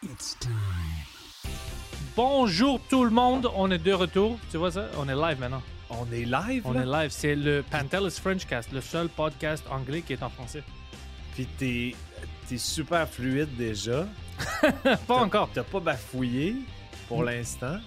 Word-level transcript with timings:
people 0.00 0.16
today. 0.40 0.52
Bonjour 2.16 2.80
tout 2.88 3.04
le 3.04 3.10
monde, 3.10 3.48
on 3.54 3.70
est 3.70 3.78
de 3.78 3.92
retour. 3.92 4.38
Tu 4.50 4.56
vois 4.56 4.72
ça? 4.72 4.88
On 4.98 5.08
est 5.08 5.14
live 5.14 5.38
maintenant. 5.40 5.62
On 5.90 6.04
est 6.12 6.24
live, 6.24 6.62
On 6.66 6.72
là? 6.72 6.82
est 6.82 6.86
live. 7.04 7.10
C'est 7.10 7.34
le 7.34 7.62
Pantelis 7.68 8.18
Frenchcast, 8.20 8.72
le 8.72 8.80
seul 8.80 9.08
podcast 9.08 9.64
anglais 9.70 10.02
qui 10.02 10.12
est 10.12 10.22
en 10.22 10.28
français. 10.28 10.62
Puis 11.34 11.46
t'es, 11.58 11.94
t'es 12.48 12.58
super 12.58 13.08
fluide 13.08 13.54
déjà. 13.56 14.06
Pas 15.06 15.16
encore. 15.16 15.50
T'as 15.52 15.62
pas 15.64 15.80
bafouillé 15.80 16.56
pour 17.08 17.22
l'instant. 17.24 17.78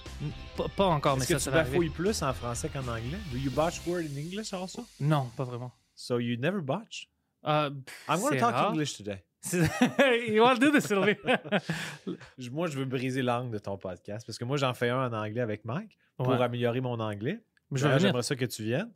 Pas, 0.58 0.68
pas 0.70 0.86
encore, 0.86 1.18
mais 1.18 1.24
Est-ce 1.24 1.34
que 1.34 1.40
ça, 1.40 1.46
ça 1.46 1.52
tu 1.52 1.56
va 1.58 1.64
bafouilles 1.64 1.78
arriver. 1.90 1.94
plus 1.96 2.22
en 2.24 2.34
français 2.34 2.70
qu'en 2.70 2.80
anglais? 2.88 3.20
Do 3.32 3.38
you 3.38 3.52
botch 3.52 3.82
word 3.86 4.02
in 4.04 4.18
English 4.18 4.54
also? 4.54 4.86
Non, 5.00 5.30
pas 5.38 5.44
vraiment. 5.44 5.72
So 5.96 6.20
you 6.20 6.38
never 6.40 6.62
botch? 6.62 7.08
Pff, 7.44 8.10
I'm 8.10 8.20
going 8.20 8.34
to 8.34 8.40
talk 8.40 8.54
rare. 8.56 8.70
English 8.70 8.98
today. 8.98 9.24
You 10.28 10.42
want 10.44 10.56
to 10.56 10.60
do 10.60 10.72
this, 10.72 10.86
Sylvie? 10.88 11.16
Je- 12.38 12.50
Moi, 12.50 12.68
je 12.68 12.78
veux 12.78 12.86
briser 12.86 13.22
l'angle 13.22 13.52
de 13.52 13.58
ton 13.60 13.78
podcast 13.78 14.26
parce 14.26 14.38
que 14.38 14.46
moi, 14.46 14.58
j'en 14.58 14.74
fais 14.74 14.90
un 14.90 15.08
en 15.08 15.14
anglais 15.14 15.42
avec 15.42 15.66
Mike 15.66 15.98
pour 16.18 16.30
Ouais. 16.30 16.42
améliorer 16.42 16.82
mon 16.82 17.00
anglais. 17.00 17.44
J'aimerais 17.72 18.24
ça 18.24 18.36
que 18.36 18.46
tu 18.46 18.64
viennes. 18.64 18.92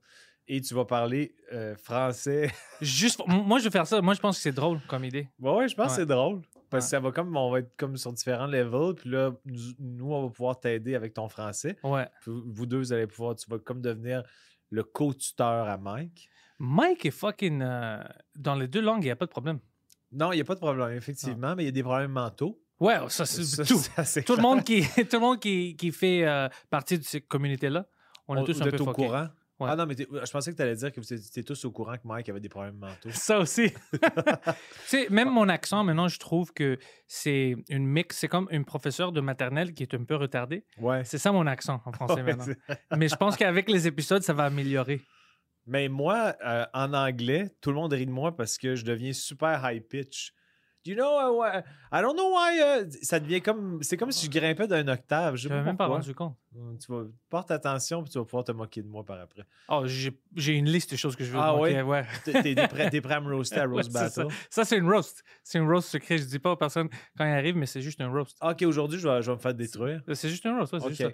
Et 0.48 0.62
tu 0.62 0.76
vas 0.76 0.86
parler 0.86 1.36
euh, 1.54 1.76
français. 1.76 2.52
Juste, 2.82 3.20
moi, 3.26 3.58
je 3.58 3.64
vais 3.64 3.72
faire 3.72 3.88
ça. 3.88 4.00
Moi, 4.02 4.14
je 4.14 4.20
pense 4.20 4.36
que 4.38 4.44
c'est 4.44 4.52
drôle 4.52 4.80
comme 4.88 5.04
idée. 5.04 5.28
ouais, 5.40 5.52
ouais, 5.52 5.68
je 5.68 5.76
pense 5.76 5.88
que 5.88 6.02
c'est 6.02 6.06
drôle. 6.06 6.42
Parce 6.70 6.86
que 6.86 6.90
ça 6.92 7.00
va 7.00 7.12
comme, 7.12 7.36
on 7.36 7.50
va 7.50 7.60
être 7.60 7.76
comme 7.78 7.98
sur 7.98 8.14
différents 8.14 8.46
levels. 8.46 8.94
Puis 8.96 9.10
là, 9.10 9.32
nous, 9.46 9.60
nous, 9.80 10.14
on 10.14 10.24
va 10.28 10.30
pouvoir 10.30 10.60
t'aider 10.60 10.94
avec 10.94 11.14
ton 11.16 11.28
français. 11.30 11.78
Ouais. 11.84 12.08
Puis 12.22 12.32
vous 12.46 12.66
deux, 12.68 12.78
vous 12.78 12.94
allez 12.94 13.08
pouvoir, 13.08 13.36
tu 13.36 13.50
vas 13.50 13.58
comme 13.58 13.82
devenir 13.82 14.22
le 14.70 14.84
co-tuteur 14.84 15.68
à 15.68 15.78
Mike. 15.78 16.30
Mike 16.60 17.06
est 17.08 17.12
fucking. 17.12 17.62
euh, 17.64 18.04
dans 18.36 18.56
les 18.56 18.68
deux 18.68 18.82
langues, 18.82 19.02
il 19.04 19.08
n'y 19.08 19.12
a 19.12 19.16
pas 19.16 19.26
de 19.26 19.32
problème. 19.32 19.60
Non, 20.16 20.32
il 20.32 20.36
n'y 20.36 20.42
a 20.42 20.46
pas 20.46 20.56
de 20.56 20.60
problème, 20.60 20.96
effectivement, 20.96 21.56
mais 21.56 21.64
il 21.64 21.66
y 21.68 21.70
a 21.70 21.72
des 21.72 21.84
problèmes 21.84 22.12
mentaux. 22.12 22.60
Ouais, 22.80 22.98
ça, 23.10 23.26
c'est 23.26 23.44
Ça, 23.44 23.64
tout. 23.64 23.80
assez 23.96 24.24
Tout 24.24 24.36
le 24.36 24.42
monde 24.42 24.64
qui, 24.64 24.82
tout 25.10 25.16
le 25.16 25.20
monde 25.20 25.40
qui, 25.40 25.76
qui 25.76 25.92
fait 25.92 26.26
euh, 26.26 26.50
partie 26.70 26.98
de 26.98 27.04
cette 27.04 27.28
communauté-là, 27.28 27.86
on 28.28 28.36
est 28.38 28.44
tous 28.44 28.62
un 28.62 28.70
peu 28.70 28.78
au 28.78 28.92
courant? 28.92 29.28
Ouais. 29.58 29.70
Ah 29.72 29.78
non, 29.78 29.86
mais 29.86 29.96
je 29.98 30.32
pensais 30.32 30.52
que 30.52 30.58
tu 30.58 30.62
allais 30.62 30.76
dire 30.76 30.92
que 30.92 31.00
vous 31.00 31.14
étiez 31.14 31.42
tous 31.42 31.64
au 31.64 31.72
courant 31.72 31.94
que 31.96 32.06
Mike 32.06 32.28
avait 32.28 32.42
des 32.42 32.50
problèmes 32.50 32.76
mentaux. 32.76 33.10
Ça 33.12 33.40
aussi. 33.40 33.72
tu 33.94 34.00
sais, 34.86 35.08
même 35.10 35.30
mon 35.30 35.48
accent, 35.48 35.82
maintenant, 35.86 36.10
je 36.10 36.20
trouve 36.20 36.52
que 36.52 36.78
c'est 37.08 37.56
une 37.70 37.88
mix. 37.88 38.18
C'est 38.18 38.28
comme 38.28 38.50
une 38.52 38.66
professeure 38.66 39.14
de 39.14 39.22
maternelle 39.22 39.74
qui 39.74 39.84
est 39.84 39.96
un 39.96 40.04
peu 40.04 40.16
retardée. 40.16 40.66
Ouais. 40.78 41.06
C'est 41.06 41.18
ça 41.18 41.32
mon 41.32 41.48
accent 41.48 41.82
en 41.86 41.94
français 41.94 42.16
Ouais, 42.24 42.36
maintenant. 42.36 42.54
Mais 42.98 43.08
je 43.08 43.16
pense 43.16 43.38
qu'avec 43.38 43.70
les 43.70 43.88
épisodes, 43.88 44.24
ça 44.24 44.34
va 44.34 44.44
améliorer. 44.44 45.02
Mais 45.68 45.88
moi, 45.90 46.36
euh, 46.46 46.66
en 46.74 46.94
anglais, 46.94 47.50
tout 47.62 47.72
le 47.72 47.76
monde 47.76 47.94
rit 47.94 48.06
de 48.06 48.12
moi 48.12 48.36
parce 48.36 48.58
que 48.58 48.76
je 48.76 48.86
deviens 48.86 49.14
super 49.14 49.62
high 49.64 49.82
pitch. 49.82 50.32
Do 50.86 50.92
you 50.92 50.98
know, 50.98 51.18
uh, 51.20 51.36
why- 51.36 51.64
I 51.92 52.02
don't 52.04 52.14
know 52.14 52.32
why. 52.32 52.60
uh, 52.84 52.92
ça 53.02 53.20
devient 53.20 53.42
comme. 53.42 53.82
C'est 53.82 53.98
comme 53.98 54.12
si 54.12 54.28
je 54.28 54.30
grimpais 54.32 54.68
d'un 54.68 54.88
octave. 54.88 55.36
Je 55.36 55.50
pas 55.50 55.64
même 55.64 55.76
pas 55.76 55.88
rendu 55.88 56.14
compte. 56.14 56.38
Hum, 56.56 56.78
Tu 56.78 56.92
vas, 56.92 57.06
porte 57.28 57.50
attention 57.50 58.04
puis 58.04 58.12
tu 58.12 58.20
vas 58.20 58.24
pouvoir 58.26 58.44
te 58.44 58.52
moquer 58.52 58.84
de 58.84 58.88
moi 58.88 59.04
par 59.04 59.20
après. 59.20 59.42
Oh, 59.68 59.84
j'ai 59.88 60.54
une 60.54 60.70
liste 60.70 60.92
de 60.92 60.96
choses 60.98 61.16
que 61.16 61.24
je 61.24 61.32
veux 61.32 61.40
Ah 61.40 61.50
te 61.54 61.58
moquer, 61.58 61.82
ouais? 61.82 62.06
ouais. 62.06 62.06
T'es 62.44 63.02
prêt, 63.02 63.16
à 63.16 63.20
me 63.20 63.34
roaster 63.36 63.62
à 63.62 63.68
Ouais, 63.68 63.82
c'est 63.82 63.90
ça. 63.92 64.24
Battle? 64.24 64.36
Ça, 64.52 64.64
c'est 64.64 64.78
une 64.78 64.88
roast. 64.88 65.24
C'est 65.44 65.58
une 65.58 65.68
roast 65.68 65.90
secret. 65.90 66.20
Je 66.20 66.26
dis 66.26 66.38
pas 66.38 66.52
aux 66.52 66.56
personnes 66.56 66.90
quand 67.18 67.26
ils 67.26 67.34
arrivent, 67.34 67.58
mais 67.58 67.66
c'est 67.66 67.82
juste 67.82 68.00
un 68.02 68.12
roast. 68.12 68.38
Ok, 68.44 68.62
aujourd'hui, 68.62 69.00
je 69.00 69.08
vais, 69.10 69.24
je 69.24 69.32
vais 69.32 69.36
me 69.38 69.42
faire 69.42 69.56
détruire. 69.56 70.04
C'est 70.14 70.30
juste 70.30 70.46
un 70.46 70.56
roast. 70.60 70.74
ouais, 70.74 70.80
c'est 70.82 70.86
Ok. 70.86 70.92
juste 70.92 71.02
ça. 71.02 71.10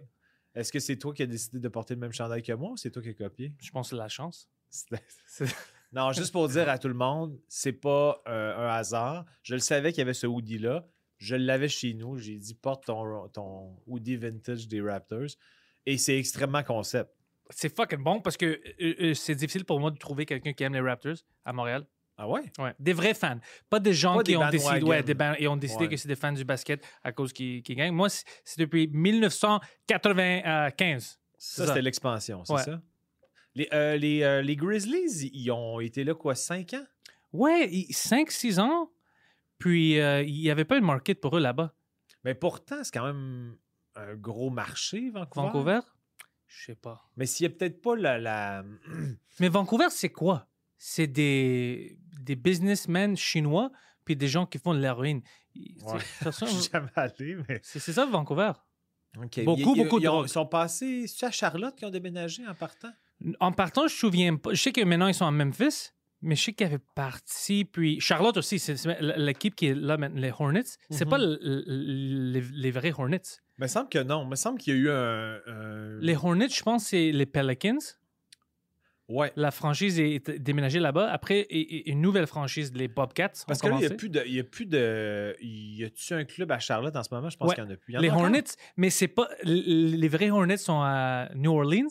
Est-ce 0.56 0.72
que 0.72 0.80
c'est 0.80 0.98
toi 0.98 1.14
qui 1.14 1.24
as 1.24 1.28
décidé 1.28 1.60
de 1.60 1.68
porter 1.70 1.94
le 1.94 2.00
même 2.00 2.12
chandail 2.12 2.44
que 2.44 2.54
moi 2.54 2.72
ou 2.72 2.78
c'est 2.78 2.92
toi 2.92 3.02
qui 3.02 3.10
as 3.10 3.14
copié? 3.14 3.54
Je 3.62 3.72
pense 3.72 3.88
que 3.88 3.96
c'est 3.96 4.02
la 4.02 4.10
chance. 4.10 4.50
Non, 5.94 6.14
juste 6.14 6.32
pour 6.32 6.48
dire 6.48 6.70
à 6.70 6.78
tout 6.78 6.88
le 6.88 6.94
monde, 6.94 7.38
c'est 7.50 7.74
pas 7.74 8.22
euh, 8.28 8.58
un 8.58 8.70
hasard. 8.76 9.26
Je 9.44 9.56
le 9.56 9.60
savais 9.60 9.92
qu'il 9.92 10.00
y 10.00 10.04
avait 10.04 10.14
ce 10.14 10.26
hoodie-là. 10.26 10.88
Je 11.18 11.36
l'avais 11.36 11.68
chez 11.68 11.94
nous. 11.94 12.18
J'ai 12.18 12.38
dit, 12.38 12.54
porte 12.54 12.86
ton, 12.86 13.28
ton 13.28 13.78
hoodie 13.88 14.16
vintage 14.16 14.68
des 14.70 14.82
Raptors. 14.82 15.36
Et 15.86 15.98
c'est 15.98 16.18
extrêmement 16.18 16.64
concept. 16.64 17.12
C'est 17.50 17.76
fucking 17.76 18.02
bon 18.02 18.22
parce 18.22 18.38
que 18.38 18.46
euh, 18.46 18.96
euh, 19.02 19.14
c'est 19.14 19.36
difficile 19.36 19.66
pour 19.66 19.82
moi 19.82 19.92
de 19.92 19.98
trouver 19.98 20.26
quelqu'un 20.26 20.54
qui 20.54 20.64
aime 20.64 20.74
les 20.74 20.80
Raptors 20.80 21.18
à 21.44 21.52
Montréal. 21.52 21.86
Ah 22.24 22.28
ouais? 22.30 22.44
Ouais. 22.60 22.76
Des 22.80 22.94
vrais 22.94 23.16
fans. 23.16 23.40
Pas 23.68 23.80
des 23.80 23.94
gens 23.94 24.18
Pas 24.18 24.22
qui 24.24 24.34
des 24.34 24.38
ont 24.38 24.48
décidé, 24.52 24.84
ouais, 24.84 25.02
des 25.02 25.16
ban- 25.16 25.34
et 25.40 25.48
ont 25.48 25.58
décidé 25.58 25.86
Ouais. 25.86 25.90
que 25.90 25.98
c'est 25.98 26.08
des 26.08 26.16
fans 26.16 26.32
du 26.32 26.46
basket 26.46 26.86
à 27.04 27.12
cause 27.12 27.34
qu'ils 27.34 27.64
qu'ils 27.64 27.76
gagnent. 27.76 27.96
Moi, 27.96 28.10
c'est 28.10 28.24
c'est 28.46 28.60
depuis 28.60 28.88
1995. 28.88 31.20
C'est 31.38 31.56
Ça, 31.56 31.66
ça. 31.66 31.68
c'était 31.70 31.82
l'expansion, 31.82 32.44
c'est 32.46 32.58
ça? 32.58 32.82
Les, 33.56 33.68
euh, 33.74 33.98
les, 33.98 34.22
euh, 34.24 34.42
les 34.42 34.56
Grizzlies, 34.56 35.30
ils 35.34 35.52
ont 35.52 35.80
été 35.80 36.04
là, 36.04 36.14
quoi, 36.14 36.36
5 36.36 36.74
ans? 36.76 36.86
Ouais, 37.34 37.68
5-6 37.90 38.60
ans. 38.60 38.92
Puis, 39.58 40.00
euh, 40.00 40.22
il 40.24 40.40
n'y 40.40 40.50
avait 40.50 40.66
pas 40.66 40.78
une 40.78 40.86
market 40.86 41.20
pour 41.20 41.36
eux 41.38 41.42
là-bas. 41.42 41.74
Mais 42.24 42.36
pourtant, 42.36 42.84
c'est 42.84 42.94
quand 42.94 43.06
même 43.06 43.56
un 43.96 44.16
gros 44.16 44.50
marché, 44.52 45.10
Vancouver. 45.10 45.48
Vancouver? 45.48 45.80
Je 46.48 46.66
sais 46.68 46.76
pas. 46.76 47.10
Mais 47.18 47.26
s'il 47.26 47.48
n'y 47.48 47.54
a 47.54 47.58
peut-être 47.58 47.82
pas 47.82 47.96
la... 47.96 48.18
la... 48.20 48.64
Mais 49.40 49.50
Vancouver, 49.50 49.88
c'est 49.90 50.10
quoi? 50.10 50.48
C'est 50.78 51.08
des, 51.08 51.98
des 52.22 52.36
businessmen 52.36 53.16
chinois 53.18 53.72
puis 54.06 54.16
des 54.16 54.28
gens 54.28 54.46
qui 54.46 54.58
font 54.58 54.74
de 54.74 54.80
l'héroïne. 54.80 55.22
Ouais. 55.56 56.00
c'est- 56.32 56.70
jamais 56.72 56.90
allé, 56.96 57.38
mais... 57.48 57.60
C'est 57.64 57.80
ça, 57.92 58.06
Vancouver. 58.06 58.52
Beaucoup, 59.44 59.76
beaucoup 59.76 60.00
de 60.00 60.08
ils, 60.26 60.30
sont 60.30 60.46
passés... 60.46 61.06
C'est 61.08 61.26
à 61.26 61.32
Charlotte 61.32 61.76
qui 61.76 61.86
ont 61.86 61.90
déménagé 61.90 62.48
en 62.48 62.54
partant? 62.56 62.92
En 63.40 63.52
partant, 63.52 63.82
je 63.88 63.94
me 63.94 63.98
souviens 63.98 64.36
pas. 64.38 64.54
Je 64.54 64.62
sais 64.62 64.72
que 64.72 64.82
maintenant, 64.84 65.08
ils 65.08 65.14
sont 65.14 65.26
à 65.26 65.32
Memphis, 65.32 65.90
mais 66.22 66.36
je 66.36 66.44
sais 66.46 66.54
qu'ils 66.54 66.66
avaient 66.68 66.80
parti. 66.96 67.66
Puis 67.66 68.00
Charlotte 68.00 68.38
aussi, 68.38 68.58
c'est 68.58 68.76
l'équipe 69.18 69.54
qui 69.56 69.68
est 69.68 69.76
là 69.76 69.98
maintenant, 69.98 70.22
les 70.22 70.32
Hornets. 70.32 70.64
C'est 70.90 71.04
Mhm. 71.06 71.10
pas 71.12 71.18
l- 71.18 71.40
les, 71.68 72.42
les 72.42 72.72
vrais 72.72 72.94
Hornets. 72.98 73.22
Il 73.60 73.64
me 73.64 73.68
semble 73.68 73.90
que 73.90 74.00
non. 74.00 74.24
Il 74.24 74.30
me 74.30 74.36
semble 74.36 74.58
qu'il 74.60 74.74
y 74.74 74.78
a 74.78 74.80
eu 74.80 74.90
un... 74.90 75.40
un- 75.46 76.00
Les 76.00 76.16
Hornets, 76.16 76.50
je 76.50 76.64
pense, 76.64 76.86
c'est 76.86 77.12
les 77.12 77.26
Pelicans. 77.28 77.78
Ouais. 79.12 79.32
La 79.36 79.52
franchise 79.52 80.00
est 80.00 80.30
déménagée 80.32 80.80
là-bas. 80.80 81.10
Après, 81.12 81.40
et- 81.40 81.60
et- 81.60 81.90
une 81.92 82.02
nouvelle 82.02 82.28
franchise, 82.28 82.72
les 82.74 82.88
Bobcats. 82.88 83.32
Parce 83.48 83.62
que 83.62 83.68
là, 83.68 83.76
il 83.76 83.80
n'y 83.80 83.86
a 83.86 83.90
plus 83.92 84.10
de... 84.10 84.24
Il 84.26 84.34
y 84.34 84.40
a 84.40 84.44
plus 84.44 84.66
de... 84.66 85.36
Y 85.42 85.84
a-tu 85.86 86.14
un 86.14 86.24
club 86.26 86.52
à 86.52 86.60
Charlotte 86.60 86.96
en 86.96 87.04
ce 87.04 87.14
moment? 87.14 87.30
Je 87.30 87.38
pense 87.38 87.50
Ouais. 87.50 87.56
qu'il 87.56 87.64
y 87.64 87.68
en 87.68 87.72
a 87.72 87.76
plus. 87.76 87.94
Y 87.94 87.98
en 87.98 88.02
Les? 88.02 88.10
Hornets, 88.10 88.44
mais 88.78 88.90
c'est 88.90 89.08
pas. 89.08 89.28
Les 89.44 90.08
vrais 90.08 90.30
Hornets 90.32 90.58
sont 90.58 90.82
à 90.82 91.30
New 91.36 91.52
Orleans. 91.52 91.90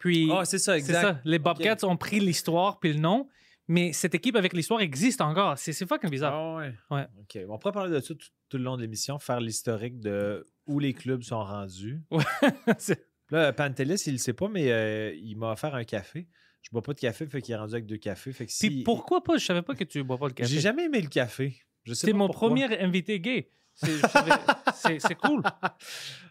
Puis. 0.00 0.28
Ah, 0.32 0.44
c'est 0.44 0.58
ça, 0.58 0.76
exact. 0.76 1.00
ça. 1.00 1.20
Les 1.24 1.38
Bobcats 1.38 1.76
ont 1.84 1.96
pris 1.96 2.20
l'histoire 2.20 2.78
puis 2.80 2.92
le 2.92 2.98
nom. 3.00 3.28
Mais 3.66 3.94
cette 3.94 4.14
équipe 4.14 4.36
avec 4.36 4.52
l'histoire 4.52 4.82
existe 4.82 5.22
encore. 5.22 5.56
C'est 5.56 5.72
c'est 5.72 5.86
fucking 5.88 6.10
bizarre. 6.10 6.34
Ah 6.34 6.56
ouais. 6.58 6.74
Ouais. 6.90 7.06
OK. 7.20 7.38
On 7.48 7.58
pourrait 7.58 7.72
parler 7.72 7.90
de 7.94 7.98
ça 7.98 8.06
tout, 8.14 8.18
tout 8.50 8.58
le 8.58 8.62
long 8.62 8.76
de 8.76 8.82
l'émission, 8.82 9.18
faire 9.18 9.40
l'historique 9.40 10.00
de 10.00 10.46
où 10.66 10.78
les 10.78 10.92
clubs 10.92 11.22
sont 11.22 11.42
rendus. 11.42 12.02
C'est- 12.78 13.06
Là, 13.30 13.54
Pantelis, 13.54 14.02
il 14.06 14.12
le 14.12 14.18
sait 14.18 14.34
pas, 14.34 14.48
mais 14.48 14.70
euh, 14.70 15.14
il 15.16 15.36
m'a 15.38 15.52
offert 15.52 15.74
un 15.74 15.84
café. 15.84 16.28
Je 16.64 16.70
bois 16.72 16.82
pas 16.82 16.94
de 16.94 16.98
café, 17.00 17.26
fait 17.26 17.40
qu'il 17.42 17.52
est 17.54 17.56
rendu 17.58 17.74
avec 17.74 17.86
deux 17.86 17.98
cafés. 17.98 18.32
Fait 18.32 18.46
que 18.46 18.50
Puis 18.50 18.56
si... 18.78 18.82
pourquoi 18.82 19.22
pas? 19.22 19.36
Je 19.36 19.44
savais 19.44 19.62
pas 19.62 19.74
que 19.74 19.84
tu 19.84 20.02
bois 20.02 20.18
pas 20.18 20.26
le 20.28 20.32
café. 20.32 20.50
J'ai 20.50 20.60
jamais 20.60 20.84
aimé 20.86 21.00
le 21.00 21.08
café. 21.08 21.54
Je 21.84 21.92
sais 21.94 22.10
pas 22.10 22.16
mon 22.16 22.26
pourquoi. 22.26 22.48
premier 22.48 22.64
invité 22.80 23.20
gay. 23.20 23.50
C'est 23.74 23.90
c'est- 24.74 24.98
c'est 25.00 25.14
cool. 25.16 25.42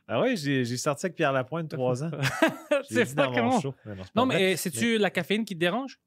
Ah 0.08 0.22
ouais, 0.22 0.36
j'ai 0.36 0.66
j'ai 0.66 0.78
sorti 0.78 1.06
avec 1.06 1.16
Pierre 1.16 1.34
Lapointe 1.34 1.70
trois 1.70 2.04
ans. 2.04 2.10
C'est 2.90 3.16
mon 3.16 3.32
bon. 3.50 3.60
show. 3.62 3.76
Mais 3.86 3.96
non, 3.96 4.04
c'est 4.04 4.16
Non, 4.16 4.26
mais 4.26 4.54
euh, 4.54 4.58
c'est-tu 4.58 4.98
la 4.98 5.10
caféine 5.10 5.46
qui 5.46 5.54
te 5.54 5.60
dérange? 5.60 6.00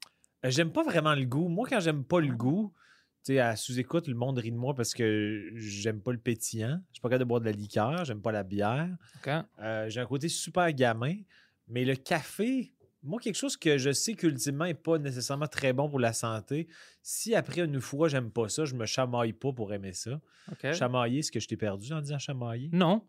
Euh, 0.45 0.51
J'aime 0.51 0.73
pas 0.73 0.83
vraiment 0.83 1.15
le 1.15 1.25
goût. 1.25 1.49
Moi, 1.49 1.67
quand 1.71 1.81
j'aime 1.81 2.05
pas 2.05 2.21
le 2.21 2.35
goût, 2.35 2.73
tu 3.25 3.33
sais, 3.35 3.39
à 3.39 3.55
sous-écoute, 3.57 4.09
le 4.09 4.15
monde 4.15 4.39
rit 4.39 4.51
de 4.53 4.57
moi 4.57 4.75
parce 4.75 4.93
que 4.95 5.51
j'aime 5.55 6.01
pas 6.01 6.13
le 6.13 6.19
pétillant. 6.19 6.81
Je 6.91 6.95
suis 6.97 7.01
pas 7.01 7.09
capable 7.09 7.21
de 7.25 7.29
boire 7.29 7.41
de 7.41 7.47
la 7.47 7.53
liqueur, 7.53 8.05
j'aime 8.05 8.21
pas 8.23 8.33
la 8.33 8.43
bière. 8.43 8.89
Euh, 9.61 9.89
j'ai 9.89 10.01
un 10.01 10.07
côté 10.07 10.29
super 10.29 10.71
gamin, 10.73 11.15
mais 11.69 11.85
le 11.85 11.97
café, 11.97 12.73
moi, 13.07 13.21
quelque 13.21 13.37
chose 13.37 13.57
que 13.57 13.79
je 13.79 13.93
sais 13.93 14.15
qu'ultimement 14.15 14.65
n'est 14.65 14.75
pas 14.75 14.99
nécessairement 14.99 15.47
très 15.47 15.73
bon 15.73 15.89
pour 15.89 15.99
la 16.01 16.13
santé, 16.13 16.67
si 17.03 17.35
après 17.35 17.61
une 17.63 17.81
fois, 17.81 18.09
j'aime 18.09 18.31
pas 18.31 18.49
ça, 18.49 18.65
je 18.65 18.75
me 18.75 18.85
chamaille 18.87 19.33
pas 19.33 19.53
pour 19.53 19.73
aimer 19.73 19.93
ça. 19.93 20.21
Chamailler, 20.75 21.23
ce 21.23 21.31
que 21.33 21.41
je 21.41 21.49
t'ai 21.49 21.57
perdu 21.57 21.93
en 21.93 22.01
disant 22.01 22.19
chamailler? 22.19 22.69
Non. 22.73 23.03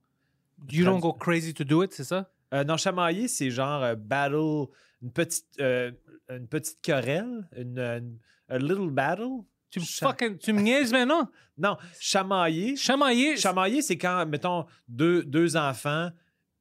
You 0.72 0.86
don't 0.86 1.00
go 1.00 1.14
crazy 1.14 1.54
to 1.54 1.64
do 1.64 1.84
it, 1.84 1.94
c'est 1.94 2.04
ça? 2.04 2.32
Euh, 2.54 2.64
non, 2.64 2.78
chamailler, 2.78 3.28
c'est 3.28 3.52
genre 3.52 3.84
euh, 3.84 3.96
battle, 3.96 4.68
une 5.02 5.12
petite, 5.12 5.46
euh, 5.60 5.92
une 6.30 6.48
petite 6.48 6.80
querelle, 6.82 7.48
une, 7.56 7.78
une- 7.78 8.18
a 8.50 8.58
little 8.58 8.90
battle. 8.90 9.44
Tu, 9.70 9.80
me 9.82 9.86
Cha- 9.86 10.08
fucking, 10.08 10.38
tu 10.38 10.54
me 10.54 10.62
niaises 10.62 10.92
maintenant? 10.92 11.30
Non, 11.60 11.76
chamailler. 12.00 12.76
Chamailler. 12.76 13.36
Chamailler, 13.36 13.82
c'est 13.82 13.98
quand, 13.98 14.26
mettons, 14.28 14.66
deux, 14.88 15.24
deux 15.24 15.58
enfants. 15.58 16.10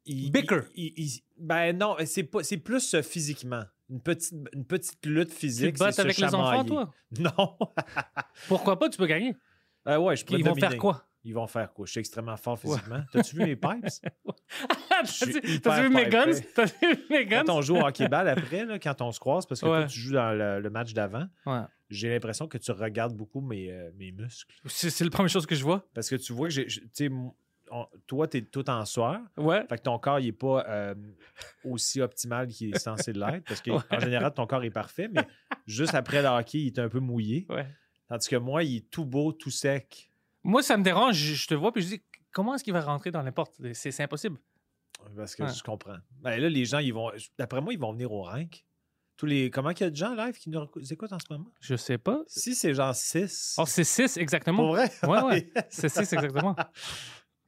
Bicker. 0.07 0.63
ben 1.39 1.77
non, 1.77 1.97
c'est 2.05 2.25
pas, 2.25 2.43
c'est 2.43 2.59
plus 2.59 2.95
euh, 2.95 3.03
physiquement. 3.03 3.63
Une 3.89 4.01
petite, 4.01 4.35
une 4.53 4.65
petite 4.65 5.05
lutte 5.07 5.31
tu 5.31 5.37
physique. 5.37 5.77
c'est 5.79 5.93
se 5.93 6.01
avec 6.01 6.17
les 6.19 6.35
enfants, 6.35 6.65
toi? 6.65 6.93
Non. 7.19 7.57
Pourquoi 8.49 8.79
pas? 8.79 8.89
Tu 8.89 8.99
peux 8.99 9.07
gagner. 9.07 9.37
Euh, 9.89 9.99
ouais, 9.99 10.17
je 10.17 10.25
pourrais 10.25 10.41
Ils 10.41 10.45
vont 10.45 10.55
faire 10.57 10.77
quoi? 10.77 11.05
Ils 11.23 11.35
vont 11.35 11.47
faire 11.47 11.73
quoi? 11.73 11.87
Je 11.87 11.91
suis 11.93 12.01
extrêmement 12.01 12.37
fort 12.37 12.59
physiquement. 12.59 13.03
T'as-tu 13.13 13.37
vu 13.37 13.43
mes 13.45 13.57
pipes? 13.57 13.87
T'as 14.91 15.05
suis 15.05 15.27
vu 15.83 15.89
mes 15.91 16.07
guns? 16.09 16.33
T'as 16.55 16.65
vu 16.67 16.99
mes 17.11 17.27
guns? 17.27 17.45
Quand 17.47 17.55
on 17.59 17.63
joue 17.63 17.77
au 17.77 17.81
hockey-ball 17.87 18.29
après, 18.29 18.65
là, 18.65 18.79
quand 18.79 19.01
on 19.03 19.13
se 19.13 19.21
croise, 19.21 19.47
parce 19.47 19.61
que 19.61 19.67
toi, 19.67 19.85
tu 19.85 19.99
joues 20.01 20.13
dans 20.15 20.33
le, 20.33 20.61
le 20.61 20.71
match 20.71 20.93
d'avant, 20.95 21.27
Ouais. 21.45 21.61
j'ai 21.91 22.09
l'impression 22.09 22.47
que 22.49 22.59
tu 22.59 22.71
regardes 22.73 23.15
beaucoup 23.15 23.41
mes, 23.41 23.71
euh, 23.71 23.91
mes 23.97 24.13
muscles. 24.13 24.55
C'est 24.67 24.91
c'est 24.91 25.05
la 25.05 25.11
première 25.11 25.31
chose 25.31 25.47
que 25.47 25.55
je 25.55 25.63
vois. 25.63 25.87
Parce 25.95 26.09
que 26.09 26.17
tu 26.17 26.33
vois 26.33 26.49
que 26.49 26.55
j'ai. 26.55 26.67
tu 26.67 26.81
sais, 26.93 27.11
on- 27.71 27.87
toi, 28.07 28.27
t'es 28.29 28.43
tout 28.43 28.69
en 28.71 28.85
sueur. 28.85 29.21
Ouais. 29.37 29.65
Fait 29.69 29.77
que 29.79 29.83
ton 29.83 29.99
corps, 29.99 30.21
il 30.21 30.29
est 30.29 30.33
pas 30.33 30.65
euh, 30.69 30.95
aussi 31.65 32.01
optimal 32.01 32.49
qu'il 32.49 32.75
est 32.75 32.79
censé 32.79 33.13
l'être. 33.13 33.45
Parce 33.45 33.61
qu'en 33.63 33.77
Ouais. 33.91 34.01
général, 34.01 34.33
ton 34.35 34.47
corps 34.47 34.65
est 34.65 34.71
parfait, 34.71 35.09
mais 35.13 35.27
juste 35.67 35.95
après 35.95 36.23
le 36.23 36.29
hockey, 36.29 36.59
il 36.59 36.67
est 36.69 36.79
un 36.79 36.89
peu 36.89 37.01
mouillé. 37.01 37.47
Ouais. 37.49 37.67
Tandis 38.09 38.29
que 38.29 38.37
moi, 38.37 38.63
il 38.63 38.77
est 38.77 38.91
tout 38.91 39.05
beau, 39.05 39.33
tout 39.33 39.51
sec. 39.51 40.11
Moi, 40.45 40.63
ça 40.63 40.77
me 40.77 40.83
dérange. 40.85 41.17
Je, 41.17 41.35
je 41.35 41.47
te 41.49 41.55
vois, 41.55 41.73
puis 41.73 41.83
je 41.83 41.89
dis, 41.89 42.03
comment 42.33 42.55
est-ce 42.55 42.63
qu'il 42.65 42.73
va 42.73 42.81
rentrer 42.81 43.11
dans 43.11 43.23
les 43.23 43.33
portes? 43.33 43.55
C'est 43.73 44.01
impossible. 44.01 44.39
Parce 45.17 45.35
que 45.37 45.43
Ouais. 45.43 45.53
je 45.53 45.63
comprends. 45.63 45.97
Ben 46.21 46.41
là, 46.41 46.49
les 46.49 46.65
gens, 46.65 46.79
ils 46.79 46.95
vont. 46.95 47.11
D'après 47.39 47.61
moi, 47.61 47.73
ils 47.73 47.79
vont 47.79 47.93
venir 47.93 48.11
au 48.13 48.23
rank. 48.23 48.65
Tous 49.17 49.27
les. 49.27 49.51
Comment 49.51 49.73
qu'il 49.73 49.85
y 49.85 49.89
a 49.89 49.91
de 49.91 49.97
gens 49.97 50.15
live 50.15 50.35
qui 50.39 50.51
nous 50.51 50.61
écou- 50.61 50.93
écoutent 50.93 51.13
en 51.13 51.19
ce 51.19 51.27
moment? 51.31 51.51
Je 51.61 51.75
sais 51.75 51.99
pas. 51.99 52.23
Si 52.27 52.55
c'est 52.55 52.75
genre 52.75 52.95
6. 52.95 53.57
Oh, 53.59 53.65
c'est 53.67 53.83
6 53.85 54.13
Pour 54.15 54.23
exactement. 54.23 54.69
vrai? 54.69 54.91
Ouais, 55.05 55.23
ouais. 55.23 55.53
C'est 55.71 55.89
6 55.89 56.13
exactement. 56.13 56.55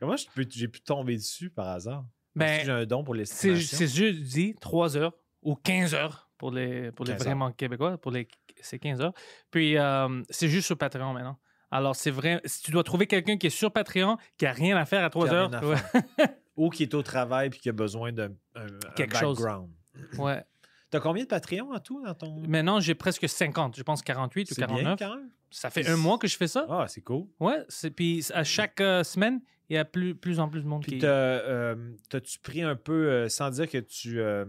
Comment 0.00 0.16
je 0.16 0.26
peux- 0.34 0.46
j'ai 0.48 0.68
pu 0.68 0.80
tomber 0.80 1.16
dessus 1.16 1.50
par 1.50 1.68
hasard? 1.68 2.04
Que 2.38 2.44
j'ai 2.46 2.64
Ben, 2.66 2.70
un 2.70 2.86
don 2.86 3.02
pour 3.04 3.14
c'est 3.14 3.18
l'estimation? 3.20 3.76
c'est 3.78 3.86
jeudi, 3.88 4.54
3 4.60 4.96
heures 4.96 5.12
ou 5.42 5.54
15 5.56 5.94
heures 5.94 6.30
pour 6.38 6.50
les, 6.52 6.92
pour 6.92 7.04
les 7.04 7.12
15 7.12 7.20
heures. 7.22 7.26
vraiment 7.26 7.50
québécois. 7.52 7.98
Pour 7.98 8.12
les, 8.12 8.28
c'est 8.60 8.78
15 8.78 9.00
heures. 9.00 9.12
Puis, 9.50 9.76
euh, 9.76 10.22
c'est 10.30 10.48
juste 10.48 10.66
sur 10.66 10.78
Patreon 10.78 11.12
maintenant. 11.12 11.38
Alors, 11.70 11.96
c'est 11.96 12.10
vrai. 12.12 12.40
Si 12.44 12.62
tu 12.62 12.70
dois 12.70 12.84
trouver 12.84 13.06
quelqu'un 13.06 13.36
qui 13.36 13.48
est 13.48 13.50
sur 13.50 13.72
Patreon, 13.72 14.16
qui 14.38 14.46
a 14.46 14.52
rien 14.52 14.76
à 14.76 14.84
faire 14.86 15.04
à 15.04 15.10
3 15.10 15.28
Qui 15.28 15.34
a 15.34 15.36
heures. 15.36 15.62
Ouais. 15.64 15.76
Ou 16.56 16.70
qui 16.70 16.82
est 16.84 16.94
au 16.94 17.02
travail 17.02 17.50
puis 17.50 17.60
qui 17.60 17.68
a 17.68 17.72
besoin 17.72 18.10
d'un 18.12 18.30
un- 18.54 18.66
un 18.66 18.90
Quelque 18.96 19.16
chose. 19.16 19.38
background. 19.38 19.70
ouais. 20.18 20.42
T'as 20.90 21.00
combien 21.00 21.24
de 21.24 21.28
Patreon 21.28 21.70
en 21.74 21.78
tout 21.80 22.02
dans 22.02 22.14
ton. 22.14 22.40
Maintenant, 22.48 22.80
j'ai 22.80 22.94
presque 22.94 23.28
50. 23.28 23.76
Je 23.76 23.82
pense 23.82 24.00
48 24.00 24.50
ou 24.50 24.54
C'est 24.54 24.60
bien 24.66 24.68
49. 24.68 24.98
quand 24.98 25.16
même? 25.16 25.30
Ça 25.50 25.68
fait 25.70 25.86
un 25.86 25.96
mois 25.96 26.16
que 26.18 26.26
je 26.26 26.36
fais 26.36 26.48
ça. 26.48 26.66
Ah, 26.70 26.86
c'est 26.88 27.02
cool. 27.02 27.26
Ouais. 27.40 27.58
Puis, 27.94 28.24
à 28.32 28.42
chaque 28.44 28.80
euh, 28.80 29.04
semaine, 29.04 29.40
il 29.70 29.74
y 29.74 29.78
a 29.78 29.84
plus, 29.84 30.14
plus 30.14 30.40
en 30.40 30.48
plus 30.48 30.62
de 30.62 30.66
monde 30.68 30.82
Puis 30.82 30.98
qui. 30.98 31.06
euh, 31.06 31.74
t'as-tu 32.08 32.38
pris 32.38 32.62
un 32.62 32.76
peu, 32.76 33.10
euh, 33.10 33.28
sans 33.28 33.50
dire 33.50 33.68
que 33.68 33.78
tu, 33.78 34.20
euh, 34.20 34.44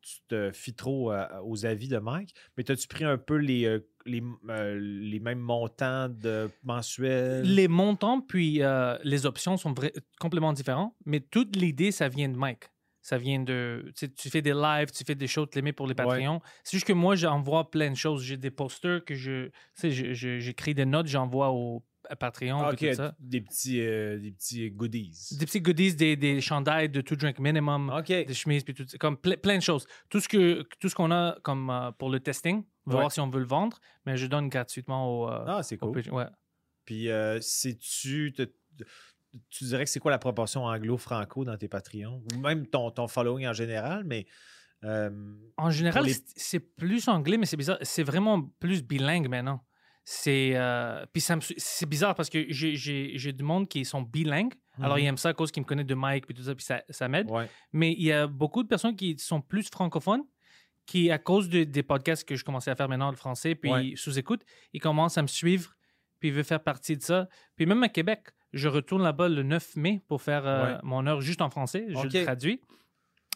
tu 0.00 0.18
te 0.28 0.50
fies 0.52 0.74
trop 0.74 1.12
aux 1.44 1.66
avis 1.66 1.88
de 1.88 1.98
Mike, 1.98 2.34
mais 2.56 2.64
t'as-tu 2.64 2.88
pris 2.88 3.04
un 3.04 3.18
peu 3.18 3.36
les, 3.36 3.78
les, 4.06 4.22
euh, 4.48 4.78
les 4.80 5.20
mêmes 5.20 5.38
montants 5.38 6.08
de 6.08 6.50
mensuels? 6.64 7.42
Les 7.42 7.68
montants 7.68 8.20
puis 8.20 8.62
euh, 8.62 8.96
les 9.04 9.26
options 9.26 9.56
sont 9.56 9.74
complètement 10.18 10.52
différents, 10.52 10.96
mais 11.06 11.20
toute 11.20 11.54
l'idée, 11.56 11.92
ça 11.92 12.08
vient 12.08 12.28
de 12.28 12.36
Mike. 12.36 12.64
Ça 13.04 13.18
vient 13.18 13.40
de. 13.40 13.92
Tu 13.96 14.12
tu 14.14 14.30
fais 14.30 14.42
des 14.42 14.52
lives, 14.54 14.92
tu 14.92 15.02
fais 15.04 15.16
des 15.16 15.26
choses 15.26 15.48
les 15.56 15.62
mets 15.62 15.72
pour 15.72 15.88
les 15.88 15.94
Patreons. 15.94 16.40
C'est 16.62 16.76
juste 16.76 16.86
que 16.86 16.92
moi, 16.92 17.16
j'envoie 17.16 17.68
plein 17.68 17.90
de 17.90 17.96
choses. 17.96 18.22
J'ai 18.22 18.36
des 18.36 18.52
posters 18.52 19.04
que 19.04 19.16
je. 19.16 19.46
Tu 19.46 19.52
sais, 19.74 19.90
je- 19.90 20.12
je- 20.12 20.38
j'écris 20.38 20.72
des 20.72 20.84
notes, 20.84 21.08
j'envoie 21.08 21.50
au 21.50 21.82
à 22.08 22.16
Patreon. 22.16 22.60
Ah, 22.62 22.74
tout 22.74 22.92
ça. 22.94 23.14
des 23.20 23.40
petits, 23.40 23.80
euh, 23.80 24.18
des 24.18 24.32
petits 24.32 24.70
goodies. 24.70 25.36
Des 25.38 25.46
petits 25.46 25.60
goodies, 25.60 25.94
des, 25.94 26.16
des 26.16 26.40
chandails 26.40 26.88
de 26.88 27.00
To 27.00 27.16
Drink 27.16 27.38
Minimum, 27.38 27.92
des 28.06 28.34
chemises, 28.34 28.64
puis 28.64 28.74
tout, 28.74 28.84
comme 28.98 29.14
ple- 29.16 29.36
plein 29.38 29.56
de 29.58 29.62
choses. 29.62 29.86
Tout 30.08 30.20
ce 30.20 30.28
que 30.28 30.62
tout 30.80 30.88
ce 30.88 30.94
qu'on 30.94 31.10
a 31.10 31.38
comme 31.42 31.70
euh, 31.70 31.90
pour 31.92 32.10
le 32.10 32.20
testing, 32.20 32.64
voir 32.86 33.04
Ouais. 33.04 33.10
si 33.10 33.20
on 33.20 33.28
veut 33.30 33.40
le 33.40 33.46
vendre, 33.46 33.78
mais 34.06 34.16
je 34.16 34.26
donne 34.26 34.48
gratuitement 34.48 35.08
au. 35.20 35.28
euh, 35.30 35.44
Ah, 35.46 35.62
c'est 35.62 35.76
cool. 35.78 36.00
Ouais. 36.10 36.26
Puis, 36.84 37.08
euh, 37.10 37.40
sais-tu, 37.40 38.32
tu 39.50 39.64
dirais 39.64 39.84
que 39.84 39.90
c'est 39.90 40.00
quoi 40.00 40.10
la 40.10 40.18
proportion 40.18 40.64
anglo-franco 40.64 41.44
dans 41.44 41.56
tes 41.56 41.68
Patreons? 41.68 42.22
Ou 42.34 42.38
même 42.38 42.66
ton, 42.66 42.90
ton 42.90 43.06
following 43.08 43.46
en 43.46 43.52
général, 43.52 44.04
mais. 44.04 44.26
euh, 44.84 45.10
En 45.56 45.70
général, 45.70 46.04
les- 46.04 46.16
c'est 46.36 46.58
plus 46.58 47.06
anglais, 47.08 47.36
mais 47.38 47.46
c'est 47.46 47.56
bizarre. 47.56 47.78
C'est 47.82 48.02
vraiment 48.02 48.42
plus 48.58 48.82
bilingue 48.82 49.28
maintenant. 49.28 49.64
C'est 50.04 50.52
euh, 50.56 51.06
puis 51.12 51.20
c'est 51.22 51.86
bizarre 51.88 52.14
parce 52.16 52.28
que 52.28 52.44
j'ai- 52.48 53.32
du 53.32 53.44
monde 53.44 53.68
qui 53.68 53.84
sont 53.84 54.02
bilingues. 54.02 54.54
Alors 54.80 54.96
Mhm. 54.96 55.02
ils 55.02 55.06
aiment 55.06 55.16
ça 55.16 55.28
à 55.28 55.32
cause 55.34 55.52
qu'ils 55.52 55.62
me 55.62 55.66
connaissent 55.66 55.86
de 55.86 55.94
Mike 55.94 56.26
puis 56.26 56.34
tout 56.34 56.42
ça 56.42 56.54
puis 56.54 56.64
ça, 56.64 56.82
ça 56.88 57.08
m'aide. 57.08 57.30
ouais. 57.30 57.48
Mais 57.72 57.92
il 57.92 58.02
y 58.02 58.12
a 58.12 58.26
beaucoup 58.26 58.62
de 58.62 58.68
personnes 58.68 58.96
qui 58.96 59.16
sont 59.18 59.40
plus 59.40 59.68
francophones 59.70 60.22
qui 60.86 61.10
à 61.12 61.18
cause 61.18 61.48
de- 61.48 61.62
des 61.64 61.82
podcasts 61.84 62.26
que 62.26 62.34
je 62.34 62.44
commençais 62.44 62.70
à 62.70 62.74
faire 62.74 62.88
maintenant 62.88 63.10
le 63.10 63.16
français 63.16 63.54
puis 63.54 63.70
Ouais. 63.70 63.92
sous 63.94 64.18
écoute, 64.18 64.42
ils 64.72 64.80
commencent 64.80 65.18
à 65.18 65.22
me 65.22 65.28
suivre 65.28 65.76
puis 66.18 66.30
ils 66.30 66.34
veulent 66.34 66.42
faire 66.44 66.62
partie 66.62 66.96
de 66.96 67.02
ça. 67.02 67.28
Puis 67.54 67.66
même 67.66 67.82
à 67.84 67.88
Québec, 67.88 68.28
je 68.52 68.66
retourne 68.68 69.02
là-bas 69.02 69.28
le 69.28 69.42
9 69.44 69.76
mai 69.76 70.02
pour 70.08 70.20
faire 70.22 70.46
euh, 70.46 70.74
Ouais. 70.74 70.78
mon 70.82 71.06
heure 71.06 71.20
juste 71.20 71.42
en 71.42 71.50
français. 71.50 71.86
Je 71.88 72.02
le 72.02 72.24
traduis. 72.24 72.60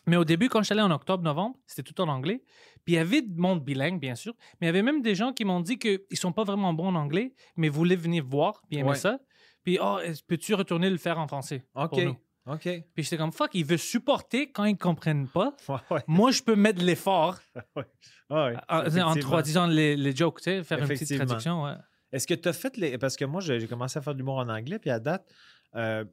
Mais 0.09 0.17
au 0.17 0.25
début, 0.25 0.49
quand 0.49 0.61
je 0.61 0.67
suis 0.67 0.73
allé 0.73 0.83
en 0.83 0.91
octobre-novembre, 0.93 1.57
c'était 1.67 1.83
tout 1.83 2.01
en 2.01 2.09
anglais. 2.09 2.43
Puis 2.87 2.95
il 2.95 2.97
y 2.97 2.99
avait 2.99 3.21
du 3.21 3.35
monde 3.35 3.65
bilingue, 3.65 4.01
bien 4.01 4.15
sûr. 4.15 4.33
Mais 4.61 4.67
il 4.67 4.69
y 4.69 4.71
avait 4.71 4.83
même 4.83 5.03
des 5.03 5.15
gens 5.15 5.33
qui 5.33 5.45
m'ont 5.45 5.61
dit 5.61 5.77
qu'ils 5.79 6.01
ne 6.09 6.17
sont 6.17 6.33
pas 6.33 6.45
vraiment 6.45 6.73
bons 6.73 6.87
en 6.87 6.95
anglais, 6.95 7.35
mais 7.57 7.69
voulaient 7.69 7.97
venir 7.97 8.25
voir, 8.25 8.63
puis 8.71 8.83
Ouais. 8.83 8.95
ça. 8.95 9.19
Puis, 9.65 9.79
oh, 9.83 9.99
peux-tu 10.29 10.55
retourner 10.55 10.89
le 10.89 10.97
faire 10.97 11.19
en 11.19 11.27
français? 11.27 11.65
OK. 11.75 11.91
pour 11.91 12.01
nous? 12.01 12.17
OK. 12.47 12.63
Puis 12.95 13.03
j'étais 13.03 13.17
comme, 13.17 13.33
fuck, 13.33 13.51
il 13.55 13.65
veut 13.65 13.77
supporter 13.77 14.53
quand 14.53 14.65
ils 14.65 14.75
ne 14.75 14.79
comprennent 14.79 15.27
pas. 15.27 15.57
Ouais, 15.69 15.77
ouais. 15.91 16.05
Moi, 16.07 16.31
je 16.31 16.43
peux 16.45 16.55
mettre 16.55 16.79
de 16.79 16.85
l'effort 16.85 17.41
ouais, 18.31 18.55
en, 18.69 19.15
traduisant 19.17 19.67
les, 19.67 19.97
les 19.97 20.15
jokes, 20.15 20.39
tu 20.39 20.45
sais, 20.45 20.63
faire 20.63 20.79
une 20.79 20.87
petite 20.87 21.17
traduction. 21.17 21.65
Ouais. 21.65 21.75
Est-ce 22.13 22.29
que 22.29 22.35
tu 22.35 22.49
as 22.49 22.53
fait 22.53 22.77
les. 22.77 22.97
Parce 22.99 23.17
que 23.17 23.25
moi, 23.25 23.41
j'ai 23.41 23.59
j'ai 23.59 23.67
commencé 23.67 23.99
à 23.99 24.03
faire 24.03 24.13
de 24.13 24.19
l'humour 24.19 24.37
en 24.37 24.49
anglais, 24.49 24.79
puis 24.79 24.91
à 24.91 25.01
date, 25.01 25.29
euh, 25.75 26.05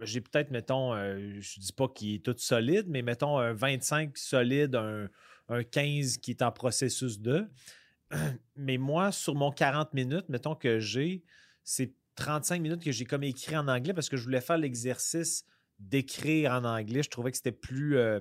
j'ai 0.00 0.22
peut-être, 0.22 0.50
mettons, 0.50 0.94
euh, 0.94 1.38
je 1.38 1.60
dis 1.60 1.72
pas 1.72 1.88
qu'il 1.88 2.14
est 2.14 2.24
tout 2.24 2.34
solide, 2.38 2.86
mais 2.88 3.02
mettons 3.02 3.36
un 3.38 3.52
25 3.52 4.16
solide, 4.16 4.74
un, 4.74 5.08
un 5.48 5.62
15 5.64 6.18
qui 6.18 6.30
est 6.32 6.42
en 6.42 6.52
processus 6.52 7.20
de. 7.20 7.48
Mais 8.56 8.78
moi, 8.78 9.12
sur 9.12 9.34
mon 9.34 9.50
40 9.50 9.94
minutes, 9.94 10.28
mettons 10.28 10.54
que 10.54 10.78
j'ai, 10.78 11.22
c'est 11.64 11.94
35 12.16 12.60
minutes 12.60 12.82
que 12.82 12.92
j'ai 12.92 13.04
comme 13.04 13.22
écrit 13.22 13.56
en 13.56 13.68
anglais 13.68 13.94
parce 13.94 14.08
que 14.08 14.16
je 14.16 14.24
voulais 14.24 14.40
faire 14.40 14.58
l'exercice 14.58 15.44
d'écrire 15.78 16.52
en 16.52 16.64
anglais. 16.64 17.02
Je 17.02 17.10
trouvais 17.10 17.30
que 17.30 17.36
c'était 17.36 17.52
plus. 17.52 17.96
euh, 17.96 18.20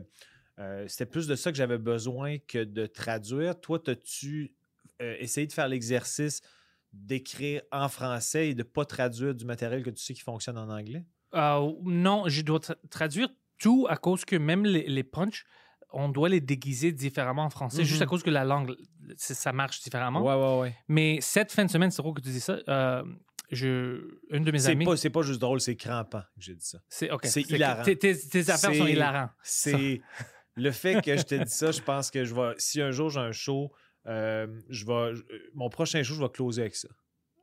euh, 0.60 0.88
c'était 0.88 1.06
plus 1.06 1.28
de 1.28 1.36
ça 1.36 1.52
que 1.52 1.58
j'avais 1.58 1.78
besoin 1.78 2.38
que 2.40 2.64
de 2.64 2.86
traduire. 2.88 3.60
Toi, 3.60 3.80
as-tu 3.88 4.54
euh, 5.02 5.16
essayé 5.20 5.46
de 5.48 5.54
faire 5.54 5.68
l'exercice 5.68 6.42
d'écrire 6.94 7.62
en 7.72 7.90
français 7.90 8.50
et 8.50 8.54
de 8.56 8.60
ne 8.60 8.68
pas 8.68 8.86
traduire 8.86 9.36
du 9.36 9.46
matériel 9.46 9.84
que 9.84 9.90
tu 9.92 10.02
sais 10.04 10.14
qui 10.14 10.22
fonctionne 10.22 10.58
en 10.58 10.70
anglais? 10.70 11.06
Non, 11.84 12.28
je 12.28 12.42
dois 12.42 12.60
tra- 12.60 12.76
traduire 12.90 13.30
tout 13.60 13.86
à 13.90 13.98
cause 13.98 14.26
que 14.26 14.36
même 14.36 14.66
les, 14.66 14.88
les 14.88 15.04
punchs, 15.04 15.46
on 15.94 16.10
doit 16.10 16.30
les 16.30 16.42
déguiser 16.42 16.92
différemment 16.92 17.44
en 17.46 17.50
français, 17.50 17.84
juste 17.86 18.02
Mhm. 18.02 18.04
à 18.04 18.06
cause 18.08 18.24
que 18.24 18.30
la 18.30 18.44
langue, 18.44 18.76
ça 19.16 19.52
marche 19.54 19.82
différemment. 19.82 20.22
Ouais, 20.22 20.36
ouais, 20.36 20.60
ouais. 20.62 20.76
Mais 20.88 21.20
cette 21.22 21.52
fin 21.52 21.66
de 21.66 21.72
semaine, 21.72 21.92
c'est 21.92 22.02
drôle 22.02 22.14
que 22.16 22.22
tu 22.22 22.30
dis 22.30 22.40
ça. 22.42 22.58
euh, 22.68 23.04
je, 23.52 24.02
une 24.30 24.44
de 24.44 24.52
mes 24.52 24.60
C'est 24.60 24.72
amies. 24.72 24.84
pas, 24.86 24.98
c'est 24.98 25.10
pas 25.10 25.22
juste 25.22 25.40
drôle, 25.40 25.62
c'est 25.62 25.76
crampant 25.78 26.20
que 26.22 26.26
j'ai 26.42 26.56
dit 26.56 26.66
ça. 26.66 26.80
C'est 26.90 27.08
hilarant. 27.50 27.84
Tes, 27.84 28.50
affaires 28.50 28.76
sont 28.76 28.86
hilarantes. 28.88 29.32
C'est 29.42 30.02
le 30.56 30.72
fait 30.72 31.02
que 31.02 31.16
je 31.16 31.24
te 31.24 31.36
dis 31.36 31.50
ça, 31.50 31.72
je 31.72 31.82
pense 31.82 32.12
que 32.12 32.26
je 32.26 32.36
vais. 32.36 32.54
Si 32.58 32.82
un 32.82 32.92
jour 32.92 33.10
j'ai 33.10 33.22
un 33.22 33.32
show, 33.32 33.72
euh, 34.08 34.48
je 34.70 34.86
vais. 34.86 35.14
mon 35.54 35.70
prochain 35.70 36.04
show, 36.04 36.14
je 36.16 36.22
vais 36.22 36.30
closer 36.30 36.62
avec 36.62 36.76
ça. 36.76 36.90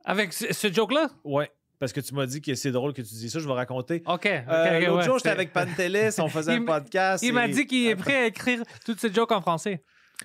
Avec 0.03 0.33
ce, 0.33 0.53
ce 0.53 0.71
joke-là? 0.71 1.09
Ouais. 1.23 1.49
Parce 1.85 1.93
que 1.93 2.01
tu 2.01 2.15
m'as 2.15 2.25
dit 2.25 2.41
que 2.41 2.55
c'est 2.55 2.71
drôle 2.71 2.93
que 2.93 3.03
tu 3.03 3.13
dis 3.13 3.29
ça, 3.29 3.37
je 3.37 3.45
vais 3.47 3.53
raconter. 3.53 4.01
OK. 4.07 4.13
ok, 4.15 4.25
Euh, 4.25 4.39
ok, 4.79 4.85
L'autre 4.87 4.97
ouais, 4.97 5.03
jour, 5.03 5.17
j'étais 5.19 5.29
avec 5.29 5.53
Pantelis, 5.53 6.15
on 6.19 6.27
faisait 6.29 6.55
Il 6.55 6.63
un 6.63 6.65
podcast. 6.65 7.23
Il 7.23 7.31
m'a 7.31 7.47
dit 7.47 7.67
qu'il 7.67 7.85
est 7.85 7.95
prêt 7.95 8.15
à 8.15 8.25
écrire 8.25 8.63
toutes 8.83 8.99
ces 8.99 9.13
jokes 9.13 9.31
en 9.31 9.39
français. 9.41 9.83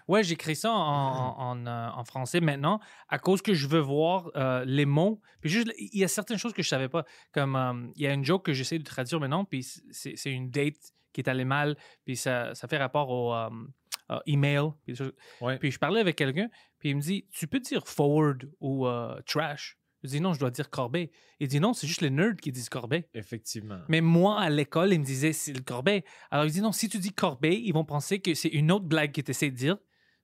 Ouais, 0.09 0.25
j'écris 0.25 0.57
ça 0.57 0.71
en, 0.73 0.75
en, 0.79 1.37
en, 1.39 1.67
euh, 1.67 1.89
en 1.95 2.03
français 2.05 2.41
maintenant 2.41 2.81
à 3.11 3.19
cause 3.19 3.43
que 3.43 3.53
je 3.53 3.67
veux 3.67 3.81
voir 3.81 4.31
euh, 4.37 4.65
les 4.65 4.87
mots. 4.87 5.21
Puis 5.43 5.51
juste, 5.51 5.71
il 5.77 5.99
y 6.01 6.03
a 6.05 6.09
certaines 6.09 6.39
choses 6.39 6.55
que 6.55 6.63
je 6.63 6.69
savais 6.69 6.89
pas. 6.89 7.05
Comme 7.35 7.55
euh, 7.57 7.91
il 7.95 8.03
y 8.05 8.07
a 8.07 8.13
une 8.15 8.25
joke 8.25 8.47
que 8.47 8.55
j'essaie 8.55 8.79
de 8.79 8.85
traduire 8.85 9.21
maintenant, 9.21 9.45
puis 9.45 9.63
c'est 9.91 10.31
une 10.33 10.49
date 10.51 10.77
qui 11.13 11.21
est 11.21 11.29
allée 11.29 11.45
mal, 11.45 11.77
puis 12.07 12.17
ça, 12.17 12.55
ça 12.55 12.69
fait 12.69 12.79
rapport 12.79 13.11
au 13.11 13.35
euh, 13.35 14.19
email. 14.27 14.71
Puis, 14.87 14.95
Ouais. 15.43 15.59
puis 15.59 15.71
je 15.73 15.79
parlais 15.79 16.01
avec 16.01 16.17
quelqu'un, 16.17 16.49
puis 16.79 16.89
il 16.91 16.97
me 16.97 17.01
dit 17.03 17.27
Tu 17.33 17.47
peux 17.47 17.61
dire 17.61 17.87
forward 17.87 18.49
ou 18.61 18.87
trash 19.27 19.77
Je 20.03 20.09
dis 20.09 20.21
Non, 20.21 20.33
je 20.35 20.39
dois 20.41 20.51
dire 20.51 20.71
corbeille. 20.71 21.11
Il 21.41 21.49
dit 21.49 21.61
Non, 21.61 21.73
c'est 21.75 21.87
juste 21.87 22.01
les 22.01 22.11
nerds 22.11 22.37
qui 22.41 22.53
disent 22.53 22.69
corbeille. 22.69 23.05
Effectivement. 23.15 23.81
Mais 23.89 24.01
moi, 24.01 24.41
à 24.41 24.51
l'école, 24.51 24.93
il 24.93 25.01
me 25.01 25.05
disait 25.05 25.33
c'est 25.33 25.53
le 25.53 25.61
corbeille. 25.63 26.03
Alors, 26.31 26.47
il 26.47 26.53
dit 26.53 26.61
non, 26.63 26.73
si 26.73 26.89
tu 26.89 26.99
dis 26.99 27.13
corbeille, 27.13 27.63
ils 27.65 27.73
vont 27.73 27.85
penser 27.85 28.21
que 28.21 28.35
c'est 28.35 28.49
une 28.49 28.71
autre 28.73 28.85
blague 28.87 29.13
que 29.13 29.21
tu 29.21 29.31
essaies 29.31 29.51
de 29.51 29.57
dire. 29.57 29.77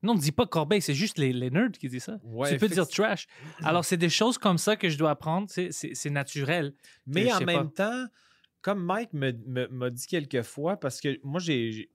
Non, 0.02 0.14
ne 0.14 0.20
dis 0.20 0.30
pas 0.30 0.46
Corbeil, 0.46 0.82
c'est 0.82 0.94
juste 0.94 1.16
les, 1.18 1.32
les 1.32 1.50
nerds 1.50 1.72
qui 1.72 1.88
disent 1.88 2.04
ça. 2.04 2.18
Ouais, 2.22 2.52
tu 2.52 2.58
peux 2.58 2.68
dire 2.68 2.86
trash. 2.86 3.26
Alors, 3.64 3.84
c'est 3.84 3.96
des 3.96 4.10
choses 4.10 4.36
comme 4.38 4.58
ça 4.58 4.76
que 4.76 4.88
je 4.90 4.98
dois 4.98 5.10
apprendre. 5.10 5.48
C'est- 5.50 6.10
naturel. 6.10 6.74
Mais 7.06 7.22
je 7.28 7.34
en 7.34 7.40
même 7.46 7.72
temps, 7.72 8.04
comme 8.60 8.84
Mike 8.84 9.12
me- 9.14 9.32
me- 9.46 9.68
m'a 9.68 9.90
dit 9.90 10.06
quelques 10.06 10.42
fois, 10.42 10.76
parce 10.78 11.00
que 11.00 11.18
moi, 11.24 11.40
j'ai. 11.40 11.90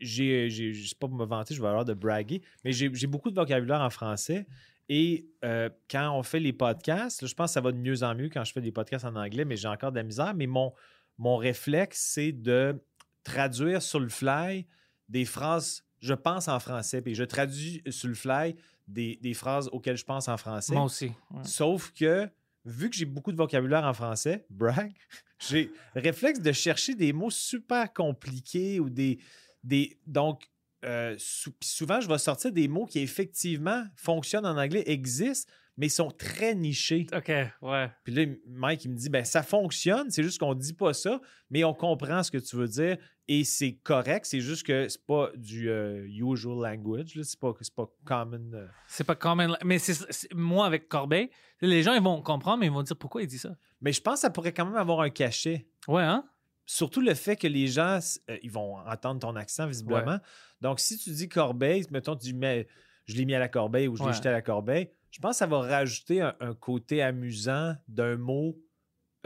j'ai- 0.00 0.50
je 0.50 0.88
sais 0.88 0.94
pas 0.98 1.06
pour 1.06 1.16
me 1.16 1.26
vanter, 1.26 1.54
je 1.54 1.60
vais 1.60 1.68
avoir 1.68 1.84
de 1.84 1.94
braguer, 1.94 2.42
mais 2.64 2.72
j'ai 2.72 3.06
beaucoup 3.06 3.30
de 3.30 3.36
vocabulaire 3.36 3.80
en 3.82 3.90
français. 3.90 4.46
Et 4.88 5.26
euh, 5.44 5.70
quand 5.90 6.10
on 6.16 6.22
fait 6.22 6.40
les 6.40 6.52
podcasts, 6.52 7.22
là, 7.22 7.28
je 7.28 7.34
pense 7.34 7.50
que 7.50 7.54
ça 7.54 7.60
va 7.60 7.72
de 7.72 7.78
mieux 7.78 8.02
en 8.02 8.14
mieux 8.14 8.28
quand 8.28 8.44
je 8.44 8.52
fais 8.52 8.60
des 8.60 8.72
podcasts 8.72 9.04
en 9.04 9.16
anglais, 9.16 9.44
mais 9.44 9.56
j'ai 9.56 9.68
encore 9.68 9.92
de 9.92 9.96
la 9.96 10.02
misère. 10.02 10.34
Mais 10.34 10.46
mon, 10.46 10.72
mon 11.18 11.36
réflexe, 11.36 12.00
c'est 12.12 12.32
de 12.32 12.82
traduire 13.22 13.80
sur 13.82 14.00
le 14.00 14.08
fly 14.08 14.66
des 15.08 15.24
phrases, 15.24 15.84
je 16.00 16.14
pense 16.14 16.48
en 16.48 16.60
français, 16.60 17.00
puis 17.00 17.14
je 17.14 17.24
traduis 17.24 17.82
sur 17.88 18.08
le 18.08 18.14
fly 18.14 18.54
des, 18.86 19.18
des 19.22 19.34
phrases 19.34 19.68
auxquelles 19.72 19.96
je 19.96 20.04
pense 20.04 20.28
en 20.28 20.36
français. 20.36 20.74
Moi 20.74 20.84
aussi. 20.84 21.06
ouais. 21.30 21.44
Sauf 21.44 21.92
que, 21.92 22.28
vu 22.64 22.90
que 22.90 22.96
j'ai 22.96 23.06
beaucoup 23.06 23.32
de 23.32 23.36
vocabulaire 23.36 23.84
en 23.84 23.94
français, 23.94 24.44
brag, 24.50 24.92
j'ai 25.38 25.70
le 25.94 26.00
réflexe 26.00 26.40
de 26.40 26.52
chercher 26.52 26.94
des 26.94 27.12
mots 27.12 27.30
super 27.30 27.92
compliqués 27.92 28.80
ou 28.80 28.90
des. 28.90 29.18
des 29.62 29.98
donc, 30.06 30.50
euh, 30.84 31.14
souvent, 31.62 32.00
je 32.00 32.08
vais 32.08 32.18
sortir 32.18 32.52
des 32.52 32.68
mots 32.68 32.86
qui 32.86 33.00
effectivement 33.00 33.84
fonctionnent 33.96 34.46
en 34.46 34.56
anglais, 34.56 34.84
existent, 34.86 35.50
mais 35.76 35.88
sont 35.88 36.10
très 36.12 36.54
nichés. 36.54 37.06
OK, 37.12 37.32
ouais. 37.62 37.90
Puis 38.04 38.14
là, 38.14 38.26
Mike, 38.46 38.84
il 38.84 38.92
me 38.92 38.96
dit, 38.96 39.08
ben 39.10 39.24
ça 39.24 39.42
fonctionne, 39.42 40.08
c'est 40.10 40.22
juste 40.22 40.38
qu'on 40.38 40.54
dit 40.54 40.72
pas 40.72 40.92
ça, 40.94 41.20
mais 41.50 41.64
on 41.64 41.74
comprend 41.74 42.22
ce 42.22 42.30
que 42.30 42.38
tu 42.38 42.54
veux 42.56 42.68
dire 42.68 42.96
et 43.26 43.42
c'est 43.42 43.72
correct, 43.82 44.26
c'est 44.26 44.40
juste 44.40 44.64
que 44.66 44.88
c'est 44.88 45.04
pas 45.04 45.30
du 45.34 45.70
euh, 45.70 46.06
usual 46.06 46.58
language, 46.62 47.18
c'est 47.22 47.40
pas, 47.40 47.52
pas 47.74 47.86
common. 48.04 48.50
euh. 48.52 48.66
C'est 48.86 49.02
pas 49.04 49.34
même. 49.34 49.56
Mais 49.64 49.78
c'est- 49.78 50.32
moi, 50.34 50.66
avec 50.66 50.88
Corbeil, 50.88 51.30
les 51.60 51.82
gens, 51.82 51.94
ils 51.94 52.02
vont 52.02 52.20
comprendre, 52.22 52.58
mais 52.58 52.66
ils 52.66 52.72
vont 52.72 52.82
dire 52.82 52.96
pourquoi 52.96 53.22
il 53.22 53.26
dit 53.26 53.38
ça? 53.38 53.56
Mais 53.80 53.92
je 53.92 54.00
pense 54.00 54.14
que 54.16 54.20
ça 54.20 54.30
pourrait 54.30 54.52
quand 54.52 54.66
même 54.66 54.76
avoir 54.76 55.00
un 55.00 55.10
cachet. 55.10 55.66
Ouais, 55.88 56.02
hein? 56.02 56.24
Surtout 56.66 57.00
le 57.00 57.14
fait 57.14 57.36
que 57.36 57.46
les 57.46 57.66
gens, 57.66 57.98
euh, 58.30 58.38
ils 58.42 58.50
vont 58.50 58.76
entendre 58.78 59.20
ton 59.20 59.36
accent 59.36 59.66
visiblement. 59.66 60.18
Donc, 60.60 60.80
si 60.80 60.96
tu 60.98 61.10
dis 61.10 61.28
corbeille, 61.28 61.84
mettons, 61.90 62.16
tu 62.16 62.26
dis, 62.26 62.34
mais 62.34 62.66
je 63.06 63.14
l'ai 63.16 63.24
mis 63.24 63.34
à 63.34 63.38
la 63.38 63.48
corbeille 63.48 63.88
ou 63.88 63.96
je 63.96 64.02
l'ai 64.02 64.14
jeté 64.14 64.28
à 64.28 64.32
la 64.32 64.42
corbeille, 64.42 64.88
je 65.10 65.20
pense 65.20 65.32
que 65.32 65.38
ça 65.38 65.46
va 65.46 65.58
rajouter 65.60 66.20
un, 66.22 66.34
un 66.40 66.54
côté 66.54 67.02
amusant 67.02 67.74
d'un 67.88 68.16
mot 68.16 68.56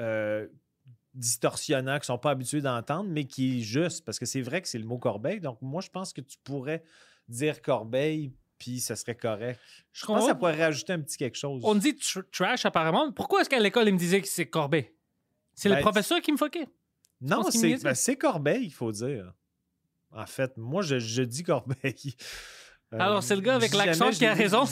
euh, 0.01 0.47
distorsionnant 1.15 1.95
qu'ils 1.95 2.01
ne 2.01 2.05
sont 2.07 2.19
pas 2.19 2.31
habitués 2.31 2.61
d'entendre, 2.61 3.09
mais 3.11 3.25
qui 3.25 3.59
est 3.59 3.63
juste, 3.63 4.05
parce 4.05 4.19
que 4.19 4.27
c'est 4.27 4.43
vrai 4.43 4.61
que 4.63 4.69
c'est 4.69 4.79
le 4.79 4.85
mot 4.85 4.99
corbeille. 4.99 5.41
Donc, 5.41 5.61
moi, 5.63 5.81
je 5.81 5.89
pense 5.91 6.13
que 6.13 6.21
tu 6.21 6.37
pourrais 6.45 6.83
dire 7.29 7.61
corbeille, 7.63 8.33
puis 8.59 8.81
ça 8.81 8.97
serait 8.97 9.17
correct. 9.17 9.61
Je 9.93 10.01
Je 10.01 10.07
pense 10.07 10.21
que 10.23 10.27
ça 10.29 10.35
pourrait 10.35 10.57
rajouter 10.63 10.93
un 10.93 11.01
petit 11.01 11.17
quelque 11.17 11.37
chose. 11.39 11.63
On 11.65 11.75
dit 11.75 11.93
tr- 11.93 12.25
trash 12.31 12.65
apparemment. 12.67 13.13
Pourquoi 13.13 13.41
est-ce 13.41 13.49
qu'à 13.51 13.61
l'école, 13.61 13.89
ils 13.89 13.95
me 13.95 13.99
disaient 13.99 14.21
que 14.21 14.29
c'est 14.29 14.47
Corbeil? 14.47 14.91
C'est 15.55 15.69
le 15.69 15.77
Ben, 15.77 15.81
professeur 15.83 16.21
qui 16.21 16.31
me 16.33 16.37
foquait. 16.37 16.69
Non, 17.21 17.51
c'est 17.51 17.77
ben, 17.83 18.17
Corbeil, 18.19 18.65
il 18.65 18.71
faut 18.73 18.93
dire. 18.93 19.33
En 20.13 20.27
fait, 20.27 20.57
moi, 20.57 20.83
je, 20.83 20.99
je 20.99 21.23
dis 21.23 21.43
Corbeil. 21.43 21.95
Euh, 22.95 22.97
Alors, 22.99 23.23
c'est 23.23 23.37
le 23.37 23.43
gars 23.43 23.57
avec 23.57 23.75
l'accent 23.75 24.09
qui 24.09 24.25
a 24.25 24.33
raison, 24.33 24.65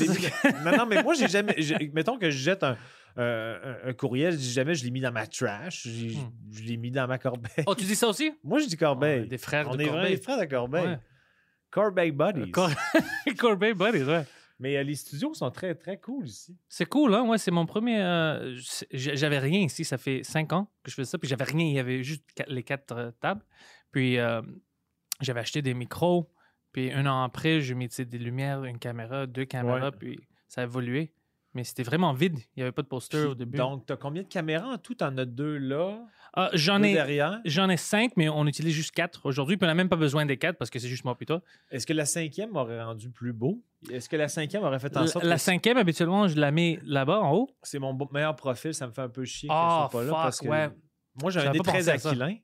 Non, 0.64 0.74
non, 0.74 0.86
mais 0.86 1.02
moi, 1.02 1.12
j'ai 1.12 1.28
jamais. 1.28 1.54
Mettons 1.92 2.16
que 2.18 2.30
je 2.30 2.38
jette 2.38 2.62
un, 2.62 2.74
un- 3.18 3.22
un- 3.62 3.76
un 3.88 3.92
courriel, 3.92 4.32
je 4.32 4.38
dis 4.38 4.52
jamais 4.52 4.74
je 4.74 4.84
l'ai 4.86 4.90
mis 4.90 5.02
dans 5.02 5.12
ma 5.12 5.26
trash, 5.26 5.84
Hmm. 5.86 6.30
je 6.50 6.62
l'ai 6.62 6.78
mis 6.78 6.90
dans 6.90 7.06
ma 7.06 7.18
corbeille. 7.18 7.64
Oh, 7.66 7.74
tu 7.74 7.84
dis 7.84 7.94
ça 7.94 8.08
aussi? 8.08 8.32
Moi, 8.42 8.60
je 8.60 8.68
dis 8.68 8.76
Corbeil. 8.78 9.24
Oh, 9.24 9.28
des 9.28 9.36
frères 9.36 9.68
On 9.68 9.76
de 9.76 9.82
est 9.82 10.08
des 10.08 10.16
frères 10.16 10.38
de 10.40 10.46
Corbeil. 10.46 10.86
Ouais. 10.86 10.98
Corbeil 11.70 12.10
Buddies. 12.10 12.50
Cor- 12.52 12.70
Corbeil 13.36 13.74
Buddies, 13.74 14.04
ouais. 14.04 14.24
Mais 14.58 14.76
euh, 14.76 14.82
les 14.82 14.94
studios 14.94 15.34
sont 15.34 15.50
très, 15.50 15.74
très 15.74 15.98
cool 15.98 16.26
ici. 16.26 16.56
C'est 16.68 16.86
cool, 16.86 17.14
hein? 17.14 17.24
Ouais, 17.28 17.38
c'est 17.38 17.50
mon 17.50 17.66
premier. 17.66 18.00
euh, 18.00 18.58
j'avais 18.92 19.38
rien 19.38 19.60
ici. 19.60 19.84
Ça 19.84 19.98
fait 19.98 20.22
cinq 20.22 20.52
ans 20.52 20.70
que 20.82 20.90
je 20.90 20.96
faisais 20.96 21.10
ça. 21.10 21.18
Puis 21.18 21.28
j'avais 21.28 21.44
rien. 21.44 21.66
Il 21.66 21.74
y 21.74 21.78
avait 21.78 22.02
juste 22.02 22.24
les 22.48 22.62
quatre 22.62 22.92
euh, 22.92 23.10
tables. 23.20 23.44
Puis 23.92 24.18
euh, 24.18 24.40
j'avais 25.20 25.40
acheté 25.40 25.60
des 25.60 25.74
micros. 25.74 26.32
Puis 26.72 26.90
un 26.92 27.06
an 27.06 27.22
après, 27.22 27.60
j'ai 27.60 27.74
mis 27.74 27.88
des 27.88 28.18
lumières, 28.18 28.64
une 28.64 28.78
caméra, 28.78 29.26
deux 29.26 29.44
caméras. 29.44 29.90
Ouais. 29.90 29.96
Puis 29.98 30.20
ça 30.48 30.62
a 30.62 30.64
évolué. 30.64 31.12
Mais 31.56 31.64
c'était 31.64 31.84
vraiment 31.84 32.12
vide. 32.12 32.38
Il 32.54 32.58
n'y 32.58 32.62
avait 32.64 32.72
pas 32.72 32.82
de 32.82 32.86
poster 32.86 33.24
au 33.24 33.34
début. 33.34 33.56
Donc, 33.56 33.86
tu 33.86 33.92
as 33.94 33.96
combien 33.96 34.22
de 34.22 34.28
caméras 34.28 34.68
en 34.68 34.76
tout? 34.76 34.94
Tu 34.94 35.02
en 35.02 35.16
as 35.16 35.24
deux 35.24 35.56
là, 35.56 35.98
Ah, 36.34 36.50
j'en 36.52 36.82
ai. 36.82 36.92
derrière. 36.92 37.40
J'en 37.46 37.70
ai 37.70 37.78
cinq, 37.78 38.12
mais 38.16 38.28
on 38.28 38.46
utilise 38.46 38.74
juste 38.74 38.90
quatre 38.90 39.24
aujourd'hui. 39.24 39.56
Puis 39.56 39.64
on 39.64 39.68
n'a 39.68 39.74
même 39.74 39.88
pas 39.88 39.96
besoin 39.96 40.26
des 40.26 40.36
quatre 40.36 40.58
parce 40.58 40.68
que 40.68 40.78
c'est 40.78 40.88
juste 40.88 41.04
moi 41.06 41.16
et 41.18 41.24
toi. 41.24 41.40
Est-ce 41.70 41.86
que 41.86 41.94
la 41.94 42.04
cinquième 42.04 42.54
aurait 42.56 42.82
rendu 42.82 43.08
plus 43.08 43.32
beau? 43.32 43.64
Est-ce 43.90 44.06
que 44.10 44.16
la 44.16 44.28
cinquième 44.28 44.64
aurait 44.64 44.78
fait 44.78 44.94
en 44.98 45.00
La, 45.00 45.06
sorte 45.06 45.24
la 45.24 45.36
que 45.36 45.40
cinquième, 45.40 45.78
habituellement, 45.78 46.28
je 46.28 46.36
la 46.38 46.50
mets 46.50 46.78
là-bas 46.84 47.20
en 47.20 47.32
haut. 47.34 47.48
c'est 47.62 47.78
mon 47.78 47.96
meilleur 48.12 48.36
profil, 48.36 48.74
ça 48.74 48.86
me 48.86 48.92
fait 48.92 49.00
un 49.02 49.08
peu 49.08 49.24
chier 49.24 49.48
Ah, 49.50 49.88
que 49.90 49.96
je 49.96 50.02
sois 50.02 50.02
pas 50.02 50.06
là 50.06 50.12
parce 50.24 50.40
que 50.40 50.48
ouais. 50.48 50.68
moi 51.22 51.30
j'ai 51.30 51.40
un 51.40 51.52
nez 51.52 51.58
très 51.60 51.88
aquilin. 51.88 52.34
Tu 52.34 52.40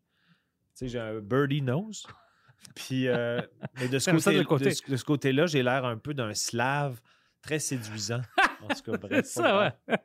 sais, 0.73 0.89
j'ai 0.89 0.99
un 1.01 1.21
birdie 1.21 1.61
nose. 1.61 2.07
Puis 2.75 3.09
euh, 3.09 3.43
mais 3.79 3.89
de 3.89 3.99
ce 3.99 4.11
de 4.11 4.43
côté, 4.45 4.71
de 4.89 4.97
ce 4.97 5.05
côté-là, 5.05 5.45
j'ai 5.45 5.63
l'air 5.63 5.85
un 5.85 5.99
peu 5.99 6.15
d'un 6.15 6.33
slave 6.33 6.99
très 7.43 7.59
séduisant. 7.59 8.23
En 8.63 8.69
tout 8.69 8.93
cas, 8.93 8.99
bref. 9.01 9.27
Ça, 9.27 9.73
ouais. 9.89 9.97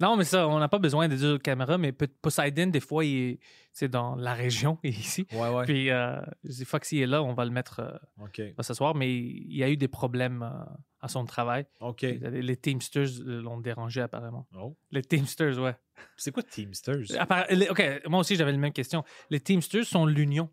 Non, 0.00 0.16
mais 0.16 0.24
ça, 0.24 0.48
on 0.48 0.58
n'a 0.58 0.68
pas 0.68 0.78
besoin 0.78 1.08
des 1.08 1.18
deux 1.18 1.38
caméras, 1.38 1.76
mais 1.76 1.92
Poseidon, 1.92 2.68
des 2.68 2.80
fois, 2.80 3.04
il 3.04 3.16
est 3.32 3.38
c'est 3.72 3.88
dans 3.88 4.16
la 4.16 4.34
région, 4.34 4.78
ici. 4.84 5.26
Ouais, 5.32 5.48
ouais. 5.48 5.64
Puis, 5.64 5.90
euh, 5.90 6.20
je 6.42 6.50
dis, 6.52 6.64
fuck, 6.64 6.84
s'il 6.84 7.02
est 7.02 7.06
là, 7.06 7.22
on 7.22 7.34
va 7.34 7.44
le 7.44 7.50
mettre 7.50 7.80
euh, 7.80 8.52
ce 8.62 8.74
soir, 8.74 8.94
mais 8.94 9.12
il 9.14 9.56
y 9.56 9.62
a 9.62 9.68
eu 9.68 9.76
des 9.76 9.88
problèmes 9.88 10.42
euh, 10.42 10.64
à 11.00 11.08
son 11.08 11.24
travail. 11.26 11.66
OK. 11.80 12.02
Les, 12.02 12.42
les 12.42 12.56
Teamsters 12.56 13.20
euh, 13.20 13.42
l'ont 13.42 13.60
dérangé, 13.60 14.00
apparemment. 14.00 14.46
Oh. 14.56 14.74
Les 14.90 15.02
Teamsters, 15.02 15.58
ouais. 15.58 15.76
C'est 16.16 16.32
quoi 16.32 16.42
Teamsters? 16.42 17.04
Les- 17.50 17.68
OK, 17.68 17.82
moi 18.06 18.20
aussi, 18.20 18.36
j'avais 18.36 18.52
la 18.52 18.58
même 18.58 18.72
question. 18.72 19.04
Les 19.28 19.40
Teamsters 19.40 19.84
sont 19.84 20.06
l'union. 20.06 20.48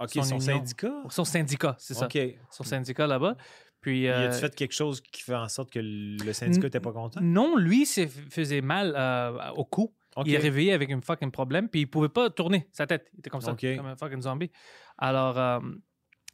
OK, 0.00 0.10
son 0.10 0.22
son, 0.24 0.40
syndicat? 0.40 1.02
Son 1.08 1.24
syndicat, 1.24 1.76
c'est 1.78 1.94
ça. 1.94 2.06
OK. 2.06 2.18
Son 2.50 2.64
syndicat 2.64 3.06
là-bas. 3.06 3.36
Puis, 3.84 4.04
Y 4.04 4.08
euh, 4.08 4.30
a-tu 4.30 4.40
fait 4.40 4.54
quelque 4.54 4.72
chose 4.72 5.02
qui 5.02 5.20
fait 5.22 5.34
en 5.34 5.46
sorte 5.46 5.70
que 5.70 5.78
le 5.78 6.32
syndicat 6.32 6.68
n'était 6.68 6.80
pas 6.80 6.90
content? 6.92 7.20
non, 7.20 7.54
lui, 7.58 7.84
c'est 7.84 8.06
faisait 8.06 8.62
mal 8.62 8.94
euh, 8.96 9.50
au 9.56 9.66
cou. 9.66 9.94
Il 10.24 10.32
est 10.32 10.38
réveillé 10.38 10.72
avec 10.72 10.90
un 10.90 11.02
fucking 11.02 11.30
problème, 11.30 11.68
puis 11.68 11.82
il 11.82 11.86
pouvait 11.86 12.08
pas 12.08 12.30
tourner 12.30 12.66
sa 12.72 12.86
tête. 12.86 13.10
Il 13.12 13.18
était 13.18 13.28
comme 13.28 13.42
ça, 13.42 13.52
OK. 13.52 13.66
comme 13.76 13.84
un 13.84 13.94
fucking 13.96 14.22
zombie. 14.22 14.50
Alors, 14.96 15.38
euh, 15.38 15.58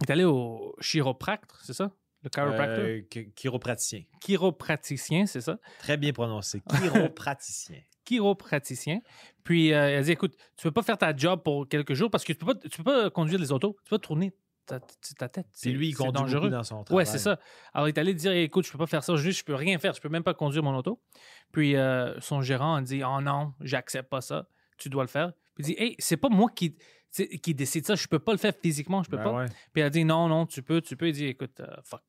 il 0.00 0.08
est 0.08 0.12
allé 0.12 0.22
au 0.22 0.76
chiropracte, 0.80 1.50
c'est 1.64 1.72
ça? 1.72 1.90
Le 2.22 2.30
chiropractor? 2.30 2.84
Euh, 2.84 3.00
chi- 3.12 3.32
chiropraticien. 3.34 4.02
Chiropraticien, 4.20 5.26
c'est 5.26 5.40
ça? 5.40 5.58
Très 5.80 5.96
bien 5.96 6.12
prononcé. 6.12 6.62
Chiropraticien. 6.70 7.80
Chiropraticien. 8.04 9.00
Puis, 9.42 9.72
euh, 9.72 9.90
il 9.90 9.96
a 9.96 10.02
dit, 10.02 10.12
écoute, 10.12 10.36
tu 10.56 10.62
peux 10.62 10.70
pas 10.70 10.82
faire 10.82 10.98
ta 10.98 11.16
job 11.16 11.42
pour 11.42 11.66
quelques 11.68 11.94
jours 11.94 12.10
parce 12.10 12.22
que 12.22 12.32
tu 12.32 12.38
peux 12.38 12.54
pas, 12.54 12.68
tu 12.68 12.76
peux 12.76 12.84
pas 12.84 13.10
conduire 13.10 13.40
les 13.40 13.50
autos. 13.50 13.76
Tu 13.84 13.90
peux 13.90 13.98
pas 13.98 14.06
tourner 14.06 14.32
ta, 15.18 15.28
tête. 15.28 15.46
C'est- 15.52 15.70
lui, 15.70 15.88
il 15.88 15.92
c'est 15.92 15.98
conduit 16.04 16.20
dangereux. 16.22 16.50
dans 16.50 16.62
son 16.62 16.84
travail. 16.84 16.98
Ouais, 16.98 17.04
c'est 17.04 17.18
ça. 17.18 17.40
Alors, 17.74 17.88
il 17.88 17.92
est 17.92 17.98
allé 17.98 18.14
dire 18.14 18.30
écoute, 18.32 18.64
je 18.66 18.72
peux 18.72 18.78
pas 18.78 18.86
faire 18.86 19.02
ça, 19.02 19.16
juste, 19.16 19.40
je 19.40 19.44
peux 19.44 19.54
rien 19.54 19.78
faire, 19.78 19.92
je 19.94 20.00
peux 20.00 20.08
même 20.08 20.22
pas 20.22 20.34
conduire 20.34 20.62
mon 20.62 20.76
auto. 20.76 21.00
Puis, 21.50 21.74
euh, 21.76 22.18
son 22.20 22.42
gérant 22.42 22.76
a 22.76 22.82
dit 22.82 23.02
oh 23.04 23.20
non, 23.20 23.54
j'accepte 23.60 24.08
pas 24.08 24.20
ça, 24.20 24.46
tu 24.78 24.88
dois 24.88 25.02
le 25.02 25.08
faire. 25.08 25.32
Puis, 25.54 25.64
il 25.64 25.66
dit 25.66 25.76
hey, 25.78 25.96
c'est 25.98 26.16
pas 26.16 26.28
moi 26.28 26.48
qui, 26.54 26.76
qui 27.42 27.54
décide 27.54 27.84
ça, 27.86 27.96
je 27.96 28.06
peux 28.06 28.20
pas 28.20 28.32
le 28.32 28.38
faire 28.38 28.52
physiquement, 28.62 29.02
je 29.02 29.10
peux 29.10 29.16
Ben 29.16 29.24
pas. 29.24 29.32
ouais. 29.32 29.46
Puis, 29.72 29.80
il 29.80 29.82
a 29.82 29.90
dit 29.90 30.04
non, 30.04 30.28
non, 30.28 30.46
tu 30.46 30.62
peux, 30.62 30.80
tu 30.80 30.96
peux. 30.96 31.08
Il 31.08 31.12
dit 31.14 31.26
écoute, 31.26 31.58
euh, 31.60 31.66
fuck. 31.82 32.02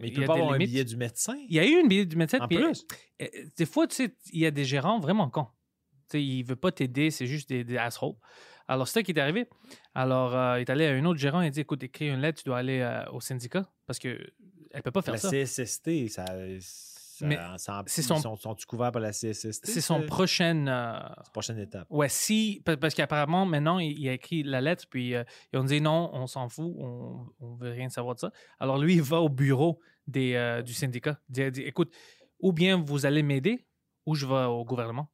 Mais 0.00 0.08
il 0.08 0.14
y 0.14 0.20
peut 0.20 0.24
pas 0.24 0.32
avoir 0.34 0.52
un 0.54 0.58
billet 0.58 0.84
du 0.84 0.96
médecin. 0.96 1.36
Il 1.48 1.54
y 1.54 1.58
a 1.60 1.66
eu 1.66 1.80
une 1.80 1.88
billet 1.88 2.06
du 2.06 2.16
médecin. 2.16 2.38
En 2.40 2.48
puis, 2.48 2.56
plus. 2.56 2.86
euh, 3.20 3.26
euh, 3.26 3.44
des 3.58 3.66
fois, 3.66 3.86
tu 3.86 3.96
sais, 3.96 4.16
il 4.32 4.40
y 4.40 4.46
a 4.46 4.50
des 4.50 4.64
gérants 4.64 4.98
vraiment 5.00 5.28
cons. 5.28 5.48
Tu 6.08 6.12
sais, 6.12 6.24
il 6.24 6.42
veut 6.44 6.56
pas 6.56 6.72
t'aider, 6.72 7.10
c'est 7.10 7.26
juste 7.26 7.48
des, 7.50 7.62
des 7.64 7.76
assholes. 7.76 8.14
Alors, 8.68 8.86
c'est 8.88 8.94
ça 8.94 9.02
qui 9.02 9.12
est 9.12 9.18
arrivé. 9.18 9.48
Alors, 9.94 10.34
euh, 10.34 10.58
il 10.58 10.62
est 10.62 10.70
allé 10.70 10.86
à 10.86 10.90
un 10.92 11.04
autre 11.04 11.18
gérant 11.20 11.42
et 11.42 11.46
il 11.46 11.50
dit 11.50 11.60
écoute, 11.60 11.82
écris 11.82 12.08
une 12.08 12.20
lettre, 12.20 12.42
tu 12.42 12.48
dois 12.48 12.58
aller 12.58 12.80
euh, 12.80 13.04
au 13.12 13.20
syndicat 13.20 13.64
parce 13.86 13.98
que 13.98 14.18
elle 14.72 14.82
peut 14.82 14.90
pas 14.90 15.02
faire 15.02 15.14
La 15.14 15.18
ça. 15.20 15.30
CSST, 15.30 16.08
ça. 16.08 16.24
ça, 16.60 17.26
Mais 17.26 17.38
c'est 17.86 18.02
son- 18.02 18.16
sont, 18.16 18.36
sont-tu 18.36 18.66
couverts 18.66 18.92
par 18.92 19.00
la 19.00 19.12
CSST? 19.12 19.64
C'est 19.66 19.80
son 19.80 20.02
prochaine. 20.02 20.68
euh, 20.68 20.98
prochaine 21.32 21.58
étape. 21.58 21.86
Ouais, 21.90 22.08
si. 22.08 22.60
pa- 22.64 22.76
Parce 22.76 22.94
qu'apparemment, 22.94 23.46
maintenant, 23.46 23.78
il, 23.78 23.98
il 23.98 24.08
a 24.08 24.12
écrit 24.12 24.42
la 24.42 24.60
lettre, 24.60 24.84
puis 24.90 25.10
ils 25.12 25.58
ont 25.58 25.64
dit 25.64 25.80
non, 25.80 26.10
on 26.12 26.26
s'en 26.26 26.48
fout, 26.48 26.74
on, 26.78 27.26
on 27.40 27.54
veut 27.54 27.70
rien 27.70 27.88
savoir 27.88 28.16
de 28.16 28.20
ça. 28.20 28.32
Alors 28.58 28.78
lui, 28.78 28.94
il 28.96 29.02
va 29.02 29.20
au 29.20 29.28
bureau 29.28 29.80
des, 30.06 30.60
du 30.66 30.74
syndicat. 30.74 31.18
Il 31.34 31.50
dit, 31.52 31.62
écoute, 31.62 31.94
ou 32.40 32.52
bien 32.52 32.76
vous 32.76 33.06
allez 33.06 33.22
m'aider, 33.22 33.64
ou 34.04 34.14
je 34.14 34.26
vais 34.26 34.44
au 34.44 34.64
gouvernement. 34.64 35.08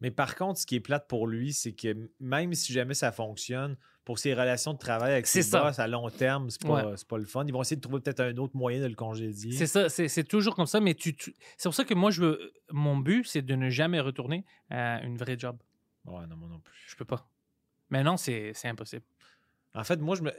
Mais 0.00 0.10
par 0.10 0.34
contre, 0.36 0.60
ce 0.60 0.66
qui 0.66 0.74
est 0.76 0.80
plate 0.80 1.08
pour 1.08 1.26
lui, 1.26 1.52
c'est 1.52 1.72
que 1.72 2.10
même 2.20 2.52
si 2.54 2.72
jamais 2.72 2.94
ça 2.94 3.12
fonctionne, 3.12 3.76
pour 4.04 4.18
ses 4.20 4.34
relations 4.34 4.72
de 4.72 4.78
travail 4.78 5.12
avec 5.14 5.26
ses 5.26 5.42
ça. 5.42 5.62
boss 5.64 5.78
à 5.80 5.88
long 5.88 6.08
terme, 6.10 6.48
c'est 6.50 6.60
pas, 6.62 6.94
pas 7.08 7.18
le 7.18 7.24
fun. 7.24 7.44
Ils 7.46 7.52
vont 7.52 7.62
essayer 7.62 7.76
de 7.76 7.80
trouver 7.80 8.00
peut-être 8.00 8.20
un 8.20 8.36
autre 8.36 8.54
moyen 8.56 8.80
de 8.80 8.86
le 8.86 8.94
congédier. 8.94 9.52
C'est 9.52 9.66
ça, 9.66 9.88
c'est 9.88 10.22
toujours 10.24 10.54
comme 10.54 10.66
ça, 10.66 10.78
mais 10.80 10.94
tu, 10.94 11.16
tu- 11.16 11.34
c'est 11.56 11.68
pour 11.68 11.74
ça 11.74 11.84
que 11.84 11.94
moi, 11.94 12.10
je 12.12 12.20
veux. 12.22 12.52
Mon 12.70 12.96
but, 12.98 13.26
c'est 13.26 13.42
de 13.42 13.54
ne 13.56 13.68
jamais 13.68 13.98
retourner 13.98 14.44
à 14.70 15.02
une 15.02 15.16
vraie 15.16 15.36
job. 15.38 15.56
Ouais, 16.04 16.24
non, 16.28 16.36
moi 16.36 16.48
non 16.48 16.60
plus. 16.60 16.84
Je 16.86 16.94
peux 16.94 17.04
pas. 17.04 17.28
Mais 17.90 18.04
non, 18.04 18.16
c'est 18.16 18.52
impossible. 18.64 19.04
En 19.74 19.82
fait, 19.82 19.96
moi, 19.96 20.14
je 20.14 20.22
me. 20.22 20.32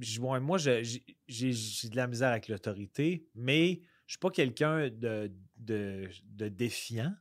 je- 0.00 0.20
moi, 0.20 0.58
je- 0.58 1.00
j'ai 1.28 1.88
de 1.90 1.96
la 1.96 2.06
misère 2.08 2.30
avec 2.30 2.48
l'autorité, 2.48 3.26
mais 3.36 3.82
je 4.06 4.12
suis 4.14 4.18
pas 4.18 4.30
quelqu'un 4.30 4.88
de, 4.90 5.30
de, 5.58 6.08
de 6.24 6.48
défiant. 6.48 7.12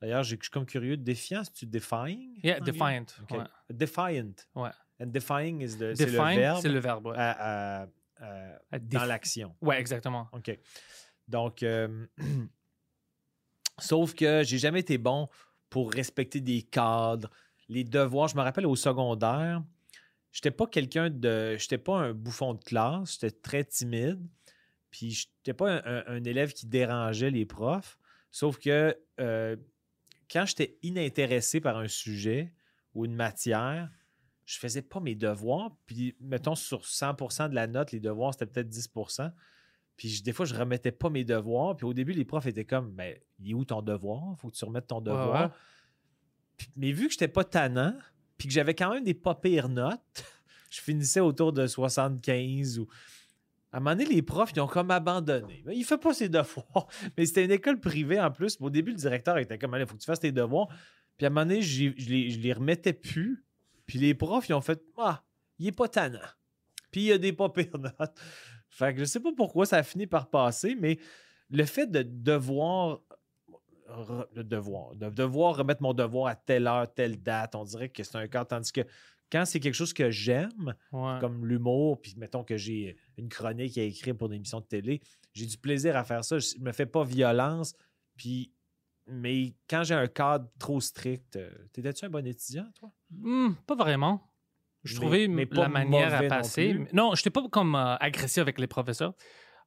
D'ailleurs, 0.00 0.22
je 0.22 0.36
suis 0.36 0.50
comme 0.50 0.66
curieux. 0.66 0.96
Défiant, 0.96 1.42
c'est-tu 1.44 1.66
defying? 1.66 2.38
Yeah, 2.42 2.60
defiant. 2.60 3.06
OK. 3.22 3.38
ouais. 3.38 3.44
Defiant. 3.70 4.32
Ouais. 4.54 4.70
And 5.00 5.06
defying 5.06 5.60
is 5.62 5.76
the, 5.76 5.94
c'est 5.94 6.06
le 6.06 6.12
Defiant, 6.12 6.34
verbe 6.36 6.62
c'est 6.62 6.68
le 6.68 6.78
verbe. 6.78 7.06
ouais. 7.06 7.16
à- 7.16 7.82
à- 7.82 7.86
à- 8.18 8.58
À 8.72 8.78
dans 8.78 9.04
l'action. 9.04 9.54
Ouais, 9.60 9.78
exactement. 9.80 10.28
OK. 10.32 10.58
Donc, 11.28 11.62
euh, 11.62 12.06
sauf 13.78 14.14
que 14.14 14.42
j'ai 14.44 14.58
jamais 14.58 14.80
été 14.80 14.98
bon 14.98 15.28
pour 15.70 15.92
respecter 15.92 16.40
des 16.40 16.62
cadres, 16.62 17.30
les 17.68 17.84
devoirs. 17.84 18.28
Je 18.28 18.36
me 18.36 18.42
rappelle 18.42 18.66
au 18.66 18.76
secondaire, 18.76 19.62
j'étais 20.32 20.50
pas 20.50 20.66
quelqu'un 20.66 21.10
de. 21.10 21.56
J'étais 21.58 21.78
pas 21.78 21.98
un 21.98 22.12
bouffon 22.12 22.54
de 22.54 22.62
classe, 22.62 23.12
j'étais 23.14 23.30
très 23.32 23.64
timide. 23.64 24.20
Puis, 24.90 25.10
j'étais 25.10 25.52
pas 25.52 25.72
un, 25.74 25.82
un- 25.84 26.04
un 26.06 26.24
élève 26.24 26.52
qui 26.52 26.66
dérangeait 26.66 27.30
les 27.30 27.44
profs. 27.44 27.98
Sauf 28.30 28.58
que 28.58 28.96
euh, 29.20 29.56
quand 30.30 30.44
j'étais 30.46 30.78
inintéressé 30.82 31.60
par 31.60 31.76
un 31.78 31.88
sujet 31.88 32.52
ou 32.94 33.04
une 33.04 33.14
matière, 33.14 33.90
je 34.44 34.58
faisais 34.58 34.82
pas 34.82 35.00
mes 35.00 35.14
devoirs. 35.14 35.76
Puis, 35.86 36.16
mettons, 36.20 36.54
sur 36.54 36.84
100% 36.84 37.48
de 37.50 37.54
la 37.54 37.66
note, 37.66 37.92
les 37.92 38.00
devoirs, 38.00 38.32
c'était 38.32 38.46
peut-être 38.46 38.68
10% 38.68 39.30
puis 39.96 40.10
je- 40.10 40.22
des 40.22 40.34
fois, 40.34 40.44
je 40.44 40.54
remettais 40.54 40.92
pas 40.92 41.08
mes 41.08 41.24
devoirs. 41.24 41.74
Puis 41.74 41.86
au 41.86 41.94
début, 41.94 42.12
les 42.12 42.26
profs 42.26 42.44
étaient 42.44 42.66
comme, 42.66 42.92
mais 42.92 43.22
il 43.38 43.52
est 43.52 43.54
où 43.54 43.64
ton 43.64 43.80
devoir? 43.80 44.38
Faut 44.38 44.50
que 44.50 44.54
tu 44.54 44.62
remettes 44.66 44.88
ton 44.88 45.00
devoir. 45.00 45.32
ouais. 45.44 45.50
Puis- 46.58 46.68
mais 46.76 46.92
vu 46.92 47.06
que 47.06 47.12
j'étais 47.12 47.28
pas 47.28 47.44
tannant, 47.44 47.96
puis 48.36 48.46
que 48.48 48.52
j'avais 48.52 48.74
quand 48.74 48.92
même 48.92 49.04
des 49.04 49.14
pas 49.14 49.34
pires 49.34 49.70
notes, 49.70 49.98
je 50.70 50.80
finissais 50.82 51.20
autour 51.20 51.52
de 51.54 51.66
75 51.66 52.78
ou. 52.78 52.86
À 53.76 53.78
un 53.78 53.82
moment 53.82 53.94
donné, 53.94 54.06
les 54.06 54.22
profs, 54.22 54.52
ils 54.56 54.60
ont 54.60 54.66
comme 54.66 54.90
abandonné. 54.90 55.62
Il 55.70 55.84
fait 55.84 55.98
pas 55.98 56.14
ses 56.14 56.30
devoirs. 56.30 56.88
Mais 57.18 57.26
c'était 57.26 57.44
une 57.44 57.50
école 57.50 57.78
privée 57.78 58.18
en 58.18 58.30
plus. 58.30 58.56
Au 58.58 58.70
début, 58.70 58.92
le 58.92 58.96
directeur 58.96 59.36
était 59.36 59.58
comme, 59.58 59.76
il 59.78 59.84
faut 59.84 59.96
que 59.96 60.00
tu 60.00 60.06
fasses 60.06 60.20
tes 60.20 60.32
devoirs. 60.32 60.68
Puis 61.18 61.26
à 61.26 61.28
un 61.28 61.30
moment 61.30 61.44
donné, 61.44 61.60
je 61.60 61.90
les, 62.08 62.30
les 62.30 62.52
remettais 62.54 62.94
plus. 62.94 63.44
Puis 63.84 63.98
les 63.98 64.14
profs, 64.14 64.48
ils 64.48 64.54
ont 64.54 64.62
fait, 64.62 64.82
ah, 64.96 65.22
il 65.58 65.66
est 65.66 65.72
pas 65.72 65.88
tannant. 65.88 66.18
Puis 66.90 67.02
il 67.02 67.06
y 67.08 67.12
a 67.12 67.18
des 67.18 67.34
pas 67.34 67.50
pires 67.50 67.76
notes. 67.76 68.18
Fait 68.70 68.94
que 68.94 69.00
je 69.00 69.04
sais 69.04 69.20
pas 69.20 69.32
pourquoi 69.36 69.66
ça 69.66 69.76
a 69.76 69.82
fini 69.82 70.06
par 70.06 70.30
passer, 70.30 70.74
mais 70.80 70.98
le 71.50 71.66
fait 71.66 71.86
de 71.86 72.02
devoir 72.02 73.02
devoir, 74.34 74.94
de 74.96 75.10
devoir 75.10 75.56
remettre 75.56 75.82
mon 75.82 75.92
devoir 75.92 76.28
à 76.28 76.34
telle 76.34 76.66
heure, 76.66 76.92
telle 76.94 77.22
date, 77.22 77.54
on 77.54 77.64
dirait 77.64 77.90
que 77.90 78.02
c'est 78.02 78.16
un 78.16 78.26
cas. 78.26 78.46
Tandis 78.46 78.72
que 78.72 78.80
quand 79.30 79.44
c'est 79.44 79.60
quelque 79.60 79.74
chose 79.74 79.92
que 79.92 80.10
j'aime, 80.10 80.74
Ouais. 80.92 81.18
comme 81.20 81.46
l'humour, 81.46 82.00
puis 82.00 82.14
mettons 82.16 82.44
que 82.44 82.56
j'ai 82.56 82.96
une 83.16 83.28
chronique 83.28 83.76
à 83.78 83.82
écrire 83.82 84.16
pour 84.16 84.28
une 84.28 84.34
émission 84.34 84.60
de 84.60 84.66
télé, 84.66 85.00
j'ai 85.32 85.46
du 85.46 85.58
plaisir 85.58 85.96
à 85.96 86.04
faire 86.04 86.24
ça. 86.24 86.38
Je 86.38 86.58
me 86.60 86.72
fais 86.72 86.86
pas 86.86 87.04
violence, 87.04 87.74
puis 88.16 88.52
mais 89.08 89.54
quand 89.70 89.84
j'ai 89.84 89.94
un 89.94 90.08
cadre 90.08 90.48
trop 90.58 90.80
strict, 90.80 91.36
euh, 91.36 91.48
t'étais-tu 91.72 92.04
un 92.06 92.10
bon 92.10 92.26
étudiant, 92.26 92.66
toi? 92.78 92.90
Hmm, 93.10 93.52
pas 93.66 93.76
vraiment. 93.76 94.32
Je 94.82 94.94
Mais- 94.94 95.00
trouvais 95.00 95.28
mais 95.28 95.48
la 95.52 95.68
manière 95.68 96.12
à 96.14 96.22
non 96.22 96.28
passer. 96.28 96.74
Non, 96.92 97.14
je 97.14 97.20
n'étais 97.20 97.30
pas 97.30 97.48
comme 97.48 97.74
euh, 97.76 97.96
agressif 98.00 98.38
avec 98.38 98.58
les 98.58 98.66
professeurs. 98.66 99.14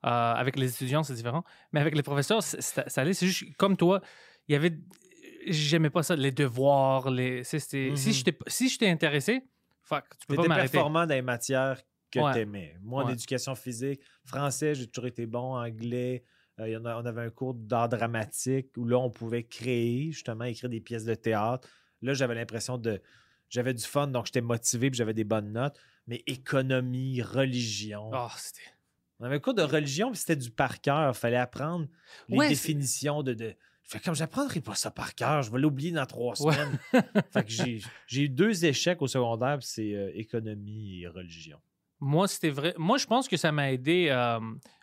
Euh, 0.06 0.10
avec 0.10 0.58
les 0.58 0.70
étudiants, 0.74 1.04
c'est 1.04 1.14
différent. 1.14 1.44
Mais 1.74 1.80
avec 1.82 1.96
les 1.96 2.04
professeurs, 2.04 2.42
ça 2.44 2.84
allait. 2.98 3.14
C'est 3.14 3.28
juste 3.28 3.54
comme 3.58 3.76
toi, 3.78 4.02
il 4.48 4.54
y 4.54 4.56
avait. 4.56 4.78
J'aimais 5.52 5.90
pas 5.90 6.04
ça, 6.04 6.16
les 6.16 6.32
devoirs. 6.32 7.10
Les, 7.10 7.44
c'est- 7.44 7.60
c'était- 7.60 7.90
Mhm. 7.92 7.96
Si 7.98 8.14
j'étais 8.14 8.38
si 8.48 8.70
j'étais 8.70 8.88
intéressé, 8.90 9.44
fuck, 9.84 10.06
tu 10.20 10.28
peux 10.28 10.36
pas 10.36 10.48
m'arrêter. 10.48 10.72
performant 10.72 11.06
dans 11.06 11.16
les 11.16 11.22
matières 11.22 11.82
que 12.12 12.20
Ouais. 12.20 12.34
t'aimais. 12.34 12.76
Moi, 12.82 13.04
en 13.04 13.08
Ouais. 13.08 13.14
éducation 13.14 13.54
physique, 13.56 14.02
français, 14.26 14.74
j'ai 14.76 14.88
toujours 14.88 15.08
été 15.08 15.26
bon, 15.26 15.56
anglais. 15.58 16.24
euh, 16.60 16.68
il 16.68 16.74
y 16.74 16.76
en 16.78 16.84
a- 16.84 16.98
on 17.02 17.06
avait 17.06 17.22
un 17.22 17.30
cours 17.30 17.54
d'art 17.54 17.88
dramatique 17.88 18.72
où 18.76 18.86
là, 18.86 18.98
on 19.00 19.10
pouvait 19.10 19.44
créer, 19.44 20.12
justement, 20.12 20.44
écrire 20.44 20.70
des 20.70 20.82
pièces 20.82 21.06
de 21.06 21.16
théâtre. 21.16 21.70
Là, 22.02 22.14
j'avais 22.14 22.36
l'impression 22.36 22.78
de. 22.78 23.02
J'avais 23.48 23.74
du 23.74 23.84
fun, 23.86 24.08
donc 24.08 24.26
j'étais 24.26 24.42
motivé 24.42 24.90
puis 24.92 24.98
j'avais 24.98 25.14
des 25.14 25.24
bonnes 25.24 25.54
notes. 25.54 25.80
Mais 26.06 26.22
économie, 26.28 27.22
religion. 27.22 28.12
Oh, 28.14 28.28
c'était. 28.36 28.62
On 29.22 29.26
avait 29.26 29.36
un 29.36 29.40
cours 29.40 29.54
de 29.54 29.62
religion, 29.62 30.12
puis 30.12 30.20
c'était 30.20 30.36
du 30.36 30.52
par 30.52 30.82
cœur. 30.82 31.12
Il 31.16 31.18
fallait 31.18 31.38
apprendre 31.38 31.88
les 32.28 32.38
Ouais, 32.38 32.50
définitions 32.50 33.24
de. 33.24 33.34
de... 33.34 33.54
Je 33.90 33.98
fais 33.98 34.04
comme 34.04 34.14
j'apprendrai 34.14 34.62
pas 34.62 34.76
ça 34.76 34.92
par 34.92 35.16
cœur, 35.16 35.42
je 35.42 35.52
vais 35.52 35.58
l'oublier 35.58 35.92
dans 35.92 36.06
trois 36.06 36.40
Ouais. 36.44 36.54
semaines. 36.54 36.80
fait 37.32 37.44
que 37.44 37.50
j'ai, 38.08 38.22
eu 38.22 38.30
deux 38.30 38.64
échecs 38.64 39.02
au 39.02 39.08
secondaire, 39.08 39.58
c'est 39.62 39.96
euh, 39.96 40.12
économie 40.14 41.02
et 41.02 41.08
religion. 41.08 41.58
Moi, 42.00 42.28
c'était 42.28 42.52
vrai. 42.52 42.76
Moi, 42.78 43.00
je 43.00 43.08
pense 43.08 43.28
que 43.28 43.36
ça 43.36 43.52
m'a 43.52 43.72
aidé. 43.74 44.08
euh, 44.12 44.40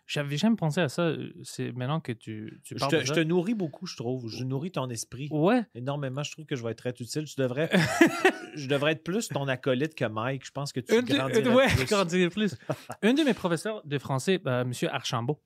J'avais 0.07 0.35
jamais 0.35 0.57
pensé 0.57 0.81
à 0.81 0.89
ça. 0.89 1.03
euh, 1.03 1.31
C'est 1.41 1.71
maintenant 1.71 2.01
que 2.01 2.11
tu, 2.11 2.59
tu 2.65 2.73
Je 2.75 2.79
parles 2.79 2.91
te, 2.91 2.95
de 2.97 3.01
je 3.05 3.13
te 3.13 3.19
nourris 3.21 3.53
beaucoup, 3.55 3.85
je 3.87 3.95
trouve. 3.95 4.27
Je 4.29 4.43
nourris 4.43 4.71
ton 4.71 4.89
esprit 4.89 5.29
Ouais. 5.31 5.63
énormément. 5.73 6.21
Je 6.23 6.31
trouve 6.33 6.45
que 6.45 6.57
je 6.57 6.63
vais 6.63 6.71
être 6.71 6.77
très 6.79 6.89
utile. 6.91 7.23
Tu 7.23 7.35
devrais, 7.39 7.69
je 8.55 8.67
devrais 8.67 8.91
être 8.91 9.03
plus 9.05 9.29
ton 9.29 9.47
acolyte 9.47 9.95
que 9.95 10.03
Mike. 10.05 10.45
Je 10.45 10.51
pense 10.51 10.73
que 10.73 10.81
tu 10.81 10.93
Une 10.93 11.05
de- 11.05 11.13
grandirais 11.15 11.41
une- 11.41 11.47
ouais, 11.55 11.67
plus. 11.69 11.85
grandirais 11.89 12.29
plus. 12.29 12.55
un 13.01 13.13
de 13.13 13.23
mes 13.23 13.33
professeurs 13.33 13.81
de 13.85 13.97
français, 13.97 14.41
euh, 14.45 14.61
M. 14.63 14.71
Archambault, 14.91 15.39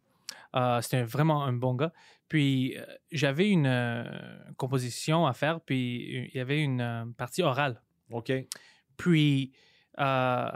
euh, 0.56 0.82
c'était 0.82 1.04
vraiment 1.04 1.44
un 1.44 1.54
bon 1.54 1.76
gars. 1.76 1.92
Puis 2.28 2.78
euh, 2.78 2.86
j'avais 3.12 3.50
une 3.50 3.68
euh, 3.68 4.04
composition 4.58 5.26
à 5.28 5.34
faire, 5.34 5.60
puis 5.62 6.30
il 6.34 6.38
y 6.38 6.40
avait 6.40 6.62
une 6.62 6.82
euh, 6.82 7.06
partie 7.18 7.42
orale. 7.44 7.82
OK. 8.10 8.32
Puis 8.98 9.52
euh, 10.00 10.50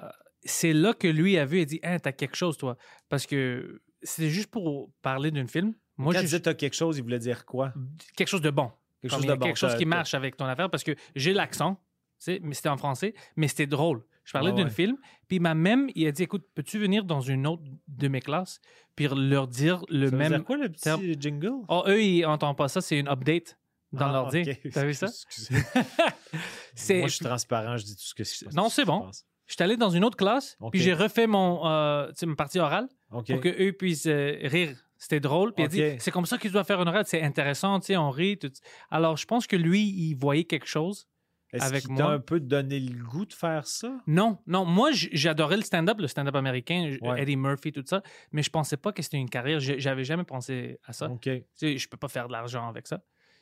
c'est 0.43 0.73
là 0.73 0.93
que 0.93 1.07
lui 1.07 1.37
a 1.37 1.45
vu 1.45 1.59
et 1.59 1.65
dit 1.65 1.79
Hein, 1.83 1.99
T'as 1.99 2.11
quelque 2.11 2.35
chose, 2.35 2.57
toi? 2.57 2.77
Parce 3.09 3.25
que 3.25 3.81
c'était 4.01 4.29
juste 4.29 4.51
pour 4.51 4.91
parler 5.01 5.31
d'un 5.31 5.47
film. 5.47 5.73
Moi, 5.97 6.13
Quand 6.13 6.21
disais 6.21 6.39
t'as 6.41 6.53
quelque 6.53 6.75
chose, 6.75 6.97
il 6.97 7.03
voulait 7.03 7.19
dire 7.19 7.45
quoi? 7.45 7.73
quelque 8.15 8.27
chose 8.27 8.41
de 8.41 8.51
bon. 8.51 8.71
Quelque 9.01 9.11
Comme 9.11 9.21
chose 9.21 9.29
de 9.29 9.35
bon. 9.35 9.45
quelque 9.45 9.77
qui 9.77 9.85
marche 9.85 10.13
avec 10.13 10.35
ton 10.37 10.45
affaire 10.45 10.69
parce 10.69 10.83
que 10.83 10.95
j'ai 11.15 11.33
l'accent, 11.33 11.79
mais 12.27 12.53
c'était 12.53 12.69
en 12.69 12.77
français, 12.77 13.13
mais 13.35 13.47
c'était 13.47 13.67
drôle. 13.67 14.03
Je 14.25 14.33
parlais 14.33 14.51
Ouais, 14.51 14.63
d'un 14.63 14.69
film, 14.69 14.97
puis 15.27 15.39
m'a 15.39 15.53
même, 15.53 15.87
il 15.95 16.05
a 16.07 16.11
dit, 16.11 16.23
écoute, 16.23 16.43
peux-tu 16.55 16.77
venir 16.79 17.05
dans 17.05 17.21
une 17.21 17.45
autre 17.47 17.63
de 17.87 18.07
mes 18.07 18.19
classes, 18.21 18.59
puis 18.95 19.07
leur 19.07 19.47
dire 19.47 19.83
le 19.87 20.09
Ça 20.09 20.15
même... 20.15 20.31
dire 20.33 20.43
quoi 20.43 20.57
le 20.57 20.67
petit 20.69 20.81
terme? 20.81 21.01
jingle? 21.19 21.51
Oh, 21.69 21.83
eux, 21.87 22.01
ils 22.03 22.21
n'entendent 22.23 22.57
pas 22.57 22.67
ça, 22.67 22.81
c'est 22.81 22.99
une 22.99 23.07
update 23.07 23.57
dans 23.93 24.07
Ah, 24.07 24.11
l'ordi. 24.13 24.41
ok. 24.41 24.59
T'as 24.73 24.83
vu 24.85 24.93
ça? 24.95 25.07
C'est- 26.75 26.99
Moi, 26.99 27.07
je 27.07 27.15
suis 27.15 27.25
transparent, 27.25 27.77
je 27.77 27.85
dis 27.85 27.95
tout 27.95 28.03
ce 28.03 28.13
que 28.13 28.23
je 28.23 28.55
Non, 28.55 28.69
c'est 28.69 28.85
bon. 28.85 29.09
Je 29.47 29.53
suis 29.53 29.63
allé 29.63 29.77
dans 29.77 29.91
une 29.91 30.03
autre 30.03 30.17
classe, 30.17 30.57
puis 30.71 30.81
j'ai 30.81 30.93
refait 30.93 31.27
mon, 31.27 31.65
euh, 31.67 32.11
ma 32.25 32.35
partie 32.35 32.57
orale 32.59 32.87
OK. 33.11 33.27
pour 33.27 33.41
qu'eux 33.41 33.71
puissent 33.73 34.07
euh, 34.07 34.37
rire. 34.43 34.75
C'était 34.97 35.19
drôle. 35.19 35.53
Puis 35.53 35.63
il 35.63 35.65
a 35.65 35.89
dit, 35.91 35.95
c'est 35.99 36.09
comme 36.09 36.25
ça 36.25 36.37
qu'ils 36.39 36.51
doivent 36.51 36.65
faire 36.65 36.81
une 36.81 36.87
orale, 36.87 37.03
c'est 37.05 37.21
intéressant, 37.21 37.79
tu 37.79 37.87
sais, 37.87 37.97
on 37.97 38.09
rit. 38.09 38.39
Tout. 38.39 38.51
Alors, 38.89 39.17
je 39.17 39.25
pense 39.27 39.45
que 39.45 39.55
lui, 39.55 39.81
il 39.83 40.15
voyait 40.15 40.45
quelque 40.45 40.65
chose. 40.65 41.07
Est-ce 41.53 41.63
avec 41.63 41.85
qu'il 41.85 41.95
t'a 41.95 42.03
moi. 42.03 42.13
un 42.13 42.19
peu 42.19 42.39
donné 42.39 42.79
le 42.79 43.01
goût 43.03 43.25
de 43.25 43.33
faire 43.33 43.65
ça? 43.67 43.97
Non, 44.07 44.39
non. 44.47 44.65
Moi, 44.65 44.89
j'adorais 44.91 45.55
le 45.57 45.61
stand-up, 45.63 45.99
le 45.99 46.07
stand-up 46.07 46.35
américain, 46.35 46.97
Ouais. 47.01 47.21
Eddie 47.21 47.37
Murphy, 47.37 47.71
tout 47.71 47.83
ça. 47.85 48.01
Mais 48.31 48.43
je 48.43 48.49
pensais 48.49 48.77
pas 48.77 48.91
que 48.91 49.01
c'était 49.01 49.17
une 49.17 49.29
carrière. 49.29 49.59
J'avais 49.59 50.03
jamais 50.03 50.23
pensé 50.25 50.79
à 50.83 50.91
ça. 50.91 51.09
OK. 51.09 51.21
Tu 51.21 51.43
sais, 51.53 51.77
je 51.77 51.87
peux 51.87 51.97
pas 51.97 52.07
faire 52.09 52.27
de 52.27 52.33
l'argent 52.33 52.67
avec 52.67 52.87
ça. 52.87 53.01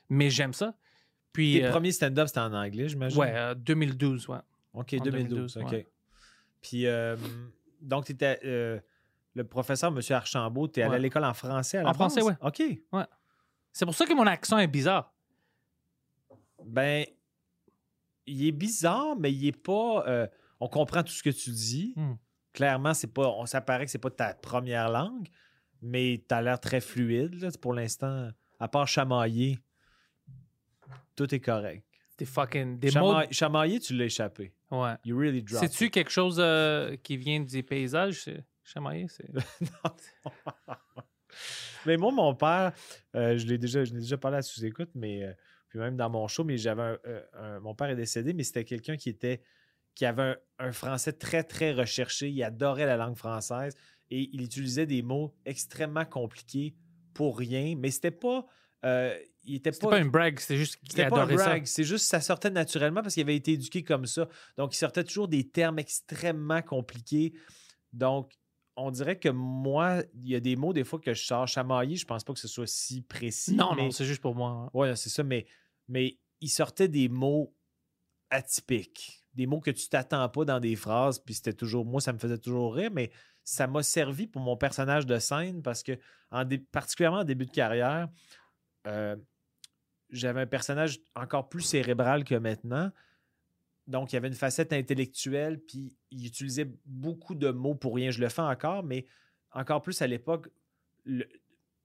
Mais 0.09 0.29
j'aime 0.29 0.53
ça. 0.53 0.75
Puis, 1.31 1.53
Tes 1.53 1.65
euh, 1.65 1.71
premiers 1.71 1.91
stand-up, 1.91 2.27
c'était 2.27 2.41
en 2.41 2.53
anglais, 2.53 2.87
j'imagine? 2.89 3.19
ouais, 3.19 3.31
euh, 3.33 3.55
2012, 3.55 4.27
ouais. 4.27 4.37
OK, 4.73 4.93
en 4.93 5.03
2012. 5.03 5.53
2012, 5.53 5.57
OK. 5.57 5.71
ouais. 5.71 5.87
Puis, 6.61 6.85
euh, 6.85 7.15
donc, 7.81 8.05
tu 8.05 8.11
étais 8.11 8.39
le 8.43 9.43
professeur, 9.45 9.91
M. 9.91 9.99
Archambault, 10.11 10.67
tu 10.67 10.79
es 10.79 10.83
allé 10.83 10.89
Ouais. 10.91 10.95
à 10.97 10.99
l'école 10.99 11.23
en 11.25 11.33
français 11.33 11.79
à 11.79 11.83
la 11.83 11.89
En 11.89 11.93
français, 11.95 12.21
ouais. 12.21 12.33
OK. 12.41 12.61
C'est 13.71 13.85
pour 13.85 13.95
ça 13.95 14.05
que 14.05 14.13
mon 14.13 14.27
accent 14.27 14.59
est 14.59 14.67
bizarre. 14.67 15.11
Ben, 16.65 17.05
il 18.25 18.47
est 18.47 18.51
bizarre, 18.51 19.15
mais 19.17 19.31
il 19.31 19.47
est 19.47 19.57
pas. 19.57 20.05
euh, 20.07 20.27
on 20.59 20.67
comprend 20.67 21.03
tout 21.03 21.13
ce 21.13 21.23
que 21.23 21.29
tu 21.29 21.51
dis. 21.51 21.93
Hmm. 21.95 22.13
Clairement, 22.53 22.93
c'est 22.93 23.11
pas. 23.13 23.27
On, 23.29 23.45
ça 23.45 23.61
paraît 23.61 23.85
que 23.85 23.91
c'est 23.91 23.97
pas 23.97 24.09
ta 24.11 24.33
première 24.33 24.89
langue, 24.89 25.27
mais 25.81 26.23
tu 26.27 26.35
as 26.35 26.41
l'air 26.41 26.59
très 26.59 26.81
fluide 26.81 27.35
là, 27.41 27.49
pour 27.61 27.73
l'instant. 27.73 28.29
À 28.59 28.67
part 28.67 28.87
chamailler, 28.87 29.59
tout 31.15 31.33
est 31.33 31.39
correct. 31.39 31.83
Des 32.17 32.25
fucking. 32.25 32.79
Des 32.79 32.91
mots. 32.91 33.13
Chama- 33.13 33.31
Chamailler, 33.33 33.79
tu 33.79 33.95
l'as 33.95 34.05
échappé. 34.05 34.53
Ouais. 34.71 34.93
You 35.03 35.17
really. 35.17 35.43
C'est-tu 35.47 35.85
it. 35.85 35.93
quelque 35.93 36.11
chose 36.11 36.37
euh, 36.39 36.95
qui 36.97 37.17
vient 37.17 37.39
des 37.39 37.63
paysages? 37.63 38.23
c'est- 38.23 38.43
Chamailler, 38.63 39.07
c'est. 39.09 39.27
Mais 41.85 41.97
moi, 41.97 42.11
mon 42.11 42.33
père, 42.35 42.71
euh, 43.15 43.37
je 43.37 43.45
l'ai 43.47 43.57
déjà, 43.57 43.83
je 43.83 43.93
l'ai 43.93 43.99
déjà 43.99 44.17
parlé 44.17 44.37
à 44.37 44.41
sous-écoute, 44.41 44.89
mais 44.95 45.23
puis 45.73 45.79
même 45.79 45.97
dans 45.97 46.07
mon 46.11 46.27
show, 46.27 46.43
mais 46.43 46.55
j'avais 46.55 46.83
un, 46.83 46.99
euh, 47.07 47.21
un- 47.33 47.59
mon 47.59 47.73
père 47.73 47.89
est 47.89 47.95
décédé, 47.95 48.31
mais 48.33 48.43
c'était 48.43 48.63
quelqu'un 48.63 48.95
qui 48.95 49.09
était 49.09 49.41
qui 49.95 50.05
avait 50.05 50.21
un, 50.21 50.37
un 50.59 50.71
français 50.71 51.13
très, 51.13 51.43
très 51.43 51.71
recherché. 51.73 52.29
Il 52.29 52.43
adorait 52.43 52.85
la 52.85 52.95
langue 52.95 53.15
française 53.15 53.75
et 54.11 54.29
il 54.31 54.43
utilisait 54.43 54.85
des 54.85 55.01
mots 55.01 55.33
extrêmement 55.45 56.05
compliqués 56.05 56.75
pour 57.15 57.39
rien, 57.39 57.73
mais 57.75 57.89
c'était 57.89 58.11
pas. 58.11 58.45
euh, 58.85 59.17
il 59.45 59.55
était 59.55 59.71
C'était 59.71 59.87
pas. 59.87 59.91
pas 59.93 59.99
une 59.99 60.11
brag, 60.11 60.39
c'était 60.39 60.57
juste 60.57 60.75
qu'il 60.75 60.89
C'était 60.91 61.07
pas 61.07 61.21
un 61.21 61.23
adorait 61.23 61.37
ça. 61.39 61.45
brag, 61.45 61.65
c'est 61.65 61.83
juste 61.83 62.05
ça 62.05 62.21
sortait 62.21 62.51
naturellement 62.51 63.01
parce 63.01 63.15
qu'il 63.15 63.23
avait 63.23 63.35
été 63.35 63.53
éduqué 63.53 63.83
comme 63.83 64.05
ça. 64.05 64.29
Donc, 64.57 64.75
il 64.75 64.77
sortait 64.77 65.03
toujours 65.03 65.27
des 65.27 65.49
termes 65.49 65.79
extrêmement 65.79 66.61
compliqués. 66.61 67.33
Donc, 67.91 68.31
on 68.75 68.89
dirait 68.89 69.19
que 69.19 69.29
moi, 69.29 70.01
il 70.15 70.29
y 70.29 70.35
a 70.35 70.39
des 70.39 70.55
mots 70.55 70.73
des 70.73 70.83
fois 70.83 70.99
que 70.99 71.13
je 71.13 71.23
sors 71.23 71.47
chamaillé, 71.47 71.95
je 71.95 72.05
pense 72.05 72.23
pas 72.23 72.33
que 72.33 72.39
ce 72.39 72.47
soit 72.47 72.65
si 72.67 73.01
précis. 73.01 73.55
Non, 73.55 73.73
mais... 73.75 73.83
non, 73.83 73.91
c'est 73.91 74.05
juste 74.05 74.21
pour 74.21 74.33
moi. 74.35 74.49
hein. 74.49 74.69
Ouais, 74.73 74.95
c'est 74.95 75.09
ça, 75.09 75.21
mais, 75.23 75.45
mais 75.93 76.17
il 76.41 76.49
sortait 76.49 76.87
des 76.87 77.07
mots 77.07 77.55
atypiques, 78.31 79.23
des 79.35 79.45
mots 79.45 79.59
que 79.59 79.69
tu 79.69 79.87
t'attends 79.89 80.27
pas 80.27 80.43
dans 80.43 80.59
des 80.59 80.75
phrases, 80.75 81.19
puis 81.19 81.35
c'était 81.35 81.53
toujours, 81.53 81.85
moi, 81.85 82.01
ça 82.01 82.11
me 82.13 82.17
faisait 82.17 82.39
toujours 82.39 82.73
rire, 82.73 82.89
mais 82.91 83.11
ça 83.43 83.67
m'a 83.67 83.83
servi 83.83 84.25
pour 84.25 84.41
mon 84.41 84.57
personnage 84.57 85.05
de 85.05 85.19
scène 85.19 85.61
parce 85.61 85.83
que, 85.83 85.99
particulièrement 86.71 87.19
en 87.19 87.23
début 87.23 87.45
de 87.45 87.51
carrière, 87.51 88.09
euh, 88.87 89.15
j'avais 90.09 90.41
un 90.41 90.47
personnage 90.47 90.99
encore 91.15 91.47
plus 91.47 91.61
cérébral 91.61 92.23
que 92.23 92.35
maintenant. 92.35 92.91
Donc, 93.85 94.11
il 94.11 94.15
y 94.15 94.17
avait 94.17 94.29
une 94.29 94.33
facette 94.33 94.73
intellectuelle, 94.73 95.59
puis 95.59 95.95
il 96.09 96.25
utilisait 96.25 96.71
beaucoup 96.85 97.35
de 97.35 97.51
mots 97.51 97.75
pour 97.75 97.93
rien. 97.93 98.09
Je 98.09 98.19
le 98.19 98.29
fais 98.29 98.41
encore, 98.41 98.81
mais 98.81 99.05
encore 99.51 99.83
plus 99.83 100.01
à 100.01 100.07
l'époque, 100.07 100.49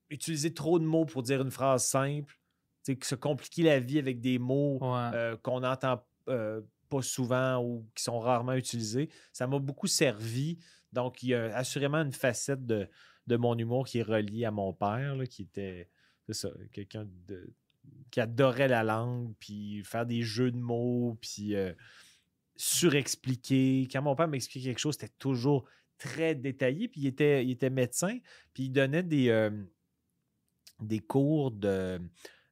utiliser 0.09 0.55
trop 0.55 0.79
de 0.79 0.85
mots 0.85 1.05
pour 1.05 1.23
dire 1.23 1.43
une 1.43 1.51
phrase 1.51 1.85
simple, 1.85 2.39
se 2.85 3.15
compliquer 3.15 3.63
la 3.63 3.81
vie 3.81 3.99
avec 3.99 4.21
des 4.21 4.39
mots 4.39 4.79
Ouais. 4.81 5.11
euh, 5.15 5.37
qu'on 5.37 5.61
n'entend 5.61 6.05
euh, 6.29 6.61
pas 6.89 7.03
souvent 7.03 7.63
ou 7.63 7.87
qui 7.95 8.03
sont 8.03 8.19
rarement 8.19 8.55
utilisés. 8.55 9.09
Ça 9.33 9.47
m'a 9.47 9.59
beaucoup 9.59 9.87
servi. 9.87 10.59
Donc, 10.93 11.23
il 11.23 11.31
y 11.31 11.35
a 11.35 11.55
assurément 11.57 11.99
une 11.99 12.13
facette 12.13 12.65
de, 12.65 12.89
de 13.27 13.37
mon 13.37 13.57
humour 13.59 13.87
qui 13.87 13.99
est 13.99 14.03
reliée 14.03 14.45
à 14.47 14.51
mon 14.51 14.73
père, 14.73 15.17
là, 15.17 15.27
qui 15.27 15.43
était 15.43 15.89
quelqu'un 16.73 17.07
de- 17.27 17.53
qui 18.11 18.21
adorait 18.21 18.69
la 18.69 18.83
langue, 18.85 19.35
puis 19.39 19.83
faire 19.85 20.05
des 20.07 20.23
jeux 20.23 20.51
de 20.51 20.59
mots, 20.59 21.19
puis 21.21 21.55
euh, 21.55 21.73
surexpliquer. 22.57 23.89
Quand 23.91 24.03
mon 24.03 24.15
père 24.15 24.29
m'expliquait 24.29 24.69
quelque 24.71 24.79
chose, 24.79 24.95
c'était 24.99 25.13
toujours 25.19 25.65
très 25.99 26.35
détaillé, 26.35 26.89
puis 26.89 27.03
il 27.03 27.07
était, 27.07 27.45
il 27.45 27.51
était 27.51 27.71
médecin, 27.71 28.19
puis 28.53 28.65
il 28.65 28.71
donnait 28.71 29.03
des, 29.03 29.51
des 30.81 31.01
cours 31.01 31.51
de... 31.51 32.01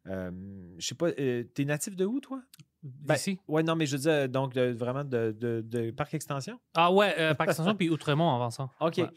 euh, 0.08 0.30
je 0.78 0.86
sais 0.86 0.94
pas, 0.94 1.08
euh, 1.18 1.44
t'es 1.54 1.64
natif 1.64 1.96
de 1.96 2.04
où, 2.04 2.20
toi? 2.20 2.42
Ben, 2.82 3.14
D'ici. 3.14 3.38
Ouais, 3.48 3.62
non, 3.62 3.74
mais 3.74 3.86
je 3.86 3.96
veux 3.96 4.02
dire, 4.02 4.28
donc, 4.28 4.54
de- 4.54 4.72
vraiment 4.72 5.04
de, 5.04 5.32
de, 5.38 5.60
de 5.66 5.90
Parc 5.90 6.14
Extension? 6.14 6.60
Ah 6.74 6.92
ouais, 6.92 7.14
euh, 7.18 7.34
Parc 7.34 7.48
Extension 7.50 7.74
puis 7.74 7.90
Outremont 7.90 8.24
en 8.28 8.36
avançant. 8.36 8.70
OK. 8.80 8.98
Ouais. 8.98 9.10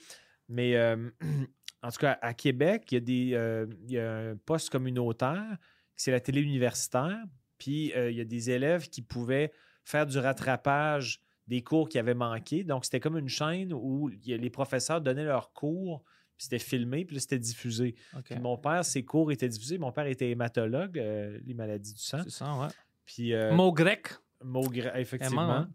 Mais 0.47 0.75
en 1.83 1.91
tout 1.91 1.99
cas, 1.99 2.17
à 2.21 2.33
Québec, 2.33 2.91
il 2.91 2.95
y 2.95 2.97
a, 2.97 3.01
des, 3.01 3.31
euh, 3.33 3.67
il 3.83 3.91
y 3.91 3.99
a 3.99 4.17
un 4.31 4.35
poste 4.37 4.69
communautaire, 4.69 5.57
c'est 5.95 6.11
la 6.11 6.19
télé 6.19 6.41
universitaire. 6.41 7.17
Puis 7.57 7.93
euh, 7.93 8.09
il 8.09 8.17
y 8.17 8.21
a 8.21 8.25
des 8.25 8.49
élèves 8.51 8.89
qui 8.89 9.01
pouvaient 9.01 9.51
faire 9.83 10.05
du 10.05 10.17
rattrapage 10.17 11.19
des 11.47 11.61
cours 11.61 11.89
qui 11.89 11.97
avaient 11.99 12.13
manqué. 12.13 12.63
Donc, 12.63 12.85
c'était 12.85 12.99
comme 12.99 13.17
une 13.17 13.27
chaîne 13.29 13.73
où 13.73 14.07
les 14.25 14.49
professeurs 14.49 15.01
donnaient 15.01 15.25
leurs 15.25 15.51
cours, 15.51 16.03
puis 16.39 16.45
c'était 16.45 16.57
filmé, 16.59 17.03
puis 17.03 17.15
là, 17.17 17.19
c'était 17.19 17.37
diffusé. 17.37 17.95
Puis 18.23 18.39
mon 18.39 18.57
père, 18.57 18.85
ses 18.85 19.03
cours 19.03 19.29
étaient 19.29 19.49
diffusés. 19.49 19.77
Mon 19.77 19.91
père 19.91 20.07
était 20.07 20.29
hématologue, 20.29 20.97
euh, 20.97 21.37
les 21.45 21.53
maladies 21.53 21.93
du 21.93 21.99
sang. 22.01 22.21
C'est 22.23 22.29
ça, 22.31 22.55
ouais. 22.57 22.67
Puis, 23.05 23.33
euh, 23.33 23.51
Mot 23.53 23.73
grec. 23.73 24.07
Mot 24.41 24.63
gra- 24.69 24.97
effectivement. 24.97 25.41
Hein. 25.51 25.69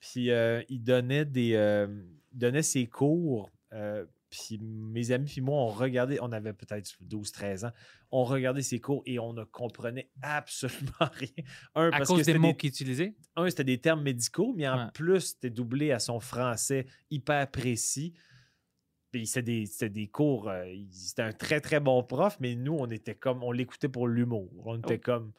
Puis 0.00 0.30
euh, 0.30 0.62
il 0.70 0.82
donnait 0.82 1.26
des 1.26 1.50
il 2.32 2.38
donnait 2.38 2.62
ses 2.62 2.86
cours. 2.86 3.50
puis 4.30 4.58
mes 4.62 5.10
amis 5.10 5.26
puis 5.26 5.40
moi, 5.42 5.58
on 5.58 5.66
regardait, 5.68 6.18
on 6.22 6.32
avait 6.32 6.52
peut-être 6.54 6.90
12-13 7.06 7.66
ans, 7.66 7.72
on 8.10 8.24
regardait 8.24 8.62
ses 8.62 8.78
cours 8.80 9.02
et 9.06 9.18
on 9.18 9.32
ne 9.34 9.44
comprenait 9.44 10.08
absolument 10.22 10.90
rien. 11.12 11.28
Un, 11.74 11.88
À 11.88 11.98
parce 11.98 12.08
cause 12.08 12.20
que 12.24 12.30
des 12.32 12.38
mots 12.38 12.54
qu'il 12.54 12.70
utilisait? 12.70 13.14
un, 13.36 13.48
c'était 13.50 13.64
des 13.64 13.78
termes 13.78 14.02
médicaux, 14.02 14.54
mais 14.56 14.66
en 14.68 14.86
Ouais. 14.86 14.90
plus, 14.94 15.20
c'était 15.20 15.50
doublé 15.50 15.92
à 15.92 15.98
son 15.98 16.18
français 16.20 16.86
hyper 17.10 17.50
précis. 17.50 18.14
Puis 19.10 19.26
c'était 19.26 19.42
des, 19.42 19.66
c'était 19.66 19.88
des 19.88 20.06
cours, 20.08 20.48
euh, 20.48 20.66
il- 20.66 20.88
c'était 20.92 21.22
un 21.22 21.32
très 21.32 21.60
très 21.60 21.80
bon 21.80 22.02
prof, 22.02 22.36
mais 22.40 22.54
nous, 22.54 22.76
on 22.78 22.86
était 22.86 23.14
comme, 23.14 23.42
on 23.42 23.52
l'écoutait 23.52 23.88
pour 23.88 24.06
l'humour. 24.06 24.50
On 24.66 24.78
était 24.78 24.98
Oh. 24.98 25.04
comme, 25.04 25.32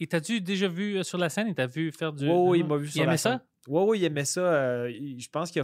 Et 0.00 0.06
t'as-tu 0.06 0.40
déjà 0.40 0.66
vu 0.68 0.96
euh, 0.98 1.02
sur 1.02 1.18
la 1.18 1.28
scène? 1.28 1.46
Il 1.48 1.54
t'a 1.54 1.66
vu 1.66 1.92
faire 1.92 2.12
du. 2.12 2.26
Oui, 2.28 2.34
oui, 2.34 2.58
il 2.60 2.66
m'a 2.66 2.76
vu 2.76 2.86
Il 2.86 2.90
sur 2.92 3.02
la 3.02 3.08
aimait 3.10 3.16
scène. 3.18 3.38
ça? 3.38 3.44
Oui, 3.68 3.82
oui, 3.86 3.98
il 4.00 4.04
aimait 4.04 4.24
ça. 4.24 4.40
euh, 4.40 4.90
il- 4.90 5.20
je 5.20 5.28
pense 5.28 5.52
que 5.52 5.60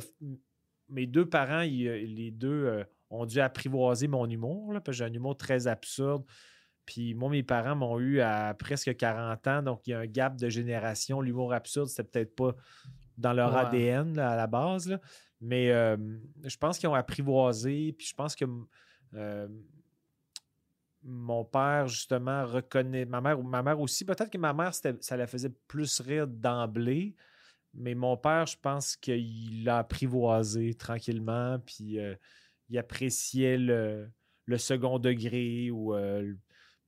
mes 0.88 1.06
deux 1.06 1.26
parents, 1.26 1.60
les 1.62 2.30
deux, 2.30 2.66
euh, 2.66 2.84
ont 3.10 3.24
dû 3.26 3.40
apprivoiser 3.40 4.06
mon 4.06 4.26
humour, 4.28 4.72
là, 4.74 4.80
parce 4.80 4.98
que 4.98 5.04
j'ai 5.04 5.10
un 5.10 5.12
humour 5.14 5.36
très 5.36 5.66
absurde. 5.66 6.22
Puis 6.84 7.14
moi, 7.14 7.30
mes 7.30 7.42
parents 7.42 7.74
m'ont 7.74 7.98
eu 7.98 8.20
à 8.20 8.54
presque 8.54 8.94
40 8.96 9.46
ans, 9.46 9.62
donc 9.62 9.86
il 9.86 9.90
y 9.90 9.94
a 9.94 9.98
un 10.00 10.06
gap 10.06 10.36
de 10.36 10.48
génération. 10.48 11.20
L'humour 11.20 11.52
absurde, 11.52 11.88
c'était 11.88 12.04
peut-être 12.04 12.36
pas 12.36 12.54
dans 13.16 13.32
leur 13.32 13.52
Ouais. 13.54 13.60
ADN 13.60 14.14
là, 14.14 14.30
à 14.32 14.36
la 14.36 14.46
base. 14.46 14.88
là. 14.88 15.00
Mais 15.40 15.68
je 15.68 16.56
pense 16.56 16.78
qu'ils 16.78 16.88
ont 16.88 16.94
apprivoisé. 16.94 17.92
Puis 17.92 18.08
je 18.08 18.14
pense 18.14 18.34
que 18.34 18.44
mon 21.02 21.44
père, 21.44 21.86
justement, 21.88 22.44
reconnaît. 22.44 23.04
Ma 23.04 23.20
mère, 23.20 23.42
ma 23.42 23.62
mère 23.62 23.80
aussi. 23.80 24.04
Peut-être 24.04 24.30
que 24.30 24.38
ma 24.38 24.52
mère, 24.52 24.72
ça 24.74 25.16
la 25.16 25.26
faisait 25.26 25.52
plus 25.66 26.00
rire 26.00 26.26
d'emblée. 26.26 27.14
Mais 27.74 27.94
mon 27.94 28.16
père, 28.16 28.46
je 28.46 28.56
pense 28.60 28.96
qu'il 28.96 29.64
l'a 29.64 29.78
apprivoisé 29.78 30.74
tranquillement. 30.74 31.58
Puis 31.64 31.98
il 32.68 32.78
appréciait 32.78 33.58
le, 33.58 34.10
second 34.56 34.98
degré. 34.98 35.70
ou 35.70 35.94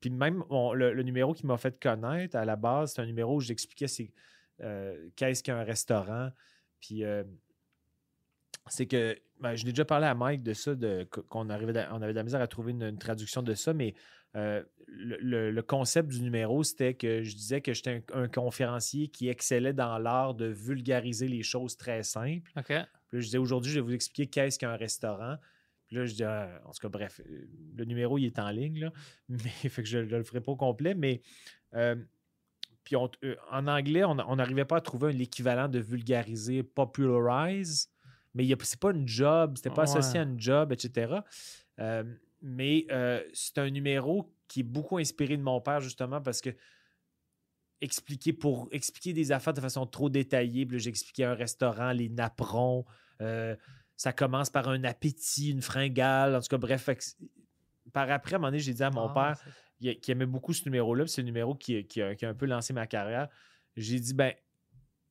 Puis 0.01 0.11
même 0.11 0.45
le, 0.51 0.93
le 0.93 1.03
numéro 1.03 1.33
qui 1.33 1.47
m'a 1.47 1.57
fait 1.57 1.81
connaître 1.81 2.37
à 2.37 2.45
la 2.45 2.57
base, 2.57 2.95
c'est 2.95 3.03
un 3.03 3.07
numéro 3.07 3.37
où 3.37 3.41
j'expliquais 3.41 3.87
qu'est-ce 5.17 5.43
qu'un 5.43 5.63
restaurant. 5.63 6.31
Puis 6.81 7.05
c'est 8.71 8.87
que 8.87 9.17
ben, 9.41 9.55
je 9.55 9.65
l'ai 9.65 9.73
déjà 9.73 9.85
parlé 9.85 10.07
à 10.07 10.15
Mike 10.15 10.43
de 10.43 10.53
ça, 10.55 10.75
de, 10.75 11.05
qu'on 11.05 11.49
arrivait 11.51 11.73
de- 11.73 11.85
on 11.93 12.03
avait 12.03 12.13
de 12.13 12.17
la 12.19 12.25
misère 12.25 12.41
à 12.41 12.47
trouver 12.47 12.73
une, 12.73 12.83
une 12.83 12.99
traduction 12.99 13.43
de 13.43 13.55
ça, 13.55 13.73
mais 13.73 13.95
euh, 14.37 14.63
le, 14.87 15.17
le- 15.21 15.51
le 15.51 15.63
concept 15.63 16.09
du 16.11 16.21
numéro, 16.23 16.63
c'était 16.63 16.95
que 16.95 17.23
je 17.23 17.35
disais 17.35 17.61
que 17.61 17.73
j'étais 17.73 18.03
un, 18.15 18.23
un 18.23 18.29
conférencier 18.29 19.09
qui 19.09 19.29
excellait 19.29 19.73
dans 19.73 19.99
l'art 19.99 20.35
de 20.35 20.47
vulgariser 20.47 21.27
les 21.29 21.43
choses 21.43 21.77
très 21.77 22.03
simples. 22.03 22.51
Puis 23.09 23.17
là, 23.17 23.21
je 23.21 23.25
disais 23.27 23.39
aujourd'hui, 23.39 23.73
je 23.73 23.81
vais 23.81 23.87
vous 23.87 23.95
expliquer 23.95 24.27
qu'est-ce 24.29 24.59
qu'un 24.59 24.77
restaurant. 24.77 25.37
Puis 25.87 25.97
là, 25.97 26.05
je 26.07 26.15
dis, 26.15 26.23
ah, 26.23 26.61
en 26.67 26.71
tout 26.71 26.79
cas, 26.83 26.89
bref, 26.89 27.21
euh, 27.29 27.49
le 27.77 27.85
numéro, 27.85 28.19
il 28.19 28.27
est 28.27 28.39
en 28.39 28.51
ligne, 28.51 28.79
là, 28.79 28.93
mais 29.29 29.39
fait 29.69 29.83
que 29.83 29.89
je 29.89 29.99
ne 29.99 30.05
le 30.05 30.23
ferai 30.23 30.41
pas 30.41 30.53
au 30.53 30.57
complet, 30.57 30.95
mais. 30.95 31.23
euh, 31.75 31.97
puis 32.85 32.97
on- 32.97 33.11
en 33.51 33.67
anglais, 33.67 34.05
on 34.05 34.13
on 34.19 34.37
n'arrivait 34.37 34.65
pas 34.65 34.77
à 34.79 34.81
trouver 34.81 35.13
l'équivalent 35.13 35.69
de 35.69 35.79
vulgariser, 35.81 36.63
popularize, 36.63 37.89
mais 38.35 38.49
c'est 38.63 38.79
pas 38.81 38.91
une 38.93 39.07
job, 39.09 39.55
c'était 39.57 39.71
pas 39.71 39.83
associé 39.83 40.21
à 40.21 40.23
une 40.23 40.41
job, 40.41 40.73
etc. 40.73 41.25
Euh, 41.79 42.05
mais 42.43 42.87
euh, 42.91 43.23
c'est 43.33 43.59
un 43.59 43.71
numéro 43.71 44.33
qui 44.49 44.61
est 44.61 44.65
beaucoup 44.65 44.99
inspiré 44.99 45.37
de 45.37 45.43
mon 45.43 45.61
père, 45.61 45.81
justement, 45.81 46.21
parce 46.21 46.41
que 46.41 46.51
expliquer 47.81 48.33
pour 48.33 48.69
expliquer 48.73 49.13
des 49.13 49.33
affaires 49.33 49.55
de 49.55 49.61
façon 49.61 49.87
trop 49.87 50.11
détaillée. 50.11 50.67
J'expliquais 50.73 51.25
un 51.25 51.35
restaurant, 51.35 51.93
les 51.93 52.09
napperons. 52.09 52.85
euh, 53.21 53.57
ça 53.97 54.13
commence 54.15 54.49
par 54.49 54.69
un 54.69 54.83
appétit, 54.85 55.51
une 55.51 55.61
fringale. 55.63 56.35
En 56.35 56.41
tout 56.41 56.49
cas, 56.49 56.57
bref. 56.57 56.89
par 57.93 58.11
après, 58.11 58.33
à 58.35 58.37
un 58.37 58.39
moment 58.39 58.49
donné, 58.49 58.61
j'ai 58.61 58.73
dit 58.73 58.83
à 58.83 58.91
mon 58.91 59.09
Ah, 59.09 59.35
père, 59.37 59.45
il- 59.81 59.99
qui 60.01 60.11
aimait 60.11 60.25
beaucoup 60.27 60.55
ce 60.55 60.65
numéro-là, 60.65 61.05
puis 61.05 61.13
c'est 61.13 61.21
le 61.21 61.27
numéro 61.27 61.55
qui, 61.55 61.85
qui 61.87 62.01
a, 62.01 62.15
qui 62.15 62.25
a 62.25 62.31
un 62.31 62.35
peu 62.35 62.47
lancé 62.47 62.73
ma 62.73 62.87
carrière. 62.87 63.29
J'ai 63.77 63.99
dit, 64.01 64.15
ben, 64.15 64.33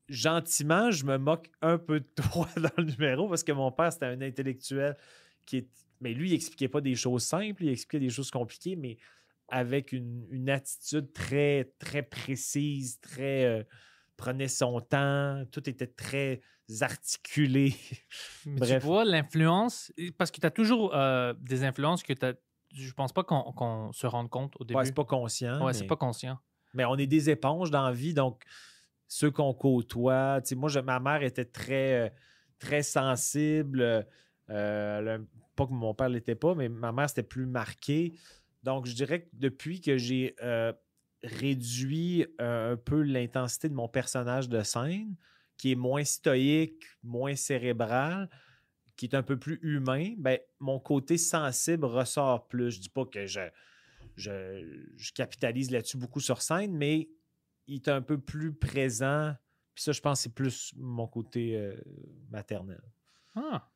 gentiment, 0.10 0.92
je 0.92 1.06
me 1.06 1.18
moque 1.18 1.50
un 1.62 1.78
peu 1.78 2.00
de 2.00 2.08
toi 2.16 2.48
dans 2.58 2.70
le 2.78 2.84
numéro 2.86 3.28
parce 3.30 3.44
que 3.44 3.52
mon 3.52 3.72
père, 3.72 3.92
c'était 3.94 4.06
un 4.08 4.22
intellectuel 4.22 4.98
qui 5.46 5.58
est. 5.58 5.68
Mais 6.02 6.14
lui, 6.14 6.30
il 6.30 6.34
expliquait 6.34 6.70
pas 6.70 6.82
des 6.82 6.96
choses 6.96 7.24
simples, 7.24 7.64
il 7.64 7.70
expliquait 7.70 8.00
des 8.00 8.10
choses 8.10 8.32
compliquées, 8.32 8.76
mais 8.78 8.98
avec 9.50 9.92
une, 9.92 10.26
une 10.32 10.50
attitude 10.50 11.12
très, 11.12 11.74
très 11.80 12.04
précise, 12.04 13.00
très. 13.02 13.44
euh, 13.46 13.64
prenait 14.16 14.50
son 14.50 14.82
temps, 14.82 15.44
tout 15.50 15.70
était 15.70 15.88
très 15.88 16.42
articulé. 16.82 17.74
Mais 18.46 18.60
Bref. 18.60 18.82
tu 18.82 18.86
vois 18.88 19.06
l'influence, 19.06 19.94
parce 20.18 20.30
que 20.30 20.42
tu 20.42 20.46
as 20.46 20.52
toujours 20.52 20.94
euh, 20.94 21.34
des 21.40 21.64
influences 21.64 22.04
que 22.04 22.12
t'as- 22.14 22.34
je 22.76 22.92
pense 22.92 23.14
pas 23.14 23.24
qu'on 23.24 23.92
se 23.94 24.06
rende 24.08 24.30
compte 24.30 24.56
au 24.60 24.66
début. 24.66 24.78
Ouais, 24.78 24.86
c'est 24.86 24.94
pas 24.94 25.06
conscient. 25.06 25.66
Ouais, 25.66 25.74
c'est 25.74 25.88
pas 25.88 25.96
conscient. 25.96 26.38
Mais 26.74 26.84
on 26.86 26.98
est 26.98 27.08
des 27.08 27.30
éponges 27.30 27.72
dans 27.72 27.84
la 27.84 27.94
vie, 27.94 28.14
donc 28.14 28.44
ceux 29.10 29.32
qu'on 29.32 29.54
côtoie. 29.54 30.40
moi, 30.56 30.70
ma 30.84 31.00
mère 31.00 31.24
était 31.24 31.44
très, 31.44 32.06
euh, 32.06 32.10
très 32.60 32.84
sensible. 32.84 34.06
euh, 34.50 35.20
pas 35.56 35.68
que 35.68 35.74
mon 35.74 35.94
père 35.94 36.08
l'était 36.08 36.36
pas, 36.36 36.56
mais 36.56 36.70
ma 36.70 36.94
mère, 36.94 37.10
c'était 37.10 37.24
plus 37.24 37.46
marqué. 37.46 38.14
Donc, 38.64 38.86
je 38.86 38.94
dirais 38.94 39.24
que 39.24 39.30
depuis 39.34 39.82
que 39.82 39.98
j'ai 39.98 40.36
euh, 40.42 40.72
réduit 41.24 42.28
un 42.38 42.78
peu 42.78 43.02
l'intensité 43.02 43.68
de 43.68 43.74
mon 43.74 43.90
personnage 43.90 44.48
de 44.48 44.62
scène, 44.62 45.16
qui 45.58 45.72
est 45.74 45.76
moins 45.76 46.06
stoïque, 46.06 46.86
moins 47.04 47.36
cérébral, 47.36 48.30
qui 48.96 49.08
est 49.08 49.16
un 49.16 49.24
peu 49.24 49.38
plus 49.38 49.60
humain, 49.64 50.14
ben, 50.18 50.38
mon 50.60 50.80
côté 50.80 51.18
sensible 51.18 51.86
ressort 51.86 52.48
plus. 52.48 52.72
Je 52.72 52.80
dis 52.80 52.90
pas 52.90 53.06
que 53.06 53.26
je, 53.26 53.42
je 54.16 55.12
capitalise 55.14 55.72
là-dessus 55.72 55.98
beaucoup 55.98 56.22
sur 56.22 56.42
scène, 56.42 56.74
mais 56.74 57.10
il 57.70 57.76
est 57.76 57.88
un 57.88 58.02
peu 58.02 58.18
plus 58.18 58.54
présent. 58.54 59.34
Puis 59.76 59.84
ça, 59.84 59.92
je 59.92 60.02
pense, 60.02 60.22
c'est 60.22 60.34
plus 60.34 60.74
mon 60.78 61.08
côté 61.08 61.56
euh, 61.56 61.76
maternel. 62.30 62.82
Ah. 63.36 63.70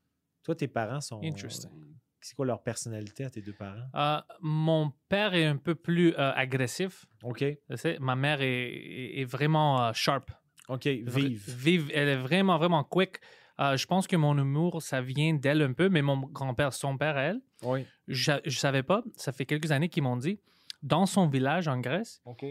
Toi, 0.43 0.55
tes 0.55 0.67
parents 0.67 0.99
sont. 1.01 1.21
Interesting. 1.23 1.69
C'est 2.19 2.35
quoi 2.35 2.45
leur 2.45 2.61
personnalité 2.63 3.25
à 3.25 3.29
tes 3.29 3.41
deux 3.41 3.53
parents? 3.53 3.85
Euh, 3.95 4.21
mon 4.41 4.91
père 5.09 5.33
est 5.33 5.45
un 5.45 5.57
peu 5.57 5.75
plus 5.75 6.13
euh, 6.13 6.31
agressif. 6.35 7.05
OK. 7.23 7.43
Ma 7.99 8.15
mère 8.15 8.41
est, 8.41 8.47
est- 8.71 9.19
est 9.21 9.25
vraiment 9.25 9.83
euh, 9.85 9.93
sharp. 9.93 10.31
OK, 10.69 10.85
vive. 10.87 11.43
Vive. 11.57 11.91
Elle 11.93 12.07
est 12.09 12.15
vraiment, 12.21 12.57
vraiment 12.57 12.83
quick. 12.85 13.17
Euh, 13.59 13.75
je 13.77 13.85
pense 13.85 14.07
que 14.07 14.15
mon 14.15 14.37
humour, 14.37 14.81
ça 14.81 15.01
vient 15.01 15.33
d'elle 15.33 15.61
un 15.61 15.73
peu, 15.73 15.89
mais 15.89 16.01
mon 16.01 16.17
grand-père, 16.17 16.73
son 16.73 16.97
père 16.97 17.17
elle, 17.17 17.39
Oui. 17.61 17.85
je 18.07 18.31
ne 18.45 18.49
savais 18.49 18.83
pas. 18.83 19.03
Ça 19.17 19.31
fait 19.33 19.45
quelques 19.45 19.71
années 19.71 19.89
qu'ils 19.89 20.03
m'ont 20.03 20.17
dit, 20.17 20.39
dans 20.81 21.05
son 21.05 21.27
village 21.27 21.67
en 21.67 21.79
Grèce, 21.79 22.21
OK. 22.25 22.45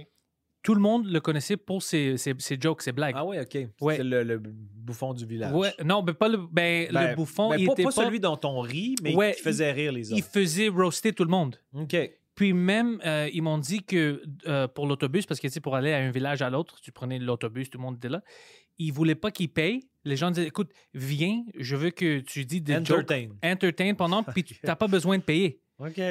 Tout 0.63 0.75
le 0.75 0.81
monde 0.81 1.07
le 1.07 1.21
connaissait 1.21 1.57
pour 1.57 1.83
ses, 1.83 2.17
ses- 2.17 2.35
ses 2.39 2.57
jokes, 2.61 2.83
ses 2.83 2.93
blagues. 2.93 3.15
Ah 3.17 3.25
oui, 3.25 3.37
OK. 3.41 3.59
Ouais. 3.81 3.97
C'est 3.97 4.05
le, 4.05 4.23
le 4.23 4.39
bouffon 4.41 5.13
du 5.13 5.27
village. 5.27 5.53
Ouais, 5.53 5.73
non, 5.85 6.03
mais 6.03 6.15
pas 6.15 6.29
le, 6.29 6.37
ben, 6.39 6.89
Ben, 6.93 7.11
le 7.11 7.17
bouffon. 7.17 7.51
ben, 7.51 7.57
il 7.59 7.67
pas, 7.67 7.73
était 7.73 7.83
pas 7.83 7.91
pas- 7.93 8.05
celui 8.05 8.21
dont 8.21 8.39
on 8.45 8.61
rit, 8.61 8.95
mais 9.03 9.15
Ouais, 9.15 9.35
qui 9.37 9.43
faisait 9.43 9.73
rire 9.73 9.93
les 9.93 10.11
Il 10.11 10.15
autres. 10.23 10.27
faisait 10.33 10.69
roaster 10.69 11.13
tout 11.13 11.25
le 11.25 11.31
monde. 11.31 11.57
OK. 11.75 11.97
Puis 12.35 12.53
même, 12.55 12.99
euh, 13.05 13.29
ils 13.33 13.43
m'ont 13.43 13.59
dit 13.59 13.83
que 13.83 14.23
euh, 14.47 14.67
pour 14.69 14.87
l'autobus, 14.87 15.27
parce 15.27 15.39
que 15.41 15.47
tu 15.49 15.53
sais, 15.53 15.61
pour 15.61 15.77
aller 15.77 15.93
à 15.93 15.99
un 15.99 16.11
village 16.11 16.41
à 16.43 16.49
l'autre, 16.49 16.81
tu 16.81 16.91
prenais 16.93 17.19
l'autobus, 17.19 17.69
tout 17.69 17.79
le 17.79 17.83
monde 17.83 17.97
était 17.97 18.09
là. 18.09 18.23
Ils 18.79 18.91
voulaient 18.93 19.15
pas 19.15 19.31
qu'ils 19.31 19.51
payent. 19.53 19.81
Les 20.05 20.17
gens 20.17 20.31
disaient, 20.31 20.47
écoute, 20.47 20.71
viens, 20.95 21.45
je 21.59 21.77
veux 21.77 21.91
que 21.91 22.21
tu 22.21 22.45
dis 22.47 22.61
des 22.61 22.75
jokes, 22.85 22.91
Entertain. 23.11 23.29
entertain 23.45 23.95
pendant, 23.95 24.23
puis 24.35 24.43
tu 24.45 24.57
n'as 24.65 24.75
pas 24.77 24.89
besoin 24.89 25.19
de 25.19 25.23
payer. 25.23 25.61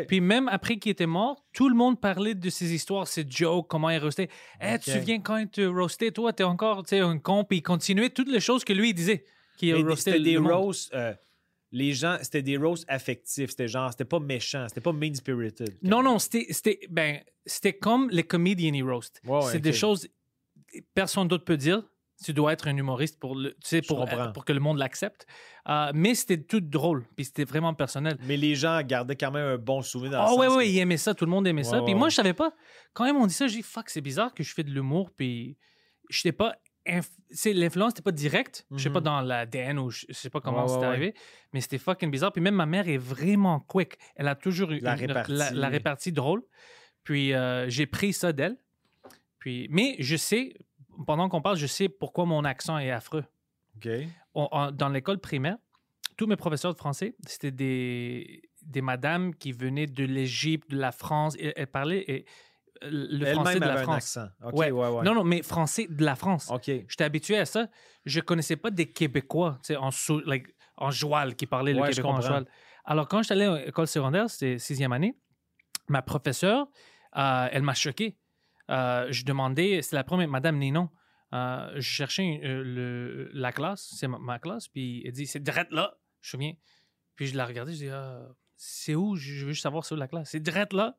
Puis 0.08 0.22
même 0.22 0.48
après 0.48 0.78
qu'il 0.78 0.92
était 0.92 1.06
mort, 1.06 1.46
tout 1.54 1.70
le 1.70 1.76
monde 1.76 2.00
parlait 2.00 2.36
de 2.36 2.50
ses 2.50 2.74
histoires, 2.74 3.08
ses 3.08 3.26
jokes, 3.30 3.68
comment 3.68 3.90
il 3.90 3.98
roastait. 4.00 4.30
Hey, 4.60 4.80
tu 4.80 4.86
te 4.86 4.98
souviens 4.98 5.20
quand 5.20 5.38
il 5.38 5.48
te 5.48 5.62
roastait, 5.62 6.12
toi, 6.12 6.34
t'es 6.34 6.44
encore 6.44 6.84
tu 6.84 6.96
un 6.96 7.18
con, 7.20 7.44
puis 7.44 7.60
il 7.60 7.62
continuait 7.62 8.10
toutes 8.10 8.30
les 8.30 8.40
choses 8.40 8.64
que 8.64 8.74
lui 8.74 8.90
il 8.90 8.94
disait. 8.94 9.24
Qui 9.58 9.74
Mais 9.74 9.82
roastait 9.82 10.12
c'était 10.12 10.24
des 10.24 10.34
le 10.34 10.42
roasts. 10.42 10.94
euh, 10.94 11.14
les 11.72 11.94
gens, 11.94 12.18
c'était 12.22 12.42
des 12.42 12.58
roasts 12.58 12.86
affectifs. 12.88 13.52
C'était 13.52 13.68
genre, 13.68 13.92
c'était 13.92 14.06
pas 14.06 14.20
méchant, 14.20 14.66
c'était 14.68 14.82
pas 14.82 14.92
mean 14.92 15.16
spirited. 15.16 15.78
Non, 15.84 16.04
non, 16.04 16.20
c'était, 16.20 16.80
ben, 16.90 17.20
c'était 17.46 17.74
comme 17.74 18.10
les 18.10 18.24
comedian 18.24 18.86
roast. 18.86 19.22
Ouais, 19.26 19.42
c'est 19.52 19.60
des 19.60 19.74
choses 19.74 20.08
personne 20.94 21.28
d'autre 21.28 21.46
peut 21.46 21.58
dire. 21.58 21.84
Tu 22.24 22.34
dois 22.34 22.54
être 22.54 22.68
un 22.68 22.78
humoriste 22.78 23.20
pour, 23.20 23.36
le, 23.36 23.52
tu 23.54 23.58
sais, 23.64 23.82
pour, 23.82 23.98
comprends. 24.00 24.32
pour 24.32 24.46
que 24.46 24.54
le 24.54 24.60
monde 24.60 24.78
l'accepte. 24.78 25.26
Euh, 25.68 25.92
mais 25.94 26.14
c'était 26.16 26.42
tout 26.42 26.62
drôle, 26.62 27.06
puis 27.16 27.26
c'était 27.26 27.44
vraiment 27.46 27.74
personnel. 27.74 28.18
Mais 28.24 28.38
les 28.38 28.56
gens 28.56 28.82
gardaient 28.84 29.16
quand 29.16 29.32
même 29.32 29.46
un 29.46 29.58
bon 29.58 29.82
souvenir 29.82 30.20
Ah 30.22 30.30
le 30.32 30.38
ouais, 30.38 30.48
ouais, 30.48 30.64
que- 30.66 30.70
il 30.70 30.78
aimait 30.80 30.98
ça, 30.98 31.14
tout 31.14 31.26
le 31.26 31.32
monde 31.32 31.48
aimait 31.48 31.64
ça. 31.64 31.78
Ouais, 31.80 31.86
Puis 31.86 31.94
ouais, 31.94 32.00
moi, 32.00 32.10
je 32.10 32.16
savais 32.16 32.34
pas. 32.34 32.54
Quand 32.94 33.06
ils 33.06 33.14
m'ont 33.14 33.28
dit 33.28 33.34
ça, 33.34 33.48
j'ai 33.48 33.62
fuck, 33.62 33.90
c'est 33.90 34.02
bizarre 34.02 34.34
que 34.34 34.44
je 34.44 34.54
fais 34.54 34.64
de 34.64 34.72
l'humour, 34.72 35.12
puis 35.16 35.58
je 36.10 36.20
sais 36.22 36.32
pas. 36.32 36.56
inf- 36.88 37.10
L'influence 37.54 37.92
n'était 37.94 38.02
pas 38.02 38.12
directe. 38.12 38.66
Je 38.72 38.84
sais 38.84 38.90
pas 38.90 39.02
dans 39.02 39.22
l'ADN 39.22 39.78
ou 39.80 39.90
je 39.92 40.06
sais 40.12 40.30
pas 40.32 40.42
comment 40.42 40.68
c'est 40.68 40.84
arrivé, 40.84 41.14
mais 41.54 41.62
c'était 41.62 41.78
fucking 41.78 42.10
bizarre. 42.12 42.32
Puis 42.34 42.42
même 42.42 42.56
ma 42.56 42.66
mère 42.66 42.88
est 42.90 42.98
vraiment 42.98 43.60
quick. 43.60 43.98
Elle 44.16 44.28
a 44.28 44.36
toujours 44.36 44.72
eu 44.72 44.80
La 44.80 44.94
une- 44.96 45.00
répartie. 45.08 45.32
la, 45.34 45.52
la 45.52 45.70
répartie 45.70 46.12
drôle. 46.12 46.42
Puis 47.04 47.34
euh, 47.34 47.70
j'ai 47.70 47.86
pris 47.86 48.14
ça 48.14 48.34
d'elle. 48.34 48.58
Puis, 49.40 49.68
mais 49.72 49.96
je 50.00 50.16
sais, 50.16 50.54
pendant 51.06 51.30
qu'on 51.30 51.42
parle, 51.42 51.58
je 51.58 51.68
sais 51.68 51.90
pourquoi 51.90 52.26
mon 52.26 52.44
accent 52.46 52.78
est 52.78 52.92
affreux. 52.92 53.24
On- 54.34 54.72
dans 54.72 54.90
l'école 54.90 55.20
primaire, 55.20 55.58
tous 56.18 56.28
mes 56.28 56.36
professeurs 56.36 56.74
de 56.74 56.78
français, 56.78 57.16
c'était 57.26 57.52
des, 57.52 58.42
des 58.62 58.82
madames 58.82 59.34
qui 59.36 59.52
venaient 59.52 59.88
de 59.88 60.04
l'Égypte, 60.04 60.70
de 60.72 60.78
la 60.78 60.92
France. 60.92 61.36
Et 61.40 61.54
Elles 61.56 61.68
parlaient 61.68 62.04
et, 62.08 62.26
euh, 62.84 62.90
le 62.92 63.26
français 63.34 63.56
de 63.60 63.66
la 63.66 63.78
France. 63.84 64.18
accent. 64.18 64.28
OK, 64.44 64.54
Ouais. 64.54 64.72
ouais, 64.72 64.90
ouais. 64.90 65.04
Non, 65.04 65.14
non, 65.16 65.24
mais 65.24 65.42
français 65.42 65.88
de 65.90 66.04
la 66.04 66.16
France. 66.16 66.50
OK. 66.52 66.66
J'étais 66.66 67.04
habitué 67.04 67.38
à 67.38 67.46
ça. 67.46 67.68
Je 68.06 68.20
connaissais 68.20 68.56
pas 68.58 68.72
des 68.72 68.92
Québécois, 68.92 69.60
en, 69.80 69.92
sou- 69.92 70.22
like, 70.26 70.48
en 70.78 70.92
joual, 70.92 71.36
qui 71.36 71.46
parlaient 71.46 71.74
le 71.74 71.80
québécois 71.92 72.12
en 72.12 72.22
joual. 72.28 72.46
Alors, 72.86 73.08
quand 73.08 73.22
j'étais 73.24 73.34
allé 73.34 73.46
à 73.46 73.66
l'école 73.66 73.88
secondaire, 73.88 74.30
c'était 74.30 74.58
sixième 74.60 74.92
année, 74.92 75.16
ma 75.88 76.02
professeure, 76.02 76.68
euh, 77.18 77.48
elle 77.52 77.62
m'a 77.64 77.74
choqué. 77.76 78.18
Euh, 78.72 79.08
je 79.12 79.26
demandais, 79.26 79.82
c'est 79.82 79.96
la 79.96 80.04
première, 80.04 80.28
Madame 80.28 80.58
Ninon, 80.58 80.90
euh, 81.34 81.72
je 81.76 81.82
cherchais 81.82 82.42
euh, 82.44 83.30
la 83.34 83.52
classe, 83.52 83.94
c'est 83.98 84.08
ma, 84.08 84.18
ma 84.18 84.40
classe, 84.40 84.68
puis 84.68 85.04
elle 85.06 85.12
dit, 85.12 85.28
c'est 85.28 85.44
direct 85.44 85.72
là, 85.72 85.98
je 86.22 86.28
me 86.38 86.42
souviens. 86.42 86.54
Puis 87.16 87.28
je 87.28 87.38
la 87.38 87.46
regardais, 87.46 87.74
je 87.74 87.78
dis, 87.78 87.90
Ah, 87.90 88.30
c'est 88.56 88.96
où? 88.96 89.16
Je 89.16 89.46
veux 89.46 89.52
juste 89.52 89.64
savoir 89.64 89.86
c'est 89.86 89.96
où 89.96 89.98
la 89.98 90.08
classe. 90.08 90.30
C'est 90.30 90.40
direct 90.40 90.74
là. 90.74 90.96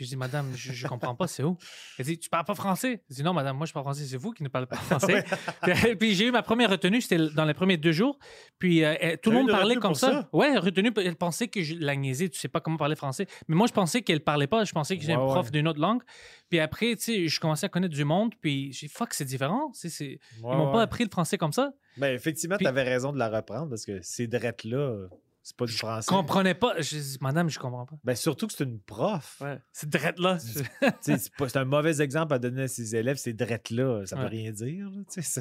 Puis 0.00 0.06
je 0.06 0.12
dis, 0.12 0.16
Madame, 0.16 0.50
je, 0.56 0.72
je 0.72 0.86
comprends 0.86 1.14
pas, 1.14 1.26
c'est 1.26 1.42
où? 1.42 1.58
Elle 1.98 2.06
dit, 2.06 2.18
tu 2.18 2.30
parles 2.30 2.46
pas 2.46 2.54
français? 2.54 3.02
Je 3.10 3.16
dis, 3.16 3.22
non, 3.22 3.34
Madame, 3.34 3.54
moi 3.58 3.66
je 3.66 3.72
parle 3.74 3.84
français, 3.84 4.06
c'est 4.06 4.16
vous 4.16 4.30
qui 4.32 4.42
ne 4.42 4.48
parlez 4.48 4.66
pas 4.66 4.76
français. 4.76 5.22
puis, 5.62 5.96
puis 5.98 6.14
j'ai 6.14 6.28
eu 6.28 6.30
ma 6.30 6.40
première 6.40 6.70
retenue, 6.70 7.02
c'était 7.02 7.18
dans 7.34 7.44
les 7.44 7.52
premiers 7.52 7.76
deux 7.76 7.92
jours. 7.92 8.18
Puis 8.58 8.82
euh, 8.82 8.94
tout 9.22 9.30
le 9.30 9.36
monde 9.36 9.50
parlait 9.50 9.76
comme 9.76 9.94
ça. 9.94 10.10
ça? 10.22 10.28
Ouais, 10.32 10.56
retenue, 10.56 10.90
elle 10.96 11.16
pensait 11.16 11.48
que 11.48 11.62
je 11.62 11.74
la 11.74 11.96
niaisais, 11.96 12.30
tu 12.30 12.38
sais 12.40 12.48
pas 12.48 12.60
comment 12.60 12.78
parler 12.78 12.96
français. 12.96 13.26
Mais 13.46 13.54
moi, 13.56 13.66
je 13.66 13.74
pensais 13.74 14.00
qu'elle 14.00 14.20
parlait 14.22 14.46
pas, 14.46 14.64
je 14.64 14.72
pensais 14.72 14.96
que 14.96 15.02
j'étais 15.02 15.16
Ouais, 15.16 15.22
un 15.22 15.26
prof 15.26 15.44
ouais. 15.44 15.50
d'une 15.52 15.68
autre 15.68 15.80
langue. 15.80 16.00
Puis 16.48 16.60
après, 16.60 16.96
tu 16.96 17.02
sais, 17.02 17.28
je 17.28 17.40
commençais 17.40 17.66
à 17.66 17.68
connaître 17.68 17.94
du 17.94 18.04
monde, 18.06 18.32
puis 18.40 18.72
j'ai 18.72 18.86
dit, 18.86 18.92
fuck, 18.94 19.12
c'est 19.12 19.26
différent. 19.26 19.70
C'est- 19.74 19.90
Ils 20.00 20.18
Ouais, 20.42 20.56
m'ont 20.56 20.68
ouais. 20.68 20.72
pas 20.72 20.80
appris 20.80 21.04
le 21.04 21.10
français 21.10 21.36
comme 21.36 21.52
ça. 21.52 21.72
Ben, 21.98 22.14
effectivement, 22.14 22.56
tu 22.56 22.66
avais 22.66 22.84
raison 22.84 23.12
de 23.12 23.18
la 23.18 23.28
reprendre 23.28 23.68
parce 23.68 23.84
que 23.84 24.00
ces 24.00 24.26
drettes-là, 24.28 25.08
c'est 25.42 25.56
pas 25.56 25.66
du 25.66 25.72
français. 25.72 26.06
Je 26.10 26.14
comprenais 26.16 26.54
pas. 26.54 26.74
Je 26.80 26.96
dis, 26.98 27.18
Madame, 27.20 27.48
je 27.48 27.58
comprends 27.58 27.86
pas. 27.86 27.96
Ben, 28.04 28.14
surtout 28.14 28.46
que 28.46 28.52
c'est 28.52 28.64
une 28.64 28.80
prof. 28.80 29.38
Ouais. 29.40 29.58
C'est 29.72 29.88
drette 29.88 30.18
là. 30.18 30.38
C'est 31.00 31.16
c'est 31.18 31.56
un 31.56 31.64
mauvais 31.64 32.00
exemple 32.02 32.34
à 32.34 32.38
donner 32.38 32.62
à 32.62 32.68
ses 32.68 32.94
élèves, 32.96 33.16
ces 33.16 33.32
drettes-là. 33.32 34.04
Ça 34.06 34.16
Ouais. 34.16 34.22
veut 34.22 34.28
rien 34.28 34.52
dire. 34.52 34.90
là, 34.90 35.02
Ça, 35.08 35.40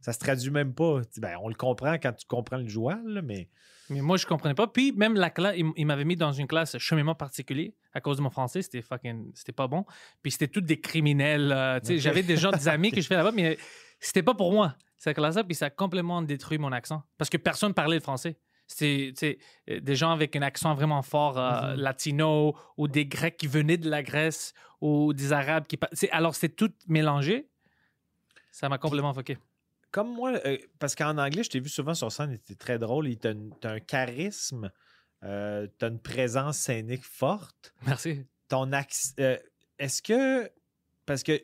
ça 0.00 0.12
se 0.12 0.18
traduit 0.18 0.50
même 0.50 0.74
pas. 0.74 1.00
Ben, 1.18 1.36
on 1.42 1.48
le 1.48 1.54
comprend 1.54 1.94
quand 1.94 2.12
tu 2.12 2.26
comprends 2.26 2.58
le 2.58 2.68
joual, 2.68 3.02
là, 3.06 3.22
mais. 3.22 3.48
Mais 3.92 4.02
moi, 4.02 4.16
je 4.16 4.24
comprenais 4.24 4.54
pas. 4.54 4.68
Puis 4.68 4.92
même 4.92 5.14
la 5.14 5.30
classe, 5.30 5.54
il, 5.58 5.66
il 5.76 5.84
m'avait 5.84 6.04
mis 6.04 6.14
dans 6.14 6.30
une 6.30 6.46
classe 6.46 6.78
cheminement 6.78 7.16
particulier 7.16 7.74
à 7.92 8.00
cause 8.00 8.18
de 8.18 8.22
mon 8.22 8.30
français. 8.30 8.62
C'était 8.62 8.82
fucking, 8.82 9.32
c'était 9.34 9.50
pas 9.52 9.66
bon. 9.66 9.84
Puis 10.22 10.30
c'était 10.30 10.46
tous 10.46 10.60
des 10.60 10.80
criminels. 10.80 11.50
euh. 11.50 11.80
J'avais 11.82 12.22
des 12.22 12.36
gens, 12.36 12.52
des 12.52 12.68
amis 12.68 12.92
que 12.92 13.00
je 13.00 13.06
fais 13.08 13.16
là-bas, 13.16 13.32
mais 13.32 13.58
c'était 13.98 14.22
pas 14.22 14.34
pour 14.34 14.52
moi. 14.52 14.76
Cette 14.96 15.16
classe-là, 15.16 15.42
puis 15.42 15.56
ça 15.56 15.66
a 15.66 15.70
complètement 15.70 16.22
détruit 16.22 16.58
mon 16.58 16.70
accent. 16.70 17.02
Parce 17.18 17.28
que 17.30 17.36
personne 17.38 17.74
parlait 17.74 17.96
le 17.96 18.02
français. 18.02 18.38
C'était 18.72 19.08
tu 19.12 19.18
sais, 19.18 19.38
euh, 19.68 19.80
des 19.80 19.96
gens 19.96 20.12
avec 20.12 20.36
un 20.36 20.42
accent 20.42 20.74
vraiment 20.74 21.02
fort 21.02 21.38
euh, 21.38 21.74
Mhm. 21.74 21.80
latino 21.80 22.56
ou 22.76 22.86
des 22.86 23.04
Grecs 23.06 23.36
qui 23.36 23.48
venaient 23.48 23.76
de 23.78 23.90
la 23.90 24.02
Grèce 24.02 24.54
ou 24.80 25.12
des 25.12 25.32
Arabes 25.32 25.66
qui... 25.66 25.76
tu 25.98 26.08
Alors, 26.12 26.34
c'était 26.36 26.54
tout 26.54 26.72
mélangé? 26.86 27.48
Ça 28.52 28.68
m'a 28.68 28.78
complètement 28.78 29.12
fucké. 29.12 29.38
Comme 29.90 30.12
moi, 30.14 30.32
euh, 30.46 30.56
parce 30.78 30.94
qu'en 30.94 31.18
anglais, 31.18 31.42
je 31.42 31.50
t'ai 31.50 31.58
vu 31.60 31.68
souvent 31.68 31.94
sur 31.94 32.12
scène, 32.12 32.38
tu 32.46 32.56
très 32.56 32.78
drôle. 32.78 33.08
une- 33.08 33.52
t'as 33.60 33.72
un 33.72 33.80
charisme, 33.80 34.70
euh, 35.24 35.66
t'as 35.78 35.88
une 35.88 35.98
présence 36.00 36.58
scénique 36.58 37.04
forte. 37.04 37.74
Merci. 37.86 38.24
Ton 38.48 38.70
accent. 38.72 39.14
Est-ce 39.78 40.00
que. 40.00 40.48
Parce 41.06 41.22
que. 41.24 41.40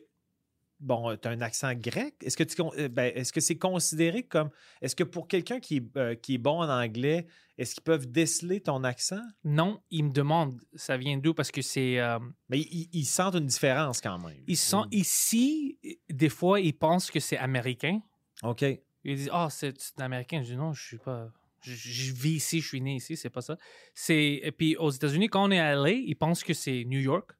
Bon, 0.79 1.17
tu 1.17 1.27
as 1.27 1.31
un 1.31 1.41
accent 1.41 1.73
grec? 1.73 2.15
Est-ce 2.23 2.37
que 2.37 2.43
tu 2.43 2.89
ben, 2.89 3.11
est-ce 3.15 3.33
que 3.33 3.39
c'est 3.41 3.57
considéré 3.57 4.23
comme. 4.23 4.49
Est-ce 4.81 4.95
que 4.95 5.03
pour 5.03 5.27
quelqu'un 5.27 5.59
qui, 5.59 5.77
est, 5.77 5.97
euh, 5.97 6.13
qui 6.15 6.35
est 6.35 6.37
bon 6.37 6.61
en 6.61 6.69
anglais, 6.69 7.25
est-ce 7.57 7.73
qu'ils 7.73 7.83
peuvent 7.83 8.05
déceler 8.11 8.61
ton 8.61 8.83
accent? 8.83 9.21
Non, 9.43 9.81
ils 9.89 10.03
me 10.03 10.11
demandent, 10.11 10.61
ça 10.75 10.95
vient 10.95 11.17
d'où? 11.17 11.33
Parce 11.33 11.49
que 11.49 11.63
c'est... 11.63 11.99
euh, 11.99 12.19
Mais 12.49 12.59
ils, 12.59 12.89
ils 12.93 13.05
sentent 13.05 13.35
une 13.35 13.47
différence 13.47 14.01
quand 14.01 14.19
même. 14.19 14.37
Ils 14.47 14.55
sont 14.57 14.85
ici, 14.91 15.79
des 16.09 16.29
fois, 16.29 16.59
ils 16.59 16.77
pensent 16.77 17.09
que 17.09 17.19
c'est 17.19 17.37
américain. 17.37 17.99
OK. 18.43 18.61
Ils 19.03 19.15
disent 19.15 19.29
Ah, 19.33 19.47
c'est 19.49 19.73
c'est 19.81 19.99
américain? 20.01 20.43
Je 20.43 20.51
dis 20.51 20.57
non, 20.57 20.73
je 20.73 20.85
suis 20.85 20.97
pas. 20.99 21.31
Je, 21.61 21.73
je 21.73 22.13
vis 22.13 22.35
ici, 22.35 22.61
je 22.61 22.67
suis 22.67 22.81
né 22.81 22.97
ici, 22.97 23.17
c'est 23.17 23.31
pas 23.31 23.41
ça. 23.41 23.57
C'est 23.95 24.41
et 24.43 24.51
puis 24.51 24.75
aux 24.75 24.91
États-Unis, 24.91 25.27
quand 25.27 25.43
on 25.47 25.49
est 25.51 25.59
à 25.59 25.73
LA, 25.75 25.89
ils 25.93 26.15
pensent 26.15 26.43
que 26.43 26.53
c'est 26.53 26.83
New 26.85 26.99
York. 26.99 27.31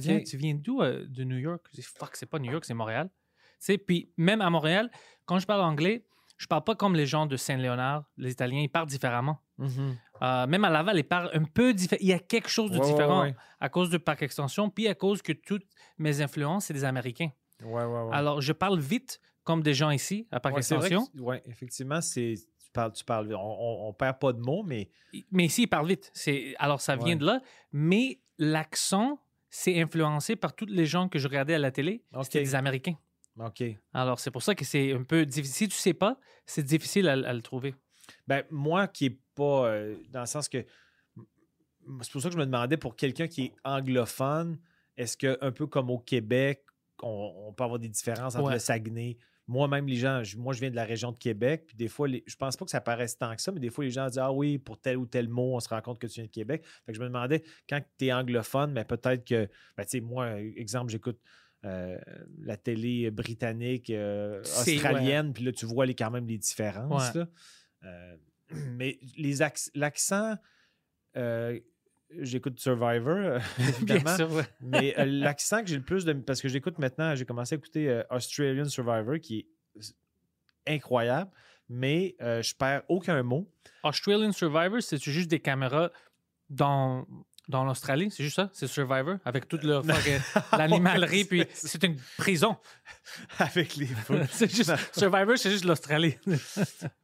Tu 0.00 0.36
viens 0.36 0.54
d'où 0.54 0.80
euh, 0.82 1.04
de 1.08 1.24
New 1.24 1.38
York? 1.38 1.62
Je 1.72 1.76
dis 1.80 1.82
fuck, 1.86 2.16
c'est 2.16 2.26
pas 2.26 2.38
New 2.38 2.50
York, 2.50 2.64
c'est 2.64 2.74
Montréal. 2.74 3.10
Puis 3.86 4.10
même 4.16 4.40
à 4.40 4.50
Montréal, 4.50 4.90
quand 5.26 5.38
je 5.38 5.46
parle 5.46 5.62
anglais, 5.62 6.04
je 6.36 6.46
parle 6.46 6.64
pas 6.64 6.74
comme 6.74 6.96
les 6.96 7.06
gens 7.06 7.26
de 7.26 7.36
Saint-Léonard. 7.36 8.04
Les 8.18 8.32
Italiens, 8.32 8.60
ils 8.60 8.68
parlent 8.68 8.86
différemment. 8.88 9.38
Mhm. 9.58 9.96
Euh, 10.22 10.46
même 10.46 10.64
à 10.64 10.70
Laval, 10.70 10.98
ils 10.98 11.04
parlent 11.04 11.30
un 11.32 11.44
peu 11.44 11.72
différent. 11.72 12.00
Il 12.02 12.08
y 12.08 12.12
a 12.12 12.18
quelque 12.18 12.48
chose 12.48 12.70
de 12.72 12.78
Ouais, 12.78 12.84
différent 12.86 13.22
ouais. 13.22 13.36
à 13.60 13.68
cause 13.68 13.88
de 13.90 13.98
Parc 13.98 14.22
Extension, 14.22 14.68
puis 14.68 14.88
à 14.88 14.94
cause 14.94 15.22
que 15.22 15.32
toutes 15.32 15.66
mes 15.98 16.20
influences, 16.20 16.66
c'est 16.66 16.74
des 16.74 16.84
Américains. 16.84 17.30
Ouais, 17.62 17.84
ouais, 17.84 18.02
ouais. 18.02 18.10
Alors, 18.14 18.40
je 18.40 18.52
parle 18.52 18.80
vite 18.80 19.20
comme 19.44 19.62
des 19.62 19.74
gens 19.74 19.90
ici 19.90 20.26
à 20.32 20.40
Parc 20.40 20.56
Extension. 20.58 21.06
ouais, 21.18 21.42
effectivement, 21.46 22.00
c'est. 22.00 22.34
Tu 22.36 22.70
parles, 22.72 22.92
tu 22.92 23.04
parles. 23.04 23.32
On, 23.34 23.88
on 23.88 23.92
perd 23.92 24.18
pas 24.18 24.32
de 24.32 24.40
mots, 24.40 24.64
mais. 24.64 24.90
Mais 25.30 25.44
ici, 25.44 25.62
ils 25.62 25.66
parlent 25.68 25.86
vite. 25.86 26.10
C'est, 26.14 26.54
alors, 26.58 26.80
ça 26.80 26.96
vient 26.96 27.06
Ouais. 27.10 27.16
de 27.16 27.24
là. 27.26 27.40
Mais 27.72 28.18
l'accent, 28.38 29.20
c'est 29.56 29.80
influencé 29.80 30.34
par 30.34 30.52
tous 30.56 30.66
les 30.66 30.84
gens 30.84 31.08
que 31.08 31.20
je 31.20 31.28
regardais 31.28 31.54
à 31.54 31.58
la 31.60 31.70
télé. 31.70 32.02
OK. 32.12 32.24
C'était 32.24 32.40
des 32.40 32.56
Américains. 32.56 32.96
OK. 33.38 33.62
Alors, 33.92 34.18
c'est 34.18 34.32
pour 34.32 34.42
ça 34.42 34.54
que 34.56 34.64
c'est 34.64 34.92
un 34.92 35.04
peu 35.04 35.24
difficile. 35.24 35.70
Si 35.70 35.76
tu 35.76 35.80
sais 35.80 35.94
pas, 35.94 36.18
c'est 36.44 36.64
difficile 36.64 37.08
à, 37.08 37.12
à 37.12 37.32
le 37.32 37.40
trouver. 37.40 37.72
Ben, 38.26 38.42
moi 38.50 38.88
qui 38.88 39.06
est 39.06 39.18
pas. 39.36 39.66
euh, 39.68 39.94
dans 40.10 40.20
le 40.20 40.26
sens 40.26 40.48
que. 40.48 40.64
c'est 42.02 42.10
pour 42.12 42.20
ça 42.20 42.28
que 42.28 42.34
je 42.34 42.38
me 42.40 42.46
demandais 42.46 42.76
pour 42.76 42.96
quelqu'un 42.96 43.28
qui 43.28 43.44
est 43.44 43.52
anglophone, 43.64 44.58
est-ce 44.96 45.16
que 45.16 45.38
un 45.40 45.52
peu 45.52 45.66
comme 45.68 45.88
au 45.88 45.98
Québec, 45.98 46.64
on, 47.02 47.32
on 47.48 47.52
peut 47.52 47.62
avoir 47.64 47.78
des 47.78 47.88
différences 47.88 48.34
entre 48.34 48.46
Ouais. 48.46 48.54
le 48.54 48.58
Saguenay. 48.58 49.18
Moi-même, 49.46 49.86
les 49.86 49.96
gens, 49.96 50.22
je- 50.24 50.38
moi, 50.38 50.54
je 50.54 50.60
viens 50.60 50.70
de 50.70 50.76
la 50.76 50.84
région 50.84 51.12
de 51.12 51.18
Québec, 51.18 51.64
puis 51.66 51.76
des 51.76 51.88
fois, 51.88 52.08
les- 52.08 52.24
je 52.26 52.34
pense 52.36 52.56
pas 52.56 52.64
que 52.64 52.70
ça 52.70 52.80
paraisse 52.80 53.18
tant 53.18 53.34
que 53.36 53.42
ça, 53.42 53.52
mais 53.52 53.60
des 53.60 53.68
fois, 53.70 53.84
les 53.84 53.90
gens 53.90 54.06
disent 54.08 54.18
Ah 54.18 54.32
oui, 54.32 54.56
pour 54.58 54.80
tel 54.80 54.96
ou 54.96 55.04
tel 55.06 55.28
mot, 55.28 55.54
on 55.56 55.60
se 55.60 55.68
rend 55.68 55.80
compte 55.82 55.98
que 55.98 56.06
tu 56.06 56.14
viens 56.14 56.24
de 56.24 56.30
Québec. 56.30 56.64
Fait 56.86 56.92
que 56.92 56.96
je 56.96 57.02
me 57.02 57.08
demandais, 57.08 57.42
quand 57.68 57.80
tu 57.98 58.06
es 58.06 58.12
anglophone, 58.12 58.72
mais 58.72 58.84
peut-être 58.84 59.24
que, 59.24 59.48
ben, 59.76 59.84
tu 59.84 59.90
sais, 59.90 60.00
moi, 60.00 60.40
exemple, 60.40 60.90
j'écoute 60.90 61.20
euh, 61.66 61.98
la 62.42 62.58
télé 62.58 63.10
britannique, 63.10 63.88
euh, 63.88 64.42
australienne, 64.82 65.32
puis 65.32 65.44
là, 65.44 65.52
tu 65.52 65.64
vois 65.64 65.86
les, 65.86 65.94
quand 65.94 66.10
même 66.10 66.26
les 66.26 66.36
différences. 66.36 67.14
Ouais. 67.14 67.20
là. 67.20 67.28
Euh, 67.84 68.16
mais 68.76 68.98
les 69.16 69.40
acc- 69.40 69.70
l'accent, 69.74 70.36
j'écoute 72.20 72.58
Survivor, 72.60 73.16
euh, 73.16 73.38
Bien 73.58 73.96
évidemment. 73.96 74.16
sûr, 74.16 74.32
ouais. 74.32 74.44
Mais 74.60 74.94
euh, 74.98 75.04
l'accent 75.06 75.60
que 75.62 75.68
j'ai 75.68 75.76
le 75.76 75.82
plus 75.82 76.04
de. 76.04 76.12
Parce 76.12 76.40
que 76.40 76.48
j'écoute 76.48 76.78
maintenant, 76.78 77.14
j'ai 77.14 77.24
commencé 77.24 77.54
à 77.54 77.58
écouter 77.58 77.88
euh, 77.88 78.02
Australian 78.10 78.66
Survivor, 78.66 79.18
qui 79.20 79.46
est 79.76 79.94
incroyable, 80.66 81.30
mais 81.68 82.14
euh, 82.20 82.42
je 82.42 82.54
perds 82.54 82.82
aucun 82.88 83.22
mot. 83.22 83.48
Australian 83.82 84.32
Survivor, 84.32 84.82
c'est 84.82 85.02
juste 85.02 85.30
des 85.30 85.40
caméras 85.40 85.90
dans, 86.50 87.06
dans 87.48 87.64
l'Australie, 87.64 88.10
c'est 88.10 88.22
juste 88.24 88.36
ça? 88.36 88.48
C'est 88.52 88.66
Survivor, 88.66 89.16
avec 89.24 89.48
toute 89.48 89.64
leur 89.64 89.84
fucking- 89.84 90.20
l'animalerie, 90.58 91.24
puis 91.24 91.44
c'est 91.52 91.82
une 91.84 91.96
prison. 92.16 92.56
Avec 93.38 93.76
les 93.76 93.88
c'est 94.30 94.50
juste, 94.54 94.72
Survivor, 94.96 95.36
c'est 95.36 95.50
juste 95.50 95.64
l'Australie. 95.64 96.16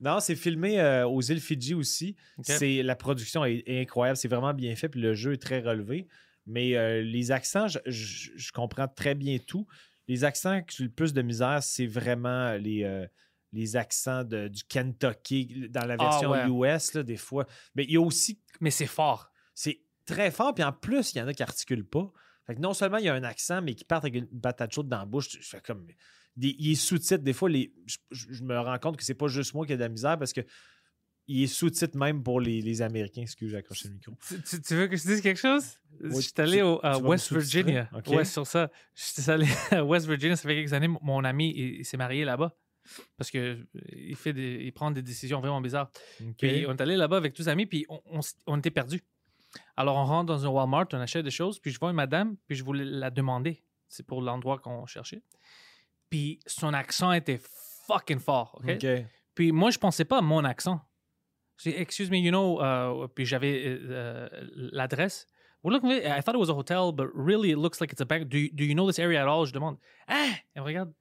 Non, 0.01 0.21
c'est 0.21 0.37
filmé 0.37 0.81
euh, 0.81 1.07
aux 1.07 1.21
îles 1.21 1.41
Fidji 1.41 1.75
aussi. 1.75 2.17
C'est 2.43 2.83
La 2.83 2.97
production 2.97 3.45
est, 3.45 3.63
est 3.67 3.83
incroyable. 3.83 4.17
C'est 4.17 4.29
vraiment 4.29 4.55
bien 4.55 4.75
fait. 4.77 4.89
Puis 4.89 5.01
le 5.01 5.15
jeu 5.15 5.35
est 5.35 5.43
très 5.43 5.61
relevé. 5.61 6.09
Mais 6.47 6.77
euh, 6.77 7.03
les 7.03 7.31
accents, 7.33 7.69
je, 7.69 7.79
je- 7.87 8.31
je 8.35 8.53
comprends 8.53 8.89
très 8.89 9.15
bien 9.15 9.39
tout. 9.39 9.67
Les 10.09 10.25
accents 10.25 10.61
que 10.63 10.73
j'ai 10.75 10.85
le 10.85 10.91
plus 10.91 11.13
de 11.13 11.23
misère, 11.23 11.63
c'est 11.63 11.87
vraiment 11.87 12.55
les, 12.55 12.83
euh, 12.85 13.07
les 13.53 13.77
accents 13.77 14.25
de- 14.25 14.49
du 14.49 14.65
Kentucky 14.65 15.69
dans 15.71 15.85
la 15.87 15.97
Ah, 15.99 16.05
version 16.11 16.31
ouais. 16.31 16.75
US, 16.77 16.95
là, 16.95 17.03
des 17.03 17.17
fois. 17.19 17.47
Mais 17.75 17.85
il 17.85 17.93
y 17.93 17.97
a 17.97 18.01
aussi 18.01 18.41
Mais 18.61 18.71
c'est 18.71 18.87
fort. 18.87 19.31
c'est 19.55 19.81
très 20.11 20.31
fort. 20.31 20.55
Puis 20.55 20.65
en 20.65 20.73
plus, 20.73 21.13
il 21.15 21.19
y 21.19 21.23
en 21.23 21.29
a 21.29 21.35
qui 21.35 21.43
articulent 21.43 21.85
pas. 21.85 22.13
Fait 22.47 22.55
que 22.55 22.61
non 22.61 22.75
seulement 22.75 22.99
il 22.99 23.05
y 23.05 23.09
a 23.09 23.15
un 23.15 23.23
accent, 23.23 23.63
mais 23.63 23.75
qui 23.75 23.85
partent 23.85 24.05
avec 24.05 24.15
une 24.15 24.41
patate 24.41 24.73
chaude 24.73 24.89
dans 24.89 24.99
la 24.99 25.05
bouche. 25.05 25.29
Je 25.31 25.49
fais 25.49 25.61
comme. 25.61 25.87
Des, 26.37 26.55
il 26.59 26.73
est 26.73 26.75
sous-titre. 26.77 27.23
Des 27.23 27.33
fois, 27.33 27.49
les, 27.49 27.73
je, 28.11 28.43
me 28.43 28.59
rends 28.59 28.79
compte 28.79 28.97
que 28.97 29.05
c'est 29.05 29.15
pas 29.15 29.29
juste 29.29 29.53
moi 29.55 29.67
qui 29.67 29.73
ai 29.73 29.77
de 29.77 29.83
la 29.83 29.89
misère 29.89 30.19
parce 30.19 30.33
que 30.33 30.43
il 31.27 31.45
est 31.45 31.49
sous-titre 31.49 31.97
même 31.97 32.23
pour 32.23 32.41
les, 32.41 32.61
les 32.61 32.83
Américains. 32.83 33.23
Excuse, 33.23 33.51
j'ai 33.51 33.57
accroché 33.57 33.89
le 33.89 33.95
micro. 33.95 34.13
Tu, 34.67 34.75
veux 34.75 34.89
que 34.89 34.97
je 34.97 35.03
dise 35.03 35.21
quelque 35.21 35.39
chose? 35.39 35.65
Oui, 36.01 36.17
je 36.17 36.21
suis 36.21 36.33
allé 36.39 36.63
au, 36.63 36.81
à 36.83 36.99
West? 36.99 37.33
Virginia. 37.33 37.89
Ok. 37.93 38.09
Ouais, 38.09 38.25
sur 38.25 38.47
ça. 38.47 38.71
Je 38.95 39.23
suis 39.23 39.31
allé 39.31 39.47
à 39.71 39.85
West 39.85 40.07
Virginia, 40.07 40.35
ça 40.35 40.49
fait 40.49 40.57
quelques 40.57 40.73
années. 40.73 40.89
Mon 41.03 41.23
ami, 41.25 41.53
il, 41.55 41.81
il 41.81 41.85
s'est 41.85 41.97
marié 41.97 42.25
là-bas. 42.25 42.57
Parce 43.17 43.31
que 43.31 43.39
euh, 43.39 44.15
fait 44.15 44.33
des, 44.33 44.59
il 44.63 44.73
prend 44.73 44.91
des 44.91 45.03
décisions 45.03 45.41
vraiment 45.41 45.61
bizarres. 45.61 45.91
Puis 46.39 46.67
on 46.67 46.73
est 46.73 46.81
allé 46.81 46.97
là-bas 46.97 47.17
avec 47.17 47.35
tous 47.35 47.43
les 47.43 47.49
amis, 47.49 47.67
puis 47.67 47.87
on, 47.89 48.01
on 48.07 48.21
on 48.47 48.59
était 48.59 48.71
perdus. 48.71 49.01
Alors 49.77 49.97
on 49.97 50.05
rentre 50.05 50.27
dans 50.27 50.47
un 50.47 50.49
Walmart, 50.49 50.87
on 50.93 51.01
achète 51.01 51.25
des 51.25 51.31
choses, 51.31 51.59
puis 51.59 51.71
je 51.71 51.79
vois 51.79 51.91
une 51.91 51.97
madame, 51.97 52.37
puis 52.47 52.57
je 52.57 52.65
voulais 52.65 52.85
la 52.85 53.11
demander. 53.11 53.65
C'est 53.89 54.07
pour 54.07 54.23
l'endroit 54.23 54.59
qu'on 54.59 54.87
cherchait. 54.87 55.23
Puis 56.09 56.41
son 56.47 56.73
accent 56.75 57.13
était 57.13 57.41
fucking 57.87 58.21
fort, 58.21 58.61
OK? 58.63 58.71
OK. 58.71 58.87
Puis 59.35 59.53
moi, 59.53 59.71
je 59.71 59.79
pensais 59.79 60.05
pas 60.05 60.19
à 60.19 60.23
mon 60.23 60.45
accent. 60.45 60.81
J'ai 61.59 61.81
excuse 61.81 62.11
me, 62.11 62.19
you 62.19 62.31
know, 62.31 62.61
uh, 62.61 63.09
puis 63.15 63.27
j'avais 63.27 63.65
euh, 63.67 63.79
euh, 63.91 64.29
l'adresse. 64.55 65.27
We're 65.63 65.73
looking 65.73 65.91
I 65.91 66.23
thought 66.23 66.35
it 66.35 66.41
was 66.41 66.49
a 66.49 66.55
hotel, 66.55 66.91
but 66.91 67.09
really 67.15 67.51
it 67.51 67.59
looks 67.59 67.81
like 67.81 67.93
it's 67.93 68.01
a 68.01 68.07
bank. 68.07 68.29
Do 68.29 68.39
you, 68.39 68.51
do 68.51 68.65
you 68.65 68.75
know 68.75 68.87
this 68.87 68.99
area 68.99 69.21
at 69.21 69.29
all? 69.29 69.45
Je 69.45 69.53
demande. 69.53 69.77
Ah! 70.09 70.33
Elle 70.55 70.63
regarde. 70.63 70.93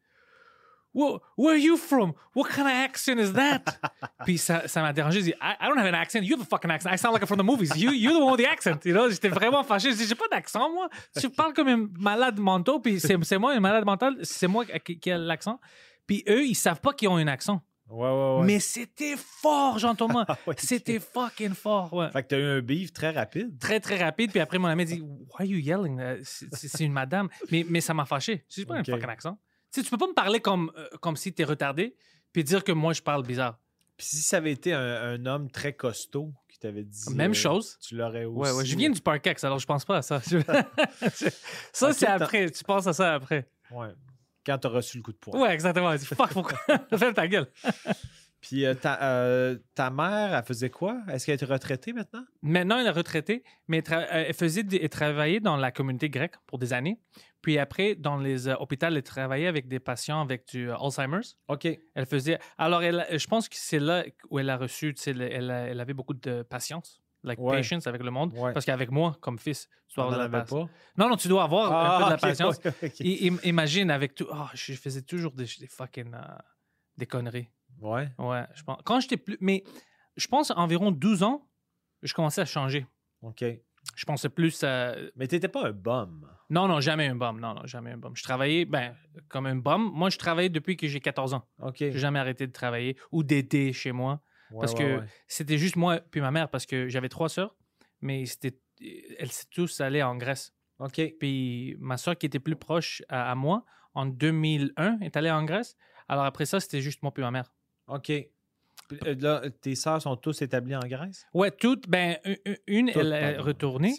Where, 0.93 1.19
where 1.37 1.53
are 1.53 1.57
you 1.59 1.77
from? 1.77 2.13
What 2.33 2.49
kind 2.49 2.65
of 2.67 2.73
accent 2.73 3.19
is 3.19 3.33
that? 3.33 3.61
puis 4.25 4.37
ça, 4.37 4.67
ça 4.67 4.81
m'a 4.81 4.91
dérangé. 4.91 5.19
J'ai 5.19 5.31
dit, 5.31 5.33
I, 5.41 5.53
I 5.61 5.67
don't 5.67 5.77
have 5.77 5.85
an 5.87 5.93
accent. 5.93 6.21
You 6.23 6.35
have 6.35 6.41
a 6.41 6.45
fucking 6.49 6.71
accent. 6.71 6.91
I 6.91 6.97
sound 6.97 7.13
like 7.13 7.21
I'm 7.21 7.27
from 7.27 7.37
the 7.37 7.43
movies. 7.43 7.71
You, 7.75 7.91
you're 7.91 8.13
the 8.13 8.19
one 8.21 8.31
with 8.31 8.39
the 8.43 8.49
accent. 8.51 8.83
You 8.85 8.93
know? 8.93 9.09
J'étais 9.09 9.29
vraiment 9.29 9.63
fâché. 9.63 9.91
J'ai 9.91 9.97
dit, 9.97 10.05
j'ai 10.07 10.15
pas 10.15 10.27
d'accent, 10.31 10.69
moi. 10.73 10.89
Tu 11.19 11.29
parles 11.29 11.53
comme 11.53 11.67
un 11.67 11.87
malade 11.99 12.39
mental, 12.39 12.81
puis 12.81 12.99
c'est 12.99 13.17
c'est 13.23 13.37
moi, 13.37 13.53
un 13.53 13.59
malade 13.59 13.85
mental. 13.85 14.17
C'est 14.23 14.47
moi 14.47 14.65
qui, 14.65 14.99
qui 14.99 15.11
a 15.11 15.17
l'accent. 15.17 15.59
Puis 16.07 16.23
eux, 16.27 16.43
ils 16.45 16.55
savent 16.55 16.81
pas 16.81 16.93
qu'ils 16.93 17.07
ont 17.07 17.17
un 17.17 17.27
accent. 17.27 17.61
Ouais, 17.87 18.07
ouais, 18.07 18.37
ouais. 18.39 18.45
Mais 18.45 18.59
c'était 18.59 19.15
fort, 19.17 19.77
Jean-Thomas. 19.79 20.25
Ah 20.29 20.37
ouais, 20.47 20.53
c'était 20.57 20.99
fucking 20.99 21.53
fort, 21.55 21.91
ouais. 21.93 22.09
Fait 22.11 22.21
que 22.23 22.27
t'as 22.27 22.37
eu 22.39 22.43
un 22.43 22.61
beef 22.61 22.93
très 22.93 23.09
rapide. 23.11 23.57
Très, 23.59 23.79
très 23.79 23.97
rapide. 24.03 24.29
Puis 24.31 24.39
après, 24.39 24.57
mon 24.59 24.67
ami 24.67 24.85
dit 24.85 25.01
Why 25.01 25.39
are 25.39 25.45
you 25.45 25.57
yelling? 25.57 25.99
Euh, 25.99 26.19
C'est 26.23 26.53
c'est- 26.55 26.67
c'est 26.67 26.85
une 26.85 26.93
madame. 26.93 27.29
Mais, 27.51 27.65
mais 27.67 27.81
ça 27.81 27.93
m'a 27.95 28.05
fâché. 28.05 28.43
J'ai 28.49 28.65
pas 28.65 28.79
Ok. 28.79 28.89
un 28.89 28.93
fucking 28.93 29.09
accent. 29.09 29.39
Tu 29.71 29.79
sais, 29.79 29.83
tu 29.83 29.89
peux 29.91 29.97
pas 29.97 30.07
me 30.07 30.13
parler 30.13 30.39
comme, 30.39 30.71
euh, 30.77 30.87
comme 31.01 31.15
si 31.15 31.33
t'es 31.33 31.43
retardé, 31.43 31.95
puis 32.31 32.43
dire 32.43 32.63
que 32.63 32.71
moi, 32.71 32.93
je 32.93 33.01
parle 33.01 33.25
bizarre. 33.25 33.59
Puis 33.97 34.07
si 34.07 34.21
ça 34.21 34.37
avait 34.37 34.51
été 34.51 34.73
un, 34.73 34.79
un 34.79 35.25
homme 35.25 35.51
très 35.51 35.73
costaud 35.73 36.33
qui 36.47 36.57
t'avait 36.57 36.83
dit. 36.83 37.13
Même 37.13 37.31
euh, 37.31 37.33
chose. 37.33 37.77
Tu 37.81 37.95
l'aurais 37.95 38.25
aussi. 38.25 38.37
Ouais, 38.39 38.51
ouais. 38.57 38.65
Je 38.65 38.75
viens 38.77 38.89
du 38.89 39.01
Parkex, 39.01 39.43
alors 39.43 39.59
je 39.59 39.65
pense 39.65 39.85
pas 39.85 39.97
à 39.97 40.01
ça. 40.01 40.21
ça, 41.73 41.93
c'est 41.93 42.07
après. 42.07 42.49
Tu 42.49 42.63
penses 42.63 42.87
à 42.87 42.93
ça 42.93 43.13
après. 43.15 43.49
Ouais. 43.71 43.89
Quand 44.45 44.57
t'as 44.57 44.69
reçu 44.69 44.97
le 44.97 45.03
coup 45.03 45.11
de 45.11 45.17
poing. 45.17 45.39
Ouais, 45.39 45.53
exactement. 45.53 45.95
Fuck, 45.97 46.29
pourquoi? 46.31 46.57
Ferme 46.97 47.13
ta 47.13 47.27
gueule. 47.27 47.47
Puis 48.41 48.65
euh, 48.65 48.73
ta, 48.73 49.01
euh, 49.03 49.57
ta 49.75 49.89
mère, 49.89 50.33
elle 50.33 50.43
faisait 50.43 50.69
quoi? 50.69 51.01
Est-ce 51.11 51.25
qu'elle 51.25 51.37
est 51.41 51.45
retraitée 51.45 51.91
maintenant? 51.91 52.23
Maintenant, 52.41 52.79
elle 52.79 52.87
est 52.87 52.91
retraitée, 52.91 53.43
mais 53.67 53.83
elle, 53.85 53.93
euh, 53.93 54.05
elle 54.27 54.33
faisait 54.33 54.63
elle 54.81 54.87
travaillait 54.89 55.41
dans 55.41 55.57
la 55.57 55.71
communauté 55.71 56.09
grecque 56.09 56.35
pour 56.47 56.57
des 56.57 56.71
années. 56.71 56.99
Puis 57.41 57.57
après, 57.57 57.95
dans 57.95 58.17
les 58.17 58.47
euh, 58.47 58.55
hôpitaux, 58.57 58.87
elle 58.87 59.03
travaillait 59.03 59.47
avec 59.47 59.67
des 59.67 59.79
patients 59.79 60.21
avec 60.21 60.47
du 60.47 60.71
Alzheimer's. 60.71 61.37
OK. 61.49 61.67
Elle 61.95 62.05
faisait. 62.05 62.39
Alors, 62.57 62.81
elle, 62.83 63.05
je 63.11 63.27
pense 63.27 63.49
que 63.49 63.55
c'est 63.57 63.79
là 63.79 64.05
où 64.29 64.39
elle 64.39 64.49
a 64.49 64.57
reçu. 64.57 64.93
tu 64.93 65.01
sais, 65.01 65.11
Elle, 65.11 65.49
elle, 65.51 65.79
avait 65.79 65.93
beaucoup 65.93 66.13
de 66.13 66.41
patience, 66.43 67.01
like 67.23 67.39
Ouais. 67.39 67.57
patience 67.57 67.87
avec 67.87 68.03
le 68.03 68.11
monde. 68.11 68.33
Ouais. 68.35 68.53
Parce 68.53 68.65
qu'avec 68.65 68.89
moi, 68.91 69.17
comme 69.19 69.37
fils, 69.39 69.67
tu 69.89 69.95
dois 69.95 70.05
avoir 70.05 70.17
de 70.19 70.23
la 70.23 70.29
patience. 70.41 70.69
Non, 70.97 71.09
non, 71.09 71.15
tu 71.17 71.27
dois 71.27 71.43
avoir 71.43 71.73
un 71.73 71.97
peu 71.99 72.05
de 72.05 72.09
la 72.09 72.15
ok, 72.15 72.21
patience. 72.21 72.59
I- 73.01 73.31
imagine 73.43 73.91
avec 73.91 74.15
tout. 74.15 74.27
Ah, 74.31 74.49
je 74.53 74.73
faisais 74.73 75.01
toujours 75.01 75.33
des, 75.33 75.45
des 75.59 75.67
fucking. 75.67 76.11
des 76.97 77.05
conneries. 77.05 77.47
Ouais. 77.81 78.09
Ouais, 78.17 78.45
je 78.53 78.63
pense. 78.63 78.79
Quand 78.85 78.99
j'étais 78.99 79.17
plus. 79.17 79.37
Mais 79.41 79.63
je 80.15 80.27
pense 80.27 80.51
environ 80.51 80.91
12 80.91 81.23
ans, 81.23 81.47
je 82.01 82.13
commençais 82.13 82.41
à 82.41 82.45
changer. 82.45 82.85
OK. 83.21 83.43
Je 83.95 84.05
pensais 84.05 84.29
plus 84.29 84.63
à. 84.63 84.95
Mais 85.15 85.27
t'étais 85.27 85.47
pas 85.47 85.67
un 85.67 85.71
bum. 85.71 86.29
Non, 86.49 86.67
non, 86.67 86.79
jamais 86.79 87.07
un 87.07 87.15
bum. 87.15 87.39
Non, 87.39 87.53
non, 87.53 87.65
jamais 87.65 87.91
un 87.91 87.97
bum. 87.97 88.15
Je 88.15 88.23
travaillais, 88.23 88.65
ben, 88.65 88.95
comme 89.27 89.45
un 89.45 89.55
bum. 89.55 89.91
Moi, 89.93 90.09
je 90.09 90.17
travaillais 90.17 90.49
depuis 90.49 90.77
que 90.77 90.87
j'ai 90.87 90.99
14 90.99 91.33
ans. 91.33 91.47
OK. 91.61 91.77
J'ai 91.79 91.97
jamais 91.97 92.19
arrêté 92.19 92.47
de 92.47 92.51
travailler 92.51 92.97
ou 93.11 93.23
d'aider 93.23 93.73
chez 93.73 93.91
moi. 93.91 94.21
Ouais, 94.51 94.59
parce 94.61 94.73
ouais, 94.73 94.79
que 94.79 94.97
ouais. 94.99 95.05
c'était 95.27 95.57
juste 95.57 95.75
moi 95.75 95.99
puis 95.99 96.21
ma 96.21 96.31
mère, 96.31 96.49
parce 96.49 96.65
que 96.65 96.87
j'avais 96.87 97.09
trois 97.09 97.29
sœurs, 97.29 97.55
mais 98.01 98.25
c'était. 98.25 98.59
Elles 99.19 99.31
s'étaient 99.31 99.55
tous 99.55 99.81
allées 99.81 100.03
en 100.03 100.15
Grèce. 100.15 100.53
OK. 100.79 101.01
Puis 101.19 101.75
ma 101.79 101.97
soeur 101.97 102.17
qui 102.17 102.25
était 102.25 102.39
plus 102.39 102.55
proche 102.55 103.03
à, 103.09 103.31
à 103.31 103.35
moi, 103.35 103.65
en 103.93 104.05
2001, 104.05 104.99
est 105.01 105.17
allée 105.17 105.31
en 105.31 105.43
Grèce. 105.43 105.75
Alors 106.07 106.25
après 106.25 106.45
ça, 106.45 106.59
c'était 106.59 106.81
juste 106.81 107.03
moi 107.03 107.13
puis 107.13 107.23
ma 107.23 107.31
mère. 107.31 107.51
OK. 107.89 108.09
Euh, 108.09 109.15
là, 109.19 109.41
tes 109.61 109.75
sœurs 109.75 110.01
sont 110.01 110.15
tous 110.15 110.41
établies 110.41 110.75
en 110.75 110.79
Grèce? 110.79 111.25
Ouais, 111.33 111.51
toutes. 111.51 111.87
Ben, 111.89 112.17
une, 112.67 112.87
Toutes, 112.91 112.97
elle 113.03 113.13
est 113.13 113.37
retournée. 113.37 113.93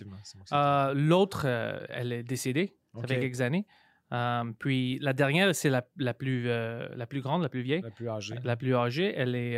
Euh, 0.52 0.94
L'autre, 0.94 1.42
euh, 1.46 1.78
elle 1.90 2.12
est 2.12 2.22
décédée. 2.24 2.74
Ça 2.94 2.98
OK. 3.00 3.06
fait 3.08 3.20
quelques 3.20 3.40
années. 3.40 3.66
Euh, 4.12 4.50
puis 4.58 4.98
la 5.00 5.12
dernière, 5.12 5.54
c'est 5.54 5.70
la, 5.70 5.86
la, 5.96 6.12
plus, 6.14 6.46
la 6.46 7.06
plus 7.06 7.20
grande, 7.20 7.42
la 7.42 7.48
plus 7.48 7.62
vieille, 7.62 7.82
La 7.82 7.90
plus 7.90 8.08
âgée. 8.08 8.34
la 8.42 8.56
plus 8.56 8.74
âgée. 8.74 9.14
Elle 9.16 9.36
est, 9.36 9.52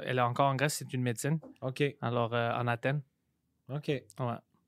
elle 0.00 0.18
est 0.18 0.22
encore 0.22 0.48
en 0.50 0.54
Grèce, 0.56 0.74
c'est 0.74 0.92
une 0.92 1.02
médecine. 1.02 1.38
OK. 1.62 1.82
Alors, 2.02 2.34
en 2.34 2.66
Athènes. 2.66 3.00
OK. 3.70 3.88
Ouais. 3.88 4.04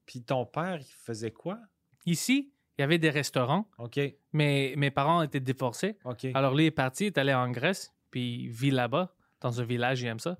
Puis 0.06 0.22
ton 0.22 0.46
père, 0.46 0.78
il 0.80 0.86
faisait 1.04 1.32
quoi? 1.32 1.58
Ici, 2.06 2.50
il 2.78 2.80
y 2.80 2.84
avait 2.84 2.96
des 2.98 3.10
restaurants, 3.10 3.68
OK. 3.76 4.00
mais 4.32 4.72
mes 4.78 4.90
parents 4.90 5.20
étaient 5.20 5.40
divorcés. 5.40 5.98
OK. 6.04 6.26
Alors, 6.32 6.54
lui 6.54 6.64
est 6.64 6.70
parti, 6.70 7.04
il 7.04 7.06
est 7.08 7.18
allé 7.18 7.34
en 7.34 7.50
Grèce, 7.50 7.92
puis 8.10 8.44
il 8.44 8.48
vit 8.50 8.70
là-bas, 8.70 9.14
dans 9.40 9.60
un 9.60 9.64
village, 9.64 10.02
il 10.02 10.06
aime 10.06 10.18
ça. 10.18 10.36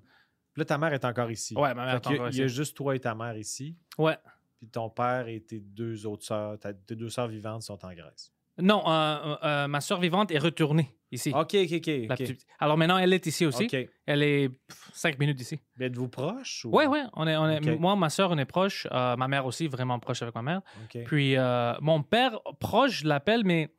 Là, 0.57 0.65
ta 0.65 0.77
mère 0.79 0.93
est 0.93 1.05
encore 1.05 1.31
ici. 1.31 1.55
Ouais, 1.57 1.73
ma 1.75 1.85
mère 1.85 1.95
est 1.95 2.07
encore 2.07 2.29
Il 2.31 2.37
y 2.37 2.43
a 2.43 2.47
ici. 2.47 2.55
juste 2.57 2.77
toi 2.77 2.97
et 2.97 3.01
ta 3.01 3.15
mère 3.15 3.37
ici. 3.37 3.77
Ouais. 3.97 4.17
Puis 4.59 4.67
ton 4.69 4.91
père 4.91 5.29
et 5.29 5.41
tes 5.41 5.61
deux 5.61 6.05
autres 6.07 6.25
sœurs, 6.25 6.59
tes 6.59 6.97
deux 6.97 7.09
sœurs 7.11 7.29
vivantes 7.29 7.63
sont 7.63 7.79
en 7.85 7.93
Grèce. 7.95 8.33
Non, 8.61 8.83
euh, 8.91 9.37
euh, 9.45 9.69
ma 9.69 9.81
soeur 9.81 10.01
vivante 10.01 10.33
est 10.33 10.39
retournée 10.39 10.93
ici. 11.13 11.31
OK, 11.33 11.55
OK, 11.55 11.73
OK. 11.75 11.87
La 11.87 12.15
OK. 12.15 12.19
petite- 12.19 12.45
Alors 12.59 12.77
maintenant, 12.77 12.99
elle 12.99 13.13
est 13.13 13.25
ici 13.25 13.47
aussi. 13.47 13.67
OK. 13.67 13.89
Elle 14.05 14.23
est 14.25 14.49
pff, 14.49 14.91
cinq 14.95 15.17
minutes 15.21 15.37
d'ici. 15.37 15.61
Êtes-vous 15.79 16.09
proches? 16.09 16.65
Ou... 16.65 16.71
Ouais, 16.71 16.87
ouais. 16.89 17.05
On 17.13 17.25
est, 17.29 17.37
on 17.37 17.49
est. 17.49 17.79
Moi, 17.79 17.95
ma 17.95 18.11
soeur, 18.11 18.33
on 18.33 18.39
est 18.39 18.45
proche. 18.45 18.89
Euh, 18.91 19.15
ma 19.15 19.29
mère 19.29 19.47
aussi, 19.47 19.69
vraiment 19.69 20.01
proche 20.01 20.23
avec 20.23 20.35
ma 20.35 20.43
mère. 20.43 20.63
OK. 20.87 21.05
Puis 21.05 21.37
euh, 21.37 21.75
mon 21.81 22.03
père, 22.03 22.41
proche, 22.59 23.03
je 23.03 23.07
l'appelle, 23.07 23.45
mais 23.45 23.73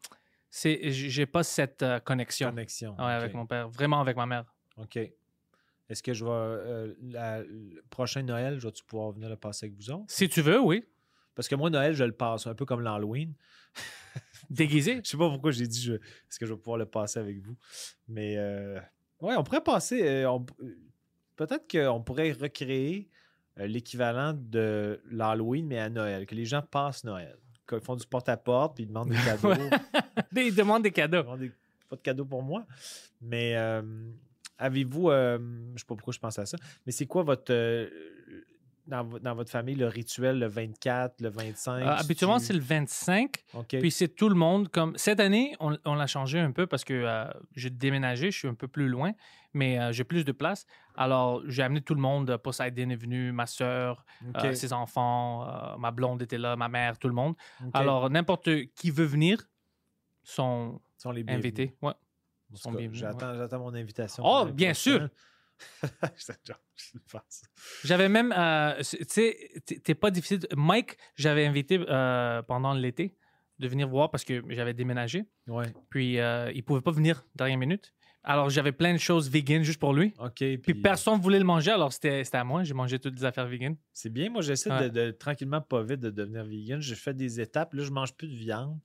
c'est, 0.50 0.92
j'ai 0.92 1.26
pas 1.26 1.44
cette 1.44 1.84
euh, 1.84 2.00
connexion 2.00 2.50
Connexion. 2.50 2.96
ouais, 2.98 3.04
avec 3.14 3.34
mon 3.34 3.46
père. 3.46 3.70
Vraiment 3.70 4.02
avec 4.02 4.16
ma 4.18 4.26
mère. 4.26 4.46
OK. 4.78 4.98
Est-ce 4.98 6.04
que 6.04 6.14
je 6.14 6.24
vais. 6.26 6.32
euh, 6.32 6.94
la- 7.02 7.42
le 7.44 7.82
prochain 7.90 8.22
Noël, 8.24 8.60
je 8.60 8.68
vais-tu 8.68 8.84
pouvoir 8.84 9.12
venir 9.12 9.30
le 9.30 9.36
passer 9.36 9.66
avec 9.68 9.76
vous 9.78 9.90
autres? 9.92 10.06
Si 10.08 10.30
tu 10.30 10.42
veux, 10.42 10.60
oui. 10.62 10.84
Parce 11.36 11.48
que 11.48 11.56
moi, 11.56 11.70
Noël, 11.70 11.94
je 11.94 12.04
le 12.04 12.12
passe 12.12 12.48
un 12.48 12.54
peu 12.56 12.66
comme 12.66 12.82
l'Halloween. 12.82 13.34
Déguisé. 14.50 15.02
Je 15.04 15.10
sais 15.12 15.18
pas 15.18 15.30
pourquoi 15.30 15.52
j'ai 15.52 15.68
dit 15.68 15.82
je... 15.82 15.94
est-ce 15.94 16.40
que 16.40 16.46
je 16.46 16.54
vais 16.54 16.60
pouvoir 16.60 16.78
le 16.78 16.86
passer 16.86 17.20
avec 17.20 17.38
vous. 17.40 17.56
Mais 18.08 18.36
euh, 18.38 18.80
ouais, 19.22 19.36
on 19.38 19.44
pourrait 19.44 19.64
passer. 19.64 20.02
euh, 20.08 20.30
on- 20.32 20.46
Peut-être 21.36 21.68
qu'on 21.72 22.02
pourrait 22.04 22.34
recréer 22.34 23.10
l'équivalent 23.56 24.34
de 24.36 25.02
l'Halloween, 25.10 25.68
mais 25.68 25.80
à 25.80 25.90
Noël. 25.90 26.26
Que 26.26 26.36
les 26.36 26.46
gens 26.46 26.62
passent 26.62 27.04
Noël. 27.04 27.38
Qu'ils 27.70 27.82
font 27.82 27.96
du 27.96 28.08
porte-à-porte, 28.08 28.76
puis 28.76 28.86
ils 28.86 28.88
demandent 28.88 29.10
des 29.10 29.16
cadeaux. 29.26 29.54
Ils 30.36 30.56
demandent 30.56 30.84
des 30.84 30.92
cadeaux. 30.92 31.18
Vraiment 31.24 31.38
des- 31.38 31.52
pas 31.90 31.96
de 31.96 32.02
cadeaux 32.02 32.26
pour 32.26 32.42
moi. 32.44 32.66
Mais 33.22 33.56
euh, 33.56 33.82
avez-vous, 34.58 35.10
euh, 35.10 35.38
je 35.76 35.80
sais 35.80 35.86
pas 35.86 35.96
pourquoi 35.96 36.14
je 36.14 36.20
pense 36.20 36.38
à 36.40 36.46
ça, 36.46 36.58
mais 36.86 36.92
c'est 36.92 37.06
quoi 37.06 37.24
votre, 37.24 37.52
euh, 37.54 37.90
dans, 38.90 39.04
vo- 39.04 39.20
dans 39.20 39.36
votre 39.36 39.50
famille, 39.52 39.76
le 39.76 39.88
rituel 39.88 40.40
le 40.40 40.48
24, 40.48 41.22
le 41.22 41.30
25? 41.30 41.82
Euh, 41.82 41.86
habituellement, 41.96 42.38
tu- 42.40 42.46
c'est 42.46 42.54
le 42.54 42.60
25. 42.60 43.32
OK. 43.54 43.78
Puis 43.80 43.92
c'est 43.92 44.08
tout 44.10 44.28
le 44.30 44.36
monde. 44.36 44.70
Comme 44.70 44.98
cette 44.98 45.20
année, 45.20 45.56
on, 45.60 45.78
on 45.86 45.96
l'a 45.96 46.08
changé 46.08 46.40
un 46.40 46.52
peu 46.52 46.68
parce 46.68 46.84
que 46.84 46.94
euh, 46.94 47.26
j'ai 47.56 47.70
déménagé, 47.70 48.32
je 48.32 48.38
suis 48.38 48.48
un 48.48 48.54
peu 48.56 48.68
plus 48.68 48.90
loin, 48.90 49.12
mais 49.54 49.80
euh, 49.80 49.92
j'ai 49.92 50.04
plus 50.04 50.26
de 50.26 50.32
place. 50.32 50.66
Alors, 50.96 51.42
j'ai 51.48 51.64
amené 51.64 51.82
tout 51.82 51.96
le 51.96 52.02
monde. 52.02 52.36
Poseidon 52.38 52.90
est 52.90 52.96
venu, 52.96 53.32
ma 53.32 53.46
soeur, 53.46 54.04
euh, 54.50 54.54
ses 54.56 54.74
enfants, 54.74 55.48
euh, 55.48 55.78
ma 55.78 55.92
blonde 55.92 56.22
était 56.22 56.38
là, 56.38 56.56
ma 56.58 56.68
mère, 56.68 56.98
tout 57.00 57.08
le 57.08 57.14
monde. 57.14 57.36
Alors, 57.74 58.10
n'importe 58.10 58.50
qui 58.76 58.92
veut 58.92 59.06
venir 59.06 59.38
sont 60.24 60.82
sont 60.98 61.12
les 61.12 61.24
bienvenus. 61.24 61.46
invités. 61.46 61.76
Ouais. 61.82 61.94
J'attends, 62.94 63.60
mon 63.60 63.74
invitation. 63.74 64.24
Oh, 64.26 64.46
bien 64.46 64.74
sûr. 64.74 65.08
J'avais 67.84 68.10
même, 68.10 68.34
euh, 68.38 68.76
tu 68.82 68.98
sais, 69.08 69.38
t'es- 69.84 69.96
pas 69.96 70.12
difficile. 70.12 70.40
Mike, 70.56 70.98
j'avais 71.16 71.46
invité 71.46 71.80
euh, 71.88 72.42
pendant 72.44 72.74
l'été 72.74 73.16
de 73.60 73.68
venir 73.68 73.88
voir 73.90 74.10
parce 74.12 74.24
que 74.24 74.44
j'avais 74.50 74.74
déménagé. 74.74 75.26
Ouais. 75.48 75.72
Puis 75.90 76.20
euh, 76.20 76.52
il 76.54 76.64
pouvait 76.64 76.82
pas 76.82 76.92
venir 76.92 77.26
dernière 77.36 77.58
minute. 77.58 77.94
Alors 78.24 78.50
j'avais 78.50 78.72
plein 78.74 78.94
de 78.94 78.98
choses 79.00 79.30
vegan 79.30 79.64
juste 79.64 79.80
pour 79.80 79.94
lui. 79.94 80.14
OK. 80.20 80.34
Puis 80.36 80.58
Puis, 80.58 80.74
personne 80.76 81.20
voulait 81.20 81.40
le 81.40 81.46
manger, 81.46 81.72
alors 81.72 81.92
c'était 81.94 82.24
c'était 82.24 82.38
à 82.38 82.44
moi. 82.44 82.64
J'ai 82.64 82.74
mangé 82.74 83.00
toutes 83.00 83.16
les 83.16 83.26
affaires 83.26 83.48
vegan. 83.48 83.76
c'est 83.94 84.10
bien. 84.12 84.30
Moi, 84.30 84.42
j'essaie 84.42 84.72
Ouais. 84.72 84.90
de, 84.90 85.08
de- 85.08 85.12
tranquillement, 85.12 85.62
pas 85.62 85.84
vite, 85.84 86.00
de 86.02 86.10
devenir 86.10 86.44
vegan. 86.46 86.82
J'ai 86.82 86.96
fait 86.96 87.14
des 87.14 87.40
étapes. 87.42 87.74
Là, 87.74 87.84
je 87.84 87.92
mange 87.92 88.14
plus 88.14 88.28
de 88.28 88.36
viande. 88.36 88.78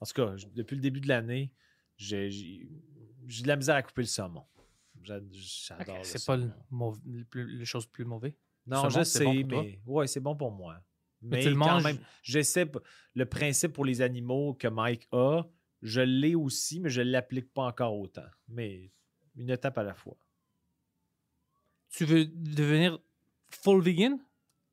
En 0.00 0.06
tout 0.06 0.12
cas, 0.14 0.34
depuis 0.54 0.74
le 0.76 0.82
début 0.82 1.00
de 1.00 1.08
l'année, 1.08 1.50
j'ai 1.96 2.28
de 2.28 3.48
la 3.48 3.56
misère 3.56 3.76
à 3.76 3.82
couper 3.82 4.02
le 4.02 4.08
saumon. 4.08 4.44
J'adore 5.02 6.04
C'est 6.04 6.24
pas 6.24 6.36
le, 6.36 6.50
le 7.06 7.24
plus- 7.24 7.46
le 7.58 7.64
chose 7.64 7.86
plus 7.86 8.04
mauvais? 8.04 8.36
Non, 8.66 8.88
je 8.88 9.02
sais, 9.04 9.24
bon 9.24 9.44
mais 9.46 9.80
ouais, 9.86 10.06
c'est 10.06 10.20
bon 10.20 10.34
pour 10.36 10.50
moi. 10.50 10.80
Mais 11.22 11.36
Mais, 11.36 11.42
tu 11.42 11.48
le 11.50 11.54
quand 11.54 11.74
manges- 11.74 11.84
même, 11.84 11.98
j'essaie 12.22 12.66
p- 12.66 12.78
le 13.14 13.24
principe 13.26 13.72
pour 13.72 13.84
les 13.84 14.02
animaux 14.02 14.54
que 14.54 14.68
Mike 14.68 15.08
a, 15.12 15.42
je 15.82 16.00
l'ai 16.00 16.34
aussi, 16.34 16.80
mais 16.80 16.90
je 16.90 17.00
ne 17.00 17.10
l'applique 17.10 17.52
pas 17.52 17.62
encore 17.62 17.96
autant. 17.98 18.26
Mais 18.48 18.90
une 19.36 19.50
étape 19.50 19.78
à 19.78 19.82
la 19.82 19.94
fois. 19.94 20.16
Tu 21.90 22.04
veux 22.04 22.26
devenir 22.26 22.98
full 23.48 23.82
vegan? 23.82 24.18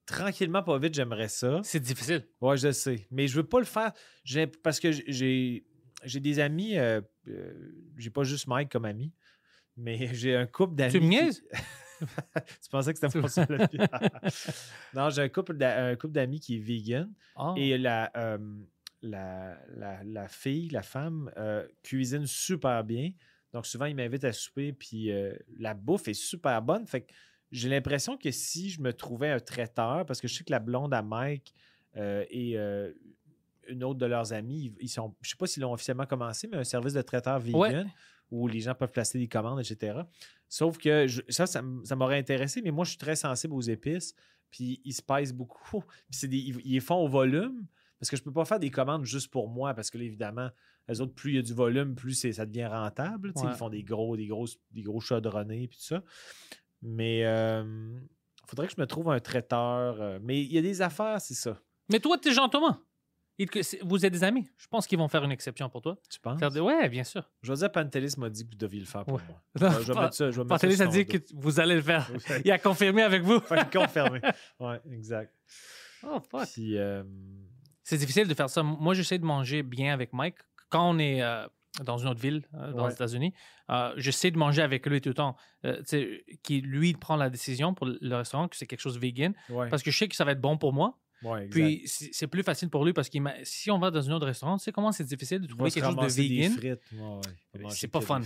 Tranquillement, 0.05 0.63
pas 0.63 0.77
vite, 0.79 0.93
j'aimerais 0.95 1.29
ça. 1.29 1.61
C'est 1.63 1.79
difficile. 1.79 2.27
Ouais, 2.41 2.57
je 2.57 2.71
sais. 2.71 3.07
Mais 3.09 3.27
je 3.27 3.35
veux 3.37 3.47
pas 3.47 3.59
le 3.59 3.65
faire 3.65 3.93
parce 4.61 4.79
que 4.79 4.91
j'ai 4.91 5.65
j'ai 6.03 6.19
des 6.19 6.39
amis. 6.39 6.77
euh, 6.77 6.99
euh, 7.29 7.71
j'ai 7.97 8.09
pas 8.09 8.23
juste 8.23 8.47
Mike 8.47 8.69
comme 8.69 8.83
ami, 8.83 9.13
mais 9.77 10.07
j'ai 10.13 10.35
un 10.35 10.45
couple 10.45 10.75
d'amis. 10.75 10.91
Tu 10.91 10.99
me 11.01 11.07
niaises? 11.07 11.43
tu 12.01 12.69
pensais 12.69 12.93
que 12.93 12.99
c'était 12.99 13.21
pas 13.21 13.27
ça 13.27 13.45
la 13.49 13.65
vie? 13.67 13.77
non, 14.93 15.09
j'ai 15.09 15.21
un 15.23 15.29
couple 15.29 15.55
d'a- 15.57 15.85
un 15.85 15.95
couple 15.95 16.13
d'amis 16.13 16.39
qui 16.39 16.57
est 16.57 16.59
vegan. 16.59 17.11
Ah. 17.35 17.53
Et 17.57 17.77
la, 17.77 18.11
euh, 18.17 18.37
la, 19.01 19.57
la, 19.75 20.03
la 20.03 20.27
fille, 20.27 20.69
la 20.69 20.81
femme, 20.81 21.31
euh, 21.37 21.65
cuisine 21.83 22.25
super 22.25 22.83
bien. 22.83 23.11
Donc, 23.53 23.65
souvent, 23.67 23.85
il 23.85 23.95
m'invite 23.95 24.23
à 24.23 24.31
souper, 24.33 24.73
puis 24.73 25.11
euh, 25.11 25.35
la 25.59 25.73
bouffe 25.73 26.07
est 26.07 26.13
super 26.15 26.61
bonne. 26.61 26.87
Fait 26.87 27.01
que 27.01 27.13
j'ai 27.51 27.69
l'impression 27.69 28.17
que 28.17 28.31
si 28.31 28.69
je 28.69 28.81
me 28.81 28.93
trouvais 28.93 29.29
un 29.29 29.39
traiteur, 29.39 30.05
parce 30.05 30.19
que 30.19 30.27
je 30.27 30.33
sais 30.35 30.43
que 30.43 30.51
la 30.51 30.59
blonde 30.59 30.93
à 30.93 31.03
Mike 31.03 31.53
euh, 31.95 32.25
et 32.31 32.57
une 33.67 33.83
autre 33.83 33.99
de 33.99 34.05
leurs 34.07 34.33
amis, 34.33 34.73
ils, 34.79 34.85
ils 34.85 34.89
sont, 34.89 35.15
je 35.21 35.29
sais 35.29 35.35
pas 35.37 35.45
s'ils 35.47 35.61
l'ont 35.61 35.71
officiellement 35.71 36.05
commencé, 36.07 36.47
mais 36.47 36.57
un 36.57 36.63
service 36.63 36.93
de 36.93 37.01
traiteur 37.01 37.39
vegan 37.39 37.59
Ouais. 37.59 37.85
Où 38.33 38.47
les 38.47 38.59
gens 38.61 38.73
peuvent 38.73 38.91
placer 38.91 39.19
des 39.19 39.27
commandes, 39.27 39.59
etc. 39.59 40.01
Sauf 40.49 40.77
que 40.77 41.07
je- 41.07 41.21
ça, 41.29 41.45
ça, 41.45 41.61
m'aurait 41.61 42.17
intéressé, 42.17 42.61
mais 42.63 42.71
moi, 42.71 42.83
je 42.83 42.89
suis 42.91 42.97
très 42.97 43.15
sensible 43.15 43.53
aux 43.53 43.61
épices, 43.61 44.15
puis 44.49 44.81
ils 44.83 44.93
se 44.93 45.01
pèsent 45.03 45.33
beaucoup. 45.33 45.83
Puis 46.09 46.17
c'est 46.19 46.27
des, 46.27 46.37
ils, 46.37 46.81
font 46.81 46.95
au 46.95 47.07
volume, 47.07 47.65
parce 47.99 48.09
que 48.09 48.17
je 48.17 48.23
peux 48.23 48.31
pas 48.33 48.45
faire 48.45 48.59
des 48.59 48.71
commandes 48.71 49.05
juste 49.05 49.29
pour 49.31 49.49
moi, 49.49 49.73
parce 49.73 49.89
que 49.91 49.97
là, 49.99 50.03
évidemment, 50.03 50.49
les 50.87 50.99
autres, 50.99 51.13
plus 51.13 51.31
il 51.31 51.35
y 51.35 51.39
a 51.39 51.41
du 51.43 51.53
volume, 51.53 51.95
plus 51.95 52.13
c'est- 52.13 52.33
ça 52.33 52.45
devient 52.45 52.65
rentable. 52.65 53.33
Ouais. 53.35 53.43
Ils 53.45 53.55
font 53.55 53.69
des 53.69 53.83
gros, 53.83 54.17
des 54.17 54.27
grosses, 54.27 54.57
des 54.71 54.81
gros 54.81 54.99
chaudronnés, 54.99 55.67
puis 55.67 55.77
tout 55.77 55.85
ça. 55.85 56.03
Mais 56.81 57.19
il 57.21 58.47
faudrait 58.47 58.67
que 58.67 58.73
je 58.75 58.81
me 58.81 58.87
trouve 58.87 59.09
un 59.09 59.19
traiteur. 59.19 60.01
euh, 60.01 60.19
mais 60.21 60.41
il 60.41 60.51
y 60.51 60.57
a 60.57 60.61
des 60.61 60.81
affaires, 60.81 61.21
c'est 61.21 61.33
ça. 61.35 61.57
Mais 61.91 61.99
toi, 61.99 62.17
t'es 62.17 62.31
Jean 62.33 62.49
Thomas. 62.49 62.79
Il 63.39 63.49
Vous 63.81 64.05
êtes 64.05 64.13
des 64.13 64.23
amis. 64.23 64.47
Je 64.57 64.67
pense 64.67 64.85
qu'ils 64.85 64.99
vont 64.99 65.07
faire 65.07 65.23
une 65.23 65.31
exception 65.31 65.67
pour 65.69 65.81
toi. 65.81 65.97
Tu 66.09 66.19
penses? 66.19 66.39
Des- 66.53 66.59
Ouais, 66.59 66.87
bien 66.89 67.03
sûr. 67.03 67.27
José 67.41 67.67
Pantelis 67.69 68.13
m'a 68.17 68.29
dit 68.29 68.43
que 68.45 68.49
vous 68.51 68.57
deviez 68.57 68.79
le 68.79 68.85
faire 68.85 69.03
pour 69.05 69.15
Ouais. 69.15 69.21
moi. 69.27 69.41
Non, 69.71 69.79
je 69.81 69.91
vais 69.91 69.99
mettre 70.01 70.13
ça. 70.13 70.29
Je 70.31 70.35
vais 70.37 70.43
mettre 70.43 70.59
ça 70.61 70.67
Pantelis 70.67 70.81
a 70.81 70.87
dit 70.87 71.05
dos. 71.05 71.11
que 71.11 71.23
vous 71.35 71.59
allez 71.59 71.75
le 71.75 71.81
faire. 71.81 72.09
Il 72.45 72.51
a 72.51 72.59
confirmé 72.59 73.01
avec 73.01 73.23
vous. 73.23 73.39
Fait 73.39 73.67
que 73.69 73.77
confirmé. 73.79 74.21
Ouais, 74.59 74.79
exact. 74.91 75.33
Oh, 76.05 76.19
fuck. 76.29 76.47
Euh, 76.59 77.03
C'est 77.81 77.97
difficile 77.97 78.27
de 78.27 78.33
faire 78.35 78.49
ça. 78.49 78.61
Moi, 78.61 78.93
j'essaie 78.93 79.17
de 79.17 79.25
manger 79.25 79.63
bien 79.63 79.93
avec 79.93 80.13
Mike. 80.13 80.35
Quand 80.69 80.89
on 80.91 80.99
est 80.99 81.21
euh, 81.23 81.47
dans 81.83 81.97
une 81.97 82.09
autre 82.09 82.19
ville, 82.21 82.43
euh, 82.53 82.71
dans 82.73 82.83
Ouais. 82.83 82.89
les 82.89 82.93
États-Unis, 82.93 83.33
euh, 83.71 83.93
j'essaie 83.97 84.29
de 84.29 84.37
manger 84.37 84.61
avec 84.61 84.85
lui 84.85 85.01
tout 85.01 85.09
le 85.09 85.15
temps. 85.15 85.35
Qui, 86.43 86.61
lui, 86.61 86.89
il 86.91 86.97
prend 86.99 87.15
la 87.15 87.29
décision 87.29 87.73
pour 87.73 87.87
le 87.87 88.15
restaurant 88.15 88.47
que 88.47 88.55
c'est 88.55 88.67
quelque 88.67 88.79
chose 88.81 88.95
de 88.95 88.99
vegan 88.99 89.33
ouais, 89.49 89.69
parce 89.69 89.81
que 89.81 89.89
je 89.91 89.97
sais 89.97 90.07
que 90.07 90.15
ça 90.15 90.23
va 90.25 90.33
être 90.33 90.41
bon 90.41 90.57
pour 90.57 90.71
moi. 90.73 90.99
Ouais, 91.23 91.45
exact. 91.45 91.51
Puis 91.51 91.81
c'est 91.85 92.27
plus 92.27 92.43
facile 92.43 92.69
pour 92.69 92.85
lui 92.85 92.93
parce 92.93 93.09
que 93.09 93.17
si 93.43 93.71
on 93.71 93.79
va 93.79 93.91
dans 93.91 94.09
un 94.09 94.13
autre 94.13 94.25
restaurant, 94.25 94.57
tu 94.57 94.63
sais 94.63 94.71
comment 94.71 94.91
c'est 94.91 95.03
difficile 95.03 95.39
de 95.39 95.47
trouver 95.47 95.71
quelque 95.71 95.85
chose 95.85 95.95
de 95.95 96.21
vegan? 96.21 96.79
Ouais, 96.93 97.69
C'est 97.69 97.87
pas 97.87 98.01
fun. 98.01 98.21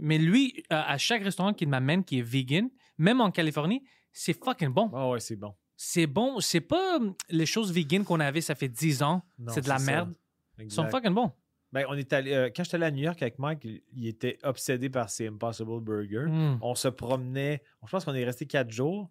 Mais 0.00 0.18
lui, 0.18 0.62
euh, 0.72 0.82
à 0.86 0.98
chaque 0.98 1.22
restaurant 1.22 1.52
qu'il 1.52 1.68
m'amène 1.68 2.04
qui 2.04 2.18
est 2.20 2.22
vegan, 2.22 2.68
même 2.98 3.20
en 3.20 3.30
Californie, 3.30 3.82
c'est 4.12 4.32
fucking 4.42 4.68
bon. 4.68 4.90
Ah 4.94 5.08
ouais, 5.10 5.20
c'est 5.20 5.36
bon. 5.36 5.54
C'est 5.76 6.06
bon. 6.06 6.38
C'est 6.40 6.60
pas 6.60 6.96
hum, 6.96 7.14
les 7.28 7.46
choses 7.46 7.72
vegan 7.72 8.04
qu'on 8.04 8.20
avait, 8.20 8.40
ça 8.40 8.54
fait 8.54 8.68
10 8.68 9.02
ans. 9.02 9.22
C'est 9.48 9.62
de 9.64 9.68
la 9.68 9.78
ça. 9.78 9.84
merde. 9.84 10.14
Ils 10.58 10.70
sont 10.70 10.84
Exact. 10.84 10.90
fucking 10.98 11.14
bons. 11.14 11.32
Ben, 11.72 11.84
on 11.88 11.94
est 11.94 12.12
allé, 12.12 12.32
euh, 12.32 12.50
quand 12.54 12.62
j'étais 12.62 12.76
allé 12.76 12.86
à 12.86 12.90
New 12.92 13.02
York 13.02 13.20
avec 13.20 13.40
Mike, 13.40 13.64
il, 13.64 13.82
il 13.92 14.06
était 14.06 14.38
obsédé 14.44 14.88
par 14.88 15.10
ses 15.10 15.26
Impossible 15.26 15.80
Burgers. 15.80 16.26
Mm. 16.30 16.58
On 16.62 16.76
se 16.76 16.86
promenait. 16.86 17.64
Je 17.84 17.90
pense 17.90 18.04
qu'on 18.04 18.14
est 18.14 18.24
resté 18.24 18.46
quatre 18.46 18.70
jours. 18.70 19.10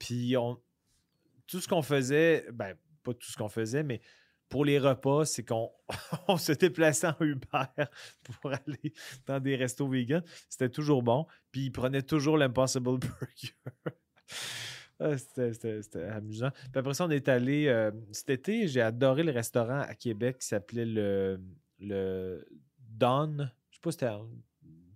Puis 0.00 0.36
on, 0.36 0.58
tout 1.50 1.60
ce 1.60 1.68
qu'on 1.68 1.82
faisait, 1.82 2.46
ben, 2.52 2.74
pas 3.02 3.12
tout 3.14 3.30
ce 3.30 3.36
qu'on 3.36 3.48
faisait, 3.48 3.82
mais 3.82 4.00
pour 4.48 4.64
les 4.64 4.78
repas, 4.78 5.24
c'est 5.24 5.44
qu'on 5.44 5.70
on 6.28 6.36
se 6.36 6.52
déplaçait 6.52 7.06
en 7.08 7.16
Uber 7.20 7.64
pour 8.40 8.52
aller 8.52 8.92
dans 9.26 9.40
des 9.40 9.56
restos 9.56 9.88
vegan. 9.88 10.22
C'était 10.48 10.68
toujours 10.68 11.02
bon. 11.02 11.26
Puis 11.52 11.62
il 11.62 11.70
prenait 11.70 12.02
toujours 12.02 12.36
l'Impossible 12.36 12.84
Burger. 12.98 13.54
Ah, 14.98 15.16
C'était 15.16 16.04
amusant. 16.10 16.50
Puis 16.50 16.78
après 16.78 16.94
ça, 16.94 17.06
on 17.06 17.10
est 17.10 17.28
allé. 17.28 17.66
euh, 17.68 17.90
cet 18.12 18.30
été, 18.30 18.68
j'ai 18.68 18.82
adoré 18.82 19.22
le 19.22 19.32
restaurant 19.32 19.80
à 19.80 19.94
Québec 19.94 20.38
qui 20.40 20.48
s'appelait 20.48 20.84
le, 20.84 21.40
le 21.78 22.46
Don. 22.78 23.36
Je 23.70 23.76
sais 23.76 23.80
pas 23.80 23.92
si 23.92 23.98
c'était. 23.98 24.12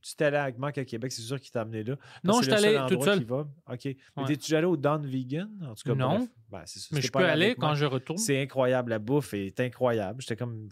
Tu 0.06 0.12
étais 0.12 0.26
allé 0.26 0.36
avec 0.36 0.58
Marc 0.58 0.76
à 0.76 0.84
Québec, 0.84 1.10
c'est 1.12 1.22
sûr 1.22 1.40
qu'il 1.40 1.50
t'a 1.50 1.62
amené 1.62 1.82
là. 1.82 1.96
Non, 2.22 2.42
je 2.42 2.44
suis 2.44 2.52
allé 2.52 2.74
seul 2.88 3.02
seule. 3.02 3.18
qui 3.20 3.24
va. 3.24 3.48
OK. 3.70 3.84
Mais 3.84 3.96
Ouais. 4.16 4.24
t'es-tu 4.26 4.54
allé 4.54 4.66
au 4.66 4.76
Don 4.76 4.98
Vegan? 4.98 5.48
En 5.66 5.74
tout 5.74 5.82
cas, 5.88 5.94
Non. 5.94 6.28
Ben, 6.50 6.62
c'est 6.66 6.78
ça. 6.78 6.88
Mais 6.92 7.00
je 7.00 7.10
peux 7.10 7.24
aller 7.24 7.54
quand 7.54 7.74
je 7.74 7.86
retourne. 7.86 8.18
C'est 8.18 8.42
incroyable. 8.42 8.90
La 8.90 8.98
bouffe 8.98 9.32
est 9.32 9.58
incroyable. 9.60 10.20
J'étais 10.20 10.36
comme. 10.36 10.68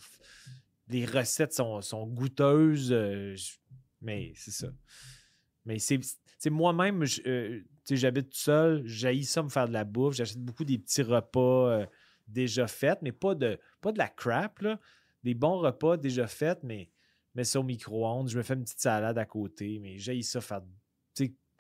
Les 0.88 1.06
recettes 1.06 1.54
sont, 1.54 1.80
sont 1.80 2.06
goûteuses. 2.06 2.92
euh, 2.92 3.34
mais 4.02 4.32
c'est 4.36 4.50
ça. 4.50 4.68
Mais 5.64 5.78
c'est. 5.78 5.98
moi-même, 6.50 7.02
euh, 7.26 7.60
j'habite 7.90 8.28
tout 8.30 8.36
seul. 8.38 8.82
J'haïs 8.84 9.24
ça 9.24 9.42
me 9.42 9.48
faire 9.48 9.66
de 9.66 9.72
la 9.72 9.84
bouffe. 9.84 10.14
J'achète 10.16 10.40
beaucoup 10.44 10.64
des 10.64 10.76
petits 10.78 11.02
repas 11.02 11.70
euh, 11.70 11.86
déjà 12.28 12.66
faits, 12.66 12.98
mais 13.00 13.12
pas 13.12 13.34
de, 13.34 13.58
pas 13.80 13.92
de 13.92 13.98
la 13.98 14.08
crap, 14.08 14.60
là. 14.60 14.78
Des 15.24 15.32
bons 15.34 15.56
repas 15.58 15.96
déjà 15.96 16.26
faits, 16.26 16.58
mais 16.64 16.90
mets 17.34 17.44
ça 17.44 17.60
au 17.60 17.62
micro-ondes. 17.62 18.28
Je 18.28 18.36
me 18.38 18.42
fais 18.42 18.54
une 18.54 18.64
petite 18.64 18.80
salade 18.80 19.18
à 19.18 19.24
côté, 19.24 19.78
mais 19.80 19.98
j'haïs 19.98 20.22
ça 20.24 20.40
faire. 20.40 20.62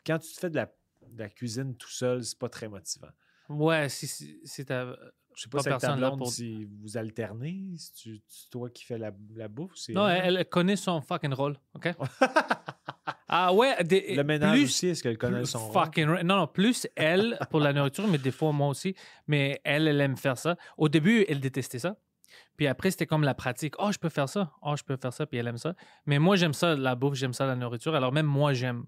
Quand 0.04 0.18
tu 0.18 0.34
te 0.34 0.40
fais 0.40 0.50
de 0.50 0.56
la, 0.56 0.66
de 1.08 1.18
la 1.18 1.28
cuisine 1.28 1.76
tout 1.76 1.88
seul, 1.90 2.24
c'est 2.24 2.38
pas 2.38 2.48
très 2.48 2.68
motivant. 2.68 3.08
Ouais, 3.48 3.88
si, 3.88 4.06
si- 4.06 4.40
c'est 4.44 4.64
ta- 4.66 4.96
Je 5.34 5.42
sais 5.42 5.48
pas, 5.48 5.58
Pas 5.58 5.62
si 5.62 5.68
personne 5.68 6.00
là 6.00 6.10
pour- 6.10 6.30
si 6.30 6.64
vous 6.80 6.96
alternez, 6.96 7.72
si 7.78 7.92
tu, 7.94 8.22
c'est 8.26 8.50
toi 8.50 8.68
qui 8.68 8.84
fais 8.84 8.98
la, 8.98 9.12
la 9.34 9.48
bouffe. 9.48 9.72
Non, 9.90 10.06
elle? 10.08 10.44
connaît 10.46 10.76
son 10.76 11.00
fucking 11.00 11.32
rôle, 11.32 11.56
OK? 11.74 11.88
Ah 13.34 13.52
ouais, 13.54 13.82
des- 13.82 14.14
Le 14.14 14.24
ménage 14.24 14.52
plus, 14.58 14.64
aussi, 14.64 14.88
est-ce 14.88 15.02
qu'elle 15.02 15.16
connaît 15.16 15.46
son 15.46 15.70
rôle? 15.70 15.84
Fucking 15.84 16.06
right. 16.06 16.24
Non, 16.24 16.36
non, 16.36 16.46
plus 16.46 16.86
elle 16.96 17.38
pour 17.50 17.60
la 17.60 17.72
nourriture, 17.72 18.06
mais 18.06 18.18
des 18.18 18.30
fois 18.30 18.52
moi 18.52 18.68
aussi. 18.68 18.94
Mais 19.26 19.58
elle, 19.64 19.88
elle 19.88 20.00
aime 20.02 20.18
faire 20.18 20.36
ça. 20.36 20.56
Au 20.76 20.90
début, 20.90 21.24
elle 21.28 21.40
détestait 21.40 21.78
ça. 21.78 21.96
Puis 22.56 22.66
après, 22.66 22.90
c'était 22.90 23.06
comme 23.06 23.24
la 23.24 23.34
pratique. 23.34 23.74
Oh, 23.78 23.90
je 23.92 23.98
peux 23.98 24.08
faire 24.10 24.28
ça. 24.28 24.52
Oh, 24.62 24.74
je 24.76 24.82
peux 24.82 24.96
faire 24.96 25.12
ça. 25.12 25.26
Puis 25.26 25.38
elle 25.38 25.48
aime 25.48 25.56
ça. 25.58 25.74
Mais 26.06 26.18
moi, 26.18 26.36
j'aime 26.36 26.52
ça, 26.54 26.76
la 26.76 26.94
bouffe, 26.94 27.14
j'aime 27.14 27.32
ça, 27.32 27.46
la 27.46 27.56
nourriture. 27.56 27.94
Alors 27.94 28.12
même 28.12 28.26
moi, 28.26 28.52
j'aime 28.52 28.84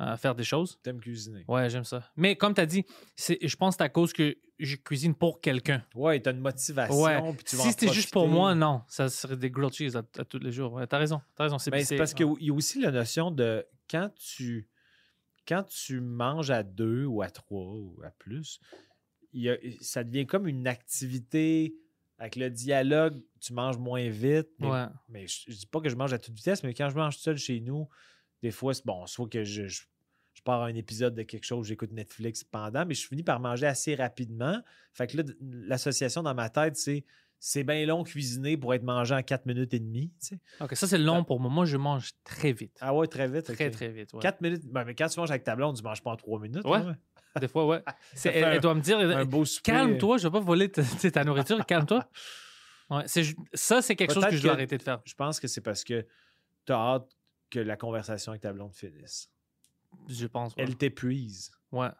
euh, 0.00 0.16
faire 0.16 0.34
des 0.36 0.44
choses. 0.44 0.78
T'aimes 0.82 1.00
cuisiner. 1.00 1.44
Ouais, 1.48 1.68
j'aime 1.68 1.82
ça. 1.84 2.08
Mais 2.16 2.36
comme 2.36 2.54
tu 2.54 2.60
as 2.60 2.66
dit, 2.66 2.84
je 3.16 3.56
pense 3.56 3.74
que 3.74 3.78
c'est 3.78 3.84
à 3.84 3.88
cause 3.88 4.12
que 4.12 4.36
je 4.60 4.76
cuisine 4.76 5.14
pour 5.14 5.40
quelqu'un. 5.40 5.84
Ouais, 5.94 6.20
t'as 6.20 6.32
une 6.32 6.38
motivation. 6.40 7.02
Ouais. 7.02 7.20
puis 7.34 7.44
tu 7.44 7.56
vas 7.56 7.62
Si 7.64 7.70
c'était 7.70 7.92
juste 7.92 8.12
pour 8.12 8.28
moi, 8.28 8.54
non. 8.54 8.82
Ça 8.86 9.08
serait 9.08 9.36
des 9.36 9.50
grilled 9.50 9.72
cheese 9.74 9.96
à, 9.96 10.02
à 10.20 10.24
tous 10.24 10.38
les 10.38 10.52
jours. 10.52 10.74
Ouais, 10.74 10.86
t'as 10.86 10.98
raison. 10.98 11.20
T'as 11.34 11.44
raison. 11.44 11.58
C'est 11.58 11.70
Ben, 11.72 11.84
c'est 11.84 11.96
parce 11.96 12.14
qu'il 12.14 12.26
y 12.40 12.50
a 12.50 12.54
aussi 12.54 12.80
la 12.80 12.92
notion 12.92 13.30
de 13.32 13.66
quand 13.90 14.10
tu 14.14 14.68
quand 15.48 15.64
tu 15.64 16.00
manges 16.00 16.50
à 16.50 16.62
deux 16.62 17.04
ou 17.06 17.22
à 17.22 17.30
trois 17.30 17.72
ou 17.74 18.00
à 18.04 18.10
plus, 18.10 18.60
il 19.32 19.42
y 19.42 19.50
a- 19.50 19.56
ça 19.80 20.04
devient 20.04 20.26
comme 20.26 20.46
une 20.46 20.68
activité 20.68 21.74
avec 22.18 22.36
le 22.36 22.50
dialogue, 22.50 23.22
tu 23.40 23.52
manges 23.52 23.78
moins 23.78 24.08
vite. 24.08 24.48
Mais, 24.58 24.68
Ouais. 24.70 24.84
mais 25.08 25.26
je, 25.26 25.44
je 25.48 25.56
dis 25.56 25.66
pas 25.66 25.80
que 25.80 25.88
je 25.88 25.96
mange 25.96 26.12
à 26.12 26.18
toute 26.18 26.34
vitesse, 26.34 26.62
mais 26.64 26.74
quand 26.74 26.90
je 26.90 26.96
mange 26.96 27.16
seul 27.16 27.36
chez 27.38 27.60
nous, 27.60 27.88
des 28.42 28.50
fois, 28.50 28.74
c'est 28.74 28.84
bon, 28.86 29.06
soit 29.06 29.28
que 29.28 29.44
je, 29.44 29.66
je, 29.68 29.82
je 30.34 30.42
pars 30.42 30.62
un 30.62 30.74
épisode 30.74 31.14
de 31.14 31.22
quelque 31.22 31.44
chose, 31.44 31.66
j'écoute 31.66 31.92
Netflix 31.92 32.44
pendant, 32.44 32.84
mais 32.86 32.94
je 32.94 33.06
finis 33.06 33.22
par 33.24 33.40
manger 33.40 33.66
assez 33.66 33.94
rapidement. 33.94 34.60
Fait 34.92 35.06
que 35.06 35.16
là, 35.16 35.22
l'association 35.40 36.22
dans 36.22 36.34
ma 36.34 36.48
tête, 36.50 36.76
c'est 36.76 37.04
c'est 37.40 37.62
bien 37.62 37.86
long 37.86 38.02
cuisiner 38.02 38.56
pour 38.56 38.74
être 38.74 38.82
mangé 38.82 39.14
en 39.14 39.22
4 39.22 39.46
minutes 39.46 39.72
et 39.72 39.78
demie. 39.78 40.10
tu 40.20 40.26
sais. 40.26 40.40
OK, 40.60 40.74
ça, 40.74 40.88
c'est 40.88 40.98
long 40.98 41.22
pour 41.22 41.38
moi. 41.38 41.48
Moi, 41.48 41.66
je 41.66 41.76
mange 41.76 42.10
très 42.24 42.50
vite. 42.52 42.76
Ah 42.80 42.92
ouais, 42.92 43.06
très 43.06 43.28
vite. 43.28 43.44
Très, 43.44 43.70
très 43.70 43.90
vite. 43.90 44.12
ouais. 44.12 44.18
4 44.20 44.40
minutes. 44.40 44.62
Ben, 44.66 44.82
mais 44.84 44.96
quand 44.96 45.06
tu 45.06 45.20
manges 45.20 45.30
avec 45.30 45.44
ta 45.44 45.54
blonde, 45.54 45.76
tu 45.76 45.84
manges 45.84 46.02
pas 46.02 46.10
en 46.10 46.16
3 46.16 46.40
minutes. 46.40 46.64
Ouais. 46.64 46.82
là, 46.82 46.96
Des 47.40 47.48
fois, 47.48 47.66
ouais. 47.66 47.82
C'est- 48.14 48.32
fait 48.32 48.38
elle, 48.40 48.60
doit 48.60 48.74
me 48.74 48.80
dire 48.80 48.98
Un 48.98 49.24
beau 49.24 49.44
souper. 49.44 49.72
calme-toi, 49.72 50.18
je 50.18 50.28
vais 50.28 50.32
pas 50.32 50.40
voler 50.40 50.70
ta, 50.70 50.82
nourriture, 51.24 51.64
calme-toi. 51.66 52.08
Ouais, 52.90 53.02
c'est 53.06 53.22
ça, 53.52 53.82
c'est 53.82 53.94
quelque 53.96 54.14
chose 54.14 54.24
que 54.24 54.34
je 54.36 54.40
dois 54.40 54.52
que- 54.52 54.56
arrêter 54.56 54.78
de 54.78 54.82
faire. 54.82 55.00
Je 55.04 55.12
pense 55.12 55.38
que 55.40 55.46
c'est 55.46 55.60
parce 55.60 55.84
que 55.84 56.06
tu 56.64 56.72
as 56.72 56.76
hâte 56.76 57.10
que 57.50 57.58
la 57.60 57.76
conversation 57.76 58.32
avec 58.32 58.40
ta 58.40 58.50
blonde 58.54 58.74
finisse. 58.74 59.28
Je 60.08 60.26
pense. 60.26 60.54
Ouais. 60.56 60.62
Elle 60.62 60.74
t'épuise. 60.74 61.50
Ouais. 61.70 61.90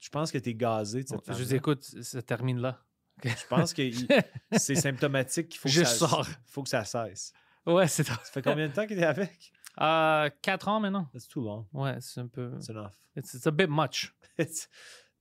Je 0.00 0.08
pense 0.10 0.30
que 0.30 0.36
tu 0.36 0.50
es 0.50 0.54
gazé 0.54 1.02
de 1.02 1.08
cette 1.08 1.32
je 1.38 1.44
dis, 1.44 1.54
écoute, 1.54 1.82
ça 2.02 2.20
termine 2.20 2.58
là. 2.60 2.82
Je 3.24 3.30
pense 3.48 3.72
que 3.72 3.82
c'est 4.58 4.74
symptomatique 4.74 5.48
qu'il 5.48 5.60
faut, 5.60 5.68
que 5.70 5.74
Je 5.74 5.84
ça- 5.84 6.06
sors. 6.06 6.26
faut 6.44 6.62
que 6.62 6.68
ça 6.68 6.84
cesse. 6.84 7.32
Ouais, 7.64 7.88
c'est 7.88 8.04
ça. 8.04 8.12
Ça 8.22 8.32
fait 8.32 8.42
combien 8.42 8.68
de 8.68 8.72
temps 8.74 8.86
qu'il 8.86 8.98
est 8.98 9.04
avec? 9.06 9.50
Euh, 9.80 10.28
quatre 10.42 10.68
ans 10.68 10.80
maintenant. 10.80 11.08
That's 11.12 11.26
too 11.28 11.42
long. 11.42 11.66
Ouais, 11.72 11.96
c'est 12.00 12.20
un 12.20 12.26
peu. 12.28 12.52
It's 12.56 12.68
enough. 12.68 12.92
It's, 13.16 13.34
it's 13.34 13.46
a 13.46 13.50
bit 13.50 13.68
much. 13.70 14.14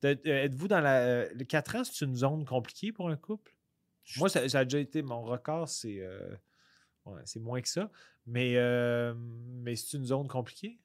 Euh, 0.04 0.16
Êtes-vous 0.26 0.68
dans 0.68 0.80
la. 0.82 0.96
euh, 1.02 1.30
le 1.36 1.44
4 1.44 1.76
ans, 1.76 1.84
c'est 1.84 2.04
une 2.04 2.16
zone 2.16 2.44
compliquée 2.44 2.92
pour 2.92 3.08
un 3.10 3.16
couple? 3.16 3.56
Moi, 4.18 4.30
ça, 4.30 4.50
ça 4.50 4.60
a 4.60 4.64
déjà 4.64 4.80
été. 4.80 5.04
Mon 5.04 5.22
record, 5.22 5.70
c'est. 5.70 6.00
euh, 6.00 6.36
ouais, 7.06 7.22
c'est 7.26 7.40
moins 7.40 7.62
que 7.62 7.68
ça. 7.70 7.88
Mais, 8.26 8.54
euh, 8.56 9.14
mais 9.16 9.76
c'est 9.76 9.96
une 9.98 10.06
zone 10.06 10.28
compliquée? 10.28 10.80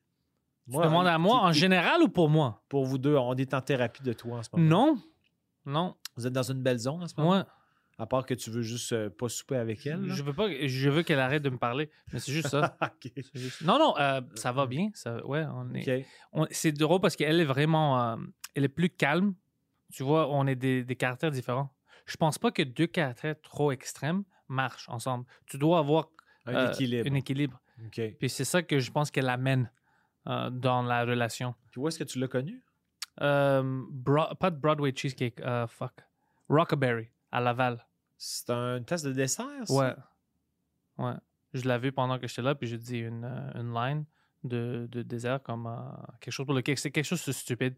Tu 0.71 0.77
demandes 0.77 1.07
à 1.07 1.17
moi 1.17 1.41
en 1.41 1.53
général 1.53 2.03
ou 2.03 2.09
pour 2.11 2.29
moi? 2.29 2.63
Pour 2.69 2.85
vous 2.85 2.99
deux, 2.99 3.17
on 3.17 3.35
est 3.37 3.55
en 3.55 3.63
thérapie 3.63 4.03
de 4.03 4.13
toi 4.13 4.37
en 4.37 4.43
ce 4.43 4.51
moment. 4.53 4.69
Non. 4.69 5.03
Non. 5.65 5.97
Vous 6.17 6.27
êtes 6.27 6.35
dans 6.35 6.43
une 6.51 6.63
belle 6.63 6.79
zone 6.79 7.03
en 7.03 7.09
ce 7.09 7.15
moment? 7.17 7.31
Moi, 7.37 7.47
À 7.99 8.05
part 8.07 8.27
que 8.27 8.35
tu 8.35 8.51
veux 8.51 8.61
juste 8.63 8.93
euh, 8.93 9.09
pas 9.09 9.29
souper 9.31 9.57
avec 9.57 9.87
elle? 9.87 10.03
là? 10.03 10.15
je 10.15 10.23
veux 10.23 10.35
pas. 10.35 10.49
Je 10.67 10.91
veux 10.91 11.03
qu'elle 11.03 11.19
arrête 11.19 11.43
de 11.43 11.49
me 11.49 11.57
parler. 11.57 11.91
Mais 12.13 12.19
c'est 12.19 12.33
juste 12.33 12.49
ça. 12.49 12.77
Juste- 13.35 13.63
Non, 13.63 13.79
non, 13.79 13.95
euh, 13.99 14.21
ça 14.35 14.53
va 14.53 14.67
bien. 14.67 14.91
Ça, 14.93 15.25
ouais, 15.27 15.45
on 15.51 15.73
est. 15.75 16.05
C'est 16.51 16.73
drôle 16.73 17.01
parce 17.01 17.17
qu'elle 17.17 17.41
est 17.41 17.45
vraiment. 17.47 18.13
euh, 18.13 18.17
elle 18.55 18.65
est 18.65 18.69
plus 18.69 18.91
calme. 18.91 19.35
Tu 19.93 20.03
vois, 20.03 20.29
on 20.31 20.47
est 20.47 20.57
des, 20.57 20.85
des 20.85 20.97
caractères 20.97 21.31
différents. 21.31 21.71
Je 22.05 22.17
pense 22.17 22.39
pas 22.39 22.51
que 22.51 22.63
deux 22.63 22.87
caractères 22.87 23.41
trop 23.41 23.73
extrêmes 23.73 24.25
marchent 24.49 24.89
ensemble. 24.89 25.25
Tu 25.47 25.57
dois 25.59 25.79
avoir 25.79 26.09
Un 26.45 26.55
euh, 26.55 26.73
équilibre. 26.73 27.09
un 27.11 27.15
équilibre. 27.15 27.61
Puis 27.91 28.29
c'est 28.29 28.45
ça 28.45 28.63
que 28.63 28.79
je 28.79 28.91
pense 28.91 29.11
qu'elle 29.11 29.29
amène 29.29 29.71
euh, 30.27 30.51
dans 30.51 30.83
la 30.83 31.05
relation. 31.05 31.55
Puis 31.71 31.81
où 31.81 31.89
est-ce 31.89 31.99
que 31.99 32.05
tu 32.05 32.19
l'as 32.19 32.29
connu? 32.29 32.63
Euh, 33.23 33.83
Bro- 33.91 34.35
pas 34.39 34.51
de 34.51 34.57
Broadway 34.57 34.93
Cheesecake, 34.95 35.41
euh, 35.41 35.67
fuck. 35.67 35.93
Rockaberry, 36.49 37.09
à 37.33 37.41
Laval. 37.41 37.85
C'est 38.17 38.51
un 38.51 38.83
test 38.83 39.05
de 39.07 39.13
dessert? 39.13 39.47
ça? 39.67 39.75
Ouais. 39.75 39.95
Ouais. 40.99 41.15
Je 41.53 41.69
l'ai 41.69 41.79
vu 41.79 41.93
pendant 41.93 42.19
que 42.19 42.27
j'étais 42.27 42.43
là, 42.43 42.55
puis 42.55 42.67
j'ai 42.69 42.79
dit 42.79 42.99
une, 42.99 43.25
euh, 43.25 43.61
une 43.61 43.73
line 43.75 44.05
de, 44.45 44.89
de 44.91 45.03
désert 45.03 45.43
comme 45.43 45.67
euh, 45.67 45.73
quelque 46.21 46.33
chose 46.33 46.47
pour 46.47 46.55
lequel 46.55 46.77
c'est 46.79 46.91
quelque 46.91 47.05
chose 47.05 47.25
de 47.25 47.33
stupide. 47.33 47.75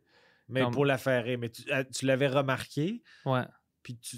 Mais 0.49 0.62
Comme- 0.62 0.72
pour 0.72 0.84
la 0.86 0.96
faire. 0.99 1.24
Mais 1.38 1.51
tu, 1.51 1.62
euh, 1.72 1.84
tu 1.92 2.07
l'avais 2.07 2.28
remarqué, 2.28 3.03
Ouais. 3.26 3.42
puis 3.82 3.99
tu 3.99 4.16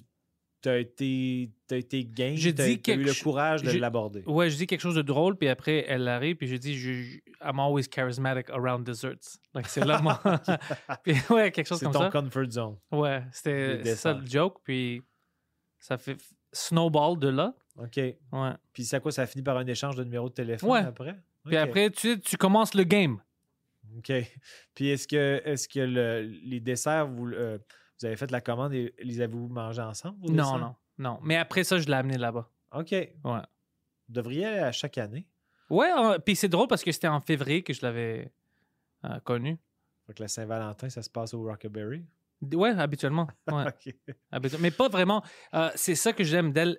as 0.69 0.77
été, 0.79 1.51
t'as 1.67 1.79
été 1.79 2.05
game, 2.05 2.37
J'ai 2.37 2.55
t'as, 2.55 2.67
dit 2.67 2.81
t'as 2.81 2.95
eu 2.95 3.03
le 3.03 3.23
courage 3.23 3.63
de 3.63 3.71
l'aborder. 3.79 4.23
Ouais, 4.27 4.51
je 4.51 4.57
dis 4.57 4.67
quelque 4.67 4.81
chose 4.83 4.95
de 4.95 5.03
drôle, 5.03 5.37
puis 5.37 5.49
après, 5.49 5.85
elle 5.89 6.07
arrive, 6.07 6.37
puis 6.37 6.47
je 6.47 6.57
dis, 6.57 6.77
je, 6.79 7.19
I'm 7.43 7.59
always 7.59 7.89
charismatic 7.89 8.49
around 8.51 8.85
desserts. 8.85 9.39
Donc, 9.55 9.67
c'est 9.67 9.85
là 9.85 10.01
mon. 10.03 10.13
puis, 11.03 11.15
ouais, 11.31 11.51
quelque 11.51 11.67
chose 11.67 11.79
C'est 11.79 11.87
comme 11.87 11.95
ton 11.95 12.01
ça. 12.01 12.11
comfort 12.11 12.51
zone. 12.51 12.77
Ouais, 12.93 13.25
c'était 13.33 13.81
c'est 13.85 13.97
ça 13.97 14.13
le 14.13 14.25
joke, 14.27 14.59
puis 14.63 15.03
ça 15.81 15.99
fait 15.99 16.17
snowball 16.53 17.19
de 17.19 17.29
là. 17.29 17.55
OK. 17.77 17.97
Ouais. 17.97 18.17
Puis 18.73 18.85
c'est 18.85 18.97
à 18.97 19.01
quoi 19.01 19.11
ça 19.13 19.23
a 19.23 19.27
fini 19.27 19.43
par 19.43 19.57
un 19.57 19.67
échange 19.67 19.97
de 19.97 20.05
numéro 20.05 20.29
de 20.29 20.35
téléphone 20.35 20.71
Ouais. 20.71 20.81
après? 20.81 21.17
Puis 21.47 21.57
après, 21.57 21.91
tu, 21.91 22.19
commences 22.39 22.75
le 22.75 22.85
game. 22.85 23.21
OK. 23.97 24.13
Puis 24.75 24.89
est-ce 24.91 25.09
que, 25.09 25.41
est-ce 25.45 25.69
que 25.69 25.81
le- 25.81 26.23
les 26.45 26.61
desserts, 26.61 27.09
vous, 27.09 27.29
euh, 27.29 27.59
vous 27.99 28.07
avez 28.07 28.17
fait 28.17 28.31
la 28.31 28.41
commande 28.41 28.75
et 28.75 28.95
les 29.03 29.21
avez-vous 29.21 29.49
mangés 29.49 29.83
ensemble? 29.83 30.19
vos 30.21 30.33
Non, 30.33 30.59
non, 30.59 30.77
non. 30.99 31.19
Mais 31.23 31.37
après 31.37 31.65
ça, 31.65 31.79
je 31.79 31.87
l'ai 31.87 31.95
amené 31.95 32.19
là-bas. 32.19 32.51
OK. 32.73 32.91
Ouais. 32.93 33.11
Vous 33.25 34.15
devriez 34.15 34.45
aller 34.47 34.59
à 34.59 34.73
chaque 34.73 34.99
année. 34.99 35.27
Ouais, 35.71 35.91
euh, 35.97 36.19
puis 36.19 36.37
c'est 36.37 36.49
drôle 36.49 36.67
parce 36.69 36.83
que 36.85 36.93
c'était 36.93 37.09
en 37.09 37.21
février 37.21 37.63
que 37.63 37.73
je 37.73 37.81
l'avais 37.83 38.33
euh, 39.05 39.19
connu. 39.21 39.57
Fait 40.07 40.15
que 40.15 40.23
la 40.23 40.29
Saint-Valentin, 40.29 40.91
ça 40.91 41.03
se 41.03 41.09
passe 41.09 41.33
au 41.33 41.43
Rockaberry. 41.43 42.05
Ouais, 42.43 42.71
habituellement. 42.71 43.29
Ouais, 43.53 43.65
OK. 43.67 43.95
habituellement. 44.31 44.63
Mais 44.63 44.71
pas 44.71 44.89
vraiment. 44.89 45.23
Euh, 45.55 45.71
c'est 45.75 45.95
ça 45.95 46.13
que 46.13 46.25
j'aime 46.25 46.53
d'elle. 46.53 46.79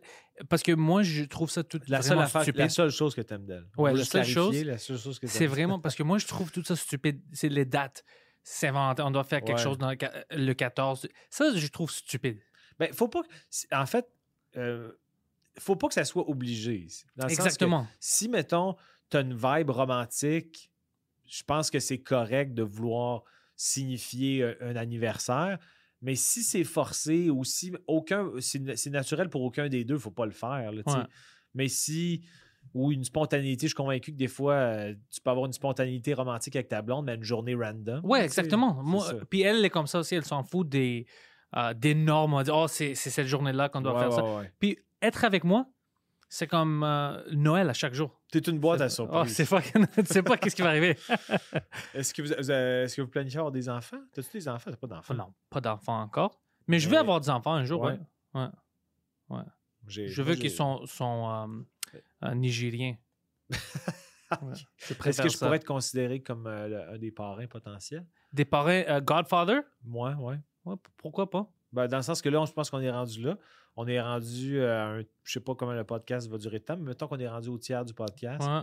Parce 0.50 0.64
que 0.64 0.72
moi, 0.72 1.04
je 1.04 1.24
trouve 1.26 1.52
ça 1.52 1.64
tout 1.64 1.80
La 1.88 2.02
seule, 2.02 2.18
affaire- 2.20 2.42
stupide. 2.42 2.60
la 2.62 2.70
seule 2.70 2.90
chose 2.90 3.14
que 3.14 3.22
tu 3.22 3.34
aimes 3.34 3.46
d'elle. 3.46 3.68
Ouais, 3.78 3.94
la 3.94 4.04
seule 4.04 4.26
chose, 4.26 4.64
la 4.64 4.78
seule 4.80 4.98
chose 4.98 5.20
que 5.20 5.28
C'est 5.28 5.40
t'aimes. 5.40 5.50
vraiment 5.50 5.80
parce 5.80 5.94
que 5.96 6.02
moi, 6.04 6.18
je 6.18 6.26
trouve 6.26 6.52
tout 6.52 6.64
ça 6.64 6.76
stupide. 6.76 7.22
C'est 7.32 7.50
les 7.50 7.66
dates. 7.66 8.04
On 8.64 9.12
doit 9.12 9.24
faire 9.24 9.42
quelque 9.44 9.58
Ouais. 9.58 9.64
chose 9.64 9.78
dans 9.78 9.90
le, 9.92 9.96
qua- 9.98 10.26
le 10.32 10.54
14. 10.54 11.08
Ça, 11.30 11.54
je 11.56 11.68
trouve 11.68 11.92
stupide. 11.92 12.40
Ben, 12.80 12.92
faut 12.92 13.08
pas. 13.08 13.22
En 13.72 13.86
fait, 13.86 14.08
euh, 14.58 14.92
faut 15.60 15.76
pas 15.76 15.88
que 15.90 15.94
ça 15.94 16.06
soit 16.06 16.28
obligé. 16.28 16.88
Dans 17.16 17.26
le 17.28 17.30
sens 17.30 17.38
que 17.38 17.44
Exactement. 17.44 17.88
si, 18.00 18.28
mettons, 18.30 18.76
tu 19.12 19.18
as 19.18 19.22
une 19.22 19.36
vibe 19.36 19.70
romantique, 19.70 20.72
je 21.30 21.44
pense 21.44 21.70
que 21.70 21.80
c'est 21.80 22.00
correct 22.02 22.56
de 22.56 22.64
vouloir 22.64 23.24
signifier 23.62 24.56
un, 24.62 24.76
anniversaire. 24.76 25.60
Mais 26.02 26.16
si 26.16 26.42
c'est 26.44 26.64
forcé 26.64 27.30
ou 27.30 27.44
si 27.44 27.72
aucun. 27.88 28.32
C'est 28.40 28.90
naturel 28.90 29.30
pour 29.30 29.44
aucun 29.44 29.70
des 29.70 29.84
deux, 29.84 29.98
faut 30.00 30.10
pas 30.12 30.26
le 30.26 30.32
faire. 30.32 30.72
là. 30.72 30.82
Ouais. 30.86 31.04
Mais 31.54 31.68
si. 31.68 32.24
Ou 32.76 32.92
une 32.92 33.04
spontanéité, 33.04 33.66
je 33.66 33.70
suis 33.70 33.76
convaincu 33.76 34.12
que 34.12 34.18
des 34.18 34.28
fois, 34.28 34.54
euh, 34.54 34.94
tu 35.10 35.20
peux 35.20 35.32
avoir 35.32 35.48
une 35.48 35.52
spontanéité 35.52 36.14
romantique 36.14 36.56
avec 36.56 36.68
ta 36.68 36.84
blonde, 36.84 37.06
mais 37.06 37.16
une 37.16 37.24
journée 37.24 37.56
random. 37.56 38.06
Ouais, 38.06 38.24
exactement. 38.24 38.76
Moi, 38.84 39.04
puis 39.32 39.42
elle, 39.42 39.58
elle 39.58 39.66
est 39.66 39.72
comme 39.72 39.88
ça 39.88 39.98
aussi. 39.98 40.14
Elle 40.14 40.24
s'en 40.26 40.44
fout 40.44 40.70
des, 40.70 41.08
euh, 41.58 41.74
des 41.74 41.96
normes. 41.96 42.36
On 42.36 42.38
va 42.38 42.44
dire, 42.44 42.56
oh, 42.56 42.68
c'est 42.68 42.94
cette 42.94 43.26
journée-là 43.26 43.70
qu'on 43.70 43.82
doit 43.82 43.96
Ouais, 43.96 44.00
faire 44.02 44.14
ça. 44.14 44.24
ouais. 44.24 44.52
Puis 44.60 44.78
être 45.02 45.26
avec 45.26 45.44
moi, 45.44 45.66
c'est 46.34 46.48
comme 46.48 46.82
euh, 46.84 47.22
Noël 47.34 47.70
à 47.70 47.74
chaque 47.74 47.94
jour. 47.94 48.22
T'es 48.32 48.40
une 48.40 48.58
boîte 48.58 48.80
à 48.80 48.86
Oh, 48.86 48.90
surprise. 48.90 49.36
c'est 49.36 49.44
fucking. 49.44 49.86
tu 49.94 50.06
sais 50.06 50.24
pas 50.24 50.38
qu'est-ce 50.38 50.56
qui 50.56 50.62
va 50.62 50.70
arriver. 50.70 50.96
Est-ce 51.94 52.14
que, 52.14 52.22
vous, 52.22 52.32
est-ce 52.32 52.96
que 52.96 53.02
vous 53.02 53.10
planifiez 53.10 53.40
avoir 53.40 53.52
des 53.52 53.68
enfants? 53.68 54.00
T'as-tu 54.14 54.30
des 54.32 54.48
enfants? 54.48 54.72
T'as 54.72 54.78
pas 54.78 54.88
d'enfants? 54.88 55.14
non, 55.14 55.34
pas 55.50 55.60
d'enfants 55.60 56.02
encore. 56.02 56.42
Mais 56.68 56.80
je 56.80 56.88
veux 56.88 56.98
avoir 56.98 57.20
des 57.20 57.30
enfants 57.30 57.54
un 57.54 57.66
jour. 57.66 57.82
Ouais. 57.82 58.00
ouais. 59.30 59.38
J'ai- 59.88 60.08
Je 60.08 60.22
veux 60.22 60.36
qu'ils 60.36 60.52
sont, 60.52 60.86
sont 60.86 61.30
euh, 61.30 61.98
euh, 62.30 62.34
nigériens. 62.34 62.96
Ouais. 64.42 64.54
Est-ce 65.08 65.22
que 65.22 65.28
je 65.28 65.36
ça. 65.36 65.46
pourrais 65.46 65.58
être 65.58 65.66
considéré 65.68 66.22
comme 66.24 66.48
euh, 66.48 66.68
le- 66.70 66.90
un 66.94 66.98
des 66.98 67.12
parrains 67.12 67.48
potentiels? 67.48 68.06
Des 68.32 68.46
parrains 68.46 69.02
Godfather? 69.02 69.60
Moi, 69.84 70.14
ouais. 70.22 70.38
Ouais, 70.64 70.76
pourquoi 70.96 71.30
pas? 71.30 71.52
Ben, 71.74 71.86
dans 71.88 71.98
le 71.98 72.04
sens 72.04 72.22
que 72.22 72.30
là, 72.30 72.40
on- 72.40 72.46
je 72.46 72.54
pense 72.54 72.70
qu'on 72.70 72.80
est 72.80 72.90
rendu 72.90 73.22
là. 73.24 73.38
On 73.76 73.88
est 73.88 74.02
rendu 74.02 74.60
euh, 74.60 74.80
à 74.80 74.86
un. 74.88 75.04
Je 75.24 75.32
sais 75.32 75.40
pas 75.40 75.56
comment 75.56 75.74
le 75.74 75.84
podcast 75.84 76.30
va 76.30 76.38
durer 76.38 76.60
de 76.60 76.66
temps, 76.66 76.78
mais 76.78 76.90
mettons 76.90 77.08
qu'on 77.08 77.20
est 77.20 77.28
rendu 77.28 77.50
au 77.50 77.58
tiers 77.58 77.86
du 77.86 77.94
podcast. 77.94 78.48
Ouais. 78.48 78.62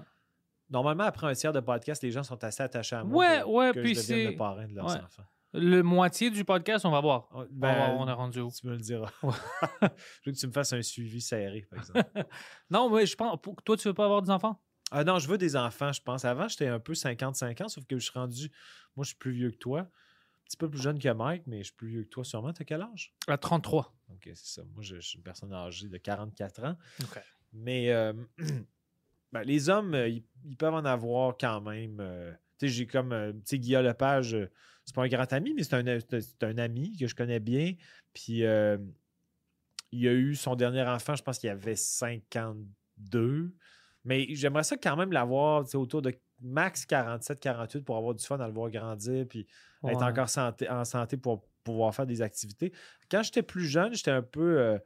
Normalement, 0.71 1.05
après 1.05 1.27
un 1.27 1.35
tiers 1.35 1.53
de 1.53 1.61
podcast, 1.61 2.03
les 2.03 2.11
gens 2.11 2.23
sont 2.23 2.43
assez 2.45 2.63
attachés 2.63 2.97
à 2.97 3.05
moi. 3.05 3.19
Ouais, 3.19 3.43
pour 3.43 3.55
ouais, 3.55 3.73
que 3.73 3.81
puis 3.81 3.95
je 3.95 4.01
devienne 4.01 4.33
le 4.33 4.37
parrain 4.37 4.67
de 4.67 4.75
leurs 4.75 4.87
ouais. 4.87 5.01
enfants. 5.01 5.25
Le 5.55 5.81
moitié 5.83 6.31
du 6.31 6.45
podcast, 6.45 6.85
on 6.85 6.91
va 6.91 7.01
voir. 7.01 7.29
Oh, 7.33 7.37
On 7.37 7.41
va 7.41 7.47
ben, 7.51 7.75
voir, 7.75 7.97
on 7.97 8.07
est 8.07 8.13
rendu 8.13 8.41
où? 8.41 8.51
Tu 8.51 8.67
me 8.67 8.73
le 8.73 8.79
diras. 8.79 9.11
Je 9.23 10.27
veux 10.27 10.33
que 10.33 10.39
tu 10.39 10.47
me 10.47 10.53
fasses 10.53 10.75
un 10.75 10.83
suivi 10.83 11.23
serré, 11.23 11.67
par 11.71 11.79
exemple. 11.79 12.03
Non, 12.71 12.91
mais 12.91 13.07
je 13.07 13.17
pense. 13.17 13.39
Toi, 13.65 13.77
tu 13.79 13.89
veux 13.89 13.95
pas 13.95 14.05
avoir 14.05 14.21
des 14.21 14.31
enfants? 14.31 14.61
Ah 14.91 15.05
non, 15.05 15.19
je 15.19 15.29
veux 15.29 15.39
des 15.39 15.57
enfants, 15.57 15.93
je 15.93 16.01
pense. 16.01 16.25
Avant, 16.25 16.49
j'étais 16.49 16.67
un 16.67 16.81
peu 16.81 16.93
50-50, 16.95 17.69
sauf 17.69 17.85
que 17.87 17.99
je 17.99 18.05
suis 18.05 18.19
rendu. 18.19 18.51
Moi, 18.97 19.05
je 19.05 19.09
suis 19.09 19.19
plus 19.19 19.33
vieux 19.33 19.51
que 19.51 19.57
toi. 19.57 19.81
Un 19.81 20.45
petit 20.45 20.57
peu 20.57 20.71
plus 20.71 20.81
jeune 20.81 20.99
que 20.99 21.13
Mike, 21.13 21.43
mais 21.47 21.59
je 21.59 21.65
suis 21.65 21.75
plus 21.75 21.89
vieux 21.89 22.05
que 22.05 22.09
toi 22.09 22.25
sûrement. 22.25 22.53
T'as 22.53 22.65
quel 22.65 22.83
âge? 22.83 23.15
À 23.27 23.37
33. 23.37 23.95
Ok, 24.11 24.23
c'est 24.35 24.37
ça. 24.61 24.63
Moi, 24.75 24.83
je, 24.83 24.97
je 24.97 25.01
suis 25.07 25.17
une 25.19 25.23
personne 25.25 25.53
âgée 25.53 25.89
de 25.89 25.97
44 25.99 26.65
ans. 26.65 26.77
Mais 27.53 27.91
euh, 27.93 28.13
ben, 29.33 29.43
les 29.43 29.69
hommes, 29.69 29.95
euh, 29.95 30.09
ils, 30.09 30.25
ils 30.45 30.57
peuvent 30.57 30.75
en 30.75 30.85
avoir 30.85 31.37
quand 31.39 31.61
même. 31.61 31.99
euh, 32.01 32.33
tu 32.59 32.67
sais, 32.67 32.69
j'ai 32.69 32.87
comme. 32.87 33.11
tu 33.41 33.43
sais, 33.45 33.59
Guillaume 33.59 33.85
Lepage, 33.85 34.37
c'est 34.85 34.95
pas 34.95 35.03
un 35.05 35.09
grand 35.09 35.31
ami, 35.33 35.55
mais 35.55 35.63
c'est 35.63 35.75
un, 35.75 35.99
c'est- 36.01 36.43
un 36.43 36.59
ami 36.59 36.97
que 36.97 37.07
je 37.07 37.15
connais 37.15 37.41
bien. 37.41 37.75
Puis 38.15 38.45
euh, 38.45 38.79
il 39.93 40.07
a 40.09 40.13
eu 40.13 40.35
son 40.35 40.55
dernier 40.57 40.83
enfant, 40.83 41.15
je 41.15 41.23
pense 41.23 41.39
qu'il 41.39 41.51
avait 41.51 41.77
52. 41.77 43.53
Mais 44.05 44.27
j'aimerais 44.35 44.65
ça 44.65 44.77
quand 44.77 44.97
même 44.97 45.13
l'avoir 45.13 45.65
autour 45.75 46.03
de 46.03 46.15
max 46.41 46.87
47-48 46.87 47.83
pour 47.85 47.97
avoir 47.97 48.15
du 48.15 48.25
fun 48.25 48.39
à 48.41 48.47
le 48.47 48.53
voir 48.55 48.71
grandir. 48.71 49.27
Puis 49.29 49.47
être 49.87 50.03
encore 50.03 50.29
santé, 50.29 50.69
en 50.69 50.85
santé 50.85 51.17
pour 51.17 51.45
pouvoir 51.73 51.95
faire 51.95 52.07
des 52.07 52.23
activités. 52.23 52.73
Quand 53.11 53.23
j'étais 53.23 53.43
plus 53.43 53.65
jeune, 53.67 53.95
j'étais 53.95 54.11
un 54.11 54.23
peu 54.23 54.59
euh, 54.61 54.79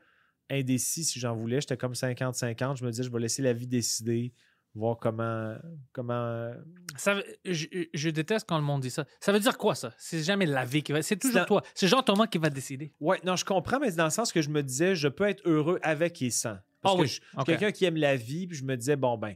indécis 0.51 1.05
si 1.05 1.19
j'en 1.21 1.35
voulais. 1.35 1.61
J'étais 1.61 1.77
comme 1.77 1.93
50-50. 1.93 2.77
Je 2.79 2.85
me 2.85 2.91
disais, 2.91 3.03
je 3.03 3.11
vais 3.11 3.21
laisser 3.21 3.43
la 3.43 3.53
vie 3.53 3.67
décider, 3.67 4.33
voir 4.75 4.99
comment. 4.99 5.57
comment... 5.93 6.13
euh, 6.15 6.55
Ça 6.97 7.17
je, 7.45 7.67
je 7.93 8.11
déteste 8.11 8.47
quand 8.49 8.57
le 8.59 8.65
monde 8.65 8.83
dit 8.83 8.91
ça. 8.91 9.05
Ça 9.21 9.33
veut 9.33 9.41
dire 9.41 9.57
quoi, 9.59 9.75
ça? 9.75 9.93
C'est 9.99 10.23
jamais 10.23 10.47
la 10.47 10.65
vie 10.65 10.83
qui 10.83 10.93
va... 10.93 11.03
C'est 11.03 11.17
toujours 11.17 11.41
dans- 11.41 11.45
toi. 11.47 11.63
C'est 11.75 11.89
genre 11.89 12.05
Thomas 12.05 12.27
qui 12.27 12.39
va 12.39 12.51
décider. 12.51 12.93
Ouais, 13.01 13.21
non, 13.25 13.37
je 13.37 13.45
comprends, 13.45 13.79
mais 13.81 13.91
c'est 13.91 13.97
dans 13.97 14.05
le 14.05 14.11
sens 14.11 14.33
que 14.33 14.43
je 14.43 14.51
me 14.51 14.63
disais, 14.63 14.95
je 14.95 15.09
peux 15.09 15.29
être 15.29 15.43
heureux 15.47 15.79
avec 15.83 16.21
et 16.23 16.31
sans. 16.31 16.57
Parce 16.81 16.95
Ah 16.95 16.97
que 16.99 17.03
oui, 17.03 17.09
je, 17.09 17.45
quelqu'un 17.45 17.71
qui 17.73 17.85
aime 17.85 17.97
la 17.97 18.17
vie, 18.17 18.47
puis 18.47 18.57
je 18.57 18.65
me 18.65 18.77
disais, 18.77 18.97
bon, 18.97 19.17
ben, 19.17 19.35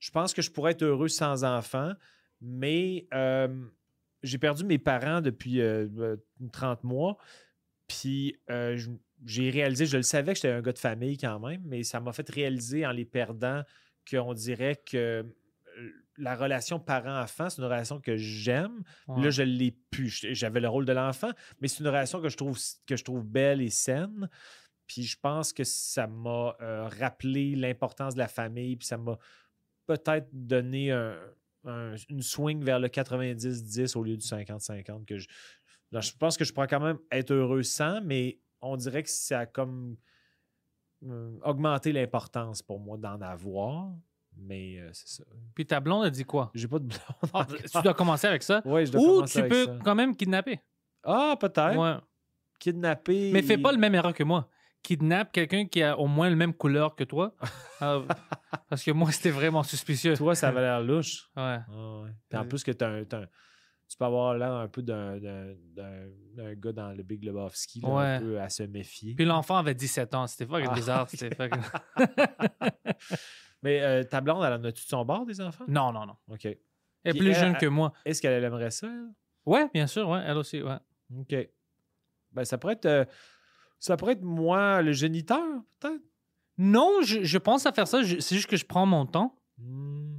je 0.00 0.10
pense 0.10 0.32
que 0.34 0.42
je 0.42 0.50
pourrais 0.50 0.72
être 0.72 0.82
heureux 0.82 1.08
sans 1.08 1.44
enfant, 1.44 1.92
mais 2.40 3.06
euh, 3.14 3.48
j'ai 4.22 4.38
perdu 4.38 4.64
mes 4.64 4.78
parents 4.78 5.20
depuis 5.20 5.60
euh, 5.60 5.86
euh, 5.98 6.16
30 6.52 6.84
mois, 6.84 7.16
puis 7.86 8.36
euh, 8.50 8.78
j'ai 9.24 9.50
réalisé, 9.50 9.86
je 9.86 9.96
le 9.96 10.02
savais 10.02 10.32
que 10.32 10.36
j'étais 10.36 10.50
un 10.50 10.60
gars 10.62 10.72
de 10.72 10.78
famille 10.78 11.16
quand 11.18 11.38
même, 11.40 11.62
mais 11.64 11.82
ça 11.82 12.00
m'a 12.00 12.12
fait 12.12 12.28
réaliser 12.30 12.86
en 12.86 12.90
les 12.92 13.04
perdant 13.04 13.62
qu'on 14.10 14.34
dirait 14.34 14.76
que 14.76 15.24
la 16.16 16.34
relation 16.34 16.80
parent-enfant, 16.80 17.48
c'est 17.48 17.58
une 17.62 17.66
relation 17.68 18.00
que 18.00 18.16
j'aime, 18.16 18.82
Ouais. 19.06 19.22
Là, 19.22 19.30
je 19.30 19.42
l'ai 19.42 19.70
pu. 19.70 20.08
J- 20.08 20.34
J'avais 20.34 20.58
le 20.60 20.68
rôle 20.68 20.84
de 20.84 20.92
l'enfant, 20.92 21.30
mais 21.60 21.68
c'est 21.68 21.78
une 21.80 21.86
relation 21.86 22.20
que 22.20 22.28
je 22.28 22.36
trouve, 22.36 22.58
que 22.86 22.96
je 22.96 23.04
trouve 23.04 23.24
belle 23.24 23.60
et 23.60 23.70
saine. 23.70 24.28
Puis 24.88 25.04
je 25.04 25.16
pense 25.20 25.52
que 25.52 25.62
ça 25.64 26.06
m'a 26.08 26.56
euh, 26.60 26.88
rappelé 26.88 27.54
l'importance 27.54 28.14
de 28.14 28.18
la 28.18 28.26
famille, 28.26 28.74
puis 28.76 28.86
ça 28.88 28.96
m'a 28.98 29.16
peut-être 29.86 30.28
donné 30.32 30.90
un- 30.90 31.16
un- 31.64 31.94
une 32.08 32.22
swing 32.22 32.62
vers 32.62 32.78
le 32.78 32.88
90-10 32.88 33.96
au 33.96 34.02
lieu 34.04 34.16
du 34.16 34.26
50-50. 34.26 35.04
que 35.06 35.18
Je, 35.18 35.28
je 35.92 36.12
pense 36.18 36.36
que 36.36 36.44
je 36.44 36.52
pourrais 36.52 36.68
quand 36.68 36.80
même 36.80 36.98
être 37.10 37.32
heureux 37.32 37.62
sans, 37.62 38.00
mais 38.02 38.38
on 38.60 38.76
dirait 38.76 39.02
que 39.02 39.10
ça 39.10 39.40
a 39.40 39.46
comme 39.46 39.96
euh, 41.06 41.38
augmenté 41.44 41.92
l'importance 41.92 42.62
pour 42.62 42.80
moi 42.80 42.96
d'en 42.98 43.20
avoir. 43.20 43.90
Mais 44.36 44.78
euh, 44.78 44.90
c'est 44.92 45.08
ça. 45.08 45.24
Puis 45.54 45.66
ta 45.66 45.80
blonde 45.80 46.04
a 46.04 46.10
dit 46.10 46.24
quoi? 46.24 46.50
J'ai 46.54 46.68
pas 46.68 46.78
de 46.78 46.84
blonde. 46.84 47.00
Ah, 47.32 47.44
tu 47.72 47.82
dois 47.82 47.94
commencer 47.94 48.26
avec 48.28 48.42
ça. 48.42 48.62
Ouais, 48.64 48.86
je 48.86 48.92
dois 48.92 49.00
Ou 49.00 49.06
commencer 49.16 49.32
tu 49.32 49.38
avec 49.40 49.52
peux 49.52 49.64
ça. 49.66 49.78
quand 49.84 49.94
même 49.94 50.14
kidnapper. 50.16 50.60
Ah, 51.02 51.36
peut-être. 51.40 51.76
Ouais. 51.76 51.96
Kidnapper. 52.58 53.30
Mais 53.32 53.42
fais 53.42 53.58
pas 53.58 53.72
le 53.72 53.78
même 53.78 53.94
erreur 53.94 54.12
que 54.14 54.22
moi. 54.24 54.48
Kidnappe 54.82 55.32
quelqu'un 55.32 55.66
qui 55.66 55.82
a 55.82 55.98
au 55.98 56.06
moins 56.06 56.30
la 56.30 56.36
même 56.36 56.54
couleur 56.54 56.94
que 56.96 57.04
toi? 57.04 57.34
Euh, 57.82 58.02
parce 58.70 58.82
que 58.82 58.90
moi, 58.90 59.10
c'était 59.12 59.30
vraiment 59.30 59.62
suspicieux. 59.62 60.14
Toi, 60.16 60.34
ça 60.34 60.48
avait 60.48 60.60
l'air 60.62 60.80
louche. 60.80 61.28
Ouais. 61.36 61.58
Ah 61.68 62.00
ouais. 62.02 62.10
Puis 62.28 62.38
en 62.38 62.46
plus 62.46 62.64
que 62.64 62.70
t'as 62.72 62.88
un, 62.88 63.04
t'as 63.04 63.20
un- 63.22 63.26
tu 63.90 63.96
peux 63.96 64.04
avoir 64.04 64.34
l'air 64.36 64.52
un 64.52 64.68
peu 64.68 64.82
d'un, 64.82 65.16
d'un- 65.18 65.54
d'un- 65.74 66.08
d'un 66.34 66.54
gars 66.54 66.72
dans 66.72 66.92
le 66.92 67.02
Big 67.02 67.24
Lebowski, 67.24 67.80
là, 67.80 67.88
un 67.88 67.94
Ouais. 67.96 68.20
peu 68.20 68.40
à 68.40 68.48
se 68.50 68.62
méfier. 68.62 69.14
Puis 69.14 69.24
l'enfant 69.24 69.56
avait 69.56 69.74
17 69.74 70.14
ans. 70.14 70.26
C'était 70.26 70.46
fucking 70.46 70.68
Ah. 70.70 70.74
bizarre. 70.74 71.08
C'était 71.08 71.34
fucking- 71.34 71.62
Mais 73.62 73.80
euh, 73.82 74.04
ta 74.04 74.20
blonde, 74.20 74.44
elle 74.44 74.52
en 74.52 74.64
a-tu 74.64 74.84
de 74.84 74.88
son 74.88 75.04
bord 75.04 75.26
des 75.26 75.40
enfants? 75.40 75.64
Non, 75.68 75.92
non, 75.92 76.06
non. 76.06 76.16
OK. 76.28 76.44
Elle 76.44 76.56
est 77.04 77.18
plus 77.18 77.28
elle, 77.30 77.34
jeune 77.34 77.52
elle- 77.54 77.58
que 77.60 77.66
moi. 77.66 77.92
Est-ce 78.04 78.20
qu'elle 78.22 78.42
aimerait 78.44 78.70
ça? 78.70 78.86
elle? 78.86 79.08
Ouais, 79.46 79.68
bien 79.72 79.86
sûr. 79.86 80.08
Ouais, 80.08 80.22
elle 80.26 80.36
aussi. 80.36 80.62
Ouais. 80.62 80.76
OK. 81.18 81.34
Ben, 82.32 82.44
ça 82.44 82.58
pourrait 82.58 82.74
être. 82.74 82.86
euh, 82.86 83.04
ça 83.80 83.96
pourrait 83.96 84.12
être 84.14 84.22
moi, 84.22 84.82
le 84.82 84.92
géniteur, 84.92 85.42
peut-être? 85.80 86.00
Non, 86.58 87.00
je, 87.02 87.22
je 87.22 87.38
pense 87.38 87.66
à 87.66 87.72
faire 87.72 87.86
ça. 87.86 88.02
C'est 88.02 88.34
juste 88.34 88.48
que 88.48 88.56
je 88.56 88.64
prends 88.66 88.86
mon 88.86 89.06
temps. 89.06 89.38
Hmm. 89.58 90.16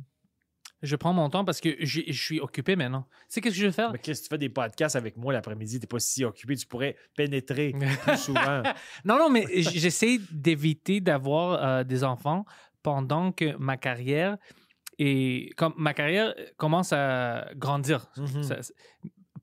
Je 0.81 0.95
prends 0.95 1.11
mon 1.11 1.29
temps 1.29 1.43
parce 1.43 1.59
que 1.59 1.75
je 1.85 2.09
suis 2.13 2.39
occupé 2.39 2.77
maintenant. 2.77 3.05
Tu 3.23 3.25
sais 3.27 3.41
qu'est-ce 3.41 3.55
que 3.55 3.61
je 3.61 3.65
vais 3.65 3.71
faire? 3.73 3.91
Mais 3.91 3.99
qu'est-ce 3.99 4.21
que 4.21 4.25
tu 4.27 4.29
fais 4.29 4.37
des 4.37 4.47
podcasts 4.47 4.95
avec 4.95 5.17
moi 5.17 5.33
l'après-midi? 5.33 5.77
T'es 5.81 5.87
pas 5.87 5.99
si 5.99 6.23
occupé, 6.23 6.55
tu 6.55 6.65
pourrais 6.65 6.95
pénétrer 7.17 7.73
plus 8.05 8.17
souvent. 8.17 8.63
Non, 9.03 9.17
non, 9.19 9.29
mais 9.29 9.45
j'essaie 9.61 10.19
d'éviter 10.31 11.01
d'avoir 11.01 11.61
euh, 11.61 11.83
des 11.83 12.05
enfants 12.05 12.45
pendant 12.81 13.33
que 13.33 13.57
ma 13.57 13.75
carrière 13.75 14.37
et 14.97 15.49
comme 15.57 15.73
ma 15.75 15.93
carrière 15.93 16.33
commence 16.55 16.93
à 16.93 17.49
grandir. 17.57 18.09
Mhm. 18.15 18.43
Ça- 18.43 18.61
c'est- 18.61 18.73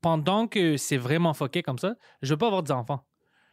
pendant 0.01 0.47
que 0.47 0.75
c'est 0.77 0.97
vraiment 0.97 1.35
foqué 1.35 1.61
comme 1.61 1.77
ça, 1.77 1.95
je 2.23 2.33
veux 2.33 2.37
pas 2.37 2.47
avoir 2.47 2.63
des 2.63 2.71
enfants. 2.71 3.05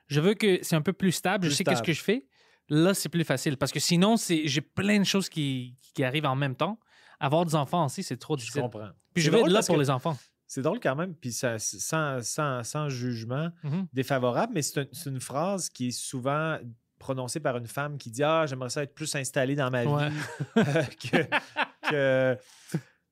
Je 0.09 0.21
veux 0.21 0.35
que 0.35 0.59
c'est 0.63 0.77
un 0.77 0.83
peu 0.83 0.93
plus 0.93 1.13
stable. 1.13 1.43
Plus 1.43 1.51
je 1.51 1.55
sais 1.57 1.65
qu'est-ce 1.65 1.83
que 1.83 1.93
je 1.93 2.03
fais. 2.03 2.27
Là, 2.69 2.95
c'est 2.95 3.09
plus 3.09 3.25
facile 3.25 3.57
parce 3.57 3.73
que 3.73 3.81
sinon, 3.81 4.17
j'ai 4.17 4.61
plein 4.61 4.99
de 4.99 5.05
choses 5.05 5.29
qui, 5.29 5.77
qui 5.95 6.03
arrivent 6.05 6.27
en 6.27 6.37
même 6.37 6.55
temps. 6.57 6.79
Avoir 7.21 7.45
des 7.45 7.55
enfants 7.55 7.85
aussi, 7.87 8.03
c'est 8.03 8.17
trop 8.17 8.37
Je 8.37 8.41
difficile. 8.43 8.63
comprends. 8.63 8.89
Puis 9.15 9.23
je 9.23 9.31
vais 9.31 9.41
être 9.41 9.49
là 9.49 9.63
pour 9.63 9.77
les 9.77 9.91
enfants. 9.91 10.17
C'est 10.47 10.63
drôle 10.63 10.79
quand 10.81 10.95
même, 10.95 11.15
puis 11.15 11.33
ça, 11.33 11.59
sans, 11.59 12.23
sans, 12.23 12.63
sans 12.63 12.89
jugement 12.89 13.49
Mhm. 13.65 13.87
défavorable, 13.93 14.53
mais 14.55 14.63
c'est 14.63 14.81
un- 14.81 14.87
c'est 14.93 15.09
une 15.11 15.21
phrase 15.21 15.69
qui 15.69 15.89
est 15.89 15.91
souvent 15.91 16.59
prononcée 16.99 17.41
par 17.41 17.57
une 17.57 17.67
femme 17.67 17.97
qui 17.99 18.11
dit 18.11 18.23
Ah, 18.23 18.45
j'aimerais 18.47 18.69
ça 18.69 18.83
être 18.83 18.95
plus 18.95 19.15
installé 19.17 19.55
dans 19.57 19.71
ma 19.71 19.85
Ouais. 19.85 20.11
vie, 20.11 20.17
euh, 20.59 20.83
que, 20.85 21.89
que, 21.91 22.39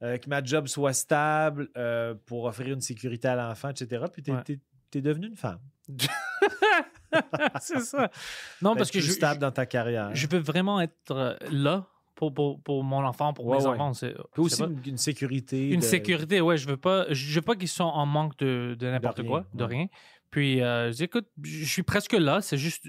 euh, 0.03 0.18
que 0.18 0.28
ma 0.28 0.43
job 0.45 0.66
soit 0.68 0.93
stable 0.93 1.68
euh, 1.76 2.14
pour 2.26 2.45
offrir 2.45 2.74
une 2.74 2.80
sécurité 2.80 3.28
à 3.28 3.34
l'enfant, 3.36 3.70
etc. 3.70 4.05
Puis 4.12 4.22
t'es 4.22 4.32
Ouais. 4.32 4.43
t'es- 4.45 4.61
t'es 4.90 5.01
devenue 5.01 5.28
une 5.28 5.36
femme. 5.36 5.59
c'est 7.61 7.81
ça. 7.81 8.11
Non, 8.61 8.75
parce 8.77 8.91
que 8.91 8.99
plus 8.99 9.07
je, 9.07 9.13
stable 9.13 9.41
dans 9.41 9.51
ta 9.53 9.67
carrière. 9.67 10.11
je 10.15 10.27
veux 10.27 10.39
vraiment 10.39 10.81
être 10.81 11.11
euh, 11.11 11.35
là 11.51 11.87
pour, 12.15 12.33
pour, 12.33 12.61
pour 12.63 12.85
mon 12.85 13.05
enfant, 13.05 13.33
pour 13.33 13.47
Ouais, 13.47 13.59
mes 13.59 13.65
ouais. 13.65 13.71
enfants. 13.71 13.95
C'est 13.95 14.15
aussi 14.37 14.63
une, 14.63 14.81
une 14.87 14.97
sécurité. 14.99 15.71
une 15.71 15.81
de- 15.81 15.85
sécurité, 15.85 16.41
ouais. 16.41 16.57
Je 16.57 16.69
veux 16.69 16.77
pas, 16.77 17.07
je 17.13 17.35
veux 17.35 17.43
pas 17.43 17.57
qu'ils 17.57 17.69
soient 17.69 17.87
en 17.87 18.07
manque 18.07 18.37
de, 18.39 18.77
de 18.79 18.87
n'importe 18.89 19.25
quoi, 19.27 19.45
de 19.55 19.65
rien. 19.65 19.87
Puis, 20.31 20.63
euh, 20.63 20.91
je 20.93 20.97
dis, 20.97 21.05
écoute, 21.05 21.27
je 21.43 21.65
suis 21.65 21.83
presque 21.83 22.13
là. 22.15 22.41
C'est 22.41 22.57
juste, 22.57 22.87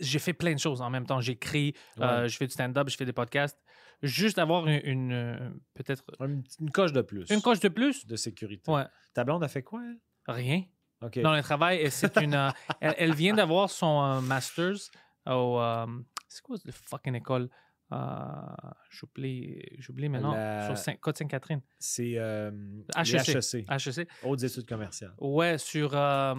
j'ai 0.00 0.18
fait 0.18 0.32
plein 0.32 0.54
de 0.54 0.58
choses 0.58 0.80
en 0.82 0.90
même 0.90 1.06
temps. 1.06 1.20
J'écris, 1.20 1.74
euh, 2.00 2.28
je 2.28 2.36
fais 2.36 2.46
du 2.46 2.52
stand-up, 2.52 2.88
je 2.88 2.96
fais 2.96 3.04
des 3.04 3.12
podcasts. 3.12 3.58
Juste 4.02 4.38
avoir 4.38 4.66
une, 4.66 4.80
une, 4.84 5.60
peut-être 5.74 6.02
Une, 6.20 6.42
une 6.60 6.70
coche 6.70 6.92
de 6.92 7.02
plus. 7.02 7.30
une 7.30 7.40
coche 7.40 7.60
de 7.60 7.68
plus? 7.68 8.04
de 8.06 8.16
sécurité. 8.16 8.68
Ouais, 8.70 8.84
Ta 9.14 9.22
blonde 9.22 9.44
a 9.44 9.48
fait 9.48 9.62
quoi, 9.62 9.80
elle? 9.84 9.98
rien. 10.34 10.62
OK. 11.02 11.18
Dans 11.20 11.34
le 11.34 11.42
travail, 11.42 11.78
et 11.78 11.90
c'est 11.90 12.16
une. 12.18 12.34
euh, 12.34 12.50
elle, 12.80 12.94
elle 12.98 13.14
vient 13.14 13.34
d'avoir 13.34 13.68
son 13.70 14.02
euh, 14.02 14.20
master's 14.20 14.90
au. 15.26 15.58
euh, 15.60 15.86
c'est 16.28 16.42
quoi 16.42 16.56
la 16.64 16.72
fucking 16.72 17.14
école? 17.14 17.48
Euh, 17.92 17.96
J'oublie, 18.88 19.60
j'oublie 19.78 20.08
maintenant. 20.08 20.32
La- 20.34 20.66
Sur 20.66 20.78
Saint- 20.78 20.96
Côte-Sainte-Catherine. 20.96 21.60
C'est 21.78 22.14
euh, 22.16 22.50
HEC. 22.96 23.12
les 23.26 23.36
HEC, 23.36 23.66
HEC. 23.98 24.08
Hautes 24.22 24.42
études 24.42 24.66
commerciales. 24.66 25.12
Ouais, 25.18 25.58
sur 25.58 25.90
euh, 25.94 26.34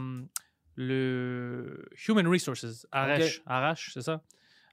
le 0.75 1.85
Human 2.07 2.27
Resources. 2.27 2.87
Arrache, 2.91 3.41
Arrache, 3.45 3.91
c'est 3.93 4.01
ça? 4.01 4.21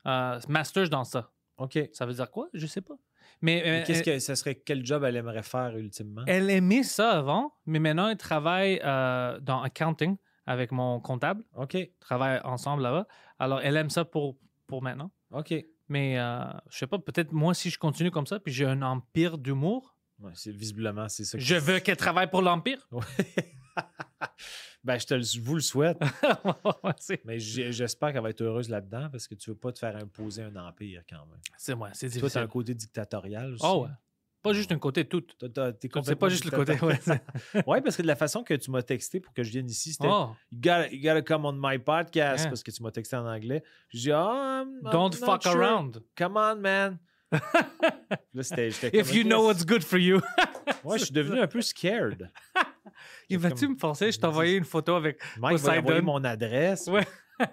Euh, 0.07 0.41
master's 0.49 0.89
dans 0.91 1.05
ça. 1.05 1.31
OK. 1.59 1.79
Ça 1.93 2.07
veut 2.07 2.15
dire 2.15 2.31
quoi? 2.31 2.49
Je 2.55 2.67
sais 2.67 2.81
pas. 2.81 2.95
Mais, 3.43 3.63
Mais 3.65 3.81
euh, 3.83 3.85
qu'est-ce 3.87 3.99
elle, 4.01 4.05
que 4.05 4.19
ça 4.19 4.37
serait 4.37 4.55
quel 4.55 4.85
job 4.85 5.03
elle 5.05 5.17
aimerait 5.17 5.43
faire 5.43 5.77
ultimement? 5.77 6.23
elle 6.27 6.51
aimait 6.51 6.83
ça 6.83 7.13
avant, 7.13 7.55
mais 7.67 7.79
maintenant 7.79 8.09
elle 8.09 8.17
travaille 8.17 8.81
euh, 8.85 9.39
dans 9.41 9.63
accounting 9.63 10.17
avec 10.47 10.73
mon 10.73 11.01
comptable. 11.01 11.45
OK. 11.57 11.77
travaille 12.01 12.41
ensemble 12.45 12.83
là-bas. 12.83 13.07
Alors, 13.39 13.61
elle 13.63 13.77
aime 13.77 13.89
ça 13.91 14.05
pour, 14.05 14.37
pour 14.67 14.83
maintenant. 14.83 15.11
OK. 15.33 15.55
Mais 15.89 16.19
euh, 16.19 16.45
je 16.71 16.79
sais 16.79 16.87
pas, 16.87 16.99
peut-être 16.99 17.33
moi, 17.33 17.55
si 17.55 17.71
je 17.71 17.79
continue 17.79 18.11
comme 18.11 18.27
ça, 18.27 18.39
puis 18.41 18.53
j'ai 18.53 18.67
un 18.67 18.83
empire 18.83 19.39
d'humour, 19.39 19.95
Ouais, 20.19 20.33
visiblement 20.47 21.09
c'est 21.09 21.25
ça. 21.25 21.39
que- 21.39 21.43
je 21.45 21.55
veux 21.57 21.79
qu'elle 21.79 21.97
travaille 21.97 22.29
pour 22.31 22.43
l'empire. 22.43 22.87
Ouais. 22.93 23.03
ben 24.85 24.99
je 24.99 25.07
te 25.07 25.15
le- 25.15 25.23
je 25.23 25.41
vous 25.41 25.55
le 25.57 25.61
souhaite, 25.61 25.99
mais 27.25 27.39
j'espère 27.39 28.13
qu'elle 28.13 28.23
va 28.23 28.31
être 28.31 28.41
heureuse 28.43 28.69
là-dedans 28.69 29.09
parce 29.11 29.27
que 29.29 29.35
tu 29.35 29.51
veux 29.51 29.57
pas 29.57 29.73
te 29.73 29.79
faire 29.79 29.97
imposer 29.97 30.43
un 30.43 30.57
empire 30.57 31.03
quand 31.09 31.27
même. 31.27 31.41
c'est 31.57 31.75
moi, 31.75 31.91
c'est 31.93 32.09
Toi, 32.09 32.15
difficile. 32.21 32.41
un 32.43 32.47
côté 32.47 32.75
dictatorial 32.75 33.55
aussi. 33.55 33.65
Oh 33.67 33.85
ouais. 33.85 33.91
Pas 34.43 34.55
juste 34.55 34.73
un 34.73 34.79
côté 34.79 35.05
tout. 35.07 35.21
Toi, 35.21 35.51
C'est 36.03 36.17
pas 36.17 36.31
juste 36.31 36.47
le 36.47 36.51
côté. 36.51 36.73
Ouais. 37.67 37.83
parce 37.83 37.95
que 37.97 38.01
de 38.01 38.07
la 38.07 38.17
façon 38.17 38.43
que 38.43 38.55
tu 38.55 38.71
m'as 38.71 38.81
texté 38.83 39.21
pour 39.21 39.35
que 39.35 39.43
je 39.43 39.51
vienne 39.51 39.69
ici, 39.69 39.93
c'était 39.93 40.09
Oh, 40.11 40.31
you, 40.51 40.59
gotta, 40.63 40.89
you 40.91 41.03
gotta 41.03 41.21
come 41.21 41.45
on 41.45 41.53
my 41.53 41.79
podcast 41.79 42.45
Yeah. 42.45 42.49
parce 42.49 42.63
que 42.63 42.71
tu 42.71 42.83
m'as 42.83 42.91
texté 42.91 43.17
en 43.17 43.27
anglais. 43.27 43.63
Je 43.91 43.99
dis, 43.99 44.11
ah, 44.13 44.65
I'm- 44.65 44.91
don't 44.91 45.15
fuck 45.15 45.43
sure. 45.43 45.57
around. 45.63 46.03
Come 46.17 46.39
on, 46.39 46.57
man. 46.57 46.99
Là, 48.33 48.43
c'était. 48.43 48.71
If 48.99 49.13
you 49.15 49.25
know 49.25 49.45
what's 49.47 49.65
good 49.67 49.83
for 49.85 49.99
you. 49.99 50.21
Ouais, 50.85 50.99
je 50.99 51.05
suis 51.05 51.13
devenu 51.15 51.39
un 51.39 51.47
peu 51.47 51.61
scared. 51.61 52.31
Il 53.29 53.39
va-tu 53.39 53.67
comme- 53.67 53.75
me 53.75 53.79
forcer? 53.79 54.11
Je 54.13 54.21
envoyé 54.27 54.57
une 54.57 54.65
photo 54.65 54.95
avec. 54.95 55.21
Mike 55.39 55.61
Poseidon? 55.63 56.03
mon 56.03 56.25
adresse. 56.25 56.87
Ouais. 56.89 57.07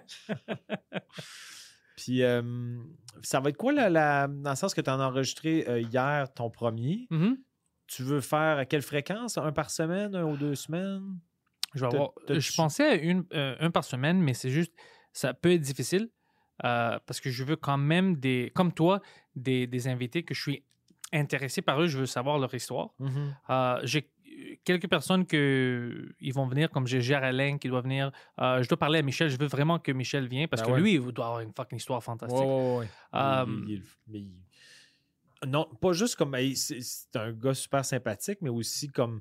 Puis, 1.96 2.22
euh, 2.22 2.42
ça 3.22 3.40
va 3.40 3.50
être 3.50 3.56
quoi, 3.56 3.72
la, 3.72 3.90
la- 3.90 4.28
dans 4.28 4.50
le 4.50 4.56
sens 4.56 4.72
que 4.72 4.80
tu 4.80 4.88
en 4.90 5.00
as 5.00 5.06
enregistré 5.06 5.64
euh, 5.68 5.80
hier 5.80 6.32
ton 6.32 6.48
premier? 6.50 7.06
Mhm. 7.10 7.38
Tu 7.88 8.02
veux 8.02 8.20
faire 8.20 8.58
à 8.58 8.64
quelle 8.66 8.82
fréquence? 8.82 9.38
Un 9.38 9.50
par 9.52 9.70
semaine, 9.70 10.14
un 10.14 10.24
ou 10.24 10.36
deux 10.36 10.54
semaines? 10.54 11.18
Je, 11.74 11.80
vais 11.84 11.88
T'as- 11.90 11.96
avoir- 11.96 12.12
t'as- 12.26 12.38
je 12.38 12.52
pensais 12.54 12.84
à 12.86 12.94
une, 12.94 13.24
euh, 13.34 13.56
un 13.60 13.70
par 13.70 13.84
semaine, 13.84 14.20
mais 14.20 14.34
c'est 14.34 14.50
juste, 14.50 14.72
ça 15.12 15.34
peut 15.34 15.52
être 15.52 15.60
difficile 15.60 16.08
parce 16.60 17.20
que 17.20 17.30
je 17.30 17.44
veux 17.44 17.56
quand 17.56 17.78
même 17.78 18.16
des, 18.16 18.50
comme 18.54 18.72
toi, 18.72 19.00
des, 19.36 19.66
des 19.68 19.86
invités 19.88 20.22
que 20.24 20.34
je 20.34 20.40
suis 20.42 20.64
intéressé 21.12 21.62
par 21.62 21.80
eux, 21.80 21.86
je 21.86 21.98
veux 21.98 22.06
savoir 22.06 22.38
leur 22.38 22.52
histoire. 22.52 22.90
Euh, 23.48 23.80
J'ai 23.84 24.10
quelques 24.64 24.88
personnes 24.88 25.26
que 25.26 26.08
ils 26.20 26.32
vont 26.34 26.46
venir, 26.46 26.70
comme 26.70 26.86
j'ai 26.86 27.14
Alain 27.14 27.58
qui 27.58 27.68
doit 27.68 27.80
venir. 27.80 28.10
Euh, 28.40 28.62
je 28.62 28.68
dois 28.68 28.78
parler 28.78 28.98
à 28.98 29.02
Michel, 29.02 29.28
je 29.30 29.38
veux 29.38 29.46
vraiment 29.46 29.78
que 29.78 29.92
Michel 29.92 30.26
vienne 30.28 30.48
parce 30.48 30.62
Ben 30.62 30.68
que 30.68 30.72
ouais. 30.74 30.80
lui, 30.80 30.94
il 30.94 31.12
doit 31.12 31.26
avoir 31.26 31.40
une 31.40 31.52
fucking 31.52 31.78
histoire 31.78 32.02
fantastique. 32.02 32.38
Ouais, 32.40 32.46
ouais, 32.46 32.78
ouais. 32.78 32.86
Il- 33.46 33.70
il- 33.70 33.82
mais 34.08 34.18
il- 34.20 35.48
Non, 35.48 35.68
pas 35.80 35.92
juste 35.92 36.16
comme. 36.16 36.36
C'est 36.54 37.16
un 37.16 37.32
gars 37.32 37.54
super 37.54 37.84
sympathique, 37.84 38.38
mais 38.42 38.50
aussi 38.50 38.88
comme 38.88 39.20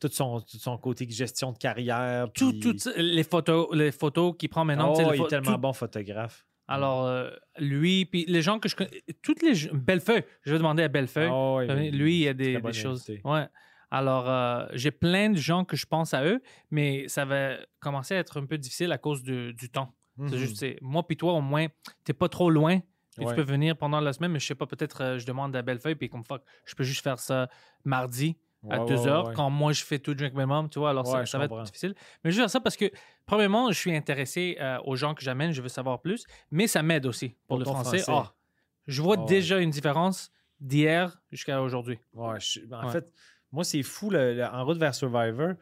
tout 0.00 0.08
son, 0.10 0.40
tout 0.40 0.58
son 0.58 0.76
côté 0.78 1.06
gestion 1.08 1.52
de 1.52 1.58
carrière. 1.58 2.26
Tout, 2.34 2.50
puis- 2.50 2.60
toutes 2.60 2.88
les 2.96 3.22
photos, 3.22 3.68
les 3.72 3.92
photos 3.92 4.34
qu'il 4.36 4.48
prend 4.48 4.64
maintenant. 4.64 4.92
Oh, 4.96 5.12
il 5.14 5.22
est 5.22 5.28
tellement 5.28 5.52
tout- 5.52 5.58
bon 5.58 5.72
photographe. 5.72 6.44
Alors, 6.68 7.06
euh, 7.06 7.30
lui, 7.58 8.04
puis 8.06 8.24
les 8.26 8.40
gens 8.42 8.58
que 8.58 8.68
je 8.68 8.74
connais, 8.76 9.02
toutes 9.22 9.42
les 9.42 9.68
Bellefeuille, 9.72 10.24
je 10.42 10.52
vais 10.52 10.58
demander 10.58 10.82
à 10.84 10.88
Bellefeuille. 10.88 11.28
Ah 11.30 11.74
lui, 11.74 12.14
il 12.14 12.22
y 12.22 12.28
a 12.28 12.34
des, 12.34 12.60
des 12.60 12.72
choses. 12.72 13.08
Ouais. 13.24 13.46
Alors, 13.94 14.28
euh, 14.28 14.66
j'ai 14.72 14.90
plein 14.90 15.28
de 15.30 15.36
gens 15.36 15.64
que 15.66 15.76
je 15.76 15.84
pense 15.84 16.14
à 16.14 16.24
eux, 16.24 16.40
mais 16.70 17.06
ça 17.08 17.24
va 17.26 17.56
commencer 17.78 18.14
à 18.14 18.18
être 18.18 18.40
un 18.40 18.46
peu 18.46 18.56
difficile 18.56 18.90
à 18.90 18.96
cause 18.98 19.22
de- 19.22 19.52
du 19.52 19.68
temps. 19.68 19.94
C'est 20.18 20.22
Mhm. 20.32 20.36
juste, 20.38 20.64
moi 20.80 21.06
puis 21.06 21.16
toi, 21.16 21.34
au 21.34 21.40
moins, 21.42 21.66
t'es 22.04 22.12
pas 22.14 22.28
trop 22.28 22.50
loin. 22.50 22.80
puis 23.14 23.26
Ouais. 23.26 23.32
Tu 23.32 23.36
peux 23.36 23.42
venir 23.42 23.76
pendant 23.76 24.00
la 24.00 24.14
semaine, 24.14 24.32
mais 24.32 24.38
je 24.38 24.46
sais 24.46 24.54
pas, 24.54 24.64
peut-être 24.66 25.02
euh, 25.02 25.18
je 25.18 25.26
demande 25.26 25.54
à 25.54 25.60
Bellefeuille, 25.60 25.96
puis 25.96 26.08
comme 26.08 26.24
fuck, 26.24 26.42
je 26.64 26.74
peux 26.74 26.82
juste 26.84 27.02
faire 27.04 27.18
ça 27.18 27.46
mardi 27.84 28.38
à 28.70 28.80
Ouais, 28.80 28.86
2 28.86 28.94
ouais, 29.02 29.06
heures, 29.08 29.26
ouais. 29.28 29.34
quand 29.34 29.50
moi 29.50 29.72
je 29.74 29.84
fais 29.84 29.98
tout 29.98 30.14
Drink 30.14 30.32
Minimum, 30.32 30.70
tu 30.70 30.78
vois, 30.78 30.88
alors 30.90 31.06
ça, 31.06 31.36
va 31.38 31.44
être 31.44 31.62
difficile. 31.64 31.94
Mais 32.24 32.30
je 32.30 32.36
veux 32.36 32.42
faire 32.44 32.48
ça 32.50 32.60
parce 32.60 32.74
que, 32.78 32.90
premièrement, 33.26 33.70
je 33.70 33.78
suis 33.78 33.94
intéressé 33.94 34.56
euh, 34.60 34.78
aux 34.84 34.96
gens 34.96 35.12
que 35.14 35.22
j'amène, 35.22 35.52
je 35.52 35.60
veux 35.60 35.68
savoir 35.68 36.00
plus, 36.00 36.24
mais 36.50 36.66
ça 36.66 36.82
m'aide 36.82 37.04
aussi 37.04 37.28
pour, 37.30 37.48
Pour 37.48 37.58
le 37.58 37.64
français. 37.66 37.98
français. 37.98 38.28
Ah, 38.30 38.32
je 38.86 39.02
vois 39.02 39.16
Ah 39.18 39.24
déjà 39.26 39.58
une 39.58 39.68
différence 39.70 40.32
d'hier 40.58 41.20
jusqu'à 41.30 41.60
aujourd'hui. 41.60 41.98
Ouais, 42.14 42.40
je- 42.40 42.60
en 42.72 42.88
fait, 42.88 43.12
moi, 43.52 43.64
c'est 43.64 43.82
fou. 43.82 44.10
le- 44.10 44.34
le- 44.34 44.44
en 44.44 44.64
route 44.64 44.78
vers 44.78 44.94
Survivor, 44.94 45.54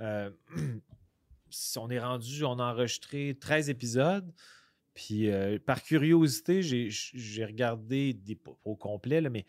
euh, 0.00 0.30
on 1.76 1.90
est 1.90 1.98
rendu, 2.00 2.44
on 2.44 2.58
a 2.58 2.72
enregistré 2.72 3.36
13 3.40 3.70
épisodes. 3.70 4.30
Puis, 4.94 5.30
euh, 5.30 5.58
par 5.64 5.82
curiosité, 5.82 6.60
j'ai- 6.62 7.44
regardé, 7.44 8.12
des, 8.14 8.34
pas 8.34 8.50
au 8.64 8.74
complet, 8.76 9.20
là, 9.20 9.30
mais 9.30 9.46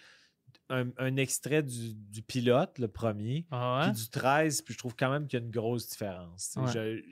un, 0.70 0.90
un 0.98 1.16
extrait 1.18 1.64
du, 1.64 1.96
du 1.96 2.22
pilote, 2.22 2.78
le 2.78 2.88
premier, 2.88 3.46
Ah 3.50 3.80
ouais? 3.80 3.92
puis 3.92 4.02
du 4.04 4.10
13, 4.10 4.62
puis 4.62 4.74
je 4.76 4.78
trouve 4.80 4.96
quand 4.96 5.10
même 5.12 5.26
qu'il 5.28 5.40
y 5.40 5.42
a 5.42 5.46
une 5.46 5.52
grosse 5.52 5.88
différence. 5.90 6.56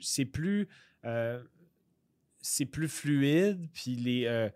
C'est 0.00 0.24
plus, 0.24 0.68
euh, 1.04 1.42
c'est 2.40 2.66
plus 2.66 2.88
fluide, 2.88 3.68
puis 3.72 3.96
les, 3.96 4.26
euh, 4.26 4.48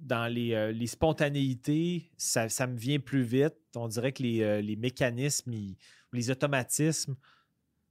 dans 0.00 0.26
les, 0.32 0.54
euh, 0.54 0.72
les 0.72 0.86
spontanéités, 0.86 2.10
ça, 2.16 2.48
ça 2.48 2.66
me 2.66 2.76
vient 2.76 2.98
plus 2.98 3.22
vite. 3.22 3.54
On 3.76 3.88
dirait 3.88 4.12
que 4.12 4.22
les, 4.22 4.42
euh, 4.42 4.60
les 4.60 4.76
mécanismes, 4.76 5.52
ils- 5.52 5.76
les 6.12 6.30
automatismes, 6.30 7.16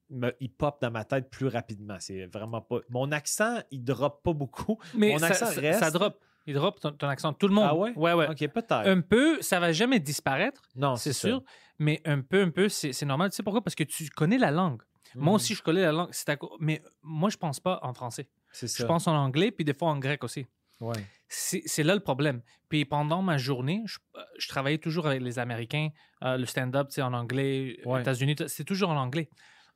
me, 0.09 0.31
ils 0.39 0.49
pop 0.49 0.79
dans 0.81 0.89
ma 0.91 1.03
tête 1.03 1.29
plus 1.29 1.47
rapidement. 1.47 1.97
C'est 1.99 2.25
vraiment 2.27 2.61
pas. 2.61 2.79
Mon 2.89 3.11
accent, 3.11 3.57
il 3.71 3.83
drop 3.83 4.23
pas 4.23 4.33
beaucoup. 4.33 4.77
Mais 4.95 5.11
Mon 5.11 5.19
ça, 5.19 5.27
accent 5.27 5.45
ça- 5.47 5.59
reste. 5.61 5.79
ça 5.79 5.91
drop. 5.91 6.19
Il 6.45 6.53
drop 6.53 6.79
ton, 6.79 6.91
ton 6.93 7.07
accent. 7.09 7.33
Tout 7.33 7.49
le 7.49 7.53
monde. 7.53 7.67
Ah 7.67 7.75
ouais? 7.75 7.91
Ouais, 7.97 8.13
ouais. 8.13 8.29
Ok, 8.29 8.37
peut-être. 8.39 8.71
Un 8.71 9.01
peu, 9.01 9.41
ça 9.41 9.59
va 9.59 9.73
jamais 9.73 9.99
disparaître, 9.99 10.61
non, 10.77 10.95
c'est 10.95 11.11
sûr. 11.11 11.43
Mais 11.77 12.01
un 12.05 12.21
peu, 12.21 12.41
un 12.41 12.49
peu, 12.51 12.69
c'est 12.69 13.03
normal. 13.05 13.29
Tu 13.31 13.35
sais 13.35 13.43
pourquoi? 13.43 13.61
Parce 13.61 13.75
que 13.75 13.83
tu 13.83 14.09
connais 14.09 14.37
la 14.37 14.49
langue. 14.51 14.81
Moi 15.15 15.31
Mhm. 15.31 15.35
aussi, 15.35 15.55
je 15.55 15.61
connais 15.61 15.81
la 15.81 15.91
langue. 15.91 16.09
à 16.27 16.35
Mais 16.59 16.81
moi, 17.03 17.29
je 17.29 17.37
pense 17.37 17.59
pas 17.59 17.79
en 17.83 17.93
français. 17.93 18.29
C'est 18.51 18.67
ça. 18.67 18.83
Je 18.83 18.87
pense 18.87 19.07
en 19.07 19.15
anglais, 19.15 19.51
puis 19.51 19.65
des 19.65 19.73
fois 19.73 19.89
en 19.89 19.99
grec 19.99 20.23
aussi. 20.23 20.45
Ouais. 20.79 20.95
C'est 21.29 21.83
là 21.83 21.93
le 21.93 21.99
problème. 22.01 22.41
Puis 22.69 22.85
pendant 22.85 23.21
ma 23.21 23.37
journée, 23.37 23.83
je, 23.85 23.97
euh, 24.15 24.21
je 24.37 24.47
travaillais 24.47 24.77
toujours 24.77 25.07
avec 25.07 25.21
les 25.21 25.39
Américains. 25.39 25.89
euh, 26.23 26.35
le 26.37 26.45
stand-up, 26.45 26.87
c'est 26.89 27.01
en 27.03 27.13
anglais. 27.13 27.79
Ouais. 27.85 28.01
États-Unis, 28.01 28.35
c'est 28.47 28.63
toujours 28.63 28.89
en 28.89 28.97
anglais. 28.97 29.29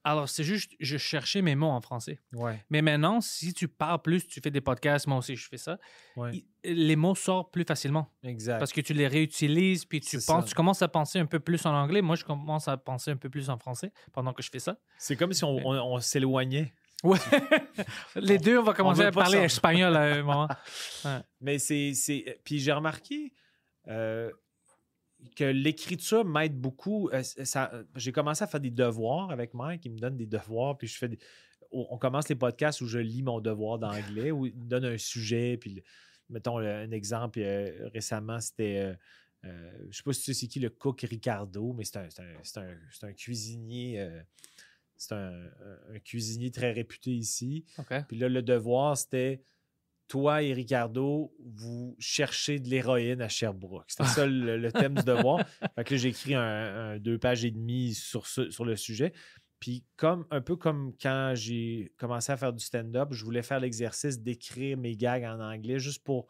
Alors, 0.04 0.28
c'est 0.28 0.44
juste, 0.44 0.72
je 0.80 0.98
cherchais 0.98 1.44
mes 1.44 1.54
mots 1.54 1.70
en 1.70 1.80
français. 1.80 2.20
Ouais. 2.34 2.60
Mais 2.72 2.82
maintenant, 2.82 3.22
si 3.22 3.54
tu 3.54 3.68
parles 3.68 4.02
plus, 4.02 4.26
tu 4.26 4.42
fais 4.42 4.50
des 4.50 4.60
podcasts, 4.62 5.06
moi 5.06 5.18
aussi, 5.20 5.36
je 5.36 5.48
fais 5.48 5.58
ça, 5.58 5.78
Ouais. 6.16 6.44
les 6.64 6.96
mots 6.96 7.14
sortent 7.14 7.54
plus 7.54 7.64
facilement 7.66 8.12
Exact. 8.24 8.58
parce 8.58 8.72
que 8.74 8.82
tu 8.82 8.94
les 8.94 9.08
réutilises, 9.08 9.86
puis 9.86 10.00
tu 10.00 10.16
penses, 10.18 10.26
ça. 10.26 10.50
tu 10.50 10.56
commences 10.56 10.82
à 10.82 10.88
penser 10.88 11.20
un 11.20 11.28
peu 11.28 11.40
plus 11.40 11.64
en 11.68 11.76
anglais. 11.76 12.02
Moi, 12.02 12.16
je 12.16 12.24
commence 12.26 12.68
à 12.68 12.78
penser 12.78 13.12
un 13.12 13.18
peu 13.18 13.30
plus 13.30 13.52
en 13.52 13.60
français 13.60 13.92
pendant 14.12 14.34
que 14.34 14.42
je 14.42 14.50
fais 14.50 14.58
ça. 14.58 14.80
C'est 14.98 15.16
comme 15.16 15.34
si 15.34 15.44
on, 15.44 15.58
on- 15.58 15.94
on 15.96 16.00
s'éloignait. 16.00 16.74
Ouais. 17.04 17.18
les 18.16 18.38
deux, 18.38 18.58
on 18.60 18.64
va 18.64 18.74
commencer 18.74 19.02
à 19.08 19.12
parler 19.12 19.38
espagnol 19.46 19.96
à 19.96 20.02
un 20.02 20.24
moment. 20.24 20.48
Mais 21.42 21.58
c'est. 21.60 21.94
c'est- 21.94 22.40
Puis 22.44 22.60
j'ai 22.60 22.72
remarqué 22.72 23.34
euh, 23.88 24.32
que 25.36 25.44
l'écriture 25.44 26.26
m'aide 26.26 26.60
beaucoup. 26.60 27.10
Euh, 27.12 27.24
ça- 27.24 27.72
J'ai 27.96 28.12
commencé 28.12 28.44
à 28.44 28.48
faire 28.48 28.60
des 28.60 28.72
devoirs 28.72 29.32
avec 29.32 29.54
Mike. 29.54 29.86
Il 29.86 29.94
me 29.94 30.00
donne 30.00 30.18
des 30.18 30.28
devoirs, 30.28 30.78
puis 30.78 30.88
je 30.88 30.98
fais 30.98 31.08
des- 31.10 31.20
On 31.72 31.98
commence 31.98 32.28
les 32.30 32.36
podcasts 32.36 32.82
où 32.82 32.86
je 32.88 33.00
lis 33.00 33.24
mon 33.24 33.40
devoir 33.40 33.80
d'anglais, 33.80 34.30
où 34.32 34.46
il 34.46 34.56
me 34.56 34.66
donne 34.66 34.86
un 34.86 34.98
sujet, 34.98 35.58
puis 35.58 35.82
mettons 36.30 36.58
un 36.60 36.92
exemple. 36.92 37.40
euh, 37.42 37.90
récemment, 37.94 38.40
c'était. 38.42 38.96
je 39.44 39.98
sais 39.98 40.04
pas 40.04 40.14
si 40.14 40.20
tu 40.22 40.34
sais 40.34 40.40
c'est 40.42 40.48
qui 40.48 40.60
le 40.60 40.70
cook 40.70 41.02
Ricardo, 41.02 41.74
mais 41.74 41.84
c'est 41.86 41.98
un, 41.98 42.10
c'est 42.10 42.22
un- 42.22 42.40
c'est 42.44 42.60
un- 42.60 42.78
c'est 42.92 43.06
un 43.08 43.14
cuisinier. 43.14 44.08
C'est 45.02 45.16
un, 45.16 46.00
cuisinier 46.04 46.52
très 46.52 46.72
réputé 46.72 47.12
ici. 47.12 47.66
Puis 48.08 48.18
là, 48.18 48.30
le 48.30 48.42
devoir, 48.42 48.98
c'était 48.98 49.42
toi 50.08 50.44
et 50.44 50.54
Ricardo, 50.54 51.34
vous 51.40 51.96
cherchez 51.98 52.60
de 52.60 52.68
l'héroïne 52.70 53.22
à 53.22 53.30
Sherbrooke. 53.30 53.86
C'était 53.88 54.04
ça 54.10 54.26
le, 54.28 54.58
le 54.58 54.72
thème 54.72 54.96
du 54.96 55.04
devoir. 55.04 55.46
Fait 55.76 55.84
que 55.84 55.94
là, 55.94 55.98
j'ai 55.98 56.10
écrit 56.10 56.36
un, 56.36 56.42
un 56.42 57.00
deux 57.00 57.18
pages 57.18 57.46
et 57.46 57.52
demie 57.52 57.94
sur, 57.94 58.28
ce- 58.28 58.50
sur 58.52 58.66
le 58.66 58.76
sujet. 58.76 59.14
Puis 59.60 59.86
comme 59.96 60.26
un 60.32 60.42
peu 60.42 60.56
comme 60.56 60.94
quand 61.02 61.34
j'ai 61.36 61.94
commencé 61.98 62.32
à 62.32 62.38
faire 62.38 62.52
du 62.52 62.64
stand-up, 62.64 63.10
je 63.12 63.24
voulais 63.24 63.44
faire 63.44 63.60
l'exercice 63.60 64.20
d'écrire 64.20 64.78
mes 64.78 64.96
gags 64.98 65.24
en 65.24 65.40
anglais 65.40 65.80
juste 65.80 66.04
pour, 66.04 66.28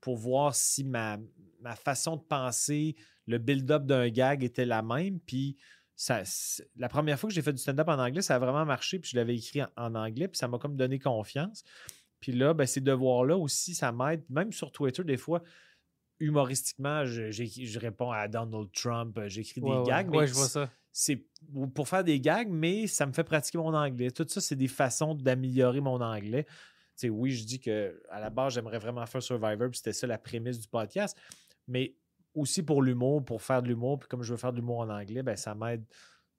pour 0.00 0.16
voir 0.16 0.54
si 0.54 0.82
ma, 0.82 1.18
ma 1.60 1.76
façon 1.76 2.16
de 2.16 2.22
penser, 2.22 2.96
le 3.26 3.38
build-up 3.38 3.84
d'un 3.84 4.08
gag 4.08 4.42
était 4.42 4.66
la 4.66 4.82
même. 4.82 5.20
Puis 5.20 5.56
ça, 5.96 6.22
la 6.76 6.88
première 6.88 7.18
fois 7.18 7.28
que 7.28 7.34
j'ai 7.34 7.42
fait 7.42 7.52
du 7.52 7.58
stand-up 7.60 7.88
en 7.88 7.98
anglais, 7.98 8.22
ça 8.22 8.36
a 8.36 8.38
vraiment 8.38 8.64
marché. 8.64 8.98
Puis 8.98 9.10
je 9.10 9.16
l'avais 9.16 9.36
écrit 9.36 9.62
en, 9.62 9.68
en 9.76 9.94
anglais, 9.94 10.28
puis 10.28 10.38
ça 10.38 10.48
m'a 10.48 10.58
comme 10.58 10.76
donné 10.76 10.98
confiance. 10.98 11.64
Puis 12.20 12.32
là, 12.32 12.54
ben, 12.54 12.66
ces 12.66 12.80
devoirs-là 12.80 13.36
aussi, 13.36 13.74
ça 13.74 13.92
m'aide. 13.92 14.22
Même 14.30 14.52
sur 14.52 14.70
Twitter, 14.72 15.02
des 15.04 15.16
fois, 15.16 15.42
humoristiquement, 16.20 17.04
je, 17.04 17.78
réponds 17.78 18.12
à 18.12 18.28
Donald 18.28 18.70
Trump, 18.72 19.18
euh, 19.18 19.28
j'écris 19.28 19.60
des 19.60 19.68
Ouais, 19.68 19.82
gags. 19.84 20.08
mais 20.08 20.18
Ouais, 20.18 20.26
je 20.28 20.34
vois 20.34 20.48
ça. 20.48 20.70
c'est 20.92 21.26
pour 21.74 21.88
faire 21.88 22.04
des 22.04 22.20
gags, 22.20 22.48
mais 22.48 22.86
ça 22.86 23.06
me 23.06 23.12
fait 23.12 23.24
pratiquer 23.24 23.58
mon 23.58 23.74
anglais. 23.74 24.10
Tout 24.12 24.26
ça, 24.28 24.40
c'est 24.40 24.54
des 24.56 24.68
façons 24.68 25.14
d'améliorer 25.14 25.80
mon 25.80 26.00
anglais. 26.00 26.44
Tu 26.44 26.52
sais, 26.94 27.08
oui, 27.08 27.32
je 27.32 27.44
dis 27.44 27.58
que 27.58 28.00
à 28.08 28.20
la 28.20 28.30
base, 28.30 28.54
j'aimerais 28.54 28.78
vraiment 28.78 29.04
faire 29.06 29.22
Survivor, 29.22 29.68
puis 29.70 29.78
c'était 29.78 29.92
ça 29.92 30.06
la 30.06 30.18
prémisse 30.18 30.60
du 30.60 30.68
podcast. 30.68 31.16
Mais 31.66 31.96
aussi 32.34 32.62
pour 32.62 32.82
l'humour, 32.82 33.24
pour 33.24 33.42
faire 33.42 33.62
de 33.62 33.68
l'humour, 33.68 33.98
puis 33.98 34.08
comme 34.08 34.22
je 34.22 34.32
veux 34.32 34.38
faire 34.38 34.52
de 34.52 34.56
l'humour 34.56 34.80
en 34.80 34.88
anglais, 34.90 35.22
ben, 35.22 35.36
ça 35.36 35.54
m'aide 35.54 35.84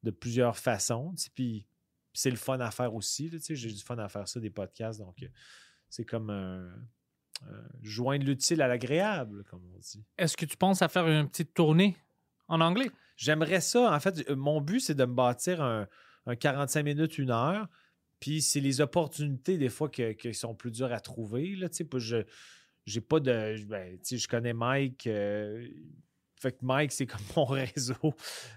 de 0.04 0.12
plusieurs 0.12 0.58
façons. 0.58 1.14
Puis 1.36 1.66
c'est 2.14 2.30
le 2.30 2.36
fun 2.36 2.60
à 2.60 2.72
faire 2.72 2.94
aussi. 2.94 3.30
là, 3.30 3.38
tu 3.40 3.46
sais, 3.46 3.56
J'ai 3.56 3.72
du 3.72 3.82
fun 3.82 3.98
à 3.98 4.10
faire 4.10 4.28
ça, 4.28 4.40
des 4.40 4.50
podcasts. 4.50 5.00
Donc, 5.00 5.22
euh, 5.24 5.28
c'est 5.90 6.06
comme 6.06 6.30
un, 6.30 6.70
joindre 7.82 8.26
l'utile 8.26 8.62
à 8.62 8.68
l'agréable, 8.68 9.44
comme 9.46 9.62
on 9.74 9.78
dit. 9.80 10.04
Est-ce 10.18 10.38
que 10.38 10.46
tu 10.46 10.58
penses 10.58 10.82
à 10.82 10.88
faire 10.88 11.08
une 11.08 11.28
petite 11.30 11.54
tournée 11.54 11.98
en 12.48 12.62
anglais? 12.62 12.90
J'aimerais 13.16 13.62
ça. 13.62 13.94
En 13.94 14.00
fait, 14.00 14.30
euh, 14.30 14.36
mon 14.36 14.62
but, 14.62 14.80
c'est 14.80 14.96
de 14.96 15.06
me 15.06 15.14
bâtir 15.14 15.62
un, 15.62 15.88
un 16.26 16.36
45 16.36 16.84
minutes, 16.84 17.18
une 17.18 17.32
heure. 17.32 17.68
Puis 18.20 18.42
c'est 18.42 18.62
les 18.62 18.80
opportunités, 18.82 19.58
des 19.58 19.70
fois, 19.70 19.90
que- 19.90 20.14
qui 20.14 20.34
sont 20.34 20.56
plus 20.56 20.72
dures 20.72 20.94
à 20.94 21.00
trouver. 21.00 21.56
Là, 21.56 21.68
tu 21.70 21.78
sais, 21.78 21.84
puis 21.84 22.00
je 22.00 22.24
j'ai 22.86 23.02
pas 23.02 23.20
de. 23.20 23.56
ben, 23.68 23.98
je 24.10 24.28
connais 24.28 24.54
Mike. 24.54 25.08
euh, 25.08 25.68
fait 26.40 26.52
que 26.52 26.58
Mike, 26.66 26.92
c'est 26.92 27.06
comme 27.06 27.22
mon 27.38 27.46
réseau 27.46 28.14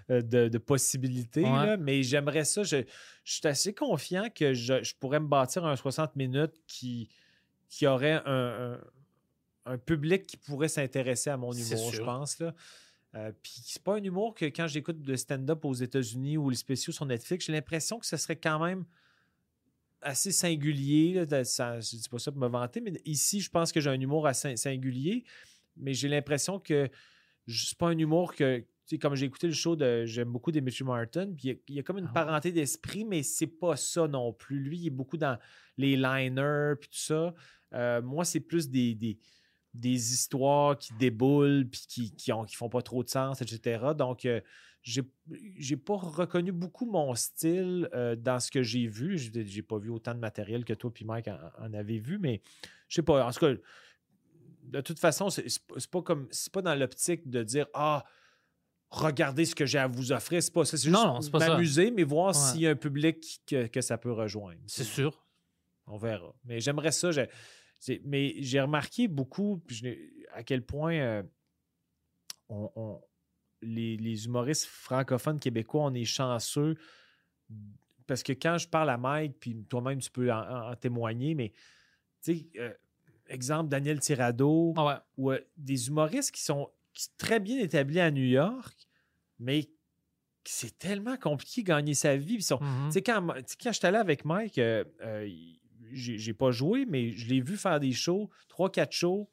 euh, 0.09 0.21
de, 0.21 0.49
de 0.49 0.57
possibilités. 0.57 1.43
Ouais. 1.43 1.49
là, 1.65 1.77
mais 1.77 2.03
j'aimerais 2.03 2.43
ça. 2.43 2.63
Je, 2.63 2.77
je 3.23 3.33
suis 3.33 3.47
assez 3.47 3.73
confiant 3.73 4.27
que 4.33 4.53
je, 4.53 4.83
je 4.83 4.93
pourrais 4.99 5.19
me 5.21 5.27
bâtir 5.27 5.65
un 5.65 5.75
60 5.75 6.15
minutes 6.17 6.53
qui, 6.67 7.07
qui 7.69 7.87
aurait 7.87 8.21
un, 8.25 8.73
un- 8.73 8.81
un 9.65 9.77
public 9.77 10.25
qui 10.27 10.37
pourrait 10.37 10.67
s'intéresser 10.69 11.29
à 11.29 11.35
mon 11.37 11.51
humour, 11.51 11.91
je 11.93 12.01
pense. 12.01 12.39
Là. 12.39 12.53
Euh, 13.15 13.31
Puis 13.41 13.53
c'est 13.65 13.81
pas 13.83 13.95
un 13.95 14.03
humour 14.03 14.33
que 14.35 14.45
quand 14.45 14.67
j'écoute 14.67 15.01
de 15.01 15.15
stand-up 15.15 15.63
aux 15.65 15.73
États-Unis 15.73 16.37
ou 16.37 16.49
les 16.49 16.55
spéciaux 16.57 16.91
sur 16.93 17.05
Netflix, 17.05 17.45
j'ai 17.45 17.53
l'impression 17.53 17.99
que 17.99 18.05
ce 18.05 18.15
serait 18.17 18.35
quand 18.37 18.59
même 18.63 18.85
assez 20.01 20.31
singulier. 20.31 21.25
Là, 21.25 21.43
ça- 21.43 21.79
je 21.79 21.97
dis 21.97 22.09
pas 22.09 22.19
ça 22.19 22.31
pour 22.31 22.41
me 22.41 22.47
vanter, 22.47 22.81
mais 22.81 22.93
ici, 23.05 23.41
je 23.41 23.49
pense 23.49 23.71
que 23.71 23.79
j'ai 23.79 23.89
un 23.89 23.99
humour 23.99 24.27
assez 24.27 24.55
singulier, 24.57 25.23
mais 25.75 25.93
j'ai 25.93 26.07
l'impression 26.07 26.59
que 26.59 26.89
c'est 27.47 27.77
pas 27.77 27.87
un 27.89 27.97
humour 27.97 28.33
que. 28.35 28.59
tu 28.59 28.95
sais, 28.95 28.99
comme 28.99 29.15
j'ai 29.15 29.25
écouté 29.25 29.47
le 29.47 29.53
show 29.53 29.75
de. 29.75 30.05
J'aime 30.05 30.29
beaucoup 30.31 30.51
Dimitri 30.51 30.83
Martin, 30.85 31.25
puis 31.33 31.43
il 31.43 31.47
y 31.47 31.51
a- 31.51 31.57
il 31.69 31.75
y, 31.75 31.79
a 31.79 31.83
comme 31.83 31.97
une 31.97 32.07
Ah. 32.09 32.13
parenté 32.13 32.51
d'esprit, 32.53 33.03
mais 33.03 33.21
c'est 33.23 33.47
pas 33.47 33.75
ça 33.75 34.07
non 34.07 34.31
plus. 34.31 34.59
Lui, 34.59 34.77
il 34.79 34.87
est 34.87 34.91
beaucoup 34.91 35.17
dans 35.17 35.37
les 35.77 35.97
liners, 35.97 36.73
puis 36.79 36.89
tout 36.89 36.97
ça. 36.97 37.33
Euh, 37.73 38.01
moi, 38.01 38.23
c'est 38.23 38.39
plus 38.39 38.69
des, 38.69 38.95
des, 38.95 39.17
des 39.79 40.13
histoires 40.13 40.77
qui 40.77 40.93
déboulent, 40.93 41.67
puis 41.69 41.81
qui, 41.87 42.11
qui, 42.15 42.31
ont, 42.33 42.43
qui 42.45 42.55
font 42.55 42.69
pas 42.69 42.81
trop 42.81 43.03
de 43.03 43.09
sens, 43.09 43.41
etc. 43.41 43.87
Donc, 43.97 44.25
euh, 44.25 44.41
j'ai 44.83 45.01
j'ai 45.57 45.75
pas 45.77 45.95
reconnu 45.97 46.51
beaucoup 46.51 46.85
mon 46.85 47.13
style 47.15 47.89
euh, 47.93 48.15
dans 48.15 48.39
ce 48.39 48.49
que 48.51 48.63
j'ai 48.63 48.87
vu. 48.87 49.17
J'ai 49.17 49.61
pas 49.61 49.77
vu 49.77 49.89
autant 49.89 50.13
de 50.13 50.19
matériel 50.19 50.63
que 50.65 50.73
toi 50.73 50.91
puis 50.93 51.03
Mike 51.05 51.27
en, 51.27 51.37
en 51.59 51.73
avez 51.73 51.99
vu, 51.99 52.17
mais 52.19 52.41
je 52.87 52.95
sais 52.95 53.01
pas. 53.03 53.25
En 53.25 53.31
tout 53.31 53.39
cas, 53.39 53.53
de 54.63 54.81
toute 54.81 54.99
façon, 54.99 55.29
c'est 55.29 55.47
c'est 55.49 55.89
pas- 55.91 56.01
comme 56.01 56.27
c'est 56.31 56.51
pas 56.51 56.61
dans 56.61 56.75
l'optique 56.75 57.29
de 57.29 57.43
dire 57.43 57.67
Ah, 57.73 58.05
regardez 58.89 59.45
ce 59.45 59.55
que 59.55 59.65
j'ai 59.65 59.77
à 59.79 59.87
vous 59.87 60.11
offrir. 60.13 60.41
C'est 60.41 60.53
pas 60.53 60.63
ça. 60.65 60.77
C'est 60.77 60.89
juste 60.89 60.95
non, 61.03 61.19
c'est 61.21 61.31
pas 61.31 61.39
ça. 61.41 61.49
m'amuser, 61.49 61.91
mais 61.91 62.03
voir 62.03 62.27
Ouais. 62.27 62.33
s'il 62.33 62.61
y 62.61 62.67
a 62.67 62.71
un 62.71 62.75
public 62.75 63.41
que, 63.45 63.67
que 63.67 63.81
ça 63.81 63.97
peut 63.97 64.11
rejoindre. 64.13 64.61
C'est 64.67 64.83
sûr. 64.85 65.25
On 65.85 65.97
verra. 65.97 66.33
Mais 66.45 66.59
j'aimerais 66.61 66.91
ça. 66.91 67.11
Mais 68.03 68.35
j'ai 68.39 68.59
remarqué 68.61 69.07
beaucoup 69.07 69.61
je 69.67 69.89
à 70.33 70.43
quel 70.43 70.61
point 70.63 70.93
euh, 70.95 71.23
on- 72.49 72.71
on- 72.75 73.01
les, 73.61 73.97
les 73.97 74.25
humoristes 74.25 74.65
francophones 74.65 75.39
québécois, 75.39 75.83
on 75.85 75.93
est 75.93 76.05
chanceux. 76.05 76.75
Parce 78.05 78.23
que 78.23 78.31
quand 78.33 78.57
je 78.57 78.67
parle 78.67 78.89
à 78.89 78.97
Mike, 78.97 79.37
puis 79.39 79.55
toi-même, 79.67 79.99
tu 79.99 80.11
peux 80.11 80.31
en, 80.31 80.75
témoigner, 80.75 81.33
mais 81.33 81.51
tu 82.21 82.37
sais, 82.37 82.47
euh, 82.59 82.71
exemple, 83.27 83.69
Daniel 83.69 83.99
Tirado, 83.99 84.73
Ah 84.77 84.85
ouais. 84.85 84.93
ou 85.17 85.31
euh, 85.31 85.39
des 85.57 85.87
humoristes 85.87 86.31
qui 86.31 86.41
sont 86.43 86.69
qui 86.93 87.03
sont 87.03 87.11
très 87.17 87.39
bien 87.39 87.59
établis 87.59 87.99
à 87.99 88.09
New 88.11 88.23
York, 88.25 88.75
mais 89.39 89.69
c'est 90.43 90.79
tellement 90.79 91.17
compliqué 91.17 91.61
de 91.61 91.67
gagner 91.67 91.93
sa 91.93 92.15
vie. 92.15 92.35
Ils 92.35 92.43
sont, 92.43 92.59
Mhm. 92.61 92.91
sais, 92.91 93.01
quand, 93.03 93.27
quand 93.61 93.71
j'étais 93.71 93.87
allé 93.87 93.97
avec 93.97 94.23
Mike, 94.25 94.57
euh, 94.57 94.83
euh, 95.01 95.27
il- 95.27 95.59
j'ai 95.91 96.33
pas 96.33 96.51
joué, 96.51 96.85
mais 96.87 97.11
je 97.13 97.27
l'ai 97.27 97.41
vu 97.41 97.57
faire 97.57 97.79
des 97.79 97.91
shows, 97.93 98.29
3-4 98.49 98.91
shows, 98.91 99.29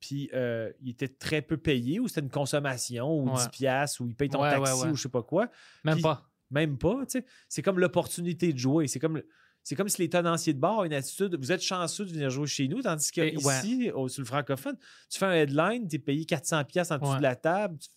puis 0.00 0.30
euh, 0.34 0.70
il 0.80 0.90
était 0.90 1.08
très 1.08 1.42
peu 1.42 1.56
payé, 1.56 2.00
ou 2.00 2.08
c'était 2.08 2.20
une 2.20 2.30
consommation, 2.30 3.10
ou 3.20 3.28
Ouais. 3.30 3.36
10 3.36 3.48
piastres, 3.48 4.00
ou 4.02 4.06
il 4.08 4.14
paye 4.14 4.28
ton 4.28 4.42
Ouais, 4.42 4.50
taxi, 4.50 4.82
ouais. 4.84 4.90
ou 4.90 4.94
je 4.96 5.02
sais 5.02 5.08
pas 5.08 5.22
quoi. 5.22 5.50
Même 5.84 5.94
Puis- 5.94 6.02
pas. 6.02 6.28
Même 6.50 6.78
pas, 6.78 7.04
tu 7.06 7.18
sais. 7.18 7.24
C'est 7.48 7.60
comme 7.62 7.80
l'opportunité 7.80 8.52
de 8.52 8.58
jouer. 8.58 8.86
C'est 8.86 9.00
comme, 9.00 9.20
c'est 9.64 9.74
comme 9.74 9.88
si 9.88 10.00
les 10.00 10.08
tenanciers 10.08 10.54
de 10.54 10.60
bar 10.60 10.78
ont 10.78 10.84
une 10.84 10.92
attitude. 10.92 11.34
Vous 11.34 11.50
êtes 11.50 11.60
chanceux 11.60 12.04
de 12.04 12.12
venir 12.12 12.30
jouer 12.30 12.46
chez 12.46 12.68
nous, 12.68 12.82
tandis 12.82 13.10
que 13.10 13.20
Et- 13.22 13.34
ici, 13.34 13.90
au- 13.92 14.06
sur 14.06 14.20
le 14.22 14.26
francophone, 14.26 14.76
tu 15.10 15.18
fais 15.18 15.26
un 15.26 15.32
headline, 15.32 15.88
tu 15.88 15.96
es 15.96 15.98
payé 15.98 16.24
400$ 16.24 16.64
piastres 16.64 16.92
en 16.94 16.98
dessous 16.98 17.16
de 17.16 17.22
la 17.22 17.34
table. 17.34 17.76
Tu, 17.78 17.88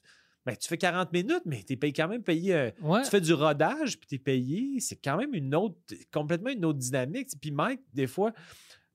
ben, 0.45 0.55
tu 0.55 0.67
fais 0.67 0.77
40 0.77 1.11
minutes, 1.13 1.41
mais 1.45 1.63
tu 1.63 1.73
es 1.73 1.75
payé 1.75 1.93
quand 1.93 2.07
même 2.07 2.23
payé. 2.23 2.53
euh, 2.53 2.71
Ouais. 2.81 3.01
Tu 3.03 3.09
fais 3.09 3.21
du 3.21 3.33
rodage, 3.33 3.99
puis 3.99 4.07
tu 4.07 4.15
es 4.15 4.19
payé. 4.19 4.79
C'est 4.79 4.95
quand 4.95 5.17
même 5.17 5.33
une 5.33 5.53
autre, 5.53 5.77
complètement 6.11 6.49
une 6.49 6.65
autre 6.65 6.79
dynamique. 6.79 7.29
Puis 7.41 7.51
Mike, 7.51 7.81
des 7.93 8.07
fois, 8.07 8.31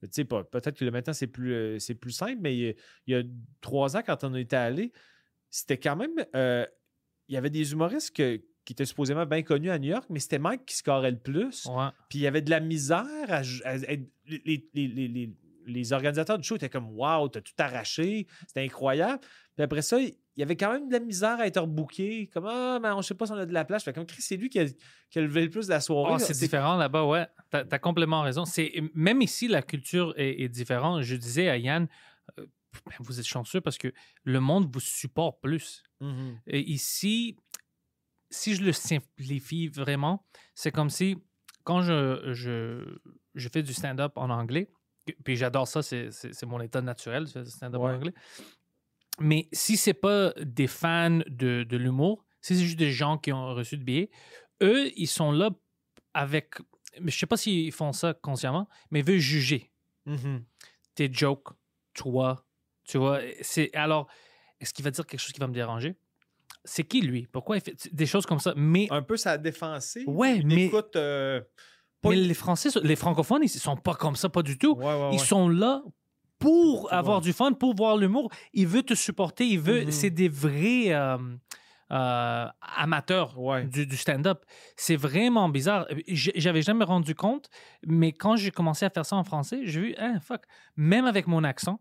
tu 0.02 0.08
sais, 0.10 0.24
peut-être 0.24 0.72
que 0.78 0.84
le 0.84 0.90
maintenant, 0.90 1.12
c'est 1.12 1.26
plus, 1.26 1.52
euh, 1.54 1.78
c'est 1.78 1.94
plus 1.94 2.12
simple, 2.12 2.38
mais 2.40 2.56
il 2.56 2.60
y, 2.60 2.68
a, 2.68 2.72
il 3.06 3.14
y 3.14 3.14
a 3.16 3.22
trois 3.60 3.96
ans, 3.96 4.02
quand 4.04 4.24
on 4.24 4.34
était 4.34 4.56
allé, 4.56 4.92
c'était 5.50 5.78
quand 5.78 5.96
même. 5.96 6.10
euh, 6.34 6.66
il 7.28 7.34
y 7.34 7.38
avait 7.38 7.50
des 7.50 7.72
humoristes 7.72 8.14
que- 8.14 8.42
qui 8.66 8.72
étaient 8.74 8.84
supposément 8.84 9.24
bien 9.26 9.42
connus 9.42 9.70
à 9.70 9.78
New 9.78 9.88
York, 9.90 10.06
mais 10.10 10.20
c'était 10.20 10.38
Mike 10.38 10.66
qui 10.66 10.74
scorait 10.76 11.10
le 11.10 11.18
plus. 11.18 11.64
Ouais. 11.66 11.88
Puis 12.08 12.18
il 12.18 12.22
y 12.22 12.26
avait 12.26 12.42
de 12.42 12.50
la 12.50 12.60
misère 12.60 13.04
à. 13.28 13.42
jou- 13.42 13.62
à- 13.64 13.74
à- 13.76 13.96
les, 14.26 14.42
les- 14.46 14.68
les- 14.74 15.08
les- 15.08 15.30
les 15.66 15.92
organisateurs 15.94 16.38
du 16.38 16.46
show 16.46 16.56
étaient 16.56 16.68
comme 16.68 16.90
Waouh, 16.90 17.28
t'as 17.28 17.40
tout 17.40 17.52
arraché, 17.58 18.26
c'était 18.46 18.60
incroyable. 18.62 19.20
Puis 19.56 19.62
après 19.64 19.80
ça, 19.82 19.98
il 20.36 20.40
y 20.40 20.42
avait 20.42 20.56
quand 20.56 20.72
même 20.72 20.88
de 20.88 20.92
la 20.92 21.00
misère 21.00 21.38
à 21.38 21.46
être 21.46 21.60
rebooké. 21.60 22.28
Comme 22.32 22.46
Ah, 22.46 22.78
mais 22.82 22.90
on 22.90 22.98
ne 22.98 23.02
sait 23.02 23.14
pas 23.14 23.26
si 23.26 23.32
on 23.32 23.36
a 23.36 23.46
de 23.46 23.52
la 23.52 23.64
place. 23.64 23.84
Fait 23.84 23.92
comme 23.92 24.06
Chris, 24.06 24.22
c'est 24.22 24.36
lui 24.36 24.48
qui 24.48 24.58
a, 24.58 24.66
qui 25.10 25.18
a 25.18 25.22
levé 25.22 25.42
le 25.44 25.50
plus 25.50 25.66
de 25.66 25.70
la 25.70 25.80
soirée. 25.80 26.12
Oh, 26.14 26.18
c'est 26.18 26.36
différent 26.38 26.76
là-bas, 26.76 27.04
ouais. 27.04 27.26
T'as 27.50 27.64
as 27.70 27.78
complètement 27.78 28.22
raison. 28.22 28.44
C'est 28.44 28.72
même 28.94 29.22
ici 29.22 29.46
la 29.48 29.62
culture 29.62 30.12
est, 30.16 30.42
est 30.42 30.48
différente. 30.48 31.02
Je 31.02 31.14
disais 31.16 31.48
à 31.48 31.56
Yann, 31.56 31.86
euh, 32.38 32.46
ben, 32.86 32.96
vous 33.00 33.20
êtes 33.20 33.26
chanceux 33.26 33.60
parce 33.60 33.78
que 33.78 33.92
le 34.24 34.40
monde 34.40 34.68
vous 34.72 34.80
supporte 34.80 35.40
plus. 35.40 35.82
Mhm. 36.00 36.40
Et 36.48 36.60
ici, 36.70 37.36
si 38.30 38.54
je 38.56 38.64
le 38.64 38.72
simplifie 38.72 39.68
vraiment, 39.68 40.26
c'est 40.56 40.72
comme 40.72 40.90
si 40.90 41.16
quand 41.62 41.82
je, 41.82 42.32
je, 42.32 42.98
je 43.36 43.48
fais 43.48 43.62
du 43.62 43.72
stand-up 43.72 44.12
en 44.16 44.28
anglais, 44.30 44.68
puis 45.22 45.36
j'adore 45.36 45.68
ça, 45.68 45.82
c'est- 45.82 46.10
mon 46.44 46.60
état 46.60 46.80
naturel, 46.82 47.28
stand-up 47.28 47.80
Ouais. 47.80 47.90
en 47.92 47.94
anglais. 47.94 48.14
Mais 49.20 49.48
si 49.52 49.76
c'est 49.76 49.94
pas 49.94 50.32
des 50.40 50.66
fans 50.66 51.20
de, 51.28 51.64
de 51.64 51.76
l'humour, 51.76 52.24
si 52.40 52.56
c'est 52.56 52.64
juste 52.64 52.78
des 52.78 52.90
gens 52.90 53.16
qui 53.18 53.32
ont 53.32 53.54
reçu 53.54 53.76
de 53.78 53.84
billets, 53.84 54.10
eux, 54.62 54.90
ils 54.96 55.06
sont 55.06 55.30
là 55.32 55.50
avec. 56.14 56.54
mais 57.00 57.10
Je 57.10 57.18
sais 57.18 57.26
pas 57.26 57.36
s'ils 57.36 57.72
font 57.72 57.92
ça 57.92 58.14
consciemment, 58.14 58.68
mais 58.90 59.00
ils 59.00 59.04
veulent 59.06 59.18
juger 59.18 59.70
Mhm. 60.06 60.44
tes 60.94 61.10
jokes, 61.12 61.48
toi, 61.94 62.44
tu 62.84 62.98
vois. 62.98 63.20
C'est 63.40 63.72
alors, 63.74 64.06
est-ce 64.60 64.74
qu'il 64.74 64.84
va 64.84 64.90
dire 64.90 65.06
quelque 65.06 65.20
chose 65.20 65.32
qui 65.32 65.40
va 65.40 65.46
me 65.46 65.54
déranger? 65.54 65.96
C'est 66.64 66.84
qui 66.84 67.00
lui? 67.00 67.26
Pourquoi 67.26 67.56
il 67.56 67.62
fait 67.62 67.76
des 67.94 68.06
choses 68.06 68.26
comme 68.26 68.38
ça 68.40 68.52
Mais, 68.56 68.86
Un 68.90 69.02
peu 69.02 69.16
sa 69.16 69.38
défensive? 69.38 70.08
Ouais, 70.08 70.36
une 70.38 70.48
mais- 70.48 70.66
écoute. 70.66 70.96
euh, 70.96 71.40
mais 72.04 72.16
les 72.16 72.34
Français, 72.34 72.68
les 72.82 72.96
francophones, 72.96 73.42
ils 73.42 73.48
sont 73.48 73.76
pas 73.76 73.94
comme 73.94 74.16
ça, 74.16 74.28
pas 74.28 74.42
du 74.42 74.58
tout. 74.58 74.74
Ouais, 74.74 74.84
ouais, 74.84 75.08
Ils 75.12 75.18
ouais. 75.20 75.24
sont 75.24 75.48
là 75.48 75.82
pour 76.38 76.92
avoir 76.92 77.04
voir. 77.04 77.20
du 77.20 77.32
fun, 77.32 77.52
pour 77.52 77.74
voir 77.74 77.96
l'humour. 77.96 78.30
Il 78.52 78.66
veut 78.66 78.82
te 78.82 78.94
supporter. 78.94 79.46
Il 79.46 79.60
veut. 79.60 79.84
Mhm. 79.84 79.90
C'est 79.90 80.10
des 80.10 80.28
vrais 80.28 80.92
euh, 80.92 81.16
euh, 81.90 82.46
amateurs 82.76 83.38
Ouais. 83.38 83.64
du, 83.64 83.86
du 83.86 83.96
stand-up. 83.96 84.44
C'est 84.76 84.96
vraiment 84.96 85.48
bizarre. 85.48 85.86
J'avais 86.08 86.62
jamais 86.62 86.84
rendu 86.84 87.14
compte, 87.14 87.48
mais 87.86 88.12
quand 88.12 88.36
j'ai 88.36 88.50
commencé 88.50 88.84
à 88.84 88.90
faire 88.90 89.06
ça 89.06 89.16
en 89.16 89.24
français, 89.24 89.60
j'ai 89.64 89.80
vu, 89.80 89.94
ah, 89.98 90.18
fuck, 90.20 90.42
même 90.76 91.04
avec 91.06 91.26
mon 91.26 91.44
accent, 91.44 91.80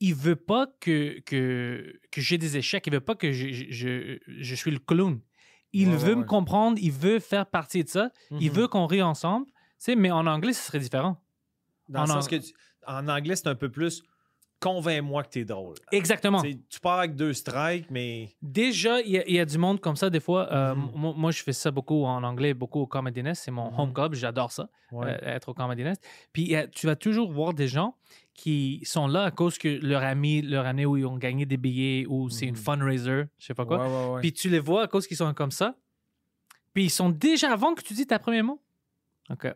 il 0.00 0.14
veut 0.14 0.36
pas 0.36 0.66
que, 0.80 1.18
que, 1.20 1.98
que 2.12 2.20
j'ai 2.20 2.38
des 2.38 2.56
échecs. 2.56 2.86
Il 2.86 2.92
veut 2.92 3.00
pas 3.00 3.16
que 3.16 3.32
je, 3.32 3.48
je, 3.50 4.54
suis 4.54 4.70
le 4.70 4.78
clown. 4.78 5.20
Il 5.72 5.88
Ouais, 5.88 5.94
ouais, 5.94 6.00
veut 6.00 6.14
me 6.14 6.24
comprendre. 6.24 6.78
Il 6.80 6.92
veut 6.92 7.18
faire 7.18 7.44
partie 7.46 7.82
de 7.84 7.88
ça. 7.88 8.10
Il 8.30 8.50
Mhm. 8.50 8.56
veut 8.56 8.68
qu'on 8.68 8.86
rie 8.86 9.02
ensemble. 9.02 9.46
Tu 9.46 9.52
sais, 9.78 9.96
mais 9.96 10.10
en 10.10 10.26
anglais, 10.26 10.52
ce 10.52 10.62
serait 10.64 10.78
différent. 10.78 11.20
Dans 11.88 12.00
en 12.00 12.02
le 12.02 12.08
sens 12.08 12.26
ang- 12.26 12.30
que 12.30 12.36
tu- 12.36 12.52
en 12.88 13.06
anglais, 13.08 13.36
c'est 13.36 13.48
un 13.48 13.54
peu 13.54 13.68
plus 13.70 14.02
convainc-moi 14.60 15.22
que 15.22 15.28
t'es 15.28 15.44
drôle. 15.44 15.76
Exactement. 15.92 16.42
Tu 16.42 16.80
pars 16.82 16.98
avec 16.98 17.14
deux 17.14 17.32
strikes, 17.32 17.86
mais. 17.90 18.30
Déjà, 18.42 19.00
il 19.02 19.10
y, 19.12 19.18
a- 19.18 19.28
il 19.28 19.34
y 19.34 19.38
a 19.38 19.44
du 19.44 19.56
monde 19.56 19.80
comme 19.80 19.94
ça 19.94 20.10
des 20.10 20.18
fois. 20.18 20.52
Euh, 20.52 20.74
Mhm. 20.74 20.90
moi, 20.96 21.14
moi, 21.16 21.30
je 21.30 21.42
fais 21.44 21.52
ça 21.52 21.70
beaucoup 21.70 22.04
en 22.04 22.24
anglais, 22.24 22.54
beaucoup 22.54 22.80
au 22.80 22.86
Comedy 22.88 23.22
Nest. 23.22 23.42
C'est 23.44 23.52
mon 23.52 23.70
Mhm. 23.70 23.78
home 23.78 23.92
club. 23.92 24.14
J'adore 24.14 24.50
ça, 24.50 24.68
Ouais. 24.90 25.06
euh, 25.22 25.36
être 25.36 25.50
au 25.50 25.54
Comedy 25.54 25.84
Nest. 25.84 26.02
Puis 26.32 26.56
a- 26.56 26.66
tu 26.66 26.86
vas 26.86 26.96
toujours 26.96 27.30
voir 27.30 27.54
des 27.54 27.68
gens 27.68 27.94
qui 28.34 28.80
sont 28.84 29.06
là 29.06 29.24
à 29.24 29.30
cause 29.30 29.58
que 29.58 29.68
leur 29.68 30.02
ami, 30.02 30.42
leur 30.42 30.66
année 30.66 30.86
où 30.86 30.96
ils 30.96 31.06
ont 31.06 31.18
gagné 31.18 31.46
des 31.46 31.56
billets 31.56 32.06
ou 32.08 32.28
c'est 32.28 32.46
une 32.46 32.54
Mhm. 32.56 32.60
fundraiser, 32.60 33.22
je 33.38 33.46
sais 33.46 33.54
pas 33.54 33.64
quoi. 33.64 33.78
Ouais, 33.78 33.86
ouais, 34.08 34.14
ouais. 34.14 34.20
Puis 34.22 34.32
tu 34.32 34.48
les 34.48 34.58
vois 34.60 34.82
à 34.84 34.86
cause 34.88 35.06
qu'ils 35.06 35.16
sont 35.16 35.32
comme 35.34 35.52
ça. 35.52 35.76
Puis 36.74 36.84
ils 36.86 36.90
sont 36.90 37.10
déjà 37.10 37.52
avant 37.52 37.74
que 37.74 37.82
tu 37.82 37.94
dis 37.94 38.06
ta 38.08 38.18
premier 38.18 38.42
mot. 38.42 38.60
OK. 39.30 39.46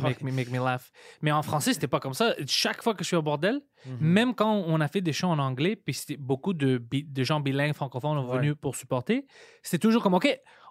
Make 0.00 0.22
me, 0.22 0.32
make 0.32 0.50
me 0.50 0.58
laugh. 0.58 0.90
Mais 1.22 1.30
en 1.30 1.42
français, 1.42 1.72
c'était 1.74 1.86
pas 1.88 2.00
comme 2.00 2.14
ça. 2.14 2.34
Chaque 2.46 2.82
fois 2.82 2.94
que 2.94 3.04
je 3.04 3.08
suis 3.08 3.16
au 3.16 3.22
bordel, 3.22 3.60
Mhm. 3.86 3.96
même 4.00 4.34
quand 4.34 4.52
on 4.52 4.80
a 4.80 4.88
fait 4.88 5.00
des 5.00 5.12
shows 5.12 5.28
en 5.28 5.38
anglais, 5.38 5.76
puis 5.76 5.94
c'était 5.94 6.16
beaucoup 6.16 6.52
de, 6.52 6.82
de 6.90 7.22
gens 7.24 7.38
bilingues 7.40 7.74
francophones 7.74 8.18
sont 8.20 8.28
Ouais. 8.32 8.38
venus 8.38 8.54
pour 8.60 8.74
supporter, 8.76 9.26
c'était 9.62 9.78
toujours 9.78 10.02
comme, 10.02 10.14
OK, 10.14 10.28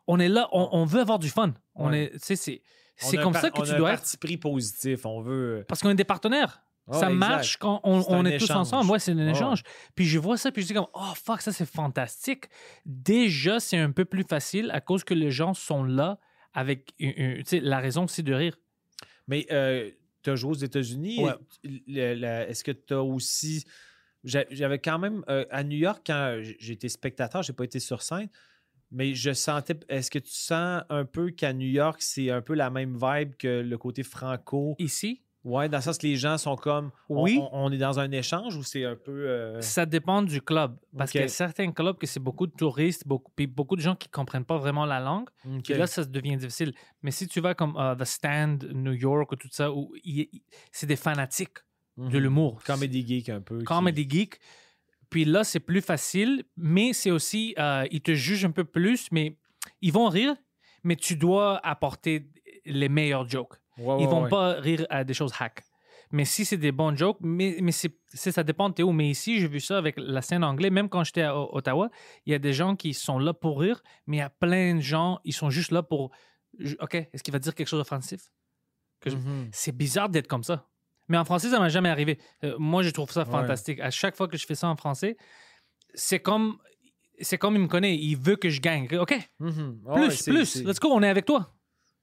on 0.07 0.19
est 0.19 0.27
là, 0.29 0.49
on, 0.51 0.67
on 0.71 0.85
veut 0.85 0.99
avoir 1.01 1.19
du 1.19 1.29
fun. 1.29 1.53
On 1.75 1.89
Ouais. 1.91 2.05
est, 2.05 2.17
c'est, 2.17 2.35
c'est 2.35 3.17
un 3.17 3.23
comme 3.23 3.33
ça 3.33 3.49
que 3.51 3.59
on 3.61 3.63
tu 3.63 3.71
a 3.71 3.75
un 3.75 3.77
dois 3.77 3.91
être. 3.93 3.99
parti 3.99 4.17
pris 4.17 4.37
positif. 4.37 5.05
On 5.05 5.21
veut. 5.21 5.63
Parce 5.67 5.81
qu'on 5.81 5.89
est 5.89 5.95
des 5.95 6.03
partenaires. 6.03 6.63
Ah, 6.89 6.93
ça 6.93 7.05
exact. 7.07 7.13
marche 7.15 7.57
quand 7.57 7.81
on, 7.83 8.01
C'est 8.01 8.11
on 8.11 8.19
un 8.21 8.25
est 8.25 8.37
tous 8.37 8.49
ensemble. 8.51 8.89
Ouais, 8.89 8.99
c'est 8.99 9.11
un 9.11 9.27
échange. 9.27 9.63
Puis 9.95 10.05
je 10.05 10.17
vois 10.19 10.37
ça, 10.37 10.51
puis 10.51 10.61
je 10.63 10.67
dis 10.67 10.73
comme, 10.73 10.87
oh 10.93 11.13
fuck, 11.15 11.41
ça 11.41 11.51
c'est 11.51 11.65
fantastique. 11.69 12.45
Déjà, 12.85 13.59
c'est 13.59 13.77
un 13.77 13.91
peu 13.91 14.05
plus 14.05 14.23
facile 14.23 14.71
à 14.73 14.81
cause 14.81 15.03
que 15.03 15.13
les 15.13 15.29
gens 15.31 15.53
sont 15.53 15.83
là 15.83 16.17
avec, 16.53 16.93
une- 16.99 17.13
une- 17.17 17.37
tu 17.39 17.43
sais, 17.45 17.59
la 17.59 17.79
raison, 17.79 18.07
c'est 18.07 18.23
de 18.23 18.33
rire. 18.33 18.57
Mais 19.27 19.45
euh, 19.51 19.91
tu 20.23 20.29
as 20.29 20.35
joué 20.35 20.51
aux 20.51 20.55
États-Unis. 20.55 21.19
Ouais. 21.23 21.33
Est-ce 21.95 22.63
que 22.63 22.71
tu 22.71 22.93
as 22.93 23.03
aussi. 23.03 23.65
j'a- 24.23 24.45
J'avais 24.49 24.79
quand 24.79 24.99
même. 24.99 25.23
euh, 25.29 25.45
à 25.49 25.63
New 25.63 25.77
York, 25.77 26.01
quand 26.05 26.39
j- 26.41 26.55
j'ai 26.59 26.73
été 26.73 26.89
spectateur, 26.89 27.43
j'ai 27.43 27.53
pas 27.53 27.63
été 27.65 27.79
sur 27.79 28.01
scène. 28.01 28.29
Mais 28.89 29.13
je 29.15 29.33
sentais. 29.33 29.77
Est-ce 29.89 30.09
que 30.09 30.19
tu 30.19 30.31
sens 30.31 30.83
un 30.89 31.03
peu 31.03 31.31
qu'à 31.31 31.51
New 31.51 31.67
York, 31.67 32.01
c'est 32.01 32.29
un 32.31 32.41
peu 32.41 32.53
la 32.53 32.69
même 32.69 32.97
vibe 32.97 33.35
que 33.35 33.59
le 33.61 33.77
côté 33.77 34.01
franco? 34.03 34.75
Ici, 34.79 35.23
Ouais, 35.47 35.69
dans 35.69 35.77
le 35.77 35.81
sens 35.81 35.97
que 35.97 36.05
les 36.07 36.15
gens 36.17 36.37
sont 36.37 36.55
comme. 36.57 36.91
on- 37.09 37.23
Oui. 37.23 37.39
On, 37.41 37.65
on 37.67 37.71
est 37.71 37.77
dans 37.77 37.99
un 37.99 38.11
échange 38.11 38.55
ou 38.55 38.63
c'est 38.63 38.83
un 38.83 38.95
peu. 38.95 39.11
euh, 39.29 39.61
Ça 39.61 39.85
dépend 39.85 40.21
du 40.21 40.41
club. 40.41 40.75
Parce 40.97 41.09
Ok. 41.09 41.11
qu'il 41.13 41.21
y 41.21 41.23
a 41.23 41.27
certains 41.29 41.71
clubs 41.71 41.97
que 41.97 42.05
c'est 42.05 42.19
beaucoup 42.19 42.47
de 42.47 42.51
touristes, 42.51 43.07
beaucoup, 43.07 43.31
puis 43.35 43.47
beaucoup 43.47 43.75
de 43.75 43.81
gens 43.81 43.95
qui 43.95 44.09
comprennent 44.09 44.45
pas 44.45 44.57
vraiment 44.57 44.85
la 44.85 44.99
langue. 44.99 45.29
Puis 45.63 45.73
là, 45.73 45.87
ça 45.87 46.03
devient 46.03 46.35
difficile. 46.37 46.73
Mais 47.01 47.11
si 47.11 47.27
tu 47.27 47.39
vas 47.39 47.53
comme 47.53 47.75
euh, 47.77 47.95
The 47.95 48.03
Stand, 48.03 48.69
New 48.73 48.93
York 48.93 49.31
ou 49.31 49.35
tout 49.37 49.47
ça, 49.51 49.71
où 49.71 49.93
c'est 50.71 50.87
des 50.87 50.95
fanatiques 50.97 51.59
de 51.97 52.03
Mhm. 52.17 52.17
l'humour. 52.17 52.61
Comedy 52.65 53.07
geek 53.07 53.29
un 53.29 53.41
peu. 53.41 53.59
qui- 53.59 53.63
Comedy 53.63 54.07
geek. 54.09 54.39
Puis 55.09 55.23
là, 55.23 55.43
c'est 55.45 55.61
plus 55.61 55.81
facile, 55.81 56.43
mais 56.57 56.91
c'est 56.91 57.11
aussi, 57.11 57.55
euh, 57.57 57.85
ils 57.91 58.01
te 58.01 58.13
jugent 58.13 58.43
un 58.45 58.51
peu 58.51 58.65
plus, 58.65 59.07
mais 59.13 59.37
ils 59.81 59.93
vont 59.93 60.09
rire, 60.09 60.35
mais 60.83 60.97
tu 60.97 61.15
dois 61.15 61.57
apporter 61.65 62.29
les 62.65 62.89
meilleurs 62.89 63.27
jokes. 63.29 63.55
Ouais, 63.77 63.85
ouais, 63.95 64.01
ils 64.01 64.07
vont 64.07 64.23
ouais. 64.23 64.29
pas 64.29 64.53
rire 64.53 64.85
à 64.89 65.03
des 65.03 65.13
choses 65.13 65.31
hack. 65.39 65.63
Mais 66.11 66.23
si 66.23 66.45
c'est 66.45 66.57
des 66.57 66.71
bons 66.71 66.95
jokes, 66.95 67.17
mais, 67.19 67.57
mais 67.61 67.73
c'est, 67.73 67.91
ça 68.13 68.41
dépend 68.43 68.69
de 68.69 68.73
t'es 68.75 68.83
où. 68.83 68.93
Mais 68.93 69.09
ici, 69.09 69.39
j'ai 69.41 69.47
vu 69.47 69.59
ça 69.59 69.77
avec 69.77 69.95
la 69.97 70.21
scène 70.21 70.43
anglaise. 70.43 70.71
Même 70.71 70.87
quand 70.87 71.03
j'étais 71.03 71.23
à 71.23 71.37
Ottawa, 71.37 71.89
il 72.25 72.31
y 72.31 72.33
a 72.35 72.39
des 72.39 72.53
gens 72.53 72.75
qui 72.77 72.93
sont 72.93 73.19
là 73.19 73.33
pour 73.33 73.59
rire, 73.59 73.81
mais 74.05 74.17
il 74.17 74.19
y 74.19 74.23
a 74.23 74.29
plein 74.29 74.75
de 74.75 74.79
gens, 74.79 75.19
ils 75.25 75.33
sont 75.33 75.49
juste 75.49 75.71
là 75.71 75.83
pour. 75.83 76.11
OK, 76.79 76.95
est-ce 76.95 77.21
qu'il 77.23 77.33
va 77.33 77.39
dire 77.39 77.53
quelque 77.53 77.67
chose 77.67 77.79
d'offensif? 77.79 78.21
Mhm. 79.05 79.49
C'est 79.51 79.75
bizarre 79.75 80.09
d'être 80.09 80.27
comme 80.27 80.43
ça. 80.43 80.65
Mais 81.09 81.17
en 81.17 81.25
français, 81.25 81.49
ça 81.49 81.59
m'est 81.59 81.69
jamais 81.69 81.89
arrivé. 81.89 82.19
Euh, 82.43 82.55
moi, 82.57 82.83
je 82.83 82.89
trouve 82.89 83.11
ça 83.11 83.23
fantastique. 83.25 83.79
À 83.79 83.91
chaque 83.91 84.15
fois 84.15 84.27
que 84.27 84.37
je 84.37 84.45
fais 84.45 84.55
ça 84.55 84.67
en 84.69 84.75
français, 84.75 85.17
c'est 85.93 86.19
comme. 86.19 86.57
C'est 87.19 87.37
comme 87.37 87.55
il 87.55 87.61
me 87.61 87.67
connaît, 87.67 87.95
il 87.97 88.15
veut 88.15 88.35
que 88.35 88.49
je 88.49 88.61
gagne. 88.61 88.87
OK, 88.97 89.13
Mhm. 89.39 89.81
Ouais, 89.85 90.07
plus, 90.07 90.23
plus. 90.23 90.63
Let's 90.63 90.79
go, 90.79 90.89
on 90.91 91.01
est 91.01 91.09
avec 91.09 91.25
toi. 91.25 91.53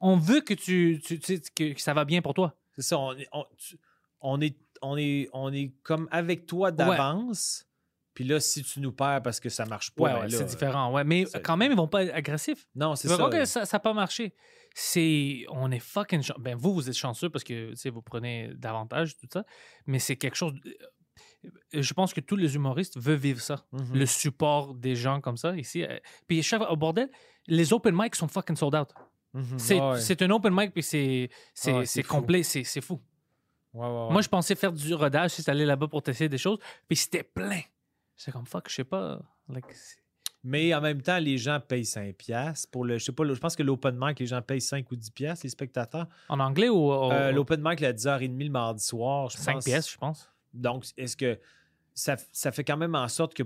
On 0.07 0.16
veut 0.16 0.40
que 0.40 0.55
tu, 0.55 1.00
tu, 1.05 1.18
tu 1.18 1.36
sais, 1.36 1.42
que, 1.55 1.72
que 1.72 1.80
ça 1.80 1.94
va 1.94 2.05
bien 2.05 2.20
pour 2.22 2.34
toi. 2.34 2.55
C'est 2.76 2.82
ça, 2.82 2.98
on 2.98 3.12
est, 3.16 3.28
on, 3.32 3.44
tu- 3.57 3.78
on 4.20 4.40
est, 4.40 4.57
on, 4.82 4.96
est, 4.98 5.28
on 5.32 5.52
est 5.52 5.72
comme 5.82 6.09
avec 6.11 6.46
toi 6.46 6.70
d'avance. 6.72 7.66
Puis 8.12 8.24
là, 8.24 8.38
si 8.38 8.62
tu 8.62 8.80
nous 8.80 8.92
perds 8.92 9.22
parce 9.22 9.40
que 9.40 9.48
ça 9.48 9.64
marche 9.66 9.90
pas, 9.92 10.05
Ouais, 10.05 10.20
ben 10.20 10.28
c'est 10.30 10.44
différent. 10.44 10.92
Ouais, 10.92 11.05
mais 11.05 11.24
quand 11.42 11.57
même, 11.57 11.72
ils 11.72 11.76
vont 11.76 11.88
pas 11.88 12.05
être 12.05 12.14
agressifs. 12.14 12.66
Non, 12.76 12.94
c'est 12.96 13.09
ça. 13.16 13.28
que 13.30 13.44
ça 13.44 13.64
n'a 13.72 13.78
pas 13.80 13.92
marché. 13.92 14.34
C'est, 14.74 15.44
on 15.50 15.70
est 15.70 15.78
fucking 15.80 16.22
chanceux. 16.22 16.40
Ben, 16.42 16.55
vous, 16.57 16.74
vous 16.74 16.88
êtes 16.88 16.96
chanceux 16.96 17.30
parce 17.30 17.42
que 17.44 17.72
vous 17.90 18.02
prenez 18.02 18.52
davantage, 18.57 19.16
tout 19.16 19.26
ça. 19.32 19.44
Mais 19.86 19.98
c'est 19.98 20.16
quelque 20.16 20.36
chose. 20.36 20.52
euh, 20.66 21.52
Je 21.82 21.94
pense 21.94 22.12
que 22.14 22.20
tous 22.20 22.36
les 22.36 22.55
humoristes 22.55 22.98
veulent 22.98 23.16
vivre 23.18 23.40
ça. 23.40 23.64
Mhm. 23.72 23.94
Le 23.94 24.07
support 24.07 24.74
des 24.74 24.96
gens 24.96 25.20
comme 25.20 25.36
ça 25.36 25.57
ici. 25.57 25.82
euh, 25.84 25.98
Puis 26.28 26.42
chaque, 26.42 26.62
au 26.70 26.76
bordel, 26.76 27.09
les 27.46 27.72
open 27.72 27.94
mic 27.96 28.14
sont 28.14 28.28
fucking 28.28 28.57
sold 28.57 28.74
out. 28.74 28.88
Mhm. 29.35 29.59
C'est, 29.59 29.80
ouais. 29.80 30.01
c'est 30.01 30.22
un 30.22 30.30
open 30.30 30.55
mic, 30.55 30.72
puis 30.72 30.82
c'est, 30.82 31.28
c'est, 31.53 31.72
Ah 31.72 31.80
c'est 31.80 31.87
c'est 31.87 32.03
complet, 32.05 32.43
c'est, 32.45 32.64
c'est 32.64 32.80
fou. 32.80 33.01
Ouais, 33.72 33.85
ouais, 33.87 33.93
ouais. 34.07 34.12
Moi, 34.12 34.22
je 34.22 34.28
pensais 34.28 34.55
faire 34.55 34.72
du 34.72 34.95
rodage, 34.95 35.32
si 35.32 35.51
aller 35.51 35.64
là-bas 35.66 35.89
pour 35.89 36.03
tester 36.03 36.28
des 36.28 36.39
choses, 36.39 36.59
puis 36.87 36.97
c'était 36.97 37.24
plein. 37.24 37.61
C'est 38.16 38.30
comme 38.30 38.47
fuck, 38.47 38.68
je 38.70 38.74
sais 38.76 38.85
pas. 38.85 39.20
like, 39.49 39.64
c'est- 39.72 39.97
Mais 40.45 40.72
en 40.74 40.80
même 40.80 41.01
temps, 41.03 41.18
les 41.18 41.37
gens 41.39 41.59
payent 41.59 41.85
5 41.87 42.14
piastres 42.16 42.70
pour 42.70 42.85
le. 42.85 42.99
Je 42.99 43.05
sais 43.07 43.12
pas, 43.12 43.24
je 43.26 43.32
pense 43.41 43.57
que 43.57 43.62
l'open 43.62 43.97
mic, 43.99 44.20
les 44.20 44.26
gens 44.26 44.41
payent 44.43 44.61
5 44.61 44.89
ou 44.93 44.95
10 44.97 45.11
piastres, 45.11 45.45
les 45.47 45.51
spectateurs. 45.51 46.07
en 46.28 46.39
anglais 46.39 46.68
ou 46.68 46.76
au- 46.93 47.11
Euh, 47.11 47.32
L'open 47.32 47.61
mic, 47.62 47.82
à 47.82 47.93
10h30 47.93 48.39
le 48.45 48.51
mardi 48.51 48.85
soir, 48.85 49.30
je 49.30 49.39
5 49.39 49.55
pense. 49.55 49.64
pièces, 49.64 49.91
je 49.91 49.97
pense. 49.99 50.30
Donc, 50.53 50.85
est-ce 50.97 51.16
que 51.16 51.41
ça, 51.95 52.16
ça 52.30 52.53
fait 52.53 52.62
quand 52.62 52.76
même 52.76 52.95
en 52.95 53.09
sorte 53.09 53.35
que, 53.35 53.43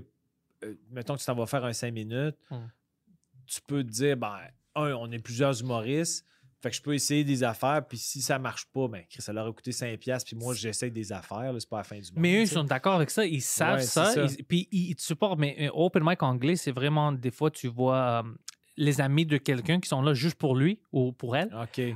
euh, 0.63 0.75
mettons 0.91 1.15
que 1.15 1.19
tu 1.21 1.25
t'en 1.25 1.35
vas 1.35 1.45
faire 1.47 1.63
un 1.65 1.73
5 1.73 1.91
minutes, 1.93 2.35
Hmm. 2.51 2.67
tu 3.47 3.61
peux 3.65 3.83
te 3.83 3.89
dire, 3.89 4.15
ben, 4.17 4.37
un, 4.83 4.93
on 4.95 5.11
est 5.11 5.19
plusieurs 5.19 5.59
humoristes, 5.61 6.25
fait 6.61 6.69
que 6.71 6.75
je 6.75 6.81
peux 6.81 6.93
essayer 6.93 7.23
des 7.23 7.43
affaires, 7.43 7.85
puis 7.87 7.97
si 7.97 8.21
ça 8.21 8.37
marche 8.37 8.65
pas, 8.73 8.87
ben, 8.89 9.03
Chris, 9.09 9.21
ça 9.21 9.31
leur 9.31 9.47
a 9.47 9.53
coûté 9.53 9.71
5 9.71 9.97
piastres, 9.97 10.27
puis 10.29 10.35
moi, 10.35 10.53
j'essaye 10.53 10.91
des 10.91 11.11
affaires, 11.13 11.53
c'est 11.57 11.69
pas 11.69 11.77
la 11.77 11.83
fin 11.85 11.95
du 11.97 12.01
monde. 12.11 12.19
Mais 12.21 12.35
eux, 12.35 12.41
ils 12.41 12.47
sont 12.49 12.65
d'accord 12.65 12.95
avec 12.95 13.09
ça, 13.11 13.25
ils 13.25 13.41
savent 13.41 13.77
Ouais, 13.77 13.83
ça, 13.83 14.05
c'est 14.07 14.27
ça. 14.27 14.35
ils- 14.37 14.43
puis 14.43 14.67
ils, 14.71 14.93
te 14.95 15.01
supportent. 15.01 15.39
Mais 15.39 15.55
un 15.67 15.69
open 15.73 16.03
mic 16.05 16.21
anglais, 16.21 16.57
c'est 16.57 16.71
vraiment 16.73 17.13
des 17.13 17.31
fois, 17.31 17.49
tu 17.49 17.67
vois 17.69 18.23
euh, 18.25 18.29
les 18.75 18.99
amis 18.99 19.25
de 19.25 19.37
quelqu'un 19.37 19.79
qui 19.79 19.87
sont 19.87 20.01
là 20.01 20.13
juste 20.13 20.35
pour 20.35 20.55
lui 20.55 20.81
ou 20.91 21.13
pour 21.13 21.37
elle. 21.37 21.49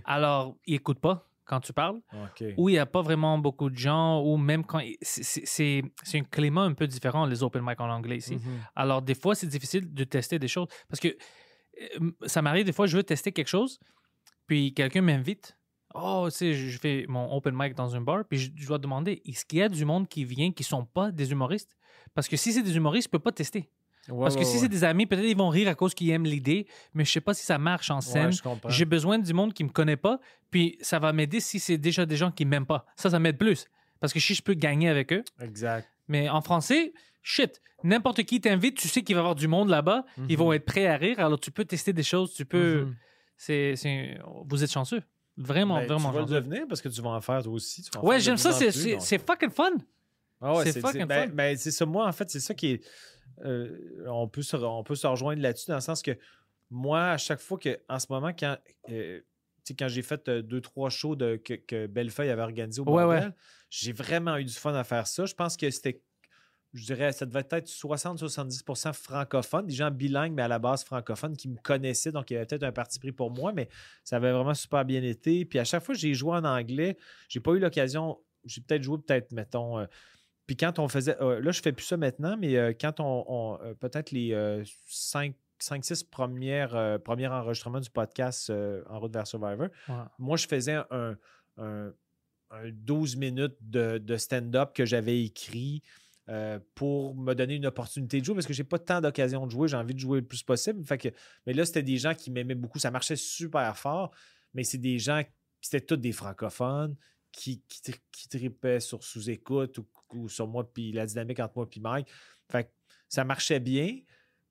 Alors, 0.06 0.56
ils 0.66 0.74
n'écoutent 0.74 1.00
pas 1.02 1.28
quand 1.46 1.60
tu 1.60 1.74
parles, 1.74 1.98
OK. 2.14 2.46
ou 2.56 2.70
il 2.70 2.74
n'y 2.74 2.80
a 2.80 2.86
pas 2.86 3.02
vraiment 3.02 3.38
beaucoup 3.38 3.70
de 3.70 3.76
gens, 3.76 4.22
ou 4.22 4.38
même 4.38 4.64
quand. 4.66 4.80
c'est- 5.02 5.84
un 6.14 6.24
climat 6.24 6.62
un 6.62 6.74
peu 6.74 6.88
différent, 6.88 7.26
les 7.26 7.44
open 7.44 7.62
mic 7.66 7.82
en 7.82 7.90
anglais 7.90 8.18
ici. 8.18 8.36
Mhm. 8.36 8.60
Alors, 8.78 9.02
des 9.02 9.14
fois, 9.16 9.36
c'est 9.36 9.48
difficile 9.48 9.94
de 9.94 10.04
tester 10.06 10.40
des 10.40 10.48
choses. 10.48 10.68
Parce 10.88 11.02
que 11.02 11.10
euh, 11.10 11.12
ça 12.26 12.42
m'arrive 12.42 12.66
des 12.66 12.74
fois, 12.74 12.88
je 12.88 12.98
veux 12.98 13.04
tester 13.04 13.32
quelque 13.32 13.48
chose, 13.48 13.80
puis 14.48 14.74
quelqu'un 14.74 15.02
m'invite. 15.02 15.58
Oh, 15.96 16.28
tu 16.32 16.36
sais, 16.38 16.54
je 16.54 16.78
fais 16.80 17.06
mon 17.08 17.32
open 17.36 17.54
mic 17.56 17.76
dans 17.76 17.96
un 17.96 18.02
bar, 18.02 18.24
puis 18.28 18.40
je, 18.40 18.52
je 18.56 18.66
dois 18.68 18.80
demander 18.80 19.22
est-ce 19.26 19.46
qu'il 19.46 19.60
y 19.60 19.62
a 19.62 19.70
du 19.70 19.86
monde 19.86 20.08
qui 20.08 20.26
vient 20.26 20.52
qui 20.52 20.64
sont 20.64 20.86
pas 20.86 21.12
des 21.12 21.32
humoristes? 21.32 21.76
Parce 22.16 22.28
que 22.28 22.36
si 22.36 22.52
c'est 22.52 22.64
des 22.64 22.76
humoristes, 22.76 23.08
je 23.08 23.12
peux 23.12 23.20
pas 23.20 23.32
tester. 23.32 23.70
Ouais, 24.10 24.20
Parce 24.24 24.36
que 24.36 24.40
ouais, 24.40 24.46
si 24.46 24.56
ouais. 24.56 24.62
c'est 24.64 24.68
des 24.70 24.84
amis, 24.84 25.06
peut-être 25.06 25.24
ils 25.26 25.38
vont 25.38 25.48
rire 25.50 25.70
à 25.70 25.76
cause 25.76 25.94
qu'ils 25.94 26.10
aiment 26.10 26.26
l'idée, 26.26 26.68
mais 26.94 27.06
je 27.06 27.12
sais 27.12 27.22
pas 27.22 27.34
si 27.34 27.46
ça 27.46 27.58
marche 27.58 27.90
en 27.90 28.02
scène. 28.02 28.32
J'ai 28.68 28.86
besoin 28.86 29.18
du 29.20 29.34
monde 29.34 29.54
qui 29.54 29.64
me 29.64 29.70
connaît 29.70 29.96
pas, 29.96 30.20
puis 30.52 30.78
ça 30.82 31.00
va 31.00 31.14
m'aider 31.14 31.40
si 31.40 31.60
c'est 31.60 31.78
déjà 31.78 32.06
des 32.06 32.18
gens 32.18 32.30
qui 32.32 32.44
m'aiment 32.44 32.66
pas. 32.66 32.86
Ça, 32.98 33.10
ça 33.12 33.20
m'aide 33.20 33.38
plus. 33.38 33.66
Parce 34.02 34.12
que 34.12 34.20
si 34.20 34.34
je 34.34 34.42
peux 34.42 34.56
gagner 34.56 34.90
avec 34.90 35.14
eux, 35.14 35.24
Exact. 35.40 35.88
mais 36.10 36.28
en 36.28 36.42
français, 36.42 36.92
shit, 37.24 37.62
n'importe 37.84 38.22
qui 38.24 38.40
t'invite, 38.42 38.78
tu 38.78 38.88
sais 38.88 39.02
qu'il 39.02 39.16
va 39.16 39.20
y 39.20 39.24
avoir 39.24 39.36
du 39.36 39.48
monde 39.48 39.70
là-bas, 39.70 40.06
ils 40.30 40.38
vont 40.38 40.54
être 40.54 40.66
prêts 40.66 40.86
à 40.88 40.98
rire, 40.98 41.20
alors 41.20 41.40
tu 41.40 41.50
peux 41.52 41.66
tester 41.66 41.94
des 41.94 42.04
choses, 42.04 42.34
tu 42.34 42.46
peux... 42.46 42.84
Mhm. 42.86 42.96
c'est, 43.38 43.76
c'est- 43.76 44.20
Vous 44.46 44.64
êtes 44.64 44.72
chanceux. 44.72 45.02
Vraiment, 45.36 45.78
Ben, 45.80 45.88
vraiment 45.88 46.10
tu 46.10 46.16
vas 46.16 46.22
le 46.22 46.28
devenir 46.28 46.68
parce 46.68 46.80
que 46.82 46.90
tu 46.90 47.02
vas 47.02 47.10
en 47.10 47.22
faire 47.22 47.42
toi 47.42 47.52
aussi. 47.54 47.82
tu 47.82 47.90
vas 47.94 48.02
en 48.04 48.08
Ouais, 48.08 48.20
j'aime 48.20 48.38
ça, 48.38 48.50
en 48.50 48.54
c'est, 48.54 48.72
c'est, 49.00 49.18
fucking 49.18 49.50
fun. 49.50 49.72
Ah 50.40 50.54
ouais, 50.56 50.72
C'est 50.72 50.80
fucking 50.80 51.06
ben, 51.06 51.30
fun. 51.30 51.34
ben, 51.36 51.58
c'est 51.58 51.72
ça, 51.72 51.86
moi, 51.88 52.06
en 52.08 52.12
fait, 52.12 52.30
c'est 52.30 52.40
ça 52.40 52.54
qui 52.54 52.74
est. 52.74 52.84
euh, 53.44 54.06
on, 54.08 54.28
peut 54.28 54.44
se, 54.44 54.56
on 54.58 54.84
peut 54.84 54.94
se 54.96 55.08
rejoindre 55.08 55.42
là-dessus 55.42 55.70
dans 55.70 55.76
le 55.76 55.82
sens 55.82 56.02
que 56.04 56.12
moi, 56.70 57.12
à 57.12 57.18
chaque 57.18 57.40
fois 57.40 57.58
que, 57.58 57.80
en 57.90 57.98
ce 58.00 58.06
moment, 58.10 58.32
quand, 58.38 58.58
euh, 58.90 59.22
quand 59.80 59.88
j'ai 59.88 60.02
fait 60.04 60.28
euh, 60.28 60.42
deux, 60.44 60.62
trois 60.62 60.90
shows 60.90 61.16
de, 61.16 61.38
que, 61.38 61.54
que 61.56 61.88
Bellefeuille 61.88 62.30
avait 62.30 62.42
organisé 62.44 62.82
au 62.82 62.86
Ouais, 62.86 63.04
bordel, 63.04 63.24
ouais. 63.30 63.34
j'ai 63.70 63.92
vraiment 63.94 64.38
eu 64.38 64.44
du 64.44 64.54
fun 64.54 64.74
à 64.76 64.84
faire 64.84 65.08
ça. 65.08 65.26
Je 65.26 65.34
pense 65.34 65.58
que 65.58 65.70
c'était, 65.72 66.02
je 66.74 66.86
dirais, 66.86 67.12
ça 67.12 67.26
devait 67.26 67.46
être 67.52 67.68
60-70% 67.68 68.94
francophone, 68.94 69.68
des 69.68 69.74
gens 69.74 69.92
bilingues, 69.92 70.34
mais 70.34 70.42
à 70.42 70.48
la 70.48 70.60
base 70.60 70.84
francophones 70.84 71.36
qui 71.38 71.48
me 71.50 71.58
connaissaient, 71.58 72.12
donc 72.12 72.32
il 72.32 72.34
y 72.34 72.38
avait 72.38 72.46
peut-être 72.46 72.64
un 72.64 72.72
parti 72.72 73.00
pris 73.00 73.12
pour 73.12 73.32
moi, 73.32 73.54
mais 73.54 73.70
ça 74.04 74.16
avait 74.18 74.32
vraiment 74.32 74.54
super 74.54 74.84
bien 74.86 75.04
été. 75.04 75.46
Puis 75.46 75.60
à 75.60 75.64
chaque 75.66 75.84
fois 75.84 75.94
que 75.96 76.02
j'ai 76.02 76.14
joué 76.14 76.32
en 76.36 76.44
anglais, 76.44 76.98
j'ai 77.30 77.40
pas 77.40 77.52
eu 77.52 77.60
l'occasion, 77.60 78.20
j'ai 78.46 78.62
peut-être 78.62 78.84
joué, 78.84 78.98
peut-être, 78.98 79.32
mettons, 79.32 79.80
euh, 79.80 79.86
puis 80.46 80.58
quand 80.58 80.78
on 80.80 80.88
faisait, 80.90 81.16
euh, 81.22 81.40
là, 81.40 81.52
je 81.52 81.62
fais 81.62 81.72
plus 81.72 81.86
ça 81.86 81.96
maintenant, 81.96 82.36
mais 82.38 82.58
euh, 82.58 82.74
quand 82.80 83.00
on, 83.00 83.24
on, 83.28 83.76
peut-être 83.76 84.12
les 84.12 84.64
5, 84.86 85.34
6 85.60 86.04
premières, 86.06 87.00
premiers 87.04 87.28
enregistrements 87.28 87.80
du 87.80 87.90
podcast 87.90 88.52
En 88.90 89.00
route 89.00 89.14
vers 89.14 89.26
Survivor, 89.28 89.68
Ouais. 89.88 89.96
moi, 90.20 90.36
je 90.38 90.48
faisais 90.48 90.74
un, 90.92 91.16
un- 91.58 91.94
un 92.52 92.70
12 92.72 93.16
minutes 93.16 93.56
de, 93.62 93.98
de 94.00 94.18
stand-up 94.18 94.74
que 94.76 94.86
j'avais 94.86 95.24
écrit 95.24 95.82
euh, 96.30 96.60
pour 96.76 97.16
me 97.16 97.34
donner 97.34 97.56
une 97.56 97.66
opportunité 97.66 98.20
de 98.20 98.26
jouer 98.26 98.36
parce 98.36 98.48
que 98.48 98.54
j'ai 98.54 98.64
pas 98.64 98.80
tant 98.80 99.02
d'occasion 99.02 99.46
de 99.46 99.52
jouer. 99.52 99.68
J'ai 99.68 99.78
envie 99.78 99.94
de 99.94 100.00
jouer 100.00 100.22
le 100.22 100.26
plus 100.26 100.44
possible. 100.44 100.86
Que, 100.86 101.10
mais 101.46 101.54
là, 101.54 101.66
c'était 101.66 101.84
des 101.84 101.98
gens 101.98 102.14
qui 102.14 102.32
m'aimaient 102.32 102.56
beaucoup. 102.56 102.80
Ça 102.80 102.92
marchait 102.92 103.16
super 103.16 103.78
fort, 103.78 104.12
mais 104.54 104.64
c'est 104.64 104.78
des 104.78 105.00
gens, 105.00 105.22
c'était 105.62 105.82
tous 105.82 105.98
des 105.98 106.12
francophones 106.12 106.96
qui, 107.32 107.62
qui, 107.68 107.82
tri- 107.82 108.02
qui 108.12 108.30
tripaient 108.30 108.80
sur 108.80 109.04
sous-écoute 109.04 109.80
ou, 110.14 110.30
sur 110.30 110.48
moi, 110.48 110.72
puis 110.72 110.92
la 110.92 111.06
dynamique 111.06 111.40
entre 111.40 111.54
moi 111.58 111.68
et 111.76 111.80
Mike. 111.80 112.08
Fait 112.52 112.66
que 112.66 112.70
ça 113.10 113.24
marchait 113.24 113.60
bien, 113.60 114.00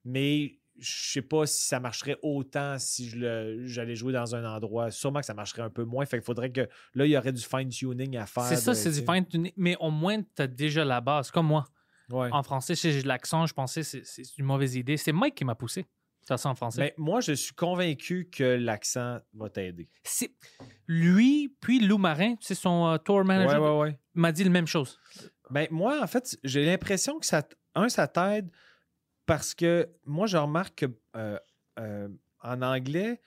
mais 0.05 0.59
je 0.79 1.13
sais 1.13 1.23
pas 1.23 1.47
si 1.47 1.67
ça 1.67 1.81
marcherait 1.81 2.17
autant 2.23 2.79
si 2.79 3.09
j'allais 3.65 3.95
jouer 3.95 4.13
dans 4.13 4.35
un 4.35 4.45
endroit. 4.45 4.91
Sûrement 4.91 5.21
que 5.21 5.27
ça 5.27 5.35
marcherait 5.35 5.63
un 5.63 5.71
peu 5.71 5.85
moins. 5.85 6.05
Fait 6.07 6.19
qu'il 6.19 6.25
faudrait 6.25 6.51
que 6.51 6.69
là, 6.95 7.07
il 7.07 7.11
y 7.11 7.17
aurait 7.17 7.33
du 7.33 7.43
fine-tuning 7.43 8.17
à 8.17 8.27
faire. 8.27 8.45
C'est 8.45 8.57
ça, 8.57 8.73
de- 8.73 8.77
c'est 8.77 8.91
du 8.91 8.97
sais. 8.97 9.05
fine 9.05 9.27
tuning, 9.27 9.53
mais 9.57 9.77
au 9.81 9.91
moins, 9.91 10.23
tu 10.23 10.43
as 10.43 10.47
déjà 10.47 10.85
la 10.85 11.01
base, 11.01 11.31
comme 11.31 11.47
moi. 11.47 11.65
Ouais. 12.11 12.29
En 12.33 12.43
français, 12.43 12.75
si 12.75 12.93
j'ai 12.93 13.03
de 13.03 13.09
l'accent, 13.09 13.47
je 13.47 13.55
pensais 13.55 13.83
que 13.83 14.05
c'est, 14.05 14.39
une 14.39 14.45
mauvaise 14.45 14.75
idée. 14.75 14.97
C'est 14.97 15.13
Mike 15.13 15.35
qui 15.35 15.45
m'a 15.45 15.55
poussé. 15.55 15.87
Ça, 16.23 16.37
en 16.45 16.55
français. 16.55 16.81
Mais 16.81 16.95
moi, 16.99 17.21
je 17.21 17.33
suis 17.33 17.55
convaincu 17.55 18.29
que 18.31 18.45
l'accent 18.45 19.19
va 19.35 19.49
t'aider. 19.49 19.89
Lui, 20.87 21.57
puis 21.61 21.81
Lou 21.81 21.99
Marin, 21.99 22.35
c'est 22.41 22.55
son 22.55 22.87
euh, 22.87 22.97
tour 22.99 23.25
manager, 23.25 23.61
ouais, 23.61 23.89
ouais. 23.89 23.99
m'a 24.15 24.31
dit 24.31 24.45
la 24.45 24.51
même 24.51 24.69
chose. 24.69 25.01
Ben, 25.51 25.67
moi, 25.71 26.01
en 26.01 26.07
fait, 26.07 26.37
j'ai 26.45 26.65
l'impression 26.65 27.19
que 27.19 27.27
ça, 27.27 27.43
un, 27.75 27.89
ça 27.89 28.07
t'aide 28.07 28.51
parce 29.27 29.55
que 29.55 29.89
moi, 30.05 30.27
je 30.27 30.37
remarque 30.37 30.77
que 30.81 30.87
euh, 31.17 31.39
euh, 31.79 32.09
en 32.43 32.61
anglais, 32.63 33.21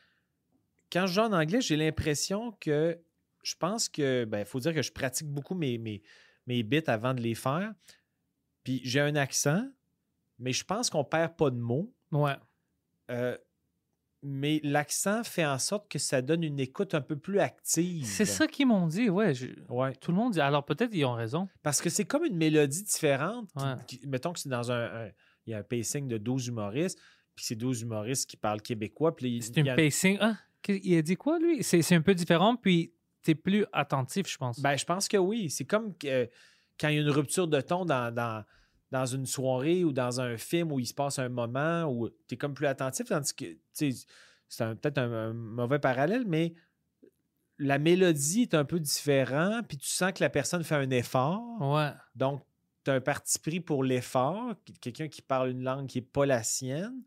quand 0.91 1.07
je 1.07 1.13
joue 1.13 1.21
en 1.21 1.33
anglais, 1.33 1.61
j'ai 1.61 1.77
l'impression 1.77 2.51
que 2.59 2.99
je 3.43 3.55
pense 3.55 3.89
que, 3.89 4.25
ben, 4.25 4.39
il 4.39 4.45
faut 4.45 4.59
dire 4.59 4.73
que 4.73 4.81
je 4.81 4.91
pratique 4.91 5.27
beaucoup 5.27 5.55
mes, 5.55 5.77
mes, 5.77 6.01
mes 6.47 6.63
bits 6.63 6.83
avant 6.87 7.13
de 7.13 7.21
les 7.21 7.35
faire. 7.35 7.73
Puis 8.63 8.81
j'ai 8.83 8.99
un 8.99 9.15
accent, 9.15 9.63
mais 10.39 10.51
je 10.51 10.63
pense 10.65 10.89
qu'on 10.89 11.03
perd 11.03 11.35
pas 11.35 11.49
de 11.51 11.57
mots. 11.57 11.93
Ouais. 12.11 12.35
Euh, 13.11 13.37
mais 14.23 14.59
l'accent 14.63 15.23
fait 15.23 15.45
en 15.45 15.59
sorte 15.59 15.87
que 15.87 15.99
ça 15.99 16.23
donne 16.23 16.43
une 16.43 16.59
écoute 16.59 16.95
un 16.95 17.01
peu 17.01 17.15
plus 17.15 17.39
active. 17.39 18.05
C'est 18.05 18.25
ça 18.25 18.47
qu'ils 18.47 18.65
m'ont 18.67 18.87
dit, 18.87 19.07
ouais. 19.09 19.35
je- 19.35 19.47
Ouais. 19.69 19.93
Tout 19.95 20.09
le 20.11 20.17
monde 20.17 20.33
dit. 20.33 20.41
Alors 20.41 20.65
peut-être 20.65 20.93
ils 20.95 21.05
ont 21.05 21.13
raison. 21.13 21.47
Parce 21.61 21.79
que 21.79 21.91
c'est 21.91 22.05
comme 22.05 22.25
une 22.25 22.35
mélodie 22.37 22.83
différente. 22.83 23.47
qui- 23.55 23.63
Ouais. 23.63 23.75
qui- 23.87 24.07
mettons 24.07 24.33
que 24.33 24.39
c'est 24.39 24.49
dans 24.49 24.71
un, 24.71 25.05
un- 25.07 25.11
Il 25.47 25.51
y 25.51 25.53
a 25.53 25.59
un 25.59 25.63
pacing 25.63 26.07
de 26.07 26.17
12 26.17 26.47
humoristes, 26.47 26.99
puis 27.35 27.45
c'est 27.45 27.55
12 27.55 27.81
humoristes 27.81 28.29
qui 28.29 28.37
parlent 28.37 28.61
québécois. 28.61 29.15
Puis 29.15 29.41
C'est 29.41 29.67
a- 29.69 29.75
pacing. 29.75 30.17
Ah, 30.21 30.37
il 30.67 30.97
a 30.97 31.01
dit 31.01 31.15
quoi, 31.15 31.37
lui? 31.39 31.63
C'est 31.63 31.81
c'est 31.81 31.95
un 31.95 32.01
peu 32.01 32.15
différent, 32.15 32.55
puis 32.55 32.93
t'es 33.21 33.35
plus 33.35 33.65
attentif, 33.73 34.27
je 34.27 34.37
pense. 34.37 34.59
Ben, 34.59 34.75
je 34.77 34.85
pense 34.85 35.07
que 35.07 35.17
oui. 35.17 35.49
C'est 35.49 35.65
comme 35.65 35.95
que- 35.97 36.29
quand 36.79 36.89
il 36.89 36.95
y 36.95 36.97
a 36.97 37.01
une 37.01 37.09
rupture 37.09 37.47
de 37.47 37.61
ton 37.61 37.85
dans, 37.85 38.13
dans, 38.13 38.43
dans 38.91 39.05
une 39.05 39.25
soirée 39.25 39.83
ou 39.83 39.91
dans 39.93 40.19
un 40.21 40.37
film 40.37 40.71
où 40.71 40.79
il 40.79 40.85
se 40.85 40.93
passe 40.93 41.19
un 41.19 41.29
moment 41.29 41.83
où 41.85 42.09
tu 42.09 42.33
es 42.33 42.37
comme 42.37 42.53
plus 42.53 42.67
attentif, 42.67 43.07
tandis 43.07 43.33
que 43.33 43.45
tu 43.45 43.59
sais, 43.73 43.91
c'est 44.47 44.63
un- 44.63 44.75
peut-être 44.75 44.97
un, 44.97 45.11
un 45.29 45.33
mauvais 45.33 45.79
parallèle, 45.79 46.23
mais 46.27 46.53
la 47.57 47.77
mélodie 47.79 48.43
est 48.43 48.53
un 48.53 48.65
peu 48.65 48.79
différente, 48.79 49.67
puis 49.67 49.77
tu 49.77 49.87
sens 49.87 50.11
que 50.11 50.21
la 50.23 50.29
personne 50.29 50.63
fait 50.63 50.75
un 50.75 50.89
effort. 50.89 51.41
ouais. 51.61 51.91
Donc, 52.15 52.43
tu 52.85 52.91
as 52.91 52.93
un 52.93 53.01
parti 53.01 53.39
pris 53.39 53.59
pour 53.59 53.83
l'effort, 53.83 54.53
quelqu'un 54.79 55.07
qui 55.07 55.21
parle 55.21 55.49
une 55.49 55.63
langue 55.63 55.87
qui 55.87 55.97
n'est 55.97 56.05
pas 56.05 56.25
la 56.25 56.43
sienne, 56.43 57.03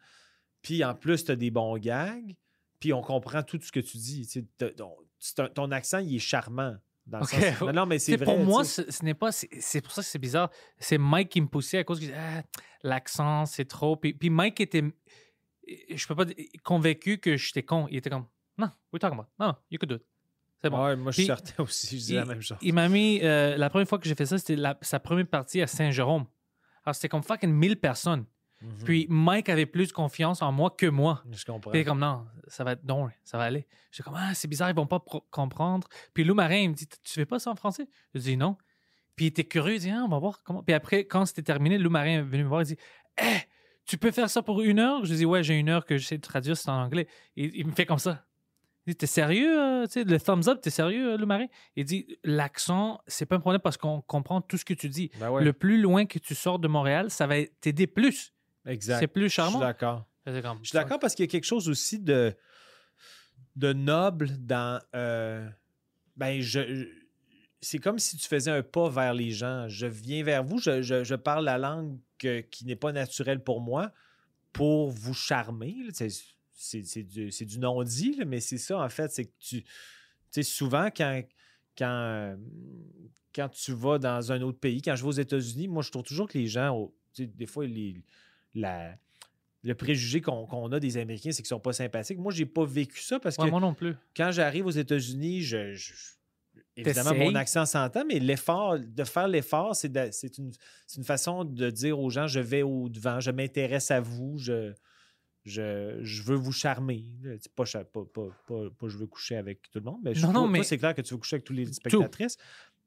puis 0.60 0.84
en 0.84 0.94
plus, 0.94 1.24
tu 1.24 1.30
as 1.30 1.36
des 1.36 1.50
bons 1.50 1.78
gags, 1.78 2.34
puis 2.80 2.92
on 2.92 3.00
comprend 3.00 3.42
tout 3.42 3.60
ce 3.62 3.72
que 3.72 3.80
tu 3.80 3.96
dis. 3.96 4.26
tu 4.26 4.40
sais, 4.40 5.34
t'as- 5.34 5.48
ton, 5.48 5.70
accent, 5.70 5.98
il 5.98 6.16
est 6.16 6.20
charmant. 6.20 6.76
Dans 7.06 7.24
sens- 7.24 7.60
non, 7.62 7.72
non, 7.72 7.86
mais 7.86 7.98
c'est 7.98 8.16
vrai. 8.16 8.26
pour 8.26 8.38
moi, 8.44 8.64
ce, 8.64 8.90
ce 8.90 9.02
n'est 9.02 9.14
pas. 9.14 9.32
C'est 9.32 9.80
pour 9.80 9.92
ça 9.92 10.02
que 10.02 10.08
c'est 10.08 10.18
bizarre. 10.18 10.50
C'est 10.78 10.98
Mike 10.98 11.30
qui 11.30 11.40
me 11.40 11.46
poussait 11.46 11.78
à 11.78 11.84
cause 11.84 12.00
que 12.00 12.12
ah, 12.14 12.42
l'accent, 12.82 13.46
c'est 13.46 13.64
trop. 13.64 13.96
Puis, 13.96 14.12
puis 14.12 14.28
Mike 14.28 14.60
était. 14.60 14.84
Je 15.66 16.06
peux 16.06 16.14
pas 16.14 16.26
dire 16.26 16.36
convaincu 16.62 17.18
que 17.18 17.36
j'étais 17.36 17.62
con. 17.62 17.86
Il 17.90 17.96
était 17.96 18.10
comme 18.10 18.26
non, 18.58 18.70
we 18.92 19.00
talking 19.00 19.18
about. 19.18 19.28
Non, 19.38 19.54
you 19.70 19.78
could 19.78 19.88
do 19.88 19.96
it. 19.96 20.02
C'est 20.62 20.70
bon. 20.70 20.84
Ouais, 20.84 20.96
moi, 20.96 21.12
je 21.12 21.18
Puis- 21.18 21.26
sortais 21.26 21.54
aussi, 21.62 21.98
je 22.00 22.04
dis 22.06 22.14
la 22.14 22.24
même 22.24 22.40
chose. 22.42 22.58
Il 22.62 22.74
m'a 22.74 22.88
mis. 22.88 23.20
euh, 23.22 23.56
la 23.56 23.70
première 23.70 23.88
fois 23.88 23.98
que 23.98 24.08
j'ai 24.08 24.14
fait 24.14 24.26
ça, 24.26 24.38
c'était 24.38 24.60
sa 24.82 24.98
première 25.00 25.26
partie 25.26 25.62
à 25.62 25.66
Saint-Jérôme. 25.66 26.26
Alors, 26.84 26.94
c'était 26.94 27.08
comme 27.08 27.22
fucking 27.22 27.50
1000 27.52 27.76
personnes. 27.78 28.24
Mhm. 28.60 28.84
Puis 28.84 29.06
Mike 29.08 29.48
avait 29.50 29.66
plus 29.66 29.92
confiance 29.92 30.42
en 30.42 30.50
moi 30.50 30.74
que 30.76 30.86
moi. 30.86 31.22
Je 31.30 31.44
comprends. 31.44 31.70
Puis 31.70 31.84
comme 31.84 32.00
non, 32.00 32.26
ça 32.48 32.64
va 32.64 32.72
être 32.72 32.82
non, 32.84 33.08
ça 33.22 33.38
va 33.38 33.44
aller. 33.44 33.68
J'étais 33.92 34.02
comme 34.02 34.16
ah, 34.18 34.34
c'est 34.34 34.48
bizarre, 34.48 34.68
ils 34.70 34.74
vont 34.74 34.86
pas 34.88 35.00
comprendre. 35.30 35.86
Puis 36.12 36.24
Lou 36.24 36.34
Marin, 36.34 36.56
il 36.56 36.70
me 36.70 36.74
dit 36.74 36.88
tu 36.88 37.12
fais 37.12 37.24
pas 37.26 37.38
ça 37.38 37.52
en 37.52 37.54
français? 37.54 37.86
Je 38.14 38.20
dis 38.20 38.36
non. 38.36 38.56
Puis 39.14 39.26
il 39.26 39.28
était 39.28 39.44
curieux, 39.44 39.76
il 39.76 39.80
dit 39.80 39.90
ah, 39.90 40.02
on 40.04 40.08
va 40.08 40.18
voir 40.18 40.42
comment. 40.42 40.64
Puis 40.64 40.74
après, 40.74 41.04
quand 41.04 41.24
c'était 41.26 41.42
terminé, 41.42 41.78
Lou 41.78 41.88
Marin 41.90 42.18
est 42.18 42.22
venu 42.22 42.42
me 42.42 42.48
voir, 42.48 42.62
il 42.62 42.66
dit 42.66 42.76
hé, 43.20 43.42
tu 43.84 43.96
peux 43.96 44.10
faire 44.10 44.28
ça 44.28 44.42
pour 44.42 44.60
une 44.60 44.80
heure? 44.80 45.04
Je 45.04 45.14
dis 45.14 45.24
ouais, 45.24 45.44
j'ai 45.44 45.54
une 45.54 45.68
heure 45.68 45.84
que 45.86 45.96
j'essaie 45.96 46.16
de 46.16 46.22
traduire, 46.22 46.56
c'est 46.56 46.68
en 46.68 46.82
anglais. 46.82 47.06
Et 47.36 47.60
il 47.60 47.66
me 47.66 47.72
fait 47.72 47.86
comme 47.86 47.98
ça. 48.00 48.24
Il 48.88 48.92
dit 48.92 48.96
t'es 48.96 49.06
sérieux 49.06 49.60
euh, 49.60 49.86
Tu 49.86 49.92
sais, 49.92 50.04
le 50.04 50.18
thumbs 50.18 50.48
up, 50.48 50.60
t'es 50.62 50.70
sérieux, 50.70 51.12
euh, 51.12 51.16
Lou 51.18 51.26
Marin? 51.26 51.44
Il 51.76 51.84
dit 51.84 52.16
l'accent, 52.24 53.02
c'est 53.06 53.26
pas 53.26 53.36
un 53.36 53.40
problème 53.40 53.60
parce 53.60 53.76
qu'on 53.76 54.00
comprend 54.00 54.40
tout 54.40 54.56
ce 54.56 54.64
que 54.64 54.72
tu 54.72 54.88
dis. 54.88 55.10
Ben 55.20 55.30
ouais, 55.30 55.44
Le 55.44 55.52
plus 55.52 55.78
loin 55.78 56.06
que 56.06 56.18
tu 56.18 56.34
sors 56.34 56.58
de 56.58 56.68
Montréal, 56.68 57.10
ça 57.10 57.26
va 57.26 57.34
t'aider 57.60 57.86
plus. 57.86 58.32
exact. 58.64 59.00
C'est 59.00 59.06
plus 59.06 59.24
Je 59.24 59.28
suis 59.28 59.36
charmant. 59.36 59.58
d'accord. 59.60 60.06
Comme, 60.24 60.58
Je 60.62 60.68
suis 60.70 60.76
d'accord 60.76 60.98
parce 60.98 61.14
qu'il 61.14 61.24
y 61.26 61.28
a 61.28 61.30
quelque 61.30 61.44
chose 61.44 61.68
aussi 61.68 61.98
de, 61.98 62.34
de 63.56 63.72
noble 63.74 64.30
dans. 64.38 64.80
euh, 64.94 65.46
ben, 66.16 66.40
je, 66.40 66.60
je- 66.74 66.88
c'est 67.60 67.78
comme 67.78 67.98
si 67.98 68.16
tu 68.16 68.26
faisais 68.26 68.50
un 68.50 68.62
pas 68.62 68.88
vers 68.88 69.12
les 69.14 69.30
gens. 69.32 69.68
Je 69.68 69.86
viens 69.86 70.22
vers 70.22 70.44
vous, 70.44 70.58
je, 70.58 70.80
je- 70.80 71.04
je 71.04 71.14
parle 71.14 71.44
la 71.44 71.58
langue 71.58 71.98
que- 72.18 72.40
qui 72.40 72.64
n'est 72.64 72.76
pas 72.76 72.92
naturelle 72.92 73.42
pour 73.44 73.60
moi 73.60 73.90
pour 74.52 74.90
vous 74.90 75.14
charmer. 75.14 75.76
C'est, 75.92 76.08
c'est- 76.84 77.02
du, 77.04 77.30
du 77.30 77.58
non-dit, 77.58 78.20
mais 78.26 78.40
c'est 78.40 78.58
ça, 78.58 78.80
en 78.80 78.88
fait. 78.88 79.10
C'est 79.10 79.24
que 79.26 79.32
tu. 79.38 79.62
Tu 79.62 79.68
sais, 80.30 80.42
souvent, 80.42 80.88
quand. 80.94 81.22
Quand, 81.76 81.86
euh, 81.86 82.36
quand 83.34 83.48
tu 83.50 83.72
vas 83.72 83.98
dans 83.98 84.32
un 84.32 84.42
autre 84.42 84.58
pays, 84.58 84.82
quand 84.82 84.96
je 84.96 85.02
vais 85.02 85.08
aux 85.08 85.12
États-Unis, 85.12 85.68
moi, 85.68 85.82
je 85.84 85.90
trouve 85.92 86.02
toujours 86.02 86.28
que 86.28 86.36
les 86.36 86.48
gens, 86.48 86.74
au- 86.76 86.92
tu 87.14 87.22
sais, 87.22 87.28
des 87.28 87.46
fois, 87.46 87.66
les, 87.66 88.02
la, 88.56 88.96
le 89.62 89.74
préjugé 89.76 90.20
qu'on 90.20 90.72
a 90.72 90.80
des 90.80 90.96
Américains, 90.96 91.30
c'est 91.30 91.42
qu'ils 91.42 91.46
sont 91.48 91.60
pas 91.60 91.72
sympathiques. 91.72 92.18
Moi, 92.18 92.32
j'ai 92.32 92.46
pas 92.46 92.64
vécu 92.64 93.00
ça 93.00 93.20
parce 93.20 93.36
que 93.36 93.50
moi 93.50 93.60
non 93.60 93.74
plus. 93.74 93.94
quand 94.16 94.32
j'arrive 94.32 94.66
aux 94.66 94.70
États-Unis, 94.70 95.42
je, 95.42 95.72
je- 95.74 95.92
évidemment, 96.76 97.10
mon 97.26 97.34
accent 97.36 97.64
s'entend, 97.64 98.04
mais 98.04 98.18
l'effort, 98.18 98.76
de 98.80 99.04
faire 99.04 99.28
l'effort, 99.28 99.76
c'est 99.76 99.86
une, 100.38 100.50
c'est 100.86 100.98
une 100.98 101.04
façon 101.04 101.44
de 101.44 101.70
dire 101.70 102.00
aux 102.00 102.10
gens 102.10 102.26
je 102.26 102.40
vais 102.40 102.62
au 102.62 102.88
devant, 102.88 103.20
je 103.20 103.30
m'intéresse 103.30 103.92
à 103.92 104.00
vous, 104.00 104.36
je, 104.38 104.72
je, 105.44 105.98
je 106.02 106.22
veux 106.22 106.36
vous 106.36 106.52
charmer. 106.52 107.04
Pas, 107.56 107.64
pas, 107.64 108.04
pas, 108.04 108.70
pas, 108.78 108.88
je 108.88 108.96
veux 108.96 109.06
coucher 109.06 109.36
avec 109.36 109.62
tout 109.70 109.78
le 109.78 109.84
monde, 109.84 110.00
mais 110.02 110.14
je- 110.14 110.22
Non, 110.26 110.32
non, 110.32 110.46
mais- 110.48 110.62
c'est 110.64 110.78
clair 110.78 110.94
que 110.94 111.00
tu 111.02 111.14
veux 111.14 111.18
coucher 111.18 111.36
avec 111.36 111.44
tous 111.44 111.52
les 111.52 111.64
spectatrices. 111.72 112.36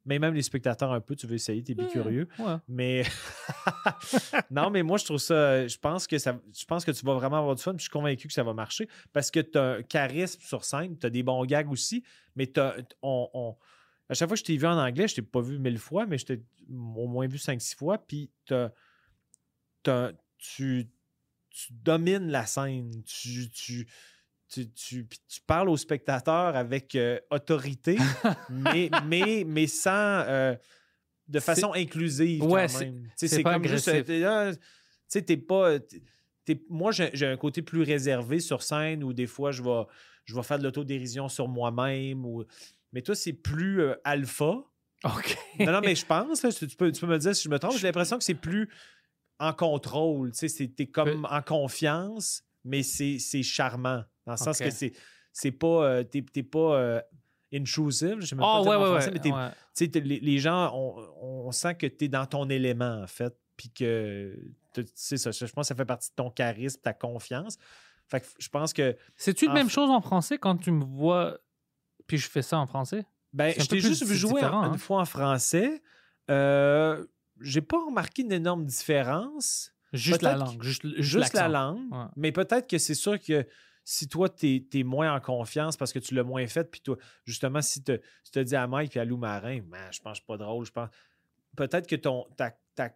Mais 0.04 0.18
même 0.18 0.34
les 0.34 0.42
spectateurs 0.42 0.92
un 0.92 1.00
peu, 1.00 1.16
tu 1.16 1.28
veux 1.28 1.36
essayer, 1.36 1.62
tu 1.64 1.74
es 1.74 1.76
curieux. 1.88 2.28
Ouais. 2.40 2.56
Mais 2.68 3.04
non, 4.50 4.70
mais 4.72 4.82
moi, 4.84 4.98
je 4.98 5.06
trouve 5.06 5.18
ça. 5.20 5.68
Je 5.68 5.78
pense 5.78 6.08
que 6.08 6.18
ça. 6.18 6.40
Je 6.58 6.66
pense 6.66 6.84
que 6.86 6.92
tu 6.92 7.06
vas 7.06 7.14
vraiment 7.14 7.38
avoir 7.38 7.56
du 7.56 7.62
fun. 7.62 7.72
puis 7.74 7.80
je 7.80 7.84
suis 7.84 7.92
convaincu 7.92 8.28
que 8.28 8.34
ça 8.34 8.44
va 8.44 8.54
marcher. 8.54 8.88
Parce 9.14 9.30
que 9.30 9.40
tu 9.40 9.58
as 9.60 9.64
un 9.74 9.84
charisme 9.84 10.42
sur 10.42 10.64
scène, 10.66 10.98
tu 10.98 11.06
as 11.06 11.10
des 11.12 11.22
bons 11.24 11.46
gags 11.46 11.70
aussi. 11.72 12.04
Mais 12.36 12.48
t'as- 12.48 12.78
on, 13.04 13.30
on- 13.34 13.56
à 14.10 14.14
chaque 14.16 14.28
fois 14.28 14.36
que 14.36 14.40
je 14.40 14.44
t'ai 14.46 14.58
vu 14.58 14.66
en 14.66 14.78
anglais, 14.78 15.08
je 15.08 15.16
t'ai 15.16 15.22
pas 15.22 15.42
vu 15.42 15.60
mille 15.60 15.78
fois, 15.78 16.08
mais 16.08 16.18
je 16.18 16.26
t'ai 16.26 16.42
au 16.70 17.08
moins 17.08 17.28
vu 17.28 17.38
cinq, 17.38 17.62
six 17.62 17.76
fois. 17.76 18.00
Puis 18.00 18.32
t'as- 18.48 18.72
t'as- 19.84 20.14
tu, 20.40 20.88
tu 21.52 21.74
domines 21.74 22.30
la 22.32 22.46
scène. 22.46 22.92
Tu. 23.06 23.50
tu 23.52 23.88
tu, 24.54 24.70
tu- 24.74 25.08
tu 25.08 25.40
parles 25.48 25.70
aux 25.70 25.78
spectateurs 25.78 26.58
avec 26.58 26.94
euh, 26.96 27.18
autorité, 27.30 27.98
mais, 28.50 28.90
mais, 29.06 29.46
mais 29.48 29.66
sans. 29.68 29.92
euh, 30.28 30.56
de 31.30 31.40
façon 31.40 31.72
inclusive. 31.74 32.44
Ouais, 32.44 32.68
quand 32.68 32.80
c'est- 33.16 33.44
comme 33.44 33.66
juste. 33.66 33.88
agressif. 33.88 33.94
euh, 33.94 34.04
t'es 34.04 34.20
là, 34.20 34.52
Tu 34.54 34.60
sais, 35.08 35.22
t'es 35.22 35.38
pas. 35.38 35.78
moi, 36.70 36.92
j'ai 36.92 37.12
j'ai 37.14 37.28
un 37.28 37.38
côté 37.38 37.62
plus 37.62 37.82
réservé 37.84 38.42
sur 38.42 38.62
scène 38.62 39.06
où 39.06 39.14
des 39.14 39.26
fois, 39.28 39.54
je 39.54 39.64
vais, 39.64 39.84
je 40.26 40.36
vais 40.36 40.44
faire 40.44 40.60
de 40.60 40.64
l'autodérision 40.64 41.30
sur 41.30 41.48
moi-même. 41.48 42.26
Ou... 42.26 42.44
Mais 42.92 43.02
toi, 43.02 43.16
c'est 43.16 43.32
plus 43.32 43.80
euh, 43.82 43.96
alpha. 44.04 44.66
OK. 45.06 45.38
Non, 45.62 45.72
non, 45.72 45.80
mais 45.82 45.96
je 45.96 46.06
pense, 46.06 46.44
là, 46.44 46.52
tu, 46.52 46.68
peux, 46.76 46.92
tu 46.92 47.00
peux 47.00 47.08
me 47.08 47.18
dire 47.18 47.34
si 47.34 47.44
je 47.44 47.50
me 47.50 47.58
trompe, 47.58 47.78
j'ai 47.78 47.88
l'impression 47.88 48.18
que 48.18 48.24
c'est 48.26 48.34
plus 48.36 48.68
en 49.42 49.54
contrôle. 49.54 50.32
Tu 50.32 50.38
sais, 50.40 50.48
c'est- 50.48 50.68
t'es 50.76 50.88
comme 50.88 51.26
en 51.30 51.42
confiance, 51.42 52.44
mais 52.64 52.84
c'est 52.84 53.20
c'est 53.20 53.44
charmant. 53.44 54.04
Dans 54.26 54.34
le 54.34 54.38
sens 54.38 54.60
que 54.60 54.70
c'est 54.72 54.94
c'est 55.34 55.52
pas. 55.52 55.86
euh, 55.86 56.04
t'es 56.04 56.44
pas 56.44 56.76
euh, 56.78 57.02
intrusive, 57.54 58.18
je 58.22 58.28
sais 58.28 58.36
même 58.36 58.42
pas 58.46 58.58
Ah, 58.58 58.62
dire 58.62 58.72
ouais, 58.72 58.78
ouais, 58.78 58.86
français, 58.86 59.12
mais 59.12 59.32
ouais. 59.32 59.50
tu 59.50 59.56
sais, 59.74 59.88
t'es- 59.90 60.00
les, 60.00 60.20
les 60.20 60.40
gens, 60.40 60.72
on, 60.74 61.46
on 61.48 61.52
sent 61.52 61.76
que 61.76 61.88
tu 61.88 62.06
es 62.06 62.08
dans 62.08 62.26
ton 62.26 62.50
élément, 62.50 63.02
en 63.04 63.08
fait. 63.08 63.36
Puis 63.58 63.70
que, 63.70 64.38
tu 64.74 64.86
sais, 64.96 65.18
ça, 65.18 65.32
je 65.32 65.46
pense 65.46 65.66
que 65.66 65.68
ça 65.68 65.76
fait 65.76 65.86
partie 65.86 66.10
de 66.10 66.16
ton 66.16 66.30
charisme, 66.32 66.80
ta 66.82 66.94
confiance. 66.94 67.58
Fait 68.08 68.22
que 68.22 68.28
je 68.40 68.50
pense 68.50 68.72
que, 68.74 68.96
C'est-tu 69.18 69.48
la 69.48 69.54
même 69.54 69.70
chose 69.70 69.90
en 69.90 70.02
français 70.02 70.38
quand 70.38 70.58
tu 70.58 70.72
me 70.72 70.84
vois 70.86 71.38
puis 72.08 72.18
je 72.18 72.30
fais 72.30 72.42
ça 72.42 72.58
en 72.58 72.66
français? 72.68 73.06
ben, 73.34 73.54
C'est 73.54 73.62
je 73.64 73.68
t'ai 73.70 73.80
juste 73.80 74.06
vu 74.06 74.16
jouer 74.16 74.44
en- 74.44 74.64
hein? 74.64 74.72
une 74.74 74.78
fois 74.80 75.02
en 75.02 75.06
français. 75.06 75.82
Euh, 76.30 77.06
J'ai 77.42 77.62
pas 77.62 77.84
remarqué 77.84 78.22
une 78.22 78.32
énorme 78.32 78.66
différence. 78.66 79.74
Juste 79.94 80.22
la 80.22 80.36
langue. 80.36 80.62
Juste, 80.62 80.88
juste 80.88 81.20
Juste 81.20 81.34
la 81.34 81.50
langue. 81.50 81.92
Ouais. 81.92 82.06
Mais 82.16 82.32
peut-être 82.32 82.68
que 82.68 82.78
c'est 82.78 82.96
sûr 82.96 83.20
que 83.20 83.46
si 83.84 84.08
toi, 84.08 84.30
tu 84.30 84.66
es, 84.74 84.84
moins 84.84 85.14
en 85.14 85.20
confiance 85.20 85.76
parce 85.76 85.92
que 85.92 86.00
tu 86.00 86.14
l'as 86.14 86.24
moins 86.24 86.46
fait, 86.48 86.70
puis 86.70 86.82
toi, 86.82 86.98
justement, 87.26 87.62
si 87.62 87.84
tu 87.84 88.00
te 88.32 88.40
dis 88.40 88.56
à 88.56 88.68
Mike 88.68 88.92
puis 88.92 89.00
à 89.00 89.06
Lou 89.06 89.18
Marin, 89.18 89.62
je 89.92 90.00
pense 90.00 90.20
que 90.20 90.26
pas 90.26 90.38
drôle, 90.38 90.66
je 90.66 90.72
pense. 90.72 90.90
Peut-être 91.56 91.88
que 91.88 91.96
ton, 91.96 92.26
ta, 92.38 92.52
ta, 92.76 92.90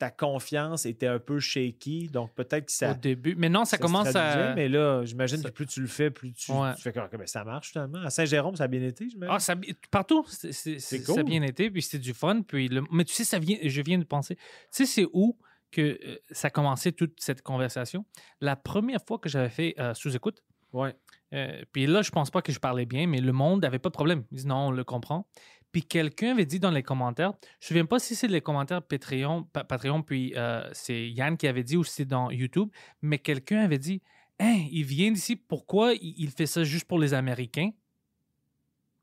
ta 0.00 0.10
confiance 0.10 0.86
était 0.86 1.06
un 1.06 1.18
peu 1.18 1.38
shaky, 1.38 2.08
donc 2.08 2.32
peut-être 2.34 2.66
que 2.66 2.72
ça. 2.72 2.92
Au 2.92 2.94
début. 2.94 3.34
Mais 3.36 3.50
non, 3.50 3.66
ça, 3.66 3.76
commence 3.76 4.16
à. 4.16 4.54
Mais 4.54 4.66
là, 4.68 5.04
j'imagine 5.04 5.42
que 5.42 5.50
plus 5.50 5.66
tu 5.66 5.80
le 5.82 5.86
fais, 5.86 6.10
plus 6.10 6.32
tu, 6.32 6.50
Ouais. 6.50 6.74
tu 6.74 6.80
fais 6.82 6.92
que 6.92 7.16
ben, 7.16 7.26
ça 7.26 7.44
marche 7.44 7.72
finalement. 7.72 7.98
À 8.02 8.08
Saint-Jérôme, 8.08 8.56
ça 8.56 8.64
a 8.64 8.66
bien 8.68 8.82
été, 8.82 9.08
j'imagine. 9.10 9.34
Ah, 9.36 9.38
ça, 9.38 9.54
partout, 9.90 10.24
c'est- 10.26 10.52
c'est- 10.52 10.78
ça 10.80 10.96
a 10.96 11.14
cool. 11.14 11.24
bien 11.24 11.42
été, 11.42 11.70
puis 11.70 11.82
c'était 11.82 11.98
du 11.98 12.14
fun. 12.14 12.40
Puis 12.42 12.68
le- 12.68 12.82
mais 12.90 13.04
tu 13.04 13.12
sais, 13.12 13.24
ça 13.24 13.38
vient, 13.38 13.58
je 13.62 13.82
viens 13.82 13.98
de 13.98 14.04
penser. 14.04 14.36
Tu 14.36 14.42
sais, 14.70 14.86
c'est 14.86 15.06
où 15.12 15.36
que 15.70 15.82
euh, 16.02 16.16
ça 16.30 16.48
a 16.48 16.50
commencé 16.50 16.92
toute 16.92 17.20
cette 17.20 17.42
conversation? 17.42 18.06
La 18.40 18.56
première 18.56 19.00
fois 19.06 19.18
que 19.18 19.28
j'avais 19.28 19.50
fait 19.50 19.74
euh, 19.78 19.92
sous-écoute, 19.92 20.42
ouais. 20.72 20.94
euh, 21.34 21.62
puis 21.72 21.86
là, 21.86 22.00
je 22.00 22.10
pense 22.10 22.30
pas 22.30 22.40
que 22.40 22.52
je 22.52 22.58
parlais 22.58 22.86
bien, 22.86 23.06
mais 23.06 23.20
le 23.20 23.32
monde 23.32 23.60
n'avait 23.62 23.78
pas 23.78 23.90
de 23.90 23.94
problème. 23.94 24.24
Ils 24.32 24.36
disent 24.36 24.46
non, 24.46 24.68
on 24.68 24.70
le 24.70 24.82
comprend. 24.82 25.28
Puis 25.72 25.82
quelqu'un 25.84 26.32
avait 26.32 26.46
dit 26.46 26.58
dans 26.58 26.70
les 26.72 26.82
commentaires, 26.82 27.32
je 27.32 27.46
ne 27.46 27.48
me 27.60 27.60
souviens 27.68 27.84
pas 27.86 27.98
si 27.98 28.14
c'est 28.16 28.26
les 28.28 28.40
commentaires 28.40 28.82
Patreon, 28.82 29.44
Pa- 29.44 29.62
Patreon 29.64 30.02
puis 30.02 30.32
euh, 30.36 30.68
c'est 30.72 31.08
Yann 31.08 31.36
qui 31.36 31.46
avait 31.46 31.62
dit 31.62 31.76
ou 31.76 31.84
c'est 31.84 32.04
dans 32.04 32.30
YouTube, 32.30 32.68
mais 33.02 33.18
quelqu'un 33.18 33.60
avait 33.60 33.78
dit 33.78 34.02
Hein, 34.42 34.64
il 34.72 34.84
vient 34.84 35.10
d'ici, 35.12 35.36
pourquoi 35.36 35.92
il, 35.92 36.30
fait 36.30 36.46
ça 36.46 36.64
juste 36.64 36.86
pour 36.86 36.98
les 36.98 37.12
Américains? 37.12 37.70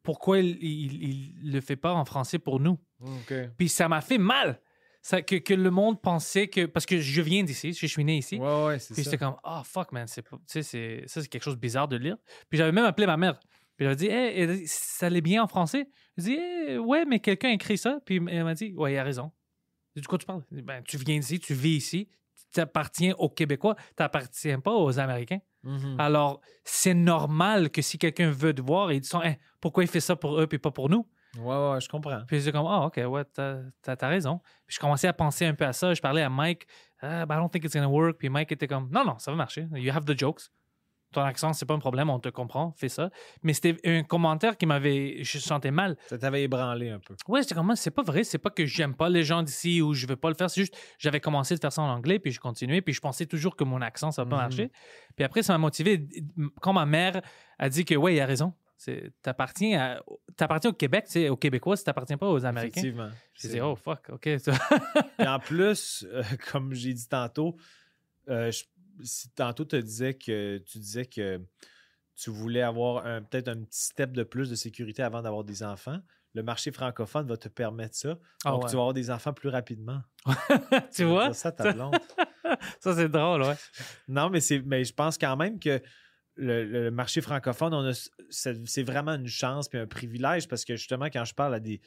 Pourquoi 0.01 0.39
il 0.39 1.33
ne 1.43 1.51
le 1.51 1.61
fait 1.61 1.75
pas 1.75 1.93
en 1.93 2.05
français 2.05 2.39
pour 2.39 2.59
nous? 2.59 2.79
OK. 3.01 3.33
Puis 3.57 3.69
ça 3.69 3.87
m'a 3.89 4.01
fait 4.01 4.17
mal. 4.17 4.59
Ça, 5.01 5.21
que, 5.21 5.35
que 5.35 5.53
le 5.53 5.69
monde 5.69 6.01
pensait 6.01 6.47
que. 6.47 6.65
Parce 6.65 6.85
que 6.85 6.99
je 6.99 7.21
viens 7.21 7.43
d'ici, 7.43 7.71
je 7.73 7.85
suis 7.85 8.03
né 8.03 8.17
ici. 8.17 8.37
Ouais, 8.37 8.65
ouais, 8.65 8.79
c'est 8.79 8.93
Puis 8.93 9.03
j'étais 9.03 9.17
comme, 9.17 9.35
ah, 9.43 9.61
fuck, 9.65 9.91
man. 9.91 10.07
c'est- 10.07 10.23
Ça, 10.47 10.61
c'est 11.21 11.27
quelque 11.29 11.43
chose 11.43 11.55
de 11.55 11.59
bizarre 11.59 11.87
de 11.87 11.97
lire. 11.97 12.17
Puis 12.49 12.57
j'avais 12.57 12.71
même 12.71 12.85
appelé 12.85 13.05
ma 13.05 13.15
mère. 13.17 13.39
Puis 13.77 13.85
hey, 13.85 14.41
elle 14.41 14.49
a 14.49 14.55
dit, 14.55 14.67
ça 14.67 15.05
allait 15.05 15.21
bien 15.21 15.43
en 15.43 15.47
français? 15.47 15.87
Je 16.17 16.23
dis, 16.23 16.33
Hey, 16.33 16.77
ouais, 16.77 17.05
mais 17.05 17.19
quelqu'un 17.19 17.49
a 17.49 17.53
écrit 17.53 17.77
ça. 17.77 17.99
Puis 18.05 18.19
elle 18.27 18.43
m'a 18.43 18.53
dit, 18.53 18.73
ouais, 18.75 18.93
il 18.93 18.97
a 18.97 19.03
raison. 19.03 19.31
De 19.95 20.05
quoi 20.05 20.17
tu 20.17 20.25
parles? 20.25 20.43
Ben, 20.51 20.83
tu 20.83 20.97
viens 20.97 21.17
d'ici, 21.17 21.39
tu 21.39 21.53
vis 21.53 21.77
ici, 21.77 22.09
tu 22.53 22.59
appartiens 22.59 23.13
aux 23.17 23.29
Québécois, 23.29 23.75
tu 23.75 24.03
n'appartiens 24.03 24.59
pas 24.59 24.73
aux 24.73 24.99
Américains. 24.99 25.39
Mhm. 25.63 25.95
Alors, 25.99 26.41
c'est 26.63 26.93
normal 26.93 27.69
que 27.69 27.81
si 27.81 27.97
quelqu'un 27.97 28.31
veut 28.31 28.53
te 28.53 28.61
voir, 28.61 28.91
ils 28.91 29.01
disent, 29.01 29.13
Hey, 29.23 29.37
pourquoi 29.61 29.83
il 29.83 29.89
fait 29.89 29.99
ça 29.99 30.15
pour 30.15 30.39
eux 30.39 30.47
puis 30.47 30.59
pas 30.59 30.71
pour 30.71 30.89
nous? 30.89 31.07
Ouais, 31.37 31.71
ouais, 31.71 31.81
je 31.81 31.89
comprends. 31.89 32.21
Puis 32.27 32.39
j'étais 32.39 32.51
comme, 32.51 32.65
ah, 32.67 32.85
OK, 32.85 32.97
ouais, 32.97 33.23
t'as 33.25 33.61
as, 33.85 34.07
raison. 34.07 34.39
Puis 34.65 34.75
je 34.75 34.79
commençais 34.79 35.07
à 35.07 35.13
penser 35.13 35.45
un 35.45 35.53
peu 35.53 35.65
à 35.65 35.73
ça. 35.73 35.93
Je 35.93 36.01
parlais 36.01 36.23
à 36.23 36.29
Mike, 36.29 36.67
ah, 37.01 37.25
but 37.25 37.35
I 37.35 37.37
don't 37.37 37.49
think 37.49 37.65
it's 37.65 37.75
gonna 37.75 37.89
work. 37.89 38.17
Puis 38.17 38.29
Mike 38.29 38.51
était 38.51 38.67
comme, 38.67 38.89
non, 38.91 39.05
non, 39.05 39.19
ça 39.19 39.31
va 39.31 39.37
marcher. 39.37 39.67
You 39.73 39.91
have 39.93 40.05
the 40.05 40.17
jokes. 40.17 40.49
Ton 41.13 41.21
accent, 41.21 41.53
c'est 41.53 41.65
pas 41.65 41.73
un 41.73 41.79
problème, 41.79 42.09
on 42.09 42.19
te 42.19 42.27
comprend, 42.29 42.73
fais 42.77 42.89
ça. 42.89 43.09
Mais 43.41 43.53
c'était 43.53 43.77
un 43.85 44.03
commentaire 44.03 44.57
qui 44.57 44.65
m'avait. 44.65 45.23
Je 45.23 45.39
sentais 45.39 45.71
mal. 45.71 45.95
Ça 46.07 46.17
t'avait 46.17 46.43
ébranlé 46.43 46.89
un 46.89 46.99
peu. 46.99 47.15
Ouais, 47.29 47.41
j'étais 47.41 47.55
comme, 47.55 47.73
c'est 47.75 47.91
pas 47.91 48.03
vrai, 48.03 48.23
c'est 48.25 48.37
pas 48.37 48.49
que 48.49 48.65
j'aime 48.65 48.93
pas 48.93 49.07
les 49.09 49.23
gens 49.23 49.41
d'ici 49.41 49.81
ou 49.81 49.93
je 49.93 50.05
veux 50.05 50.17
pas 50.17 50.27
le 50.29 50.35
faire. 50.35 50.49
C'est 50.49 50.61
juste, 50.61 50.75
j'avais 50.99 51.19
commencé 51.21 51.55
de 51.55 51.59
faire 51.61 51.71
ça 51.71 51.81
en 51.81 51.89
anglais, 51.89 52.19
puis 52.19 52.31
je 52.31 52.39
continuais, 52.41 52.81
puis 52.81 52.93
je 52.93 52.99
pensais 52.99 53.25
toujours 53.25 53.55
que 53.55 53.63
mon 53.63 53.81
accent, 53.81 54.11
ça 54.11 54.23
va 54.25 54.29
pas 54.29 54.35
Mhm. 54.35 54.41
marcher. 54.43 54.71
Puis 55.15 55.23
après, 55.23 55.43
ça 55.43 55.53
m'a 55.53 55.59
motivé. 55.59 56.07
Quand 56.61 56.73
ma 56.73 56.85
mère 56.85 57.21
a 57.57 57.69
dit 57.69 57.85
que, 57.85 57.95
ouais, 57.95 58.15
il 58.15 58.19
a 58.19 58.25
raison. 58.25 58.53
T'appartiens 59.23 59.99
au 60.65 60.73
Québec, 60.73 61.05
tu 61.05 61.11
sais, 61.13 61.29
aux 61.29 61.37
Québécois, 61.37 61.77
si 61.77 61.83
t'appartiens 61.83 62.17
pas 62.17 62.29
aux 62.29 62.45
Américains. 62.45 62.81
Effectivement. 62.81 63.09
J'ai 63.33 63.49
dit, 63.49 63.61
oh 63.61 63.75
fuck, 63.75 64.09
ok. 64.09 64.27
Et 64.27 64.39
en 65.27 65.39
plus, 65.39 66.05
euh, 66.11 66.21
comme 66.51 66.73
j'ai 66.73 66.93
dit 66.93 67.07
tantôt, 67.07 67.55
euh, 68.29 68.51
je- 68.51 68.65
si 69.03 69.29
tantôt 69.31 69.65
tu 69.65 69.81
disais 69.81 70.13
que 70.15 70.57
tu 70.59 70.79
disais 70.79 71.05
que 71.05 71.41
tu 72.15 72.29
voulais 72.31 72.61
avoir 72.61 73.03
peut-être 73.29 73.47
un 73.47 73.63
petit 73.63 73.83
step 73.85 74.11
de 74.11 74.23
plus 74.23 74.49
de 74.49 74.55
sécurité 74.55 75.03
avant 75.03 75.21
d'avoir 75.21 75.43
des 75.43 75.63
enfants. 75.63 75.99
Le 76.33 76.43
marché 76.43 76.71
francophone 76.71 77.27
va 77.27 77.37
te 77.37 77.47
permettre 77.47 77.95
ça. 77.95 78.19
Ah 78.45 78.51
Donc, 78.51 78.63
ouais. 78.63 78.69
tu 78.69 78.75
vas 78.75 78.81
avoir 78.81 78.93
des 78.93 79.09
enfants 79.09 79.33
plus 79.33 79.49
rapidement. 79.49 80.01
tu 80.93 81.03
vois? 81.03 81.33
Ça, 81.33 81.51
ta 81.51 81.73
blonde. 81.73 81.95
Ça, 82.79 82.95
c'est 82.95 83.09
drôle, 83.09 83.41
ouais. 83.43 83.55
non, 84.07 84.29
mais, 84.29 84.39
c'est, 84.39 84.61
mais 84.61 84.83
je 84.83 84.93
pense 84.93 85.17
quand 85.17 85.35
même 85.35 85.59
que 85.59 85.81
le, 86.35 86.63
le 86.65 86.91
marché 86.91 87.21
francophone, 87.21 87.73
on 87.73 87.85
a, 87.89 87.93
c'est, 88.29 88.83
vraiment 88.83 89.13
une 89.15 89.27
chance 89.27 89.67
et 89.73 89.77
un 89.79 89.87
privilège 89.87 90.47
parce 90.47 90.63
que 90.63 90.75
justement, 90.75 91.05
quand 91.07 91.25
je 91.25 91.33
parle 91.33 91.55
à 91.55 91.59
des. 91.59 91.81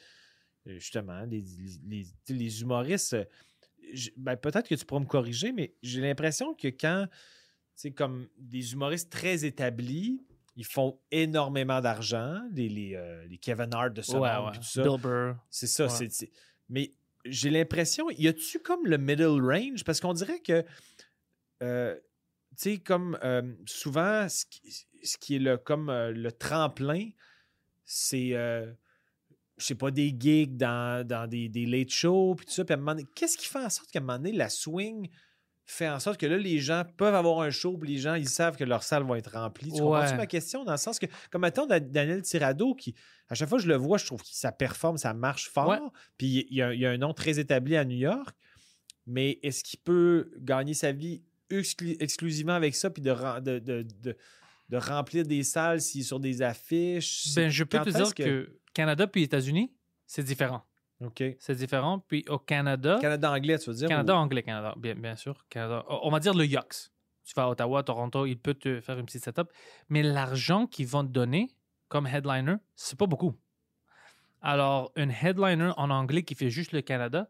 Justement, 0.65 1.23
les, 1.25 1.41
les- 1.87 2.05
les- 2.27 2.35
les 2.35 2.61
humoristes, 2.61 3.17
ben, 4.17 4.35
peut-être 4.37 4.67
que 4.67 4.75
tu 4.75 4.85
pourras 4.85 5.01
me 5.01 5.05
corriger, 5.05 5.51
mais 5.51 5.73
j'ai 5.81 6.01
l'impression 6.01 6.53
que 6.53 6.67
quand. 6.67 7.07
C'est 7.73 7.91
comme 7.91 8.27
des 8.37 8.73
humoristes 8.73 9.11
très 9.11 9.43
établis, 9.43 10.21
ils 10.55 10.65
font 10.65 10.99
énormément 11.09 11.81
d'argent, 11.81 12.39
les, 12.51 12.69
les, 12.69 12.93
euh, 12.95 13.25
les 13.25 13.39
Kevin 13.39 13.73
Hart 13.73 13.93
de 13.93 14.03
ce 14.03 14.11
ouais, 14.11 14.31
monde, 14.35 14.45
ouais. 14.45 14.51
puis 14.51 14.59
tout 14.59 14.67
ça. 14.67 14.83
Bill 14.83 15.01
Burr. 15.01 15.35
C'est 15.49 15.65
ça. 15.67 15.85
Ouais. 15.87 16.09
c'est- 16.09 16.29
Mais 16.69 16.93
j'ai 17.25 17.49
l'impression, 17.49 18.07
y 18.11 18.27
a-tu 18.27 18.59
comme 18.59 18.85
le 18.85 18.97
middle 18.99 19.41
range? 19.41 19.83
Parce 19.83 19.99
qu'on 19.99 20.13
dirait 20.13 20.41
que, 20.41 20.63
euh, 21.63 21.95
tu 22.51 22.55
sais, 22.57 22.77
comme 22.77 23.17
euh, 23.23 23.41
souvent, 23.65 24.29
ce 24.29 24.45
qui, 24.45 24.85
ce 25.01 25.17
qui 25.17 25.37
est 25.37 25.39
le, 25.39 25.57
comme 25.57 25.89
le 25.91 26.31
tremplin, 26.31 27.09
c'est, 27.83 28.33
je 29.61 29.67
sais 29.67 29.75
pas, 29.75 29.91
des 29.91 30.13
gigs 30.17 30.57
dans, 30.57 31.05
dans 31.07 31.27
des, 31.27 31.47
des 31.49 31.65
late 31.65 31.89
shows, 31.91 32.35
puis 32.35 32.45
tout 32.45 32.51
ça. 32.53 32.65
Puis 32.65 32.75
qu'est-ce 33.15 33.37
qui 33.37 33.47
fait 33.47 33.59
en 33.59 33.69
sorte 33.69 33.89
qu'à 33.91 33.99
un 33.99 34.01
moment 34.01 34.17
donné, 34.17 34.31
la 34.33 34.49
swing 34.49 35.07
fait 35.65 35.87
en 35.87 35.99
sorte 35.99 36.19
que 36.19 36.25
là, 36.25 36.37
les 36.37 36.59
gens 36.59 36.83
peuvent 36.97 37.15
avoir 37.15 37.39
un 37.41 37.49
show, 37.49 37.77
puis 37.77 37.93
les 37.93 37.97
gens, 37.99 38.15
ils 38.15 38.27
savent 38.27 38.57
que 38.57 38.63
leur 38.65 38.83
salle 38.83 39.03
va 39.03 39.17
être 39.17 39.31
remplie? 39.31 39.71
Tu 39.71 39.79
comprends-tu 39.79 40.11
Ouais. 40.11 40.17
ma 40.17 40.25
question? 40.27 40.65
Dans 40.65 40.73
le 40.73 40.77
sens 40.77 40.99
que, 40.99 41.05
comme 41.29 41.47
Da- 41.49 41.79
Daniel 41.79 42.21
Tirado, 42.23 42.75
qui, 42.75 42.93
à 43.29 43.35
chaque 43.35 43.47
fois 43.47 43.57
que 43.57 43.63
je 43.63 43.69
le 43.69 43.75
vois, 43.77 43.97
je 43.97 44.05
trouve 44.05 44.21
que 44.21 44.27
ça 44.29 44.51
performe, 44.51 44.97
ça 44.97 45.13
marche 45.13 45.49
fort. 45.49 45.69
Ouais. 45.69 45.77
Puis 46.17 46.45
il 46.49 46.57
y, 46.57 46.61
a, 46.61 46.73
il 46.73 46.79
y 46.81 46.85
a 46.85 46.89
un 46.89 46.97
nom 46.97 47.13
très 47.13 47.39
établi 47.39 47.77
à 47.77 47.85
New 47.85 47.97
York. 47.97 48.35
Mais 49.07 49.39
est-ce 49.43 49.63
qu'il 49.63 49.79
peut 49.79 50.31
gagner 50.39 50.73
sa 50.73 50.91
vie 50.91 51.23
exclu- 51.49 51.95
exclusivement 51.99 52.53
avec 52.53 52.75
ça, 52.75 52.89
puis 52.89 53.01
de, 53.01 53.13
de, 53.39 53.59
de, 53.59 53.85
de- 54.01 54.17
remplir 54.77 55.25
des 55.25 55.43
salles 55.43 55.81
s'il 55.81 56.01
est 56.01 56.03
sur 56.05 56.19
des 56.19 56.41
affiches? 56.41 57.33
Ben, 57.35 57.49
je 57.49 57.63
peux 57.63 57.79
te 57.79 57.89
dire 57.89 58.13
que... 58.13 58.57
Canada 58.73 59.07
puis 59.07 59.23
États-Unis, 59.23 59.71
c'est 60.05 60.23
différent. 60.23 60.63
OK. 61.03 61.23
C'est 61.39 61.55
différent. 61.55 61.99
Puis 62.07 62.23
au 62.29 62.37
Canada, 62.37 62.99
Canada 63.01 63.31
anglais, 63.31 63.57
tu 63.57 63.69
veux 63.69 63.75
dire? 63.75 63.87
Canada, 63.87 64.13
ou- 64.13 64.17
anglais, 64.17 64.43
Canada, 64.43 64.73
bien, 64.77 64.95
bien 64.95 65.15
sûr. 65.15 65.45
Canada. 65.49 65.85
On 65.89 66.09
va 66.09 66.19
dire 66.19 66.33
le 66.33 66.45
Yox. 66.45 66.91
Tu 67.25 67.33
vas 67.35 67.43
à 67.43 67.49
Ottawa, 67.49 67.83
Toronto, 67.83 68.25
il 68.25 68.37
peut 68.37 68.53
te 68.53 68.81
faire 68.81 68.97
une 68.99 69.05
petite 69.05 69.23
setup. 69.23 69.49
Mais 69.89 70.03
l'argent 70.03 70.67
qu'ils 70.67 70.87
vont 70.87 71.03
te 71.03 71.09
donner 71.11 71.49
comme 71.87 72.07
headliner, 72.07 72.55
c'est 72.75 72.97
pas 72.97 73.05
beaucoup. 73.05 73.33
Alors, 74.41 74.91
un 74.95 75.09
headliner 75.09 75.71
en 75.77 75.89
anglais 75.89 76.23
qui 76.23 76.35
fait 76.35 76.49
juste 76.49 76.71
le 76.71 76.81
Canada 76.81 77.29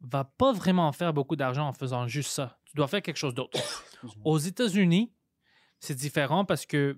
va 0.00 0.24
pas 0.24 0.52
vraiment 0.52 0.90
faire 0.92 1.12
beaucoup 1.12 1.36
d'argent 1.36 1.66
en 1.66 1.72
faisant 1.72 2.06
juste 2.06 2.30
ça. 2.32 2.58
Tu 2.66 2.76
dois 2.76 2.88
faire 2.88 3.02
quelque 3.02 3.16
chose 3.16 3.34
d'autre. 3.34 3.58
Aux 4.24 4.38
États-Unis, 4.38 5.12
c'est 5.80 5.94
différent 5.94 6.44
parce 6.44 6.66
que 6.66 6.96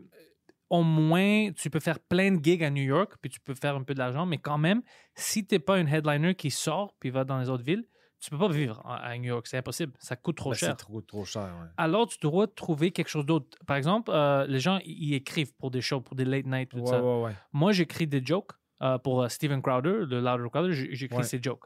au 0.70 0.82
moins, 0.82 1.50
tu 1.52 1.70
peux 1.70 1.80
faire 1.80 1.98
plein 2.00 2.32
de 2.32 2.42
gigs 2.44 2.64
à 2.64 2.70
New 2.70 2.82
York, 2.82 3.14
puis 3.20 3.30
tu 3.30 3.40
peux 3.40 3.54
faire 3.54 3.76
un 3.76 3.82
peu 3.82 3.94
d'argent, 3.94 4.26
mais 4.26 4.38
quand 4.38 4.58
même, 4.58 4.82
si 5.14 5.46
tu 5.46 5.54
n'es 5.54 5.58
pas 5.58 5.76
un 5.76 5.86
headliner 5.86 6.34
qui 6.34 6.50
sort 6.50 6.94
puis 6.98 7.10
va 7.10 7.24
dans 7.24 7.38
les 7.38 7.48
autres 7.50 7.64
villes, 7.64 7.84
tu 8.20 8.30
peux 8.30 8.38
pas 8.38 8.48
vivre 8.48 8.80
à 8.86 9.16
New 9.18 9.24
York. 9.24 9.46
C'est 9.46 9.58
impossible. 9.58 9.92
Ça 9.98 10.16
coûte 10.16 10.36
trop 10.38 10.50
Ben, 10.50 10.56
cher. 10.56 10.70
C'est 10.70 10.76
trop, 10.86 11.02
trop 11.02 11.24
cher, 11.26 11.42
ouais. 11.60 11.68
Alors, 11.76 12.06
tu 12.08 12.16
dois 12.22 12.46
trouver 12.46 12.90
quelque 12.90 13.08
chose 13.08 13.26
d'autre. 13.26 13.58
Par 13.66 13.76
exemple, 13.76 14.10
euh, 14.14 14.46
les 14.46 14.60
gens, 14.60 14.78
ils 14.86 15.12
écrivent 15.12 15.52
pour 15.56 15.70
des 15.70 15.82
shows, 15.82 16.00
pour 16.00 16.16
des 16.16 16.24
late 16.24 16.46
night, 16.46 16.70
tout 16.70 16.78
Ouais, 16.78 16.86
ça. 16.86 17.02
ouais. 17.02 17.32
Moi, 17.52 17.72
j'écris 17.72 18.06
des 18.06 18.24
jokes 18.24 18.52
euh, 18.80 18.96
pour 18.96 19.22
euh, 19.22 19.28
Steven 19.28 19.60
Crowder, 19.60 20.06
le 20.08 20.20
Louder 20.20 20.48
Crowder, 20.50 20.72
j'écris 20.72 21.24
ses 21.24 21.42
jokes. 21.42 21.64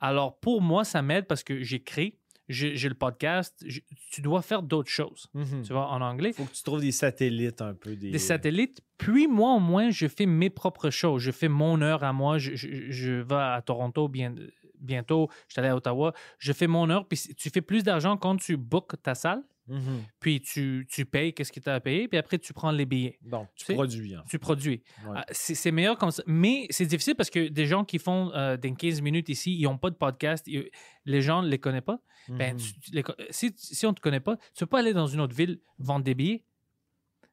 Alors, 0.00 0.38
pour 0.38 0.62
moi, 0.62 0.84
ça 0.84 1.02
m'aide 1.02 1.26
parce 1.26 1.42
que 1.44 1.62
j'écris, 1.62 2.16
j'ai 2.52 2.88
le 2.88 2.94
podcast, 2.94 3.64
tu 4.10 4.20
dois 4.20 4.42
faire 4.42 4.62
d'autres 4.62 4.90
choses, 4.90 5.28
Mhm. 5.34 5.62
tu 5.62 5.72
vois, 5.72 5.88
en 5.88 6.00
anglais. 6.00 6.32
faut 6.32 6.44
que 6.44 6.52
tu 6.52 6.62
trouves 6.62 6.80
des 6.80 6.92
satellites 6.92 7.62
un 7.62 7.74
peu. 7.74 7.94
Des, 7.96 8.10
Des 8.10 8.18
satellites. 8.18 8.80
Puis 8.98 9.26
moi, 9.26 9.54
au 9.54 9.60
moins, 9.60 9.90
je 9.90 10.06
fais 10.08 10.26
mes 10.26 10.50
propres 10.50 10.90
choses. 10.90 11.22
Je 11.22 11.30
fais 11.30 11.48
mon 11.48 11.80
heure 11.80 12.04
à 12.04 12.12
moi. 12.12 12.38
Je, 12.38 12.54
je- 12.54 12.90
je 12.90 13.12
vais 13.12 13.34
à 13.34 13.62
Toronto 13.64 14.08
bien, 14.08 14.34
bientôt. 14.78 15.28
Je 15.48 15.52
suis 15.54 15.60
allé 15.60 15.68
à 15.68 15.76
Ottawa. 15.76 16.12
Je 16.38 16.52
fais 16.52 16.66
mon 16.66 16.88
heure. 16.90 17.06
Puis 17.06 17.18
tu 17.36 17.50
fais 17.50 17.60
plus 17.62 17.82
d'argent 17.82 18.16
quand 18.16 18.36
tu 18.36 18.56
bookes 18.56 19.00
ta 19.02 19.14
salle. 19.14 19.42
Mhm. 19.70 20.02
Puis 20.20 20.40
tu, 20.40 20.86
tu 20.90 21.06
payes 21.06 21.32
qu'est-ce 21.32 21.52
que 21.52 21.60
tu 21.60 21.68
as 21.70 21.74
à 21.76 21.80
payer. 21.80 22.08
Puis 22.08 22.18
après, 22.18 22.38
tu 22.38 22.52
prends 22.52 22.70
les 22.72 22.84
billets. 22.86 23.18
Donc, 23.22 23.48
tu 23.54 23.72
produis. 23.74 24.14
hein. 24.14 24.24
Tu 24.28 24.38
produis. 24.38 24.82
Ouais. 25.06 25.14
Ah, 25.16 25.24
C'est 25.30 25.70
meilleur 25.70 25.96
comme 25.96 26.10
ça. 26.10 26.22
Mais 26.26 26.66
c'est 26.70 26.86
difficile 26.86 27.14
parce 27.14 27.30
que 27.30 27.48
des 27.48 27.66
gens 27.66 27.84
qui 27.84 27.98
font 27.98 28.30
euh, 28.34 28.56
des 28.56 28.74
15 28.74 29.00
minutes 29.00 29.28
ici, 29.28 29.56
ils 29.56 29.62
n'ont 29.64 29.78
pas 29.78 29.90
de 29.90 29.94
podcast. 29.96 30.44
ils- 30.46 30.68
les 31.06 31.22
gens 31.22 31.42
ne 31.42 31.48
les 31.48 31.58
connaissent 31.58 31.80
pas. 31.82 32.00
Ben, 32.28 32.54
tu- 32.56 32.78
tu 32.80 32.90
les 32.92 33.02
co- 33.02 33.14
si, 33.30 33.52
si 33.56 33.86
on 33.86 33.90
ne 33.90 33.94
te 33.94 34.00
connaît 34.00 34.20
pas, 34.20 34.36
tu 34.36 34.42
ne 34.56 34.58
peux 34.60 34.66
pas 34.66 34.80
aller 34.80 34.92
dans 34.92 35.06
une 35.06 35.20
autre 35.20 35.34
ville 35.34 35.60
vendre 35.78 36.04
des 36.04 36.14
billets. 36.14 36.44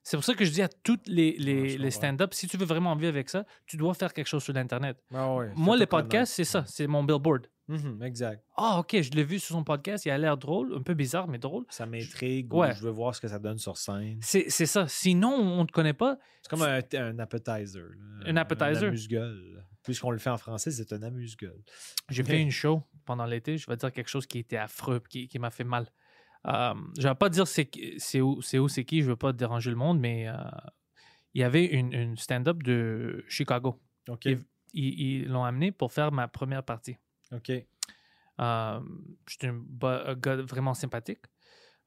C'est 0.03 0.15
pour 0.15 0.23
ça 0.23 0.34
que 0.35 0.45
je 0.45 0.51
dis 0.51 0.61
à 0.61 0.69
tous 0.69 0.97
les, 1.07 1.35
les, 1.38 1.77
Ouais, 1.77 1.91
stand-up, 1.91 2.34
si 2.34 2.47
tu 2.47 2.55
veux 2.55 2.65
vraiment 2.65 2.95
vivre 2.95 3.09
avec 3.09 3.30
ça, 3.30 3.45
tu 3.65 3.76
dois 3.76 3.93
faire 3.93 4.14
quelque 4.14 4.27
chose 4.27 4.41
sur 4.41 4.53
l'Internet. 4.53 4.97
Ah 5.14 5.35
ouais, 5.35 5.51
Moi, 5.55 5.76
les 5.76 5.85
podcasts, 5.85 6.34
c'est 6.34 6.45
ça. 6.45 6.64
C'est 6.65 6.88
mon 6.88 7.03
billboard. 7.03 7.47
Mhm, 7.68 8.02
exact. 8.03 8.44
Ah, 8.56 8.80
OK, 8.80 9.02
je 9.02 9.11
l'ai 9.11 9.23
vu 9.23 9.39
sur 9.39 9.56
son 9.56 9.64
podcast. 9.64 10.06
Il 10.06 10.11
a 10.11 10.18
l'air 10.18 10.38
drôle, 10.38 10.73
un 10.76 10.81
peu 10.81 10.94
bizarre, 10.94 11.27
mais 11.27 11.38
drôle. 11.38 11.65
Ça 11.69 11.85
m'intrigue. 11.85 12.53
Ouais. 12.53 12.72
ou 12.72 12.76
Je 12.76 12.81
veux 12.84 12.91
voir 12.91 13.14
ce 13.14 13.19
que 13.22 13.27
ça 13.27 13.39
donne 13.39 13.57
sur 13.57 13.77
scène. 13.77 14.19
C'est 14.22 14.49
ça. 14.49 14.88
Sinon, 14.88 15.34
on 15.34 15.61
ne 15.64 15.68
te 15.68 15.72
connaît 15.73 15.94
pas. 15.94 16.18
C'est 16.41 16.49
comme 16.49 16.61
un, 16.61 16.80
un 16.94 17.19
appetizer. 17.19 17.84
là. 17.84 18.30
Un 18.30 18.38
appetizer? 18.38 18.84
Un 18.85 18.88
amuse-gueule. 18.88 19.65
Puisqu'on 19.84 20.11
le 20.11 20.18
fait 20.18 20.30
en 20.30 20.38
français, 20.38 20.72
c'est 20.72 20.91
un 20.94 21.02
amuse-gueule. 21.03 21.61
J'ai 22.10 22.23
fait 22.23 22.41
une 22.41 22.52
show 22.52 22.84
pendant 23.06 23.26
l'été. 23.26 23.57
Je 23.57 23.69
vais 23.69 23.76
dire 23.77 23.91
quelque 23.91 24.10
chose 24.10 24.26
qui 24.26 24.39
était 24.39 24.57
affreux, 24.57 25.02
qui, 25.10 25.27
qui 25.27 25.39
m'a 25.39 25.49
fait 25.49 25.64
mal. 25.64 25.88
Euh, 26.45 26.73
je 26.98 27.03
ne 27.03 27.10
vais 27.10 27.15
pas 27.15 27.30
dire 27.30 27.48
c'est 27.48 27.69
où, 28.22 28.41
c'est 28.41 28.60
où, 28.60 28.68
c'est 28.69 28.85
qui. 28.85 28.99
Je 28.99 29.06
ne 29.06 29.10
veux 29.11 29.15
pas 29.18 29.34
déranger 29.34 29.69
le 29.69 29.76
monde, 29.77 29.99
mais 29.99 30.27
euh, 30.30 30.34
il 31.34 31.41
y 31.41 31.44
avait 31.44 31.65
une, 31.65 31.94
une 31.94 32.18
stand-up 32.18 32.64
de 32.64 33.23
Chicago. 33.27 33.80
OK. 34.10 34.27
Ils 34.73 35.26
l'ont 35.27 35.44
amené 35.44 35.72
pour 35.72 35.91
faire 35.91 36.11
ma 36.11 36.27
première 36.27 36.64
partie. 36.64 36.98
OK. 37.31 37.51
Euh, 38.39 38.79
J'étais 39.27 39.47
un, 39.47 40.15
gars 40.15 40.35
vraiment 40.37 40.73
sympathique. 40.73 41.21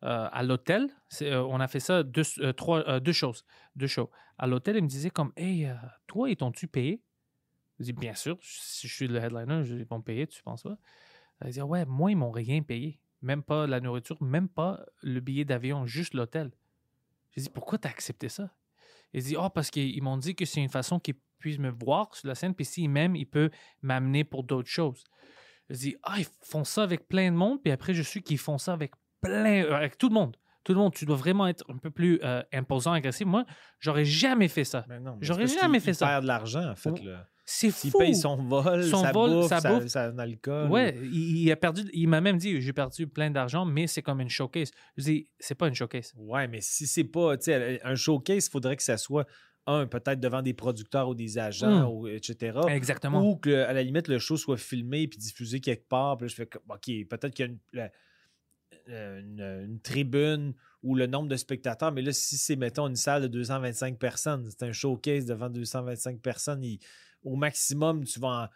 Euh, 0.03 0.29
à 0.33 0.43
l'hôtel, 0.43 0.89
euh, 1.21 1.43
on 1.43 1.61
a 1.61 1.69
fait 1.69 1.81
ça 1.81 2.03
deux, 2.03 2.25
trois, 2.55 3.01
deux 3.01 3.13
choses. 3.13 3.45
Deux 3.77 3.87
shows. 3.87 4.11
À 4.39 4.47
l'hôtel, 4.47 4.77
il 4.77 4.83
me 4.83 4.89
disait 4.89 5.11
comme 5.11 5.33
Hey, 5.37 5.71
toi, 6.07 6.31
ils 6.31 6.37
t'ont-tu 6.37 6.67
payé? 6.67 7.03
Je 7.79 7.85
dis 7.85 7.93
Bien 7.93 8.15
sûr, 8.15 8.39
si 8.41 8.89
je 8.89 8.95
suis 8.95 9.09
le 9.09 9.19
headliner, 9.19 9.63
ils 9.67 9.85
vont 9.85 9.99
me 9.99 10.03
payer, 10.03 10.27
tu 10.27 10.43
penses 10.43 10.63
pas? 10.63 10.79
Il 11.45 11.51
dit 11.51 11.61
Ouais, 11.63 11.85
moi, 11.85 12.11
ils 12.11 12.17
m'ont 12.17 12.31
rien 12.31 12.63
payé. 12.63 13.01
Même 13.23 13.43
pas 13.43 13.67
la 13.67 13.81
nourriture, 13.81 14.23
même 14.23 14.49
pas 14.49 14.85
le 15.03 15.21
billet 15.21 15.45
d'avion, 15.45 15.85
juste 15.85 16.15
l'hôtel. 16.15 16.51
J'ai 17.33 17.43
dit 17.43 17.51
Pourquoi 17.51 17.79
t'as 17.79 17.91
accepté 17.91 18.31
ça? 18.31 18.51
Il 19.13 19.23
dit 19.23 19.37
Oh, 19.39 19.49
parce 19.51 19.71
qu'ils 19.71 20.03
m'ont 20.03 20.17
dit 20.17 20.35
que 20.35 20.45
c'est 20.45 20.61
une 20.61 20.69
façon 20.69 20.99
qu'ils 20.99 21.17
puissent 21.39 21.59
me 21.59 21.71
voir 21.71 22.15
sur 22.15 22.29
la 22.29 22.35
scène, 22.35 22.55
puis 22.55 22.65
s'ils 22.65 22.89
m'aiment, 22.89 23.17
ils 23.17 23.27
peuvent 23.27 23.51
m'amener 23.83 24.25
pour 24.25 24.45
d'autres 24.45 24.69
choses. 24.69 25.03
Je 25.71 25.77
dis, 25.77 25.97
ah, 26.03 26.17
ils 26.19 26.27
font 26.43 26.65
ça 26.65 26.83
avec 26.83 27.09
plein 27.09 27.31
de 27.31 27.37
monde, 27.37 27.63
puis 27.63 27.73
après, 27.73 27.95
je 27.95 28.03
suis 28.03 28.23
qu'ils 28.23 28.39
font 28.39 28.59
ça 28.59 28.73
avec 28.73 28.93
plein, 29.21 29.65
euh, 29.65 29.75
avec 29.75 29.97
tout 29.97 30.09
le 30.09 30.15
monde. 30.15 30.37
Tout 30.65 30.73
le 30.73 30.79
monde, 30.79 30.93
tu 30.93 31.07
dois 31.07 31.17
vraiment 31.17 31.47
être 31.47 31.65
un 31.71 31.79
peu 31.79 31.91
plus 31.91 32.21
euh, 32.23 32.43
imposant, 32.53 32.93
agressif. 32.93 33.27
Moi, 33.27 33.47
j'aurais 33.79 34.05
jamais 34.05 34.49
fait 34.49 34.65
ça. 34.65 34.85
Ben 34.89 35.17
J'aurais 35.21 35.47
jamais 35.47 35.81
fait 35.81 35.93
il 35.93 35.95
ça. 35.95 36.21
de 36.21 36.27
l'argent, 36.27 36.69
en 36.69 36.75
fait. 36.75 37.03
Là. 37.03 37.27
C'est 37.53 37.73
S'il 37.73 37.91
fou. 37.91 37.99
paye 37.99 38.15
son 38.15 38.37
vol, 38.37 38.85
Son 38.85 39.03
sa 39.03 39.11
vol, 39.11 39.31
bouffe, 39.31 39.49
sa 39.49 39.61
sa, 39.61 39.73
bouffe. 39.75 39.89
son 39.89 40.19
alcool. 40.19 40.71
Ouais, 40.71 40.97
il, 41.03 41.39
il 41.39 41.51
a 41.51 41.57
perdu. 41.57 41.83
Il 41.93 42.07
m'a 42.09 42.21
même 42.21 42.37
dit, 42.39 42.61
j'ai 42.61 42.73
perdu 42.73 43.09
plein 43.09 43.29
d'argent, 43.29 43.65
mais 43.65 43.89
c'est 43.89 44.03
comme 44.03 44.21
une 44.21 44.29
showcase. 44.29 44.71
Je 44.97 45.03
dis, 45.03 45.29
c'est 45.41 45.57
pas 45.57 45.67
une 45.67 45.75
showcase. 45.75 46.13
Ouais, 46.17 46.47
mais 46.47 46.61
si 46.61 46.87
c'est 46.87 47.03
pas, 47.03 47.37
tu 47.37 47.47
sais, 47.47 47.81
un 47.83 47.97
showcase, 47.97 48.47
il 48.47 48.51
faudrait 48.51 48.77
que 48.77 48.85
ça 48.85 48.97
soit, 48.97 49.27
un, 49.67 49.87
peut-être 49.89 50.21
devant 50.21 50.43
des 50.43 50.55
producteurs 50.55 51.09
ou 51.09 51.15
des 51.17 51.39
agents, 51.39 51.89
Mm. 51.91 51.93
ou, 51.93 52.07
etc. 52.07 52.57
Exactement. 52.69 53.21
Ou 53.29 53.37
que, 53.37 53.51
à 53.65 53.73
la 53.73 53.83
limite, 53.83 54.07
le 54.07 54.21
show 54.21 54.37
soit 54.37 54.57
filmé 54.57 55.09
puis 55.09 55.19
diffusé 55.19 55.59
quelque 55.61 55.89
part. 55.89 56.17
Puis 56.19 56.27
là, 56.27 56.29
je 56.29 56.35
fais 56.37 56.49
OK, 56.69 57.09
peut-être 57.09 57.35
qu'il 57.35 57.47
y 57.47 57.49
a 57.49 57.53
une, 57.53 57.59
la- 57.73 57.91
une- 58.87 59.65
une 59.69 59.81
tribune 59.81 60.55
ou 60.83 60.95
le 60.95 61.07
nombre 61.07 61.29
de 61.29 61.37
spectateurs, 61.37 61.93
mais 61.93 62.03
là, 62.03 62.13
si 62.13 62.37
c'est, 62.39 62.57
mettons, 62.57 62.87
une 62.89 62.97
salle 62.97 63.23
de 63.23 63.29
225 63.29 63.99
personnes, 63.99 64.47
c'est 64.49 64.63
un 64.65 64.73
showcase 64.73 65.27
devant 65.27 65.51
225 65.51 66.21
personnes, 66.21 66.65
il- 66.65 66.79
au 67.23 67.37
maximum, 67.37 68.05
tu 68.05 68.19
vas 68.21 68.29
en- 68.45 68.49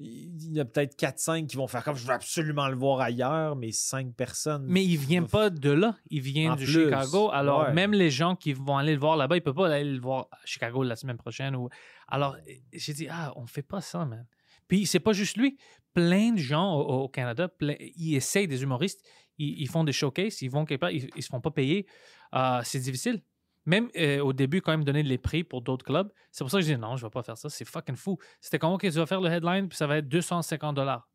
Il 0.00 0.54
y 0.54 0.60
en 0.60 0.62
a 0.62 0.64
peut-être 0.64 0.94
4-5 0.96 1.48
qui 1.48 1.56
vont 1.56 1.66
faire 1.66 1.82
comme 1.82 1.96
je 1.96 2.06
veux 2.06 2.12
absolument 2.12 2.68
le 2.68 2.76
voir 2.76 3.00
ailleurs, 3.00 3.56
mais 3.56 3.72
5 3.72 4.14
personnes. 4.14 4.64
Mais 4.68 4.84
il 4.84 4.96
vient 4.96 5.24
pas 5.24 5.50
de 5.50 5.70
là. 5.70 5.96
Il 6.08 6.20
vient 6.20 6.52
En 6.52 6.56
du 6.56 6.66
plus, 6.66 6.84
Chicago. 6.84 7.30
Alors, 7.32 7.62
ouais. 7.62 7.72
même 7.72 7.92
les 7.92 8.08
gens 8.10 8.36
qui 8.36 8.52
vont 8.52 8.76
aller 8.76 8.94
le 8.94 9.00
voir 9.00 9.16
là-bas, 9.16 9.36
ils 9.36 9.42
peuvent 9.42 9.54
pas 9.56 9.74
aller 9.74 9.90
le 9.92 9.98
voir 10.00 10.28
à 10.30 10.38
Chicago 10.44 10.84
la 10.84 10.94
semaine 10.94 11.16
prochaine. 11.16 11.56
Ou... 11.56 11.68
Alors, 12.06 12.36
j'ai 12.72 12.92
dit, 12.92 13.08
ah, 13.10 13.32
on 13.34 13.46
fait 13.46 13.62
pas 13.64 13.80
ça, 13.80 14.04
man. 14.04 14.24
Puis, 14.68 14.86
c'est 14.86 15.00
pas 15.00 15.12
juste 15.12 15.36
lui. 15.36 15.58
Plein 15.94 16.32
de 16.34 16.38
gens 16.38 16.74
au, 16.76 17.02
au 17.04 17.08
Canada, 17.08 17.48
plein- 17.48 17.74
ils 17.80 18.14
essayent 18.14 18.46
des 18.46 18.62
humoristes, 18.62 19.04
ils, 19.36 19.60
ils 19.62 19.68
font 19.68 19.82
des 19.82 19.92
showcases, 19.92 20.42
ils 20.42 20.50
vont 20.50 20.64
quelque 20.64 20.80
part, 20.80 20.90
ils, 20.92 21.08
ils 21.16 21.22
se 21.24 21.28
font 21.28 21.40
pas 21.40 21.50
payer. 21.50 21.86
Ah, 22.30 22.60
c'est 22.64 22.78
difficile. 22.78 23.20
Même 23.68 23.88
euh, 23.98 24.20
au 24.20 24.32
début, 24.32 24.62
quand 24.62 24.72
même, 24.72 24.82
donner 24.84 25.02
les 25.02 25.18
prix 25.18 25.44
pour 25.44 25.60
d'autres 25.60 25.84
clubs. 25.84 26.10
C'est 26.30 26.42
pour 26.42 26.50
ça 26.50 26.56
que 26.58 26.64
je 26.64 26.72
dis 26.72 26.78
non, 26.80 26.96
je 26.96 27.04
vais 27.04 27.10
pas 27.10 27.22
faire 27.22 27.36
ça. 27.36 27.50
C'est 27.50 27.66
fucking 27.66 27.96
fou. 27.96 28.16
C'était 28.40 28.58
comme, 28.58 28.72
OK, 28.72 28.80
tu 28.80 28.88
vas 28.90 29.04
faire 29.06 29.20
le 29.20 29.30
headline, 29.30 29.68
puis 29.68 29.76
ça 29.76 29.86
va 29.86 29.98
être 29.98 30.08
250 30.08 30.74
dollars. 30.74 31.06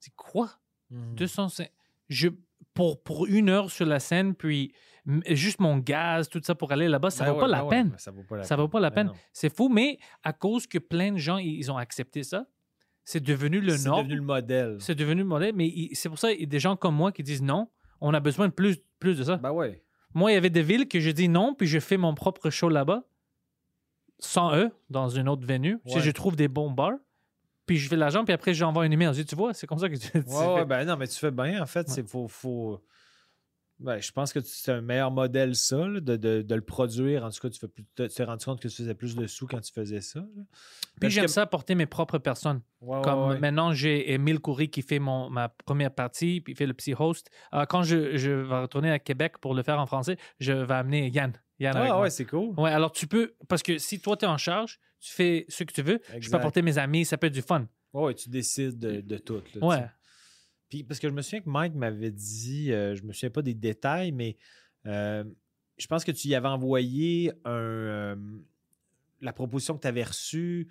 C'est 0.00 0.14
quoi? 0.16 0.50
Mhm. 0.90 1.14
205. 1.14 1.68
Je, 2.08 2.28
pour, 2.74 3.02
pour 3.02 3.26
une 3.26 3.50
heure 3.50 3.70
sur 3.70 3.84
la 3.86 4.00
scène, 4.00 4.34
puis 4.34 4.72
juste 5.26 5.60
mon 5.60 5.76
gaz, 5.78 6.28
tout 6.28 6.40
ça 6.42 6.54
pour 6.54 6.72
aller 6.72 6.88
là-bas, 6.88 7.10
ça 7.10 7.24
Ben 7.24 7.30
vaut 7.32 7.36
ouais, 7.36 7.40
pas 7.42 7.46
ben 7.48 7.52
la 7.58 7.64
ouais, 7.64 7.70
peine. 7.70 7.88
ben 7.90 7.98
ça 7.98 8.10
vaut 8.10 8.22
pas 8.22 8.36
la 8.38 8.42
Ça 8.44 8.54
peine. 8.56 8.62
vaut 8.64 8.68
pas 8.68 8.80
la 8.80 8.90
Ben 8.90 9.08
peine. 9.08 9.18
C'est 9.32 9.54
fou, 9.54 9.68
mais 9.68 9.98
à 10.22 10.32
cause 10.32 10.66
que 10.66 10.78
plein 10.78 11.12
de 11.12 11.18
gens, 11.18 11.36
ils 11.38 11.70
ont 11.70 11.76
accepté 11.76 12.22
ça, 12.22 12.46
c'est 13.04 13.20
devenu 13.22 13.60
le 13.60 13.76
C'est 13.76 13.88
nord. 13.88 13.98
devenu 13.98 14.16
le 14.16 14.22
modèle. 14.22 14.76
C'est 14.80 14.94
devenu 14.94 15.22
le 15.22 15.26
modèle, 15.28 15.54
mais 15.54 15.66
il- 15.68 15.94
c'est 15.94 16.08
pour 16.08 16.18
ça 16.18 16.30
qu'il 16.30 16.40
y 16.40 16.44
a 16.44 16.46
des 16.46 16.60
gens 16.60 16.76
comme 16.76 16.94
moi 16.94 17.10
qui 17.12 17.22
disent 17.22 17.42
non, 17.42 17.68
on 18.00 18.14
a 18.14 18.20
besoin 18.20 18.48
de 18.48 18.52
plus, 18.52 18.78
plus 19.00 19.18
de 19.18 19.24
ça. 19.24 19.36
Ben 19.36 19.50
ouais. 19.52 19.82
Moi, 20.14 20.30
il 20.32 20.34
y 20.34 20.36
avait 20.36 20.50
des 20.50 20.62
villes 20.62 20.88
que 20.88 21.00
je 21.00 21.10
dis 21.10 21.28
non, 21.28 21.54
puis 21.54 21.66
je 21.66 21.78
fais 21.80 21.96
mon 21.96 22.14
propre 22.14 22.50
show 22.50 22.68
là-bas, 22.68 23.02
sans 24.18 24.54
eux, 24.56 24.70
dans 24.90 25.08
une 25.08 25.28
autre 25.28 25.46
venue. 25.46 25.78
Si 25.86 26.00
je 26.00 26.10
trouve 26.10 26.36
des 26.36 26.48
bons 26.48 26.70
bars, 26.70 26.92
puis 27.66 27.78
je 27.78 27.88
fais 27.88 27.96
l'argent, 27.96 28.24
puis 28.24 28.34
après 28.34 28.54
j'envoie 28.54 28.86
une 28.86 28.92
email. 28.92 29.08
Je 29.08 29.20
dis, 29.20 29.24
tu 29.26 29.36
vois, 29.36 29.54
c'est 29.54 29.66
comme 29.66 29.78
ça 29.78 29.88
que 29.88 29.96
tu, 29.96 30.10
tu 30.10 30.18
Ouais, 30.26 30.56
fais. 30.58 30.64
ben 30.64 30.84
non, 30.84 30.96
mais 30.96 31.06
tu 31.08 31.18
fais 31.18 31.30
bien, 31.30 31.62
en 31.62 31.66
fait. 31.66 31.88
C'est 31.88 32.06
faut, 32.06 32.28
faut... 32.28 32.80
Ben, 33.78 33.98
je 34.00 34.12
pense 34.12 34.32
que 34.32 34.38
c'est 34.40 34.70
un 34.70 34.80
meilleur 34.80 35.10
modèle, 35.10 35.56
ça, 35.56 35.88
là, 35.88 35.98
de, 35.98 36.14
de- 36.16 36.42
de 36.42 36.54
le 36.54 36.60
produire. 36.60 37.24
En 37.24 37.30
tout 37.30 37.40
cas, 37.40 37.50
tu 37.50 37.58
fais 37.58 37.66
plus- 37.66 37.84
tu 37.96 38.06
t'es 38.08 38.22
rendu 38.24 38.44
compte 38.44 38.60
que 38.60 38.68
tu 38.68 38.76
faisais 38.76 38.94
plus 38.94 39.16
de 39.16 39.26
sous 39.26 39.46
quand 39.48 39.60
tu 39.60 39.72
faisais 39.72 40.00
ça. 40.00 40.20
là. 40.20 40.42
Puis 41.00 41.10
j'aime 41.10 41.24
que- 41.24 41.30
ça 41.30 41.46
porter 41.46 41.74
mes 41.74 41.86
propres 41.86 42.18
personnes. 42.18 42.60
Ouais, 42.80 43.00
Comme 43.02 43.30
ouais. 43.30 43.38
maintenant, 43.40 43.72
j'ai 43.72 44.12
Émile 44.12 44.38
Coury 44.38 44.70
qui 44.70 44.82
fait 44.82 45.00
mon, 45.00 45.28
ma 45.30 45.48
première 45.48 45.92
partie, 45.92 46.40
puis 46.40 46.52
il 46.52 46.56
fait 46.56 46.66
le 46.66 46.74
psy 46.74 46.94
host. 46.96 47.28
Euh, 47.54 47.64
quand 47.66 47.82
je, 47.82 48.16
je 48.16 48.30
vais 48.30 48.60
retourner 48.60 48.90
à 48.92 49.00
Québec 49.00 49.38
pour 49.40 49.52
le 49.54 49.62
faire 49.64 49.80
en 49.80 49.86
français, 49.86 50.16
je 50.38 50.52
vais 50.52 50.74
amener 50.74 51.08
Yann. 51.08 51.32
Yann 51.58 51.76
avec 51.76 51.90
Ah 51.90 51.94
moi. 51.94 52.02
ouais, 52.02 52.10
c'est 52.10 52.24
cool. 52.26 52.54
Ouais, 52.58 52.70
alors 52.70 52.92
tu 52.92 53.08
peux, 53.08 53.34
parce 53.48 53.62
que 53.64 53.78
si 53.78 54.00
toi 54.00 54.16
tu 54.16 54.26
es 54.26 54.28
en 54.28 54.38
charge, 54.38 54.78
tu 55.00 55.12
fais 55.12 55.44
ce 55.48 55.64
que 55.64 55.72
tu 55.72 55.82
veux. 55.82 56.00
Je 56.20 56.30
peux 56.30 56.36
apporter 56.36 56.62
mes 56.62 56.78
amis, 56.78 57.04
ça 57.04 57.16
peut 57.18 57.26
être 57.26 57.32
du 57.34 57.42
fun. 57.42 57.66
Ouais, 57.92 58.14
tu 58.14 58.30
décides 58.30 58.78
de, 58.78 59.00
de 59.00 59.18
tout. 59.18 59.42
là, 59.56 59.66
Ouais. 59.66 59.86
Puis, 60.72 60.84
parce 60.84 60.98
que 60.98 61.06
je 61.06 61.12
me 61.12 61.20
souviens 61.20 61.42
que 61.42 61.50
Mike 61.50 61.74
m'avait 61.74 62.10
dit, 62.10 62.72
euh, 62.72 62.94
je 62.94 63.02
me 63.02 63.12
souviens 63.12 63.28
pas 63.28 63.42
des 63.42 63.52
détails, 63.52 64.10
mais 64.10 64.38
euh, 64.86 65.22
je 65.76 65.86
pense 65.86 66.02
que 66.02 66.12
tu 66.12 66.28
y 66.28 66.34
avais 66.34 66.48
envoyé 66.48 67.30
un, 67.44 67.50
euh, 67.52 68.16
la 69.20 69.34
proposition 69.34 69.76
que 69.76 69.82
tu 69.82 69.86
avais 69.88 70.02
reçue. 70.04 70.68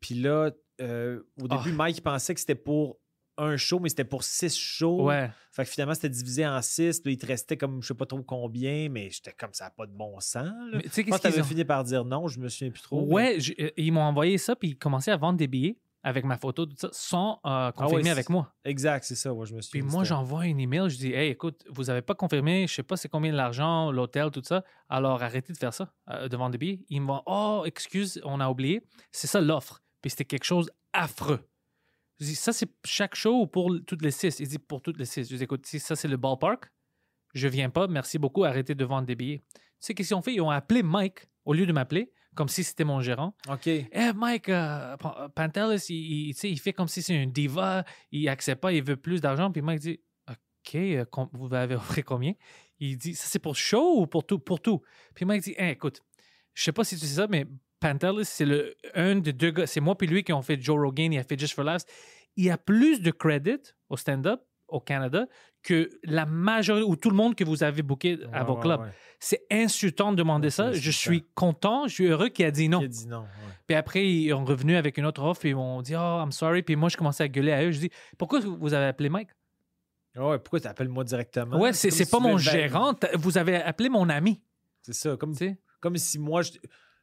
Puis 0.00 0.16
là, 0.16 0.50
euh, 0.82 1.20
au 1.40 1.46
Ah. 1.48 1.56
début, 1.56 1.74
Mike 1.74 2.02
pensait 2.02 2.34
que 2.34 2.40
c'était 2.40 2.54
pour 2.54 2.98
un 3.38 3.56
show, 3.56 3.80
mais 3.80 3.88
c'était 3.88 4.04
pour 4.04 4.24
six 4.24 4.54
shows. 4.58 5.04
Ouais. 5.04 5.30
Fait 5.52 5.64
que 5.64 5.70
finalement, 5.70 5.94
c'était 5.94 6.10
divisé 6.10 6.46
en 6.46 6.60
six. 6.60 7.00
Puis 7.00 7.14
il 7.14 7.16
te 7.16 7.24
restait 7.26 7.56
comme 7.56 7.80
je 7.82 7.88
sais 7.88 7.94
pas 7.94 8.04
trop 8.04 8.22
combien, 8.22 8.90
mais 8.90 9.08
j'étais 9.08 9.32
comme 9.32 9.54
ça 9.54 9.70
pas 9.70 9.86
de 9.86 9.92
bon 9.92 10.20
sens. 10.20 10.52
là. 10.70 10.82
Tu 10.82 10.88
sais 10.90 11.02
qu'est-ce 11.02 11.28
qu'ils 11.30 11.40
ont... 11.40 11.44
fini 11.44 11.64
par 11.64 11.82
dire 11.82 12.04
non, 12.04 12.28
je 12.28 12.38
me 12.38 12.48
souviens 12.50 12.70
plus 12.70 12.82
trop. 12.82 13.06
mais- 13.06 13.12
Ouais, 13.14 13.40
je- 13.40 13.54
euh, 13.58 13.70
ils 13.78 13.90
m'ont 13.90 14.02
envoyé 14.02 14.36
ça, 14.36 14.54
puis 14.54 14.68
ils 14.68 14.76
commençaient 14.76 15.10
à 15.12 15.16
vendre 15.16 15.38
des 15.38 15.48
billets 15.48 15.78
avec 16.04 16.24
ma 16.24 16.36
photo, 16.36 16.66
tout 16.66 16.76
ça, 16.76 16.88
sans 16.92 17.40
euh, 17.46 17.72
confirmer 17.72 18.02
Ah 18.02 18.04
ouais, 18.04 18.10
avec 18.10 18.28
moi. 18.28 18.54
Exact, 18.64 19.04
c'est 19.04 19.14
ça. 19.14 19.32
Ouais, 19.32 19.46
je 19.46 19.54
me 19.54 19.60
Puis 19.60 19.80
souviens. 19.80 19.84
moi, 19.90 20.04
j'envoie 20.04 20.46
une 20.46 20.60
email, 20.60 20.88
je 20.90 20.96
dis 20.98 21.12
Hey, 21.12 21.30
écoute, 21.30 21.64
vous 21.70 21.84
n'avez 21.84 22.02
pas 22.02 22.14
confirmé, 22.14 22.66
je 22.68 22.74
sais 22.74 22.82
pas 22.82 22.96
c'est 22.96 23.08
combien 23.08 23.32
de 23.32 23.36
l'argent, 23.36 23.90
l'hôtel, 23.90 24.30
tout 24.30 24.42
ça, 24.44 24.62
alors 24.88 25.22
arrêtez 25.22 25.52
de 25.52 25.58
faire 25.58 25.72
ça, 25.74 25.92
euh, 26.10 26.28
de 26.28 26.36
vendre 26.36 26.52
des 26.52 26.58
billets. 26.58 26.84
Ils 26.90 27.00
me 27.00 27.06
vont 27.08 27.22
Oh, 27.26 27.62
excuse, 27.66 28.20
on 28.24 28.38
a 28.38 28.48
oublié. 28.48 28.82
C'est 29.10 29.26
ça 29.26 29.40
l'offre. 29.40 29.82
Puis 30.02 30.10
c'était 30.10 30.26
quelque 30.26 30.44
chose 30.44 30.70
affreux. 30.92 31.40
Je 32.20 32.26
dis 32.26 32.34
Ça, 32.36 32.52
c'est 32.52 32.68
chaque 32.84 33.14
show 33.16 33.40
ou 33.40 33.46
pour 33.46 33.72
toutes 33.86 34.02
les 34.02 34.10
six 34.12 34.38
Il 34.38 34.46
dit 34.48 34.58
Pour 34.58 34.82
toutes 34.82 34.98
les 34.98 35.06
six. 35.06 35.28
Je 35.28 35.36
dis 35.36 35.42
Écoute, 35.42 35.66
si 35.66 35.80
ça, 35.80 35.96
c'est 35.96 36.06
le 36.08 36.16
ballpark, 36.16 36.70
je 37.34 37.48
viens 37.48 37.70
pas, 37.70 37.88
merci 37.88 38.18
beaucoup, 38.18 38.44
arrêtez 38.44 38.74
de 38.76 38.84
vendre 38.84 39.06
des 39.06 39.16
billets. 39.16 39.42
Tu 39.54 39.60
sais, 39.80 39.94
qu'est-ce 39.94 40.08
qu'ils 40.08 40.16
ont 40.16 40.22
fait? 40.22 40.34
Ils 40.34 40.40
ont 40.40 40.50
appelé 40.50 40.82
Mike 40.84 41.26
au 41.44 41.52
lieu 41.52 41.66
de 41.66 41.72
m'appeler, 41.72 42.12
comme 42.34 42.48
si 42.48 42.64
c'était 42.64 42.84
mon 42.84 43.00
gérant. 43.00 43.34
OK. 43.48 43.66
Eh, 43.66 44.12
Mike, 44.14 44.48
euh, 44.48 44.96
Pan- 44.96 45.28
Pantelis, 45.34 45.86
il, 45.88 46.30
il- 46.30 46.36
il 46.50 46.58
fait 46.60 46.72
comme 46.72 46.88
si 46.88 47.02
c'est 47.02 47.16
un 47.16 47.26
diva, 47.26 47.84
il 48.12 48.28
accepte 48.28 48.60
pas, 48.60 48.72
il 48.72 48.82
veut 48.82 48.96
plus 48.96 49.20
d'argent. 49.20 49.50
Puis 49.50 49.62
Mike 49.62 49.80
dit 49.80 50.00
OK, 50.28 50.74
euh, 50.74 51.04
vous 51.32 51.52
avez 51.54 51.74
offert 51.76 52.04
combien? 52.04 52.32
Il 52.80 52.96
dit 52.98 53.14
Ça, 53.14 53.26
c'est 53.28 53.38
pour 53.38 53.56
show 53.56 54.00
ou 54.00 54.06
pour 54.06 54.26
tout 54.26 54.38
Pour 54.38 54.60
tout? 54.60 54.82
Puis 55.14 55.24
Mike 55.24 55.42
dit 55.42 55.54
Eh, 55.58 55.70
écoute, 55.70 56.00
je 56.54 56.62
sais 56.62 56.72
pas 56.72 56.84
si 56.84 56.96
tu 56.98 57.06
sais 57.06 57.14
ça, 57.16 57.26
mais 57.28 57.46
Pantelis, 57.80 58.24
c'est 58.24 58.46
le 58.46 58.74
un 58.94 59.16
des 59.16 59.32
deux 59.32 59.50
gars, 59.50 59.66
c'est 59.66 59.80
moi 59.80 59.96
puis 59.96 60.06
lui 60.06 60.24
qui 60.24 60.32
ont 60.32 60.42
fait 60.42 60.60
Joe 60.60 60.78
Rogan, 60.78 61.12
il 61.12 61.18
a 61.18 61.22
fait 61.24 61.38
Just 61.38 61.54
for 61.54 61.64
Laughs. 61.64 61.84
Il 62.36 62.50
a 62.50 62.58
plus 62.58 63.00
de 63.00 63.10
credit 63.10 63.58
au 63.88 63.96
stand-up 63.96 64.40
au 64.68 64.80
Canada 64.80 65.26
que 65.64 65.90
la 66.04 66.26
majorité 66.26 66.86
ou 66.86 66.94
tout 66.94 67.10
le 67.10 67.16
monde 67.16 67.34
que 67.34 67.42
vous 67.42 67.62
avez 67.64 67.82
booké 67.82 68.18
à 68.32 68.40
Ouais, 68.40 68.44
vos 68.46 68.56
clubs. 68.56 68.80
ouais. 68.82 68.88
C'est 69.18 69.46
insultant 69.50 70.12
de 70.12 70.16
demander 70.16 70.50
ça. 70.50 70.72
Je 70.72 70.90
suis 70.90 71.24
content, 71.34 71.88
je 71.88 71.94
suis 71.94 72.06
heureux 72.06 72.28
qu'il 72.28 72.44
a 72.44 72.50
dit 72.50 72.68
non. 72.68 72.78
Qui 72.80 72.84
a 72.84 72.88
dit 72.88 73.06
non. 73.08 73.24
Puis 73.66 73.74
après, 73.74 74.06
ils 74.06 74.32
ont 74.34 74.44
revenu 74.44 74.76
avec 74.76 74.98
une 74.98 75.06
autre 75.06 75.22
offre 75.22 75.46
et 75.46 75.50
ils 75.50 75.56
m'ont 75.56 75.80
dit 75.80 75.94
Oh, 75.96 76.20
I'm 76.22 76.30
sorry. 76.32 76.62
Puis 76.62 76.76
moi, 76.76 76.90
je 76.90 76.96
commençais 76.98 77.24
à 77.24 77.28
gueuler 77.28 77.52
à 77.52 77.64
eux. 77.64 77.70
Je 77.70 77.78
dis 77.80 77.90
Pourquoi 78.18 78.40
vous 78.40 78.74
avez 78.74 78.84
appelé 78.86 79.08
Mike? 79.08 79.30
Ouais, 80.16 80.38
pourquoi 80.38 80.60
tu 80.60 80.68
appelles 80.68 80.88
moi 80.90 81.02
directement? 81.04 81.58
Ouais, 81.58 81.72
c'est 81.72 81.88
comme 81.88 81.96
c'est 81.98 82.04
si 82.04 82.10
pas 82.10 82.20
mon 82.20 82.36
gérant. 82.38 82.94
Vous 83.14 83.38
avez 83.38 83.56
appelé 83.56 83.88
mon 83.88 84.08
ami. 84.10 84.40
C'est 84.82 84.92
ça, 84.94 85.16
comme, 85.16 85.34
comme 85.80 85.96
si 85.96 86.18
moi, 86.18 86.42
je- 86.42 86.52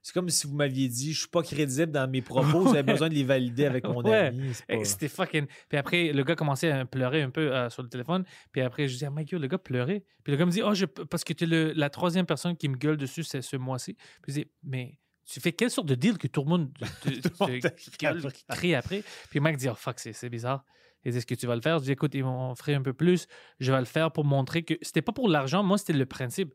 c'est 0.02 0.14
comme 0.14 0.30
si 0.30 0.48
vous 0.48 0.56
m'aviez 0.56 0.88
dit, 0.88 1.14
je 1.14 1.20
suis 1.20 1.28
pas 1.30 1.44
crédible 1.44 1.92
dans 1.92 2.10
mes 2.10 2.22
propos, 2.22 2.66
j'avais 2.74 2.84
besoin 2.94 3.10
de 3.10 3.14
les 3.14 3.24
valider 3.24 3.66
avec 3.66 3.84
mon 3.86 4.02
Ouais. 4.04 4.28
ami. 4.28 4.52
pas- 4.68 4.84
C'était 4.84 5.08
fucking. 5.08 5.46
Puis 5.70 5.78
après, 5.78 6.12
le 6.12 6.24
gars 6.24 6.36
commençait 6.36 6.72
à 6.72 6.86
pleurer 6.86 7.22
un 7.22 7.30
peu 7.30 7.54
euh, 7.56 7.70
sur 7.70 7.84
le 7.84 7.90
téléphone. 7.90 8.24
Puis 8.52 8.62
après, 8.62 8.88
je 8.88 8.94
disais, 8.94 9.06
ah, 9.06 9.12
Mike, 9.12 9.32
yo, 9.32 9.40
le 9.40 9.48
gars 9.48 9.58
pleurait. 9.58 10.04
Puis 10.24 10.32
le 10.32 10.38
gars 10.38 10.46
me 10.46 10.52
dit, 10.52 10.62
oh, 10.64 10.74
je... 10.74 10.86
parce 10.86 11.24
que 11.24 11.34
tu 11.34 11.44
es 11.44 11.74
la 11.76 11.90
troisième 11.90 12.26
personne 12.26 12.56
qui 12.58 12.68
me 12.70 12.76
gueule 12.78 12.98
dessus 12.98 13.24
c'est 13.24 13.42
ce 13.42 13.56
mois-ci. 13.58 13.94
Puis 14.24 14.34
je 14.34 14.40
dis, 14.42 14.46
mais 14.64 14.98
tu 15.26 15.40
fais 15.40 15.52
quelle 15.54 15.70
sorte 15.72 15.88
de 15.88 15.96
deal 15.96 16.18
que 16.18 16.28
tout 16.28 16.42
le 16.44 16.50
monde 16.50 16.74
te, 17.02 17.10
le 17.10 17.98
gueule, 18.00 18.22
crie 18.50 18.76
après? 18.76 19.04
Puis 19.30 19.40
Mike 19.40 19.58
dit, 19.58 19.70
oh 19.70 19.76
fuck, 19.76 20.00
c'est 20.00 20.30
bizarre. 20.30 20.66
Il 21.06 21.12
dit, 21.12 21.18
est-ce 21.18 21.26
que 21.26 21.36
tu 21.36 21.48
vas 21.48 21.56
le 21.56 21.62
faire? 21.62 21.80
Je 21.80 21.84
dis, 21.86 21.92
écoute, 21.92 22.14
ils 22.14 22.24
m'ont 22.24 22.52
offert 22.52 22.78
un 22.78 22.82
peu 22.84 22.94
plus. 22.94 23.28
Je 23.60 23.72
vais 23.72 23.80
le 23.80 23.86
faire 23.86 24.12
pour 24.12 24.26
montrer 24.26 24.64
que 24.64 24.76
c'était 24.82 25.02
pas 25.02 25.12
pour 25.12 25.30
l'argent. 25.30 25.64
Moi, 25.64 25.78
c'était 25.78 25.94
le 25.94 26.06
principe. 26.06 26.54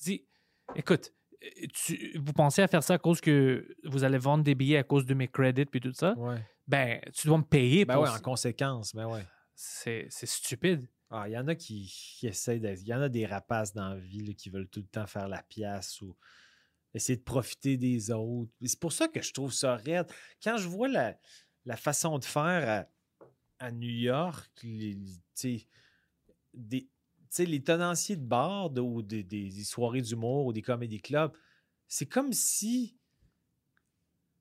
Je 0.00 0.04
dis, 0.04 0.26
écoute, 0.74 1.12
tu- 1.72 2.18
vous 2.18 2.32
pensez 2.32 2.62
à 2.62 2.68
faire 2.68 2.82
ça 2.82 2.94
à 2.94 2.98
cause 2.98 3.20
que 3.20 3.66
vous 3.84 4.04
allez 4.04 4.18
vendre 4.18 4.44
des 4.44 4.54
billets 4.54 4.78
à 4.78 4.82
cause 4.84 5.04
de 5.06 5.14
mes 5.14 5.28
credits 5.28 5.66
puis 5.66 5.80
tout 5.80 5.92
ça? 5.92 6.14
Ouais. 6.16 6.38
Ben, 6.66 7.00
tu 7.14 7.26
dois 7.28 7.38
me 7.38 7.44
payer 7.44 7.84
Ben 7.84 7.94
pour 7.94 8.02
ouais, 8.04 8.10
en 8.10 8.18
conséquence, 8.18 8.94
ben 8.94 9.06
ouais. 9.06 9.24
c'est 9.54 10.06
c'est 10.10 10.26
stupide. 10.26 10.88
Ah, 11.10 11.28
il 11.28 11.32
y 11.32 11.38
en 11.38 11.46
a 11.46 11.54
qui, 11.54 11.86
qui 12.18 12.26
essayent 12.26 12.58
d'être. 12.60 12.80
Il 12.82 12.88
y 12.88 12.94
en 12.94 13.00
a 13.00 13.08
des 13.08 13.26
rapaces 13.26 13.72
dans 13.72 13.90
la 13.90 13.96
vie 13.96 14.24
là, 14.26 14.32
qui 14.34 14.50
veulent 14.50 14.68
tout 14.68 14.80
le 14.80 14.88
temps 14.88 15.06
faire 15.06 15.28
la 15.28 15.42
pièce 15.44 16.00
ou 16.00 16.16
essayer 16.94 17.16
de 17.16 17.22
profiter 17.22 17.76
des 17.76 18.10
autres. 18.10 18.50
C'est 18.64 18.80
pour 18.80 18.92
ça 18.92 19.06
que 19.06 19.22
je 19.22 19.32
trouve 19.32 19.52
ça 19.52 19.76
raide. 19.76 20.06
Quand 20.42 20.56
je 20.56 20.66
vois 20.66 20.88
la, 20.88 21.16
la 21.64 21.76
façon 21.76 22.18
de 22.18 22.24
faire 22.24 22.88
à, 23.60 23.66
à 23.66 23.70
New 23.70 23.88
York, 23.88 24.50
les, 24.64 24.98
des, 26.54 26.88
sais, 27.36 27.46
les 27.46 27.62
tenanciers 27.62 28.16
de 28.16 28.24
bars 28.24 28.70
de- 28.70 28.80
ou 28.80 29.02
des, 29.02 29.22
des- 29.22 29.48
des 29.50 29.64
soirées 29.64 30.02
d'humour 30.02 30.46
ou 30.46 30.52
des 30.52 30.62
comédie 30.62 31.00
clubs, 31.00 31.32
c'est 31.88 32.06
comme 32.06 32.32
si 32.32 32.96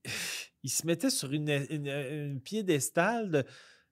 ils 0.64 0.70
se 0.70 0.86
mettaient 0.86 1.10
sur 1.10 1.32
une, 1.32 1.50
une, 1.70 1.88
une 1.88 2.42
piédestal 2.42 3.32
de 3.32 3.44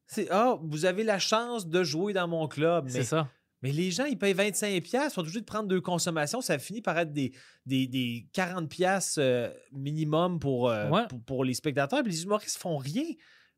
c'est 0.06 0.28
ah, 0.30 0.58
vous 0.62 0.86
avez 0.86 1.04
la 1.04 1.18
chance 1.18 1.68
de 1.68 1.84
jouer 1.84 2.14
dans 2.14 2.28
mon 2.28 2.48
club. 2.48 2.90
C'est 2.90 3.00
Mais, 3.00 3.04
ça. 3.06 3.30
mais 3.62 3.72
les 3.72 3.90
gens, 3.90 4.04
ils 4.06 4.18
payent 4.18 4.34
25$, 4.34 4.82
ils 4.84 5.10
sont 5.10 5.22
obligés 5.22 5.40
de 5.40 5.46
prendre 5.46 5.68
deux 5.70 5.80
consommations. 5.82 6.42
Ça 6.42 6.60
finit 6.60 6.82
par 6.82 7.00
être 7.00 7.14
des, 7.14 7.32
des, 7.66 7.88
des 7.88 8.28
40$ 8.34 9.16
euh, 9.18 9.52
minimum 9.72 10.40
pour, 10.40 10.70
euh, 10.70 10.90
Ouais. 10.90 11.08
pour, 11.08 11.22
pour 11.24 11.46
les 11.46 11.54
spectateurs. 11.54 12.04
Puis 12.04 12.12
les 12.12 12.24
humoristes 12.24 12.58
font 12.58 12.78
rien. 12.78 13.06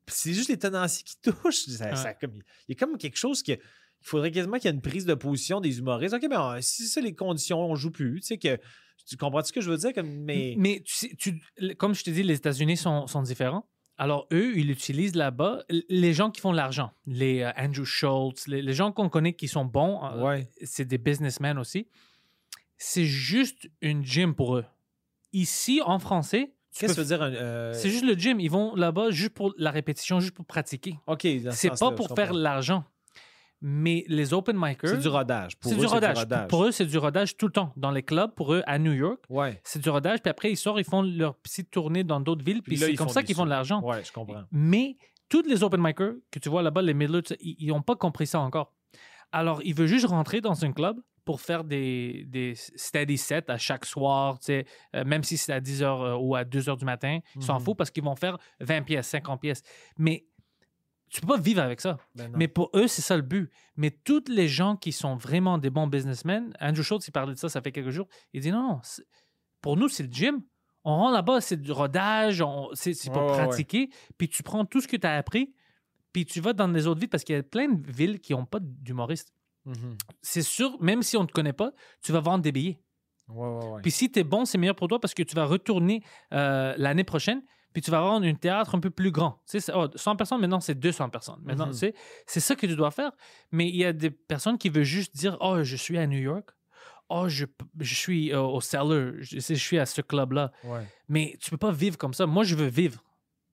C'est 0.08 0.34
juste 0.34 0.50
les 0.50 0.60
tenanciers 0.60 1.04
qui 1.04 1.18
touchent. 1.22 1.66
Ça- 1.66 1.90
Ouais. 1.90 1.96
ça 1.96 2.14
comme- 2.14 2.40
il 2.68 2.70
y 2.70 2.72
a 2.74 2.76
comme 2.76 2.98
quelque 2.98 3.18
chose 3.18 3.42
que. 3.42 3.54
Il 4.06 4.10
faudrait 4.10 4.32
quasiment 4.32 4.58
qu'il 4.58 4.66
y 4.66 4.68
ait 4.72 4.76
une 4.76 4.82
prise 4.82 5.06
de 5.06 5.16
position 5.16 5.60
des 5.62 5.80
humoristes. 5.80 6.14
OK, 6.14 6.26
mais 6.30 6.36
euh, 6.38 6.60
si 6.62 6.86
c'est 6.88 7.02
les 7.02 7.16
conditions, 7.16 7.60
on 7.60 7.76
joue 7.76 7.90
plus. 7.92 8.22
Tu 8.22 8.28
sais 8.28 8.38
que. 8.38 8.60
Tu 9.08 9.18
comprends 9.18 9.44
ce 9.44 9.52
que 9.52 9.62
je 9.62 9.70
veux 9.70 9.78
dire? 9.78 9.94
Comme, 9.94 10.08
mais. 10.10 10.56
Mais 10.58 10.82
tu 10.86 10.94
sais, 10.96 11.16
tu- 11.18 11.42
comme 11.78 11.94
je 11.96 12.04
te 12.04 12.10
dis, 12.12 12.22
les 12.24 12.36
États-Unis 12.36 12.78
sont, 12.78 13.08
sont 13.08 13.22
différents. 13.24 13.68
Alors, 13.98 14.28
eux, 14.34 14.58
ils 14.58 14.70
utilisent 14.72 15.16
là-bas 15.16 15.64
les 15.90 16.14
gens 16.14 16.30
qui 16.30 16.42
font 16.42 16.52
de 16.52 16.58
l'argent. 16.58 16.92
Les 17.08 17.42
euh, 17.42 17.52
Andrew 17.58 17.84
Schultz, 17.86 18.48
les, 18.48 18.62
les 18.62 18.74
gens 18.74 18.92
qu'on 18.92 19.10
connaît 19.10 19.34
qui 19.34 19.48
sont 19.48 19.66
bons, 19.66 20.04
euh, 20.04 20.22
Ouais. 20.24 20.50
c'est 20.64 20.86
des 20.86 20.98
businessmen 20.98 21.58
aussi. 21.58 21.88
C'est 22.78 23.06
juste 23.06 23.70
une 23.82 24.04
gym 24.06 24.36
pour 24.36 24.58
eux. 24.58 24.66
Ici, 25.34 25.82
en 25.86 25.98
français, 26.00 26.52
Qu'est-ce 26.78 26.94
que 26.94 27.02
veut 27.02 27.08
dire? 27.08 27.20
euh, 27.22 27.74
c'est 27.74 27.90
juste 27.90 28.04
le 28.06 28.14
gym. 28.16 28.40
Ils 28.42 28.52
vont 28.52 28.76
là-bas 28.76 29.12
juste 29.12 29.34
pour 29.34 29.54
la 29.58 29.72
répétition, 29.72 30.20
juste 30.20 30.34
pour 30.36 30.46
pratiquer. 30.46 30.96
OK. 31.08 31.26
C'est 31.52 31.70
pas 31.80 31.92
pour 31.92 32.14
faire 32.16 32.34
l'argent. 32.34 32.84
Mais 33.68 34.04
les 34.08 34.32
open 34.32 34.56
micers, 34.60 34.90
C'est 34.90 35.00
du 35.00 35.08
rodage. 35.08 35.58
Pour 35.58 35.72
c'est 35.72 35.78
eux, 35.78 35.80
du 35.80 35.86
rodage. 35.88 36.18
rodage. 36.20 36.48
Pour 36.50 36.66
eux, 36.66 36.72
c'est 36.72 36.86
du 36.86 37.00
rodage 37.00 37.36
tout 37.36 37.48
le 37.48 37.52
temps. 37.52 37.74
Dans 37.76 37.90
les 37.90 38.04
clubs, 38.04 38.32
pour 38.36 38.54
eux, 38.54 38.62
à 38.68 38.78
New 38.78 38.94
York, 38.94 39.20
Ouais. 39.28 39.60
c'est 39.64 39.82
du 39.82 39.90
rodage. 39.90 40.22
Puis 40.22 40.30
après, 40.30 40.52
ils 40.52 40.56
sortent, 40.56 40.78
ils 40.80 40.84
font 40.86 41.02
leur 41.02 41.34
petite 41.36 41.72
tournée 41.72 42.04
dans 42.04 42.20
d'autres 42.20 42.46
villes. 42.46 42.62
Puis, 42.62 42.78
c'est 42.78 42.94
comme 42.94 43.10
ça 43.10 43.24
qu'ils 43.24 43.36
font 43.36 43.46
de 43.46 43.50
l'argent. 43.50 43.82
Ouais, 43.82 44.04
je 44.04 44.12
comprends. 44.12 44.44
Mais 44.52 44.98
tous 45.30 45.42
les 45.48 45.64
open 45.64 45.82
micers 45.82 46.14
que 46.30 46.38
tu 46.38 46.48
vois 46.48 46.62
là-bas, 46.62 46.84
les 46.84 46.94
ça, 47.26 47.34
ils 47.40 47.68
n'ont 47.70 47.82
pas 47.82 47.96
compris 47.96 48.28
ça 48.28 48.40
encore. 48.40 48.72
Alors, 49.32 49.62
ils 49.64 49.74
veulent 49.74 49.88
juste 49.88 50.06
rentrer 50.06 50.42
dans 50.42 50.64
un 50.64 50.72
club 50.72 50.98
pour 51.26 51.42
faire 51.42 51.64
des, 51.64 52.24
des 52.28 52.54
steady 52.56 53.18
sets 53.18 53.50
à 53.50 53.58
chaque 53.58 53.86
soir, 53.86 54.38
euh, 54.48 54.64
même 55.08 55.24
si 55.24 55.38
c'est 55.38 55.52
à 55.54 55.60
10h 55.60 56.20
ou 56.22 56.36
à 56.36 56.44
2h 56.44 56.78
du 56.78 56.86
matin. 56.86 57.18
Ils 57.36 57.42
s'en 57.42 57.56
Mhm. 57.56 57.62
foutent 57.66 57.78
parce 57.78 57.90
qu'ils 57.90 58.04
vont 58.04 58.16
faire 58.16 58.38
20 58.60 58.84
pièces, 58.84 59.08
50 59.08 59.42
pièces. 59.42 59.64
Mais 59.98 60.28
tu 61.16 61.22
peux 61.22 61.28
pas 61.28 61.40
vivre 61.40 61.62
avec 61.62 61.80
ça. 61.80 61.98
Ben. 62.14 62.30
Mais 62.36 62.50
pour 62.50 62.70
eux, 62.76 62.88
c'est 62.88 63.02
ça 63.02 63.16
le 63.16 63.22
but. 63.22 63.50
Mais 63.78 63.90
tous 63.90 64.26
les 64.28 64.50
gens 64.50 64.76
qui 64.76 64.92
sont 64.92 65.16
vraiment 65.16 65.58
des 65.58 65.70
bons 65.70 65.88
businessmen, 65.88 66.54
Andrew 66.60 66.82
Schultz, 66.82 67.08
il 67.08 67.12
parlait 67.12 67.34
de 67.34 67.40
ça, 67.40 67.48
ça 67.48 67.62
fait 67.62 67.72
quelques 67.72 67.92
jours. 67.92 68.08
Il 68.34 68.42
dit 68.42 68.52
non, 68.52 68.62
non, 68.62 68.82
pour 69.62 69.78
nous, 69.78 69.88
c'est 69.88 70.04
le 70.04 70.12
gym. 70.12 70.42
On 70.84 70.98
rentre 70.98 71.14
là-bas, 71.14 71.40
c'est 71.40 71.60
du 71.60 71.72
rodage, 71.72 72.44
c'est 72.74 73.12
pour 73.12 73.24
ouais. 73.24 73.32
pratiquer. 73.32 73.90
Puis 74.18 74.28
tu 74.28 74.44
prends 74.44 74.66
tout 74.66 74.82
ce 74.82 74.88
que 74.90 74.98
tu 74.98 75.08
as 75.08 75.16
appris, 75.16 75.56
puis 76.12 76.26
tu 76.26 76.42
vas 76.42 76.52
dans 76.52 76.68
les 76.68 76.86
autres 76.86 77.00
villes 77.00 77.10
parce 77.10 77.24
qu'il 77.24 77.36
y 77.36 77.40
a 77.40 77.44
plein 77.44 77.70
de 77.70 77.92
villes 77.92 78.20
qui 78.20 78.34
n'ont 78.34 78.46
pas 78.46 78.60
d'humoristes. 78.62 79.34
Mhm. 79.64 79.98
C'est 80.22 80.44
sûr, 80.44 80.78
même 80.82 81.02
si 81.02 81.16
on 81.16 81.22
ne 81.22 81.28
te 81.28 81.32
connaît 81.32 81.54
pas, 81.54 81.72
tu 82.04 82.12
vas 82.12 82.20
vendre 82.20 82.44
des 82.44 82.52
billets. 82.52 82.80
Ouais, 83.30 83.48
ouais, 83.48 83.66
ouais. 83.66 83.82
Puis 83.82 83.92
si 83.92 84.12
tu 84.12 84.20
es 84.20 84.24
bon, 84.24 84.46
c'est 84.46 84.58
meilleur 84.58 84.76
pour 84.76 84.90
toi 84.90 85.00
parce 85.00 85.14
que 85.14 85.24
tu 85.24 85.34
vas 85.34 85.46
retourner 85.46 86.04
euh, 86.34 86.76
l'année 86.78 87.06
prochaine, 87.06 87.42
puis 87.76 87.82
tu 87.82 87.92
vas 87.92 87.98
avoir 87.98 88.14
un 88.16 88.34
théâtre 88.36 88.74
un 88.74 88.80
peu 88.80 88.90
plus 88.90 89.12
grand. 89.12 89.42
Tu 89.50 89.60
sais, 89.60 89.72
oh, 89.76 89.88
100 89.94 90.16
personnes, 90.16 90.40
maintenant 90.40 90.62
c'est 90.62 90.76
200 90.80 91.10
personnes. 91.10 91.42
Maintenant, 91.44 91.66
Mhm. 91.66 91.72
tu 91.74 91.78
sais, 91.80 91.94
c'est 92.26 92.40
ça 92.40 92.56
que 92.56 92.66
tu 92.66 92.74
dois 92.78 92.90
faire. 92.90 93.12
Mais 93.52 93.68
il 93.68 93.76
y 93.76 93.84
a 93.84 93.92
des 93.92 94.10
personnes 94.12 94.58
qui 94.58 94.70
veulent 94.70 94.84
juste 94.86 95.14
dire 95.14 95.36
Oh, 95.42 95.62
je 95.62 95.76
suis 95.76 95.98
à 95.98 96.08
New 96.08 96.18
York. 96.20 96.52
Oh, 97.10 97.28
je, 97.28 97.46
je 97.82 97.94
suis 97.94 98.32
euh, 98.34 98.40
au 98.42 98.62
Cellar. 98.62 99.12
Je, 99.20 99.40
je 99.40 99.54
suis 99.56 99.78
à 99.78 99.86
ce 99.86 100.00
club-là. 100.02 100.54
Ouais. 100.64 100.82
Mais 101.10 101.38
tu 101.42 101.52
peux 101.52 101.58
pas 101.58 101.72
vivre 101.74 101.98
comme 101.98 102.14
ça. 102.14 102.26
Moi, 102.26 102.46
je 102.46 102.56
veux 102.56 102.68
vivre. 102.68 103.04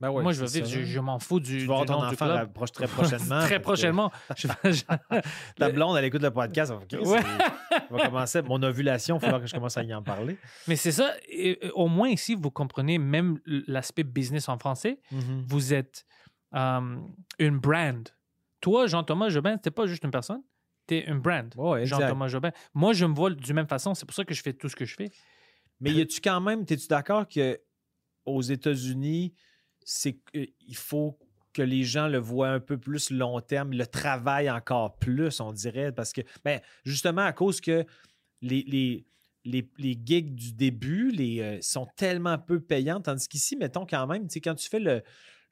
Ben 0.03 0.11
ouais, 0.11 0.23
Moi, 0.25 0.33
je 0.33 0.41
veux 0.41 0.49
vivre. 0.51 0.67
Je, 0.67 0.83
je 0.83 0.99
m'en 1.01 1.19
fous 1.21 1.39
du, 1.39 1.59
Tu 1.61 1.67
vas 1.67 1.81
du 1.81 1.87
ton 1.87 1.93
nom 1.95 2.01
du 2.09 2.15
enfant 2.15 2.27
club. 2.27 2.39
approche 2.39 2.73
très 2.73 2.87
prochainement. 2.89 3.41
Très 3.43 3.61
prochainement. 3.61 4.11
Ta 5.57 5.71
blonde, 5.71 5.97
elle 5.97 6.05
écoute 6.07 6.23
le 6.23 6.31
podcast. 6.33 6.73
Ouais. 6.73 7.21
c'est- 7.23 7.83
On 7.91 7.97
va 7.97 8.07
commencer. 8.07 8.43
Mon 8.43 8.61
ovulation, 8.65 9.17
il 9.17 9.21
va 9.21 9.27
falloir 9.27 9.41
que 9.41 9.47
je 9.47 9.55
commence 9.55 9.77
à 9.77 9.85
y 9.85 9.95
en 9.95 10.03
parler. 10.03 10.37
Mais 10.67 10.75
c'est 10.77 10.91
ça. 10.93 11.13
Et, 11.29 11.59
euh, 11.65 11.71
au 11.75 11.87
moins 11.87 12.09
ici, 12.09 12.35
vous 12.35 12.51
comprenez 12.51 12.99
même 12.99 13.39
l'aspect 13.47 14.03
business 14.03 14.49
en 14.49 14.59
français. 14.59 14.99
vous 15.47 15.73
êtes 15.73 16.05
euh, 16.55 16.97
une 17.39 17.59
brand. 17.59 18.09
Toi, 18.61 18.87
Jean-Thomas 18.89 19.29
Jobin, 19.29 19.57
t'es 19.57 19.71
pas 19.71 19.87
juste 19.87 20.03
une 20.05 20.11
personne, 20.11 20.43
t'es 20.87 21.05
une 21.09 21.21
brand. 21.21 21.47
Exact. 21.79 22.01
Jean-Thomas 22.01 22.27
Jobin. 22.29 22.51
Moi, 22.75 22.93
je 22.93 23.05
me 23.07 23.15
vois 23.15 23.31
du 23.31 23.53
même 23.55 23.69
façon. 23.69 23.95
C'est 23.95 24.05
pour 24.07 24.15
ça 24.15 24.25
que 24.25 24.35
je 24.35 24.43
fais 24.43 24.53
tout 24.53 24.69
ce 24.69 24.75
que 24.77 24.85
je 24.85 24.95
fais. 24.97 25.11
Mais 25.81 25.93
y 25.93 26.01
a-tu 26.01 26.21
quand 26.21 26.41
même, 26.41 26.63
es-tu 26.69 26.89
d'accord 26.89 27.27
que 27.29 27.61
aux 28.25 28.43
États-Unis, 28.43 29.35
c'est 29.85 30.15
que- 30.15 30.47
il 30.67 30.77
faut 30.77 31.19
que 31.53 31.63
les 31.63 31.85
gens 31.85 32.09
le 32.09 32.19
voient 32.19 32.49
un 32.49 32.61
peu 32.61 32.79
plus 32.79 33.11
long 33.11 33.41
terme, 33.41 33.73
le 33.73 33.87
travaillent 33.87 34.51
encore 34.51 34.97
plus, 34.99 35.39
on 35.41 35.53
dirait, 35.53 35.93
parce 35.93 36.13
que, 36.13 36.23
ben, 36.45 36.61
justement, 36.85 37.23
à 37.23 37.33
cause 37.33 37.61
que 37.61 37.85
les, 38.41 38.63
les, 38.67 39.05
les, 39.45 39.69
les 39.79 39.99
gigs 40.03 40.35
du 40.35 40.53
début 40.55 41.11
les, 41.11 41.41
euh, 41.41 41.59
sont 41.61 41.87
tellement 41.97 42.39
peu 42.39 42.59
payants, 42.61 43.01
tandis 43.01 43.29
qu'ici, 43.29 43.57
mettons 43.57 43.85
quand 43.85 44.07
même, 44.07 44.27
tu 44.29 44.35
sais, 44.35 44.41
quand 44.41 44.55
tu 44.55 44.69
fais 44.69 44.79
le, 44.81 45.03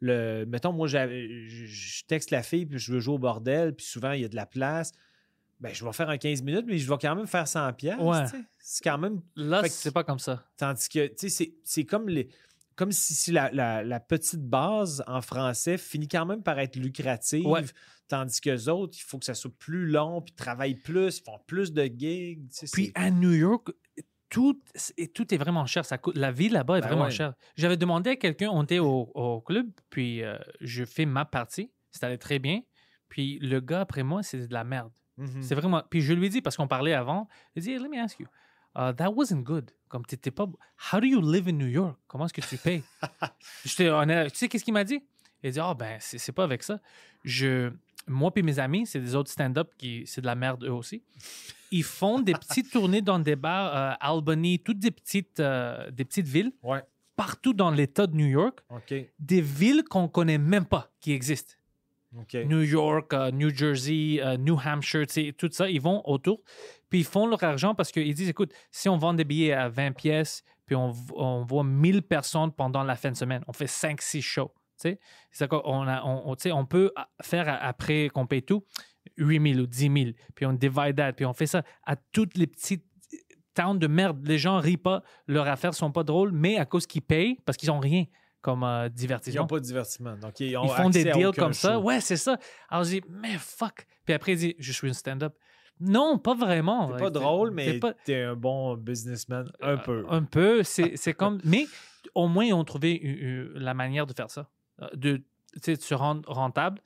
le 0.01 0.45
mettons, 0.47 0.73
moi, 0.73 0.87
je 0.89 2.05
texte 2.07 2.31
la 2.31 2.43
fille, 2.43 2.67
puis 2.67 2.79
je 2.79 2.93
veux 2.93 3.01
jouer 3.01 3.15
au 3.15 3.19
bordel, 3.19 3.75
puis 3.75 3.85
souvent, 3.87 4.13
il 4.13 4.23
y 4.23 4.25
a 4.25 4.29
de 4.29 4.37
la 4.37 4.47
place. 4.47 4.93
Ben, 5.61 5.75
je 5.75 5.85
vais 5.85 5.93
faire 5.93 6.09
un 6.09 6.17
15 6.17 6.41
minutes, 6.43 6.65
mais 6.67 6.79
je 6.79 6.89
vais 6.89 6.97
quand 6.99 7.15
même 7.15 7.27
faire 7.27 7.47
100 7.47 7.75
pièces. 7.75 7.99
Ouais. 8.01 8.25
C'est 8.59 8.83
quand 8.83 8.97
même 8.97 9.21
Là, 9.37 9.61
c'est 9.69 9.93
pas 9.93 10.05
comme 10.05 10.19
ça. 10.19 10.47
Tandis 10.57 10.89
que, 10.89 11.07
tu 11.09 11.15
sais, 11.19 11.29
c'est- 11.29 11.55
c'est 11.63 11.85
comme 11.85 12.09
les. 12.09 12.29
Comme 12.81 12.93
si, 12.93 13.15
si 13.15 13.31
la, 13.31 13.51
la- 13.53 13.83
la 13.85 14.01
petite 14.01 14.41
base 14.41 15.05
en 15.07 15.21
français 15.21 15.77
finit 15.77 16.09
quand 16.09 16.25
même 16.25 16.43
par 16.43 16.59
être 16.59 16.77
lucrative, 16.77 17.47
Ouais. 17.47 17.63
tandis 18.09 18.41
que 18.41 18.69
autres, 18.71 18.97
il 18.99 19.03
faut 19.03 19.19
que 19.19 19.27
ça 19.27 19.35
soit 19.35 19.53
plus 19.59 19.87
long, 19.87 20.23
puis 20.23 20.33
travaillent 20.33 20.81
plus, 20.81 21.19
ils 21.19 21.23
font 21.23 21.39
plus 21.47 21.75
de 21.75 21.85
gigs. 21.85 22.49
tu 22.49 22.67
sais, 22.67 22.71
Puis 22.73 22.91
à 22.95 23.11
New 23.11 23.33
York, 23.33 23.69
tout, 24.31 24.59
et 24.97 25.09
tout 25.09 25.35
est 25.35 25.37
vraiment 25.37 25.67
cher. 25.67 25.85
Ça 25.85 25.99
coûte, 25.99 26.17
la 26.17 26.33
vie 26.33 26.49
là-bas 26.49 26.79
est 26.79 26.81
Ben 26.81 26.87
vraiment 26.89 27.05
ouais. 27.05 27.11
chère. 27.11 27.35
J'avais 27.57 27.77
demandé 27.77 28.11
à 28.11 28.17
quelqu'un, 28.17 28.49
on 28.51 28.63
était 28.63 28.79
au, 28.79 29.11
au 29.15 29.43
club, 29.43 29.67
puis 29.91 30.23
euh, 30.23 30.39
je 30.63 30.85
fais 30.87 31.05
ma 31.05 31.27
partie. 31.27 31.71
Ça 31.91 32.07
allait 32.07 32.17
très 32.17 32.39
bien. 32.39 32.63
Puis 33.11 33.39
le 33.41 33.61
gars 33.61 33.81
après 33.83 34.05
moi, 34.05 34.23
c'est 34.23 34.47
de 34.47 34.55
la 34.55 34.65
merde. 34.65 34.93
Mhm. 35.19 35.43
C'est 35.43 35.55
vraiment. 35.55 35.83
Puis 35.91 36.01
je 36.01 36.15
lui 36.15 36.27
ai 36.27 36.29
dit, 36.31 36.41
parce 36.41 36.57
qu'on 36.57 36.69
parlait 36.69 36.95
avant, 36.95 37.29
il 37.55 37.63
dit, 37.63 37.77
let 37.77 37.89
me 37.91 37.99
ask 38.03 38.19
you, 38.21 38.27
uh, 38.77 38.93
that 38.97 39.11
wasn't 39.11 39.43
good. 39.43 39.71
Comme 39.89 40.05
t'étais 40.05 40.31
pas. 40.31 40.47
How 40.93 41.01
do 41.01 41.07
you 41.07 41.21
live 41.21 41.49
in 41.49 41.53
New 41.53 41.67
York? 41.67 41.97
Comment 42.07 42.27
est-ce 42.27 42.35
que 42.35 42.41
tu 42.41 42.57
payes? 42.57 42.83
J'étais 43.65 43.89
honnête. 43.89 44.33
Tu 44.33 44.39
sais, 44.39 44.49
qu'est-ce 44.49 44.65
qu'il 44.65 44.75
m'a 44.75 44.85
dit? 44.85 45.03
Il 45.43 45.51
dit, 45.51 45.61
ah, 45.61 45.75
ben, 45.75 45.97
c'est 46.01 46.33
pas 46.33 46.45
avec 46.45 46.63
ça. 46.63 46.79
Je, 47.25 47.73
moi 48.07 48.31
et 48.37 48.43
mes 48.43 48.59
amis, 48.59 48.87
c'est 48.87 49.01
des 49.01 49.15
autres 49.15 49.31
stand-up 49.31 49.73
qui, 49.77 50.05
c'est 50.07 50.21
de 50.21 50.27
la 50.27 50.35
merde 50.35 50.65
eux 50.65 50.73
aussi. 50.73 51.03
Ils 51.71 51.85
font 51.85 52.19
des 52.21 52.35
petites 52.35 52.71
tournées 52.73 53.03
dans 53.03 53.19
des 53.19 53.37
bars, 53.37 53.77
euh, 53.77 53.95
Albany, 54.01 54.59
toutes 54.59 54.79
des 54.79 54.91
petites, 54.91 55.41
euh, 55.41 55.91
des 55.91 56.05
petites 56.05 56.29
villes, 56.29 56.53
Ouais, 56.63 56.83
partout 57.17 57.53
dans 57.53 57.71
l'État 57.71 58.07
de 58.07 58.15
New 58.15 58.27
York, 58.27 58.61
OK. 58.71 58.95
des 59.19 59.41
villes 59.41 59.83
qu'on 59.89 60.09
connaît 60.09 60.39
même 60.39 60.67
pas 60.67 60.91
qui 61.01 61.13
existent. 61.13 61.55
New 62.13 62.63
York, 62.63 63.13
euh, 63.13 63.31
New 63.31 63.51
Jersey, 63.51 64.21
euh, 64.21 64.37
New 64.37 64.57
Hampshire, 64.57 65.07
tout 65.39 65.49
ça, 65.53 65.69
ils 65.69 65.81
vont 65.81 66.03
autour. 66.09 66.43
Puis 66.89 67.01
ils 67.01 67.05
font 67.05 67.27
leur 67.27 67.43
argent 67.45 67.75
parce 67.75 67.93
qu'ils 67.93 68.15
disent, 68.15 68.29
écoute, 68.29 68.53
si 68.71 68.89
on 68.89 68.97
vend 68.97 69.15
des 69.15 69.25
billets 69.25 69.53
à 69.53 69.69
20 69.69 69.93
pièces, 69.93 70.43
puis 70.67 70.77
on, 70.77 70.91
voit 71.45 71.65
1000 71.65 72.03
personnes 72.03 72.53
pendant 72.53 72.85
la 72.85 72.95
fin 72.95 73.11
de 73.11 73.17
semaine, 73.17 73.43
on 73.49 73.53
fait 73.53 73.67
5-6 73.67 74.23
shows. 74.23 74.53
on, 74.85 75.89
a, 75.89 76.03
on, 76.05 76.67
peut 76.67 76.93
faire 77.23 77.59
après 77.61 78.09
qu'on 78.09 78.27
paye 78.27 78.43
tout 78.43 78.65
8 79.17 79.55
000 79.55 79.65
ou 79.65 79.67
10 79.67 79.81
000, 79.81 80.11
puis 80.35 80.47
on 80.47 80.53
divide 80.53 80.97
that, 80.97 81.13
puis 81.15 81.27
on 81.27 81.33
fait 81.33 81.47
ça 81.47 81.65
à 81.85 81.97
toutes 81.97 82.37
les 82.37 82.47
petites 82.47 82.85
towns 83.55 83.81
de 83.81 83.89
merde. 83.89 84.25
Les 84.25 84.39
gens 84.39 84.59
rient 84.59 84.77
pas, 84.77 85.03
leurs 85.27 85.49
affaires 85.49 85.75
sont 85.75 85.91
pas 85.91 86.05
drôles, 86.05 86.31
mais 86.31 86.57
à 86.57 86.65
cause 86.65 86.87
qu'ils 86.87 87.03
payent, 87.03 87.39
parce 87.45 87.59
qu'ils 87.59 87.71
ont 87.73 87.81
rien 87.81 88.05
comme 88.43 88.65
euh, 88.65 88.87
Ils 88.87 88.93
divertissement. 88.95 89.43
n'ont 89.43 89.47
pas 89.47 89.59
de 89.61 89.65
divertissement. 89.65 90.17
Donc, 90.17 90.41
ils, 90.41 90.57
ont 90.57 90.65
Ils 90.65 90.71
font 90.71 90.91
des 90.91 91.05
deals 91.05 91.33
comme 91.37 91.53
ça. 91.53 91.79
Ouais, 91.79 92.01
c'est 92.01 92.17
ça. 92.17 92.39
Alors, 92.69 92.85
je 92.85 92.91
dis, 92.91 93.03
mais 93.09 93.37
fuck. 93.39 93.87
Puis 94.05 94.15
après, 94.15 94.33
il 94.33 94.39
dit, 94.39 94.57
je 94.59 94.73
suis 94.73 94.89
une 94.89 94.95
stand-up. 94.95 95.35
Non, 95.81 96.19
pas 96.19 96.35
vraiment. 96.35 96.93
T'es 96.93 96.99
pas 96.99 97.11
drôle, 97.11 97.49
t'es 97.51 97.55
mais 97.55 97.79
pas- 97.79 97.95
t'es 98.05 98.23
un 98.23 98.37
bon 98.37 98.77
businessman. 98.77 99.51
Un 99.61 99.79
peu. 99.79 100.05
Un 100.11 100.25
peu. 100.25 100.63
C'est 100.63 101.15
comme. 101.15 101.41
Mais 101.45 101.67
au 102.15 102.29
moins, 102.29 102.45
ils 102.45 102.53
ont 102.53 102.65
trouvé 102.65 103.49
la 103.55 103.73
manière 103.75 104.07
de 104.07 104.13
faire 104.13 104.31
ça. 104.31 104.49
Euh, 104.83 104.89
De, 104.95 105.23
de 105.67 105.75
se 105.75 105.95
rendre 105.95 106.31
rentable, 106.31 106.81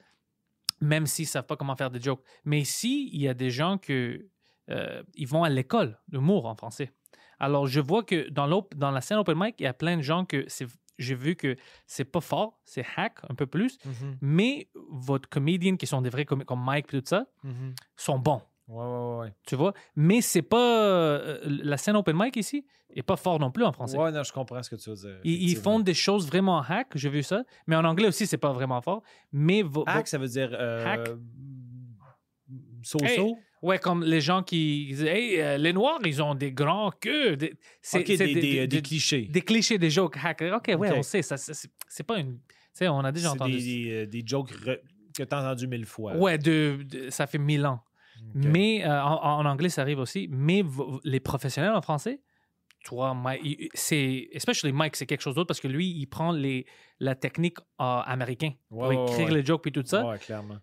même 0.80 1.06
s'ils 1.06 1.24
ne 1.24 1.28
savent 1.28 1.46
pas 1.46 1.56
comment 1.56 1.76
faire 1.76 1.90
des 1.90 2.00
jokes. 2.00 2.22
Mais 2.44 2.60
ici, 2.60 3.10
il 3.12 3.20
y 3.20 3.28
a 3.28 3.34
des 3.34 3.50
gens 3.50 3.78
que 3.78 4.26
euh, 4.70 5.02
ils 5.14 5.26
vont 5.28 5.42
à 5.44 5.50
l'école, 5.50 5.98
l'humour 6.10 6.46
en 6.46 6.54
français. 6.54 6.92
Alors, 7.40 7.66
je 7.66 7.80
vois 7.80 8.02
que 8.04 8.28
dans, 8.30 8.48
dans 8.76 8.90
la 8.92 9.00
scène 9.00 9.18
open 9.18 9.36
mic, 9.38 9.56
il 9.58 9.64
y 9.64 9.66
a 9.66 9.74
plein 9.74 9.96
de 9.96 10.02
gens 10.02 10.24
que 10.24 10.44
c'est. 10.46 10.66
J'ai 10.98 11.14
vu 11.14 11.36
que 11.36 11.56
c'est 11.86 12.04
pas 12.04 12.20
fort, 12.20 12.58
c'est 12.64 12.84
hack 12.96 13.18
un 13.28 13.34
peu 13.34 13.46
plus, 13.46 13.78
Mhm, 13.84 14.18
mais 14.20 14.68
votre 14.90 15.28
comédien 15.28 15.76
qui 15.76 15.86
sont 15.86 16.02
des 16.02 16.10
vrais 16.10 16.24
comédiens 16.24 16.46
comme 16.46 16.64
Mike 16.64 16.94
et 16.94 17.02
tout 17.02 17.08
ça 17.08 17.26
mhm. 17.42 17.74
sont 17.96 18.18
bons. 18.18 18.42
Ouais, 18.68 18.84
ouais, 18.84 19.16
ouais. 19.18 19.32
Tu 19.46 19.56
vois? 19.56 19.74
Mais 19.94 20.20
c'est 20.20 20.42
pas. 20.42 20.84
euh, 20.84 21.40
la 21.44 21.76
scène 21.76 21.96
open 21.96 22.16
mic 22.18 22.36
ici 22.36 22.64
est 22.90 23.02
pas 23.02 23.16
fort 23.16 23.38
non 23.38 23.50
plus 23.50 23.64
en 23.64 23.72
français. 23.72 23.98
Ouais, 23.98 24.10
non, 24.10 24.22
je 24.22 24.32
comprends 24.32 24.62
ce 24.62 24.70
que 24.70 24.76
tu 24.76 24.88
veux 24.88 24.96
dire. 24.96 25.20
Ils, 25.24 25.56
font 25.56 25.80
des 25.80 25.94
choses 25.94 26.26
vraiment 26.26 26.62
hack, 26.62 26.88
j'ai 26.94 27.10
vu 27.10 27.22
ça. 27.22 27.44
Mais 27.66 27.76
en 27.76 27.84
anglais 27.84 28.08
aussi, 28.08 28.26
c'est 28.26 28.38
pas 28.38 28.52
vraiment 28.52 28.80
fort. 28.80 29.02
Mais. 29.32 29.62
Hack, 29.86 30.08
ça 30.08 30.18
veut 30.18 30.28
dire. 30.28 30.50
Euh, 30.52 30.86
Hack? 30.86 31.10
So-so? 32.82 33.06
Hey, 33.06 33.34
Ouais, 33.64 33.78
comme 33.78 34.04
les 34.04 34.20
gens 34.20 34.42
qui 34.42 34.86
disent 34.90 35.04
Hey, 35.04 35.40
euh, 35.40 35.56
les 35.56 35.72
Noirs, 35.72 35.98
ils 36.04 36.22
ont 36.22 36.34
des 36.34 36.52
grands 36.52 36.92
queues. 37.00 37.36
Des- 37.36 37.54
C'est 37.80 38.06
c'est 38.06 38.26
des, 38.66 38.82
clichés. 38.82 39.22
des 39.26 39.40
clichés, 39.40 39.78
des 39.78 39.90
jokes 39.90 40.16
hack. 40.22 40.42
Ok, 40.54 40.66
ouais, 40.68 40.90
Ok. 40.90 40.94
on 40.98 41.02
sait. 41.02 41.22
ça, 41.22 41.36
c'est 41.36 41.54
c'est 41.88 42.02
pas 42.04 42.18
une. 42.18 42.34
Tu 42.38 42.44
sais, 42.74 42.88
on 42.88 42.98
a 43.00 43.10
déjà 43.12 43.28
C'est 43.28 43.34
entendu. 43.34 43.52
des, 43.56 43.62
des, 43.84 43.90
euh, 43.92 44.06
des 44.06 44.22
jokes 44.26 44.52
re- 44.52 44.80
que 45.16 45.22
tu 45.22 45.34
as 45.34 45.38
entendu 45.40 45.66
mille 45.66 45.86
fois. 45.86 46.16
Ouais, 46.16 46.36
de, 46.38 46.80
de- 46.84 47.08
ça 47.10 47.26
fait 47.26 47.38
mille 47.38 47.64
ans. 47.66 47.80
Mais 48.34 48.84
euh, 48.84 49.02
en, 49.02 49.40
en 49.40 49.44
anglais, 49.46 49.68
ça 49.68 49.82
arrive 49.82 49.98
aussi. 49.98 50.28
Mais 50.30 50.62
les 51.04 51.20
professionnels 51.20 51.72
en 51.72 51.82
français, 51.82 52.20
toi, 52.84 53.14
Mike, 53.14 53.70
c'est. 53.74 54.28
Especially 54.32 54.72
Mike, 54.72 54.94
c'est 54.96 55.06
quelque 55.06 55.20
chose 55.22 55.34
d'autre 55.34 55.48
parce 55.48 55.60
que 55.60 55.68
lui, 55.68 55.88
il 55.90 56.06
prend 56.06 56.30
les, 56.32 56.66
la 57.00 57.14
technique 57.14 57.58
euh, 57.58 57.64
américaine 58.04 58.52
pour 58.68 58.78
Ouais, 58.82 58.94
écrire 58.94 59.28
ouais. 59.28 59.34
les 59.34 59.44
jokes 59.44 59.66
et 59.66 59.72
tout 59.72 59.82
ça. 59.84 60.04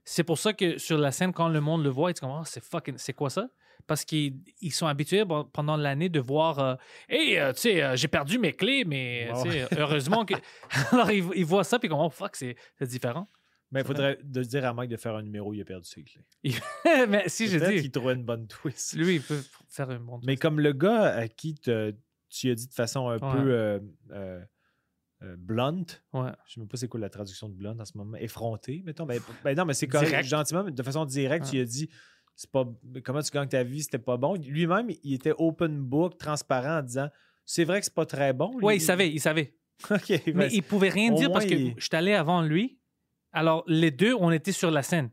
C'est 0.06 0.24
pour 0.24 0.38
ça 0.38 0.54
que 0.54 0.78
sur 0.78 0.98
la 0.98 1.12
scène, 1.12 1.34
quand 1.34 1.50
le 1.50 1.60
monde 1.60 1.84
le 1.84 1.90
voit, 1.90 2.12
ils 2.12 2.16
se 2.18 2.24
oh, 2.24 2.42
c'est 2.46 2.64
fucking, 2.64 2.96
c'est 2.98 3.14
quoi 3.14 3.30
ça? 3.30 3.50
Parce 3.88 4.06
qu'ils 4.06 4.36
ils 4.62 4.72
sont 4.72 4.86
habitués 4.86 5.24
pendant 5.52 5.76
l'année 5.76 6.08
de 6.08 6.20
voir 6.20 6.60
euh, 6.60 6.76
Hey, 7.10 7.38
euh, 7.40 7.52
tu 7.52 7.62
sais, 7.62 7.82
euh, 7.84 7.96
j'ai 7.96 8.08
perdu 8.08 8.38
mes 8.38 8.54
clés, 8.54 8.86
mais 8.86 9.30
sais, 9.44 9.68
heureusement 9.76 10.24
que. 10.24 10.36
Alors, 10.92 11.12
ils, 11.12 11.26
ils 11.36 11.46
voient 11.46 11.64
ça, 11.64 11.80
puis 11.80 11.88
ils 11.88 11.92
disent 11.92 12.00
Oh, 12.02 12.10
fuck, 12.10 12.36
c'est 12.36 12.56
c'est 12.78 12.88
différent. 12.88 13.28
Mais 13.74 13.80
il 13.82 13.86
faudrait 13.88 14.20
de 14.22 14.44
dire 14.44 14.66
à 14.66 14.74
Mike 14.74 14.92
de 14.92 14.98
faire 14.98 15.16
un 15.16 15.24
numéro, 15.24 15.54
il 15.54 15.62
a 15.62 15.64
perdu 15.66 15.88
ses 15.88 16.04
clés. 16.04 16.22
mais 17.08 17.24
si 17.30 17.48
je 17.48 17.58
dis, 17.58 17.82
qu'il 17.82 17.90
trouvait 17.92 18.14
une 18.16 18.26
bonne 18.26 18.46
twist. 18.46 18.94
lui, 18.98 19.16
il 19.16 19.22
peut 19.22 19.42
faire 19.70 19.90
un 19.90 20.00
bon 20.00 20.20
Mais 20.24 20.36
comme 20.36 20.60
le 20.60 20.74
gars 20.74 21.06
à 21.16 21.28
qui 21.30 21.56
te- 21.56 21.96
tu 22.32 22.50
as 22.50 22.56
dit 22.56 22.68
de 22.68 22.74
façon 22.74 23.10
un 23.10 23.14
Ouais. 23.20 23.20
peu 23.20 23.52
euh, 23.52 23.80
euh, 24.12 24.44
euh, 25.24 25.36
blunt, 25.38 25.86
Ouais. 26.14 26.32
je 26.48 26.54
sais 26.54 26.60
même 26.60 26.68
pas 26.68 26.78
c'est 26.78 26.88
quoi 26.88 27.00
la 27.00 27.10
traduction 27.10 27.48
de 27.50 27.54
blunt 27.54 27.78
en 27.80 27.86
ce 27.86 27.96
moment, 27.98 28.18
effronté, 28.18 28.82
mettons. 28.86 29.06
Ben, 29.06 29.20
ben 29.44 29.56
non, 29.56 29.66
mais 29.66 29.74
c'est 29.76 29.88
correct, 29.88 30.24
gentiment, 30.26 30.64
mais 30.64 30.72
de 30.72 30.84
façon 30.84 31.06
directe, 31.06 31.50
tu 31.52 31.60
as 31.60 31.66
dit 31.66 31.90
c'est 32.36 32.50
pas 32.50 32.66
comment 33.04 33.22
tu 33.22 33.30
gagnes 33.32 33.48
ta 33.50 33.62
vie, 33.64 33.84
c'était 33.84 34.00
pas 34.00 34.18
bon? 34.18 34.34
Lui-même, 34.36 34.90
il 35.04 35.14
était 35.14 35.34
open 35.38 35.80
book, 35.82 36.18
transparent 36.18 36.80
en 36.80 36.82
disant 36.82 37.10
c'est 37.46 37.66
vrai 37.66 37.80
que 37.80 37.86
c'est 37.86 37.94
pas 37.94 38.06
très 38.06 38.34
bon. 38.34 38.58
Lui. 38.60 38.76
il 38.78 38.82
savait, 38.82 39.12
il 39.12 39.20
savait. 39.20 39.56
Mais 40.34 40.48
il 40.52 40.64
pouvait 40.64 40.90
rien 40.90 41.12
dire 41.12 41.32
parce 41.32 41.46
que 41.46 41.54
il- 41.54 41.74
je 41.78 41.84
suis 41.86 41.96
allé 41.96 42.14
avant 42.14 42.42
lui. 42.42 42.80
Alors, 43.34 43.64
les 43.68 43.92
deux, 43.92 44.14
on 44.16 44.32
était 44.32 44.52
sur 44.52 44.72
la 44.72 44.84
scène. 44.84 45.10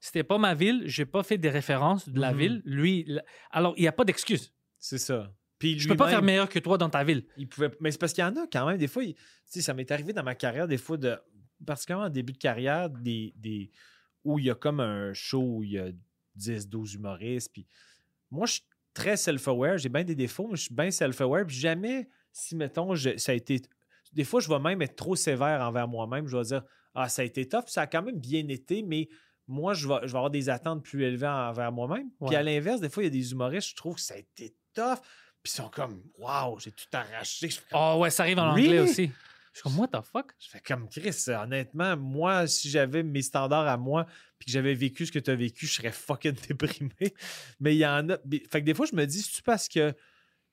C'était 0.00 0.22
pas 0.24 0.38
ma 0.38 0.54
ville, 0.54 0.82
j'ai 0.86 1.04
pas 1.06 1.22
fait 1.22 1.38
des 1.38 1.48
références 1.50 2.08
de 2.08 2.20
la 2.20 2.32
Mhm. 2.32 2.38
ville. 2.38 2.62
Lui, 2.64 3.18
alors, 3.50 3.74
il 3.76 3.82
n'y 3.82 3.88
a 3.88 3.92
pas 3.92 4.04
d'excuse. 4.04 4.52
c'est 4.78 4.98
ça. 4.98 5.32
Puis 5.58 5.78
Je 5.78 5.88
peux 5.88 5.96
pas 5.96 6.08
faire 6.10 6.22
meilleur 6.22 6.48
que 6.48 6.58
toi 6.58 6.76
dans 6.78 6.90
ta 6.90 7.04
ville. 7.04 7.24
il 7.36 7.48
pouvait 7.48 7.70
mais 7.80 7.90
c'est 7.90 7.98
parce 7.98 8.12
qu'il 8.12 8.22
y 8.22 8.26
en 8.26 8.36
a 8.36 8.46
quand 8.52 8.66
même 8.66 8.78
des 8.78 8.88
fois 8.88 9.04
il- 9.04 9.14
ça 9.46 9.72
m'est 9.74 9.90
arrivé 9.90 10.12
dans 10.12 10.22
ma 10.24 10.34
carrière 10.34 10.66
des 10.68 10.78
fois 10.78 10.96
de 10.96 11.16
particulièrement 11.64 12.06
en 12.06 12.10
début 12.10 12.32
de 12.32 12.38
carrière 12.38 12.90
des, 12.90 13.32
des 13.36 13.70
où 14.24 14.38
il 14.38 14.46
y 14.46 14.50
a 14.50 14.54
comme 14.54 14.80
un 14.80 15.12
show 15.12 15.42
où 15.58 15.62
il 15.62 15.72
y 15.72 15.78
a 15.78 15.88
10 16.34 16.68
12 16.68 16.94
humoristes 16.94 17.52
puis 17.52 17.66
moi 18.30 18.46
je 18.46 18.54
suis 18.54 18.62
très 18.92 19.16
self-aware 19.16 19.78
j'ai 19.78 19.88
bien 19.88 20.04
des 20.04 20.14
défauts 20.16 20.48
mais 20.48 20.56
je 20.56 20.62
suis 20.62 20.74
bien 20.74 20.90
self-aware 20.90 21.46
puis 21.46 21.56
jamais 21.56 22.08
si 22.32 22.56
mettons 22.56 22.94
je- 22.94 23.16
ça 23.16 23.32
a 23.32 23.34
été 23.36 23.62
des 24.12 24.24
fois 24.24 24.40
je 24.40 24.48
vais 24.48 24.58
même 24.58 24.82
être 24.82 24.96
trop 24.96 25.14
sévère 25.16 25.60
envers 25.62 25.86
moi-même 25.88 26.26
je 26.26 26.36
vais 26.36 26.42
dire 26.44 26.64
ah 26.94 27.08
ça 27.08 27.22
a 27.22 27.24
été 27.24 27.48
tough 27.48 27.64
ça 27.68 27.82
a 27.82 27.86
quand 27.86 28.02
même 28.02 28.18
bien 28.18 28.46
été 28.48 28.82
mais 28.82 29.08
moi 29.46 29.72
je 29.74 29.86
vais, 29.86 29.94
je 30.02 30.06
vais 30.12 30.16
avoir 30.18 30.30
des 30.30 30.48
attentes 30.48 30.82
plus 30.84 31.04
élevées 31.04 31.26
envers 31.28 31.70
moi-même 31.70 32.10
puis 32.26 32.34
à 32.34 32.42
l'inverse 32.42 32.80
des 32.80 32.88
fois 32.88 33.02
il 33.04 33.06
y 33.06 33.08
a 33.08 33.10
des 33.10 33.30
humoristes 33.32 33.68
je 33.70 33.76
trouve 33.76 33.94
que 33.96 34.00
ça 34.00 34.14
a 34.14 34.18
été 34.18 34.54
tough 34.74 34.98
puis 35.44 35.52
ils 35.52 35.56
sont 35.56 35.68
comme 35.68 36.02
waouh 36.18 36.58
j'ai 36.58 36.72
tout 36.72 36.86
arraché 36.92 37.48
comme, 37.70 37.78
Oh 37.80 37.98
ouais, 38.00 38.10
ça 38.10 38.24
arrive 38.24 38.38
en 38.40 38.52
Really? 38.54 38.66
anglais 38.68 38.80
aussi. 38.80 39.10
Je 39.52 39.60
suis 39.60 39.62
comme, 39.62 39.78
what 39.78 39.86
the 39.88 40.02
fuck? 40.04 40.32
je 40.40 40.48
fais 40.48 40.58
comme 40.60 40.88
Chris, 40.88 41.14
honnêtement, 41.28 41.96
moi, 41.96 42.48
si 42.48 42.68
j'avais 42.68 43.04
mes 43.04 43.22
standards 43.22 43.68
à 43.68 43.76
moi 43.76 44.04
puis 44.38 44.46
que 44.46 44.50
j'avais 44.52 44.74
vécu 44.74 45.06
ce 45.06 45.12
que 45.12 45.20
tu 45.20 45.30
as 45.30 45.36
vécu, 45.36 45.66
je 45.68 45.74
serais 45.74 45.92
fucking 45.92 46.32
déprimé. 46.48 47.14
Mais 47.60 47.76
il 47.76 47.78
y 47.78 47.86
en 47.86 48.08
a. 48.10 48.18
Fait 48.50 48.60
que 48.60 48.66
des 48.66 48.74
fois, 48.74 48.86
je 48.86 48.96
me 48.96 49.04
dis, 49.06 49.22
c'est 49.22 49.44
parce 49.44 49.68
que 49.68 49.94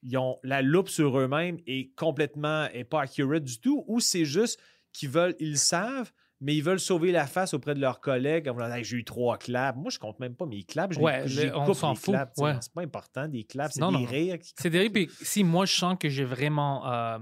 ils 0.03 0.17
ont 0.17 0.37
la 0.43 0.61
loupe 0.61 0.89
sur 0.89 1.17
eux-mêmes 1.19 1.57
et 1.65 1.91
complètement 1.95 2.65
est 2.73 2.83
pas 2.83 3.01
accurate 3.01 3.43
du 3.43 3.59
tout, 3.59 3.83
ou 3.87 3.99
c'est 3.99 4.25
juste 4.25 4.59
qu'ils 4.93 5.09
veulent, 5.09 5.35
ils 5.39 5.51
le 5.51 5.57
savent, 5.57 6.11
mais 6.41 6.55
ils 6.55 6.61
veulent 6.63 6.79
sauver 6.79 7.11
la 7.11 7.27
face 7.27 7.53
auprès 7.53 7.73
de 7.75 7.79
leurs 7.79 8.01
collègues 8.01 8.49
en 8.49 8.53
disant 8.53 8.73
Hey, 8.73 8.83
j'ai 8.83 8.97
eu 8.97 9.03
trois 9.05 9.37
claps. 9.37 9.77
Moi, 9.77 9.89
je 9.91 9.99
compte 9.99 10.19
même 10.19 10.35
pas 10.35 10.45
mes 10.45 10.63
claps. 10.63 10.97
Ouais, 10.97 11.25
le- 11.27 11.55
on 11.55 11.65
coupe, 11.65 11.75
s'en 11.75 11.95
fout, 11.95 12.15
ouais. 12.37 12.55
C'est 12.59 12.73
pas 12.73 12.81
important, 12.81 13.27
des 13.27 13.43
claps, 13.45 13.75
c'est 13.75 13.79
des 13.79 13.85
non. 13.91 14.03
rires. 14.05 14.39
qui- 14.39 14.53
C'est 14.57 14.71
terrible. 14.71 14.93
Puis 14.93 15.09
si 15.21 15.43
moi, 15.43 15.65
je 15.65 15.73
sens 15.75 15.95
que 15.99 16.09
j'ai 16.09 16.25
vraiment 16.25 16.85
euh, 16.91 17.19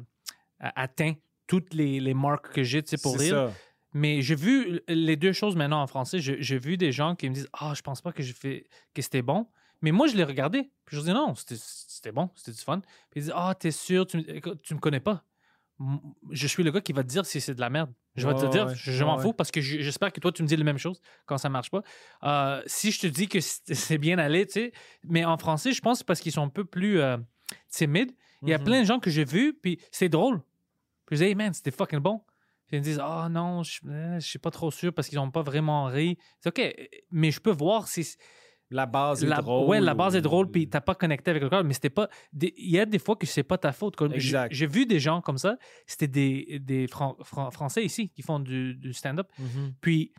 atteint 0.59 1.13
toutes 1.47 1.73
les, 1.73 1.99
les 1.99 2.13
marques 2.13 2.53
que 2.53 2.63
j'ai 2.63 2.81
pour 3.03 3.17
rire, 3.17 3.49
ça. 3.49 3.53
Mais 3.93 4.21
j'ai 4.21 4.35
vu 4.35 4.79
les 4.87 5.15
deux 5.15 5.33
choses 5.33 5.55
maintenant 5.55 5.81
en 5.81 5.87
français. 5.87 6.19
J'ai 6.19 6.59
vu 6.59 6.77
des 6.77 6.91
gens 6.91 7.15
qui 7.15 7.27
me 7.29 7.33
disent 7.33 7.49
Ah, 7.53 7.73
je 7.75 7.81
pense 7.81 8.01
pas 8.01 8.11
que 8.11 8.21
j'ai 8.21 8.33
fait 8.33 8.67
que 8.93 9.01
c'était 9.01 9.23
bon. 9.23 9.47
Mais 9.81 9.91
moi, 9.91 10.07
je 10.07 10.15
l'ai 10.15 10.23
regardé. 10.25 10.69
Puis 10.85 10.95
je 10.97 11.01
dis 11.01 11.11
Non, 11.11 11.33
c'était- 11.35 12.11
bon, 12.11 12.29
c'était 12.35 12.51
du 12.51 12.61
fun. 12.63 12.79
Puis 13.09 13.19
ils 13.19 13.21
disent 13.23 13.33
Ah, 13.35 13.55
t'es 13.59 13.71
sûr, 13.71 14.05
tu, 14.05 14.23
tu 14.61 14.75
me 14.75 14.79
connais 14.79 14.99
pas. 14.99 15.23
Je 16.31 16.45
suis 16.47 16.61
le 16.63 16.71
gars 16.71 16.81
qui 16.81 16.91
va 16.93 17.03
te 17.03 17.07
dire 17.07 17.25
si 17.25 17.39
c'est 17.41 17.55
de 17.55 17.61
la 17.61 17.69
merde. 17.69 17.91
Je 18.19 18.27
vais 18.27 18.33
te 18.35 18.45
dire, 18.51 18.67
ouais, 18.67 18.73
je, 18.75 19.03
m'en 19.03 19.17
fous 19.17 19.27
ouais. 19.29 19.33
parce 19.33 19.51
que 19.51 19.61
je- 19.61 19.79
j'espère 19.81 20.11
que 20.11 20.19
toi, 20.19 20.31
tu 20.31 20.43
me 20.43 20.47
dis 20.47 20.55
la 20.55 20.63
même 20.63 20.77
chose 20.77 21.01
quand 21.25 21.37
ça 21.37 21.49
marche 21.49 21.71
pas. 21.71 21.81
Euh, 22.23 22.61
si 22.65 22.91
je 22.91 22.99
te 22.99 23.07
dis 23.07 23.27
que 23.27 23.39
c'est 23.41 23.97
bien 23.97 24.17
allé, 24.19 24.45
tu 24.45 24.53
sais. 24.53 24.71
Mais 25.03 25.25
en 25.25 25.37
français, 25.37 25.71
je 25.71 25.81
pense 25.81 25.97
que 25.97 25.99
c'est 25.99 26.07
parce 26.07 26.19
qu'ils 26.19 26.31
sont 26.31 26.43
un 26.43 26.49
peu 26.49 26.65
plus 26.65 26.99
euh, 26.99 27.17
timides. 27.69 28.11
Il 28.43 28.49
y 28.49 28.53
a 28.53 28.57
Mhm. 28.57 28.63
plein 28.63 28.81
de 28.81 28.85
gens 28.85 28.99
que 28.99 29.09
j'ai 29.09 29.25
vus, 29.25 29.53
puis 29.61 29.79
c'est 29.91 30.09
drôle. 30.09 30.41
Puis 31.05 31.17
je 31.17 31.23
dis, 31.23 31.29
hey 31.29 31.35
man, 31.35 31.53
c'était 31.53 31.71
fucking 31.71 31.99
bon. 31.99 32.19
Puis 32.67 32.77
ils 32.77 32.79
me 32.79 32.83
disent, 32.83 32.99
ah 33.01 33.27
non, 33.31 33.63
je 33.63 33.79
euh, 33.87 34.19
je 34.19 34.27
suis 34.27 34.37
pas 34.39 34.51
trop 34.51 34.69
sûr 34.69 34.93
parce 34.93 35.09
qu'ils 35.09 35.17
n'ont 35.17 35.31
pas 35.31 35.41
vraiment 35.41 35.85
ri. 35.85 36.17
C'est 36.39 36.49
OK, 36.49 36.75
mais 37.11 37.31
je 37.31 37.39
peux 37.39 37.51
voir 37.51 37.87
si. 37.87 38.15
La 38.71 38.85
base 38.85 39.23
est 39.23 39.27
drôle. 39.27 39.67
ouais, 39.67 39.81
la 39.81 39.93
base 39.95 40.15
est 40.15 40.21
drôle, 40.21 40.51
puis 40.51 40.69
t'as 40.69 40.81
pas 40.81 40.93
connecté 40.95 41.31
avec 41.31 41.41
le 41.41 41.49
corps, 41.49 41.63
mais 41.63 41.73
c'était 41.73 41.89
pas. 41.89 42.07
Il 42.39 42.51
y 42.69 42.79
a 42.79 42.85
des 42.85 42.99
fois 42.99 43.15
que 43.15 43.25
c'est 43.25 43.43
pas 43.43 43.57
ta 43.57 43.71
faute. 43.71 43.95
Comme 43.95 44.11
j'ai- 44.11 44.15
Exact. 44.29 44.53
J'ai 44.53 44.67
vu 44.67 44.85
des 44.85 44.99
gens 44.99 45.21
comme 45.21 45.37
ça, 45.39 45.57
c'était 45.87 46.07
des, 46.07 46.59
des 46.59 46.87
Fran- 46.87 47.17
Fran- 47.23 47.49
Français 47.51 47.83
ici 47.83 48.09
qui 48.09 48.21
font 48.21 48.39
du, 48.39 48.75
du 48.75 48.93
stand-up. 48.93 49.27
Mhm, 49.39 49.73
Puis 49.81 50.13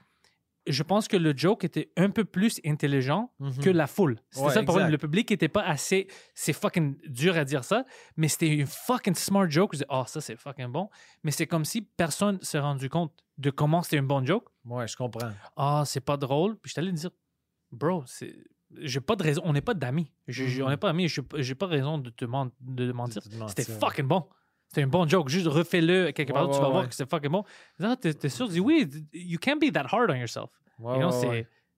je 0.67 0.83
pense 0.83 1.09
que 1.09 1.17
le 1.17 1.33
joke 1.35 1.65
était 1.65 1.91
un 1.97 2.11
peu 2.11 2.25
plus 2.25 2.61
intelligent 2.67 3.33
mhm. 3.39 3.59
que 3.61 3.71
la 3.71 3.87
foule. 3.87 4.17
C'était 4.31 4.47
Ouais, 4.47 4.53
ça 4.53 4.61
le 4.61 4.67
problème. 4.67 4.91
Le 4.91 4.99
public 4.99 5.31
était 5.31 5.49
pas 5.49 5.63
assez. 5.63 6.07
C'est 6.35 6.53
fucking 6.53 6.97
dur 7.09 7.37
à 7.37 7.45
dire 7.45 7.65
ça, 7.65 7.85
mais 8.17 8.29
c'était 8.29 8.49
une 8.49 8.67
fucking 8.67 9.15
smart 9.15 9.49
joke. 9.49 9.71
Je 9.73 9.79
disais, 9.79 9.87
oh, 9.91 10.03
ça 10.07 10.21
c'est 10.21 10.37
fucking 10.37 10.67
bon. 10.69 10.91
Mais 11.25 11.31
c'est 11.31 11.47
comme 11.47 11.65
si 11.65 11.83
personne 11.83 12.39
s'est 12.43 12.59
rendu 12.59 12.89
compte 12.91 13.13
de 13.39 13.51
comment 13.51 13.83
c'était 13.83 13.97
une 13.99 14.07
bonne 14.07 14.27
joke. 14.27 14.49
Ouais, 14.67 14.87
je 14.87 14.97
comprends. 14.97 15.31
Ah, 15.57 15.85
c'est 15.87 16.05
pas 16.05 16.17
drôle. 16.17 16.57
Puis 16.59 16.71
je 16.71 16.75
t'allais 16.75 16.93
dire, 16.93 17.11
bro, 17.73 18.03
c'est. 18.07 18.35
J'ai 18.79 19.01
pas 19.01 19.17
de 19.17 19.23
raison. 19.25 19.43
On 19.45 19.53
n'est 19.53 19.61
pas 19.61 19.75
d'amis. 19.75 20.13
Je- 20.29 20.47
je-. 20.47 20.63
On 20.63 20.69
n'est 20.69 20.77
pas 20.77 20.91
amis. 20.91 21.09
J'ai 21.09 21.55
pas 21.57 21.67
raison 21.67 21.99
de 21.99 22.11
te, 22.11 22.25
men- 22.25 22.51
de 22.61 22.93
mentir. 22.93 23.21
De 23.23 23.49
C'était 23.49 23.65
fucking 23.65 24.07
bon. 24.07 24.29
C'était 24.69 24.83
un 24.83 24.87
bon 24.87 25.09
joke. 25.09 25.29
Juste 25.29 25.49
refais-le 25.49 26.13
quelque 26.13 26.33
part. 26.33 26.45
Ouais, 26.49 26.55
tu 26.55 26.59
ouais, 26.61 26.63
vas 26.65 26.71
voir 26.71 26.89
que 26.89 26.95
c'est 26.95 27.09
fucking 27.11 27.31
bon. 27.31 27.45
T'es 28.01 28.15
t'es 28.15 28.29
sûr? 28.29 28.49
Dis 28.49 28.61
oui. 28.61 28.89
You 29.13 29.39
can't 29.41 29.59
be 29.59 29.73
that 29.73 29.87
hard 29.91 30.11
on 30.11 30.15
yourself. 30.15 30.51
You 30.79 30.97
know. 30.99 31.11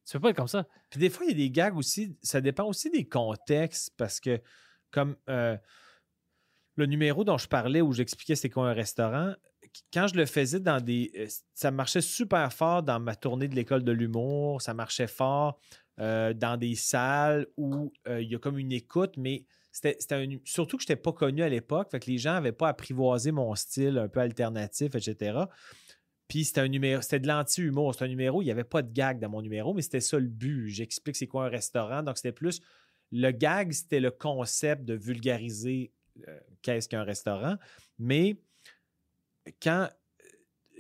Tu 0.05 0.13
peux 0.15 0.21
pas 0.21 0.31
être 0.31 0.37
comme 0.37 0.49
ça. 0.49 0.67
Puis 0.91 0.99
des 1.01 1.09
fois, 1.09 1.25
il 1.25 1.31
y 1.31 1.33
a 1.33 1.37
des 1.37 1.51
gags 1.51 1.77
aussi, 1.77 2.17
ça 2.23 2.41
dépend 2.41 2.65
aussi 2.65 2.91
des 2.91 3.09
contextes 3.09 3.93
parce 3.97 4.19
que, 4.21 4.43
comme 4.91 5.17
euh, 5.31 5.57
le 6.77 6.87
numéro 6.87 7.25
dont 7.25 7.39
je 7.39 7.47
parlais 7.49 7.81
où 7.81 7.93
j'expliquais 7.93 8.35
c'était 8.35 8.51
quoi 8.51 8.69
un 8.69 8.73
restaurant, 8.73 9.33
quand 9.93 10.09
je 10.09 10.15
le 10.17 10.27
faisais 10.27 10.61
dans 10.61 10.81
des. 10.81 11.13
euh, 11.17 11.27
Ça 11.55 11.71
marchait 11.71 12.01
super 12.01 12.53
fort 12.53 12.83
dans 12.83 12.99
ma 13.01 13.15
tournée 13.15 13.49
de 13.49 13.55
l'école 13.55 13.85
de 13.85 13.93
l'humour, 13.93 14.61
ça 14.61 14.75
marchait 14.75 15.07
fort 15.07 15.59
euh, 16.01 16.33
dans 16.33 16.57
des 16.57 16.75
salles 16.75 17.47
où 17.57 17.93
euh, 18.09 18.23
il 18.23 18.31
y 18.31 18.35
a 18.35 18.39
comme 18.39 18.59
une 18.59 18.73
écoute, 18.73 19.15
mais 19.17 19.45
c'était 19.73 19.97
surtout 20.45 20.77
que 20.77 20.83
je 20.83 20.93
n'étais 20.93 21.01
pas 21.01 21.13
connu 21.13 21.43
à 21.43 21.49
l'époque, 21.49 21.91
fait 21.91 22.01
que 22.01 22.11
les 22.11 22.19
gens 22.19 22.35
n'avaient 22.35 22.53
pas 22.53 22.69
apprivoisé 22.69 23.33
mon 23.33 23.55
style 23.55 23.99
un 23.99 24.09
peu 24.09 24.21
alternatif, 24.21 24.95
etc. 24.95 25.45
Puis 26.29 26.45
c'était 26.45 26.63
un 26.63 26.69
numéro, 26.69 27.03
c'était 27.03 27.21
de 27.21 27.29
l'anti-humour. 27.29 27.93
C'était 27.93 28.07
un 28.07 28.09
numéro, 28.09 28.41
il 28.41 28.47
n'y 28.47 28.51
avait 28.51 28.65
pas 28.65 28.81
de 28.81 28.91
gag 28.91 29.19
dans 29.19 29.29
mon 29.29 29.43
numéro, 29.43 29.75
mais 29.75 29.83
c'était 29.83 30.01
ça 30.01 30.19
le 30.19 30.29
but. 30.29 30.69
J'explique 30.69 31.15
c'est 31.15 31.27
quoi 31.27 31.45
un 31.45 31.51
restaurant. 31.51 32.03
Donc 32.03 32.17
c'était 32.17 32.33
plus. 32.33 32.63
Le 33.11 33.31
gag, 33.33 33.71
c'était 33.73 34.01
le 34.01 34.11
concept 34.11 34.87
de 34.87 34.95
vulgariser 34.95 35.93
euh, 36.27 36.41
qu'est-ce 36.63 36.89
qu'un 36.89 37.03
restaurant. 37.03 37.57
Mais 37.99 38.37
quand. 39.63 39.91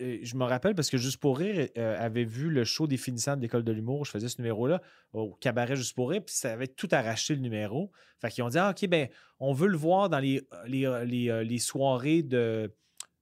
Euh, 0.02 0.18
je 0.22 0.36
me 0.36 0.44
rappelle 0.44 0.74
parce 0.74 0.90
que 0.90 0.98
Juste 0.98 1.18
pour 1.18 1.38
rire 1.38 1.68
euh, 1.78 1.96
avait 1.98 2.24
vu 2.24 2.50
le 2.50 2.64
show 2.64 2.86
des 2.86 2.96
finissants 2.96 3.36
de 3.36 3.42
l'école 3.42 3.62
de 3.64 3.72
l'humour. 3.72 4.04
Je 4.04 4.10
faisais 4.10 4.28
ce 4.28 4.40
numéro-là 4.40 4.82
au 5.12 5.32
cabaret 5.34 5.76
Juste 5.76 5.94
pour 5.94 6.10
rire, 6.10 6.22
puis 6.24 6.34
ça 6.34 6.52
avait 6.52 6.66
tout 6.68 6.88
arraché 6.92 7.34
le 7.34 7.40
numéro. 7.40 7.90
Fait 8.20 8.30
qu'ils 8.30 8.44
ont 8.44 8.48
dit 8.48 8.58
ah, 8.58 8.70
OK, 8.70 8.86
ben, 8.88 9.08
on 9.40 9.52
veut 9.52 9.68
le 9.68 9.76
voir 9.76 10.08
dans 10.08 10.18
les, 10.18 10.42
les, 10.66 10.90
les, 11.06 11.30
euh, 11.30 11.42
les 11.44 11.58
soirées 11.58 12.22
de, 12.22 12.72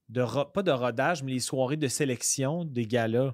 de 0.09 0.21
ro- 0.21 0.45
pas 0.45 0.63
de 0.63 0.71
rodage, 0.71 1.23
mais 1.23 1.31
les 1.31 1.39
soirées 1.39 1.77
de 1.77 1.87
sélection 1.87 2.65
des 2.65 2.85
galas. 2.87 3.33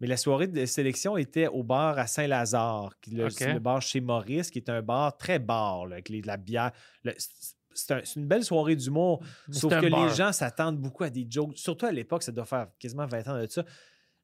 Mais 0.00 0.08
la 0.08 0.16
soirée 0.16 0.48
de 0.48 0.66
sélection 0.66 1.16
était 1.16 1.46
au 1.46 1.62
bar 1.62 1.96
à 1.96 2.08
Saint-Lazare, 2.08 2.98
qui- 3.00 3.12
le, 3.12 3.28
le 3.52 3.60
bar 3.60 3.80
chez 3.80 4.00
Maurice, 4.00 4.50
qui 4.50 4.58
est 4.58 4.68
un 4.68 4.82
bar 4.82 5.16
très 5.16 5.38
bar, 5.38 5.86
là, 5.86 5.94
avec 5.94 6.08
les- 6.08 6.20
de 6.22 6.26
la 6.26 6.36
bière. 6.36 6.72
Le- 7.04 7.14
c'est- 7.74 7.86
c'est 7.86 7.94
un- 7.94 8.00
c'est 8.04 8.20
une 8.20 8.26
belle 8.26 8.44
soirée 8.44 8.76
d'humour, 8.76 9.22
sauf 9.50 9.72
que 9.80 9.88
bar. 9.88 10.06
les 10.08 10.14
gens 10.14 10.32
s'attendent 10.32 10.78
beaucoup 10.78 11.04
à 11.04 11.10
des 11.10 11.26
jokes. 11.28 11.52
Surtout 11.56 11.86
à 11.86 11.92
l'époque, 11.92 12.22
ça 12.22 12.32
doit 12.32 12.44
faire 12.44 12.68
quasiment 12.78 13.06
20 13.06 13.26
ans 13.28 13.38
de 13.40 13.46
ça. 13.50 13.64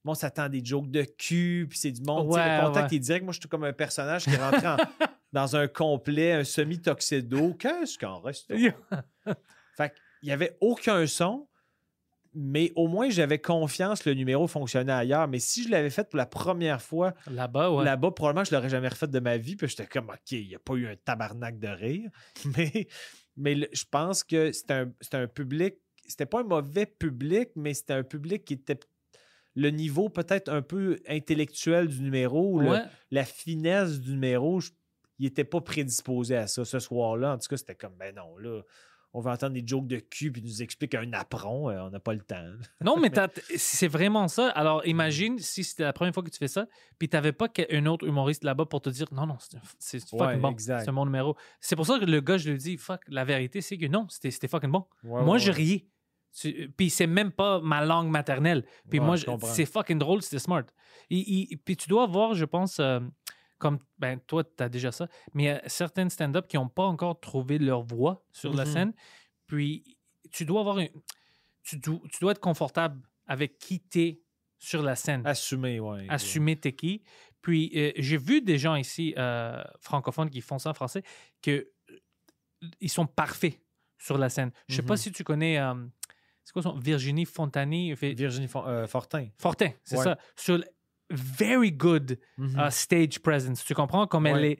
Bon, 0.05 0.12
on 0.12 0.15
s'attend 0.15 0.45
à 0.45 0.49
des 0.49 0.65
jokes 0.65 0.91
de 0.91 1.03
cul, 1.03 1.66
puis 1.69 1.79
c'est 1.79 1.91
du 1.91 2.03
monde. 2.03 2.29
Ouais, 2.33 2.61
le 2.61 2.66
contact 2.66 2.91
ouais. 2.91 2.97
est 2.97 3.01
direct. 3.01 3.25
Moi, 3.25 3.33
je 3.33 3.41
suis 3.41 3.49
comme 3.49 3.65
un 3.65 3.73
personnage 3.73 4.25
qui 4.25 4.31
est 4.31 4.37
rentré 4.37 4.66
en- 4.66 4.77
dans 5.33 5.57
un 5.57 5.66
complet, 5.69 6.33
un 6.33 6.45
semi-toxedo. 6.45 7.55
Qu'est-ce 7.55 7.99
qu'en 7.99 8.20
reste? 8.20 8.47
Fait 9.77 9.91
qu'il 9.91 10.27
n'y 10.29 10.33
avait 10.33 10.57
aucun 10.61 11.07
son, 11.07 11.47
mais 12.35 12.73
au 12.77 12.87
moins 12.89 13.11
j'avais 13.11 13.39
confiance 13.39 14.03
que 14.03 14.11
le 14.11 14.15
numéro 14.16 14.47
fonctionnait 14.47 14.93
ailleurs. 14.93 15.27
Mais 15.29 15.39
si 15.39 15.65
je 15.65 15.70
l'avais 15.70 15.91
fait 15.91 16.09
pour 16.09 16.16
la 16.19 16.27
première 16.27 16.81
fois 16.83 17.15
Là-bas, 17.31 17.70
ouais. 17.70 17.85
là-bas, 17.85 18.11
probablement 18.12 18.45
je 18.45 18.51
ne 18.53 18.57
l'aurais 18.57 18.69
jamais 18.69 18.89
refait 18.89 19.07
de 19.09 19.20
ma 19.20 19.37
vie. 19.37 19.57
Puis 19.57 19.69
j'étais 19.69 19.87
comme, 19.87 20.09
OK, 20.11 20.33
il 20.33 20.49
n'y 20.49 20.55
a 20.55 20.59
pas 20.59 20.75
eu 20.75 20.87
un 20.89 20.97
tabarnak 20.97 21.59
de 21.59 21.69
rire. 21.69 22.11
Mais, 22.57 22.87
mais 23.39 23.55
le- 23.55 23.69
je 23.73 23.85
pense 23.90 24.24
que 24.24 24.52
c'était 24.52 24.74
un, 24.74 24.93
un 25.12 25.27
public, 25.27 25.77
c'était 26.06 26.27
pas 26.27 26.40
un 26.40 26.44
mauvais 26.44 26.86
public, 26.86 27.51
mais 27.56 27.73
c'était 27.74 27.94
un 27.94 28.02
public 28.05 28.44
qui 28.44 28.55
était 28.55 28.78
le 29.55 29.70
niveau 29.70 30.09
peut-être 30.09 30.48
un 30.51 30.62
peu 30.62 30.98
intellectuel 31.09 31.89
du 31.89 32.01
numéro, 32.02 32.60
le- 32.60 32.66
la 33.10 33.24
finesse 33.24 34.01
du 34.01 34.12
numéro, 34.12 34.60
je- 34.60 34.70
il 35.19 35.24
n'était 35.24 35.44
pas 35.44 35.60
prédisposé 35.60 36.36
à 36.36 36.47
ça 36.47 36.65
ce 36.65 36.78
soir-là. 36.78 37.32
En 37.35 37.39
tout 37.39 37.48
cas, 37.48 37.56
c'était 37.56 37.74
comme, 37.74 37.94
ben 37.97 38.15
non, 38.15 38.36
là, 38.39 38.62
on 39.19 39.20
va 39.20 39.32
entendre 39.32 39.53
des 39.55 39.65
jokes 39.66 39.89
de 39.89 39.99
cul 39.99 40.31
puis 40.31 40.40
nous 40.43 40.62
explique 40.62 40.95
un 40.95 41.12
apron, 41.12 41.69
euh, 41.70 41.81
on 41.82 41.90
n'a 41.90 41.99
pas 41.99 42.12
le 42.15 42.20
temps. 42.20 42.36
Non, 42.81 42.97
mais 42.99 43.11
c'est 43.57 43.89
vraiment 43.89 44.28
ça. 44.28 44.51
Alors, 44.51 44.86
imagine 44.86 45.39
si 45.39 45.65
c'était 45.65 45.82
la 45.82 45.93
première 45.93 46.15
fois 46.15 46.23
que 46.23 46.31
tu 46.31 46.39
fais 46.39 46.47
ça, 46.49 46.66
puis 46.99 47.09
tu 47.09 47.16
n'avais 47.16 47.32
pas 47.32 47.49
qu'un 47.49 47.86
autre 47.86 48.07
humoriste 48.07 48.45
là-bas 48.45 48.66
pour 48.66 48.81
te 48.81 48.90
dire 48.90 49.07
non, 49.12 49.27
non, 49.27 49.36
c'est 49.78 49.99
fucking 50.01 50.20
Ouais, 50.20 50.36
bon. 50.36 50.49
C'est 50.85 50.93
mon 50.93 51.05
numéro. 51.05 51.36
C'est 51.61 51.74
pour 51.77 51.86
ça 51.86 51.99
que 51.99 52.05
le 52.05 52.20
gars, 52.20 52.39
je 52.39 52.51
lui 52.51 52.59
dis, 52.59 52.77
fuck, 52.77 53.01
la 53.09 53.24
vérité, 53.24 53.61
c'est 53.61 53.77
que 53.77 53.86
non, 53.86 54.07
c'était 54.09 54.49
fucking 54.49 54.70
bon. 54.70 54.85
Ouais, 55.03 55.23
moi, 55.24 55.32
ouais, 55.35 55.39
je 55.39 55.51
riais. 55.51 55.86
Puis 56.77 56.90
c'est 56.90 57.07
même 57.09 57.32
pas 57.32 57.61
ma 57.61 57.85
langue 57.85 58.11
maternelle. 58.11 58.65
Puis 58.89 59.01
Ouais, 59.01 59.07
moi, 59.07 59.16
c'est 59.55 59.66
fucking 59.66 59.99
drôle, 59.99 60.23
c'était 60.23 60.39
smart. 60.39 60.65
Il- 61.11 61.57
puis 61.65 61.77
tu 61.77 61.89
dois 61.89 62.07
voir, 62.07 62.35
je 62.35 62.45
pense, 62.45 62.78
euh, 62.78 63.01
comme 63.59 63.78
ben, 63.98 64.18
toi, 64.20 64.44
tu 64.44 64.62
as 64.62 64.68
déjà 64.68 64.93
ça, 64.93 65.09
mais 65.35 65.43
il 65.43 65.47
y 65.47 65.51
a 65.51 65.68
certains 65.68 66.09
stand-up 66.09 66.47
qui 66.48 66.56
n'ont 66.56 66.68
pas 66.68 66.85
encore 66.85 67.18
trouvé 67.20 67.59
leur 67.59 67.82
voix 67.82 68.24
sur 68.32 68.55
la 68.55 68.64
Mhm. 68.64 68.72
scène. 68.72 68.93
Puis 69.47 69.97
tu 70.30 70.44
dois 70.44 70.60
avoir 70.60 70.78
une- 70.78 70.90
tu, 71.62 71.76
do- 71.76 72.02
tu 72.10 72.18
dois 72.20 72.32
être 72.32 72.40
confortable 72.40 73.01
avec 73.26 73.59
qui 73.59 73.80
t'es 73.80 74.20
sur 74.59 74.82
la 74.82 74.97
scène. 74.97 75.26
Assumer, 75.26 75.80
ouais. 75.80 76.06
Assumer 76.09 76.56
t'es 76.56 76.72
qui. 76.72 77.02
Puis 77.43 77.70
euh, 77.76 77.93
j'ai 77.97 78.16
vu 78.16 78.43
des 78.43 78.59
gens 78.59 78.74
ici 78.74 79.14
euh, 79.16 79.62
francophones 79.80 80.30
qui 80.30 80.40
font 80.40 80.59
ça 80.59 80.70
en 80.70 80.74
français 80.74 81.02
que 81.43 81.51
euh, 81.90 81.98
ils 82.80 82.90
sont 82.90 83.06
parfaits 83.06 83.60
sur 83.98 84.18
la 84.18 84.28
scène. 84.28 84.51
Je 84.68 84.76
sais 84.76 84.82
pas 84.82 84.94
Mhm. 84.94 84.98
si 84.98 85.12
tu 85.12 85.24
connais 85.24 85.59
euh, 85.59 85.74
c'est 86.44 86.52
quoi 86.52 86.62
son 86.62 86.76
Virginie 86.78 87.24
Fontani 87.24 87.93
Virginie 87.94 88.48
Fon- 88.48 88.86
Fortin. 88.89 89.28
Fortin, 89.39 89.70
c'est 89.85 89.97
Ouais. 89.98 90.05
ça. 90.05 90.18
Sur 90.36 90.62
very 91.10 91.72
good 91.72 92.18
Mhm. 92.36 92.59
uh, 92.59 92.70
stage 92.70 93.18
presence. 93.20 93.64
Tu 93.64 93.74
comprends? 93.74 94.06
Comme 94.06 94.26
elle 94.26 94.44
est 94.44 94.59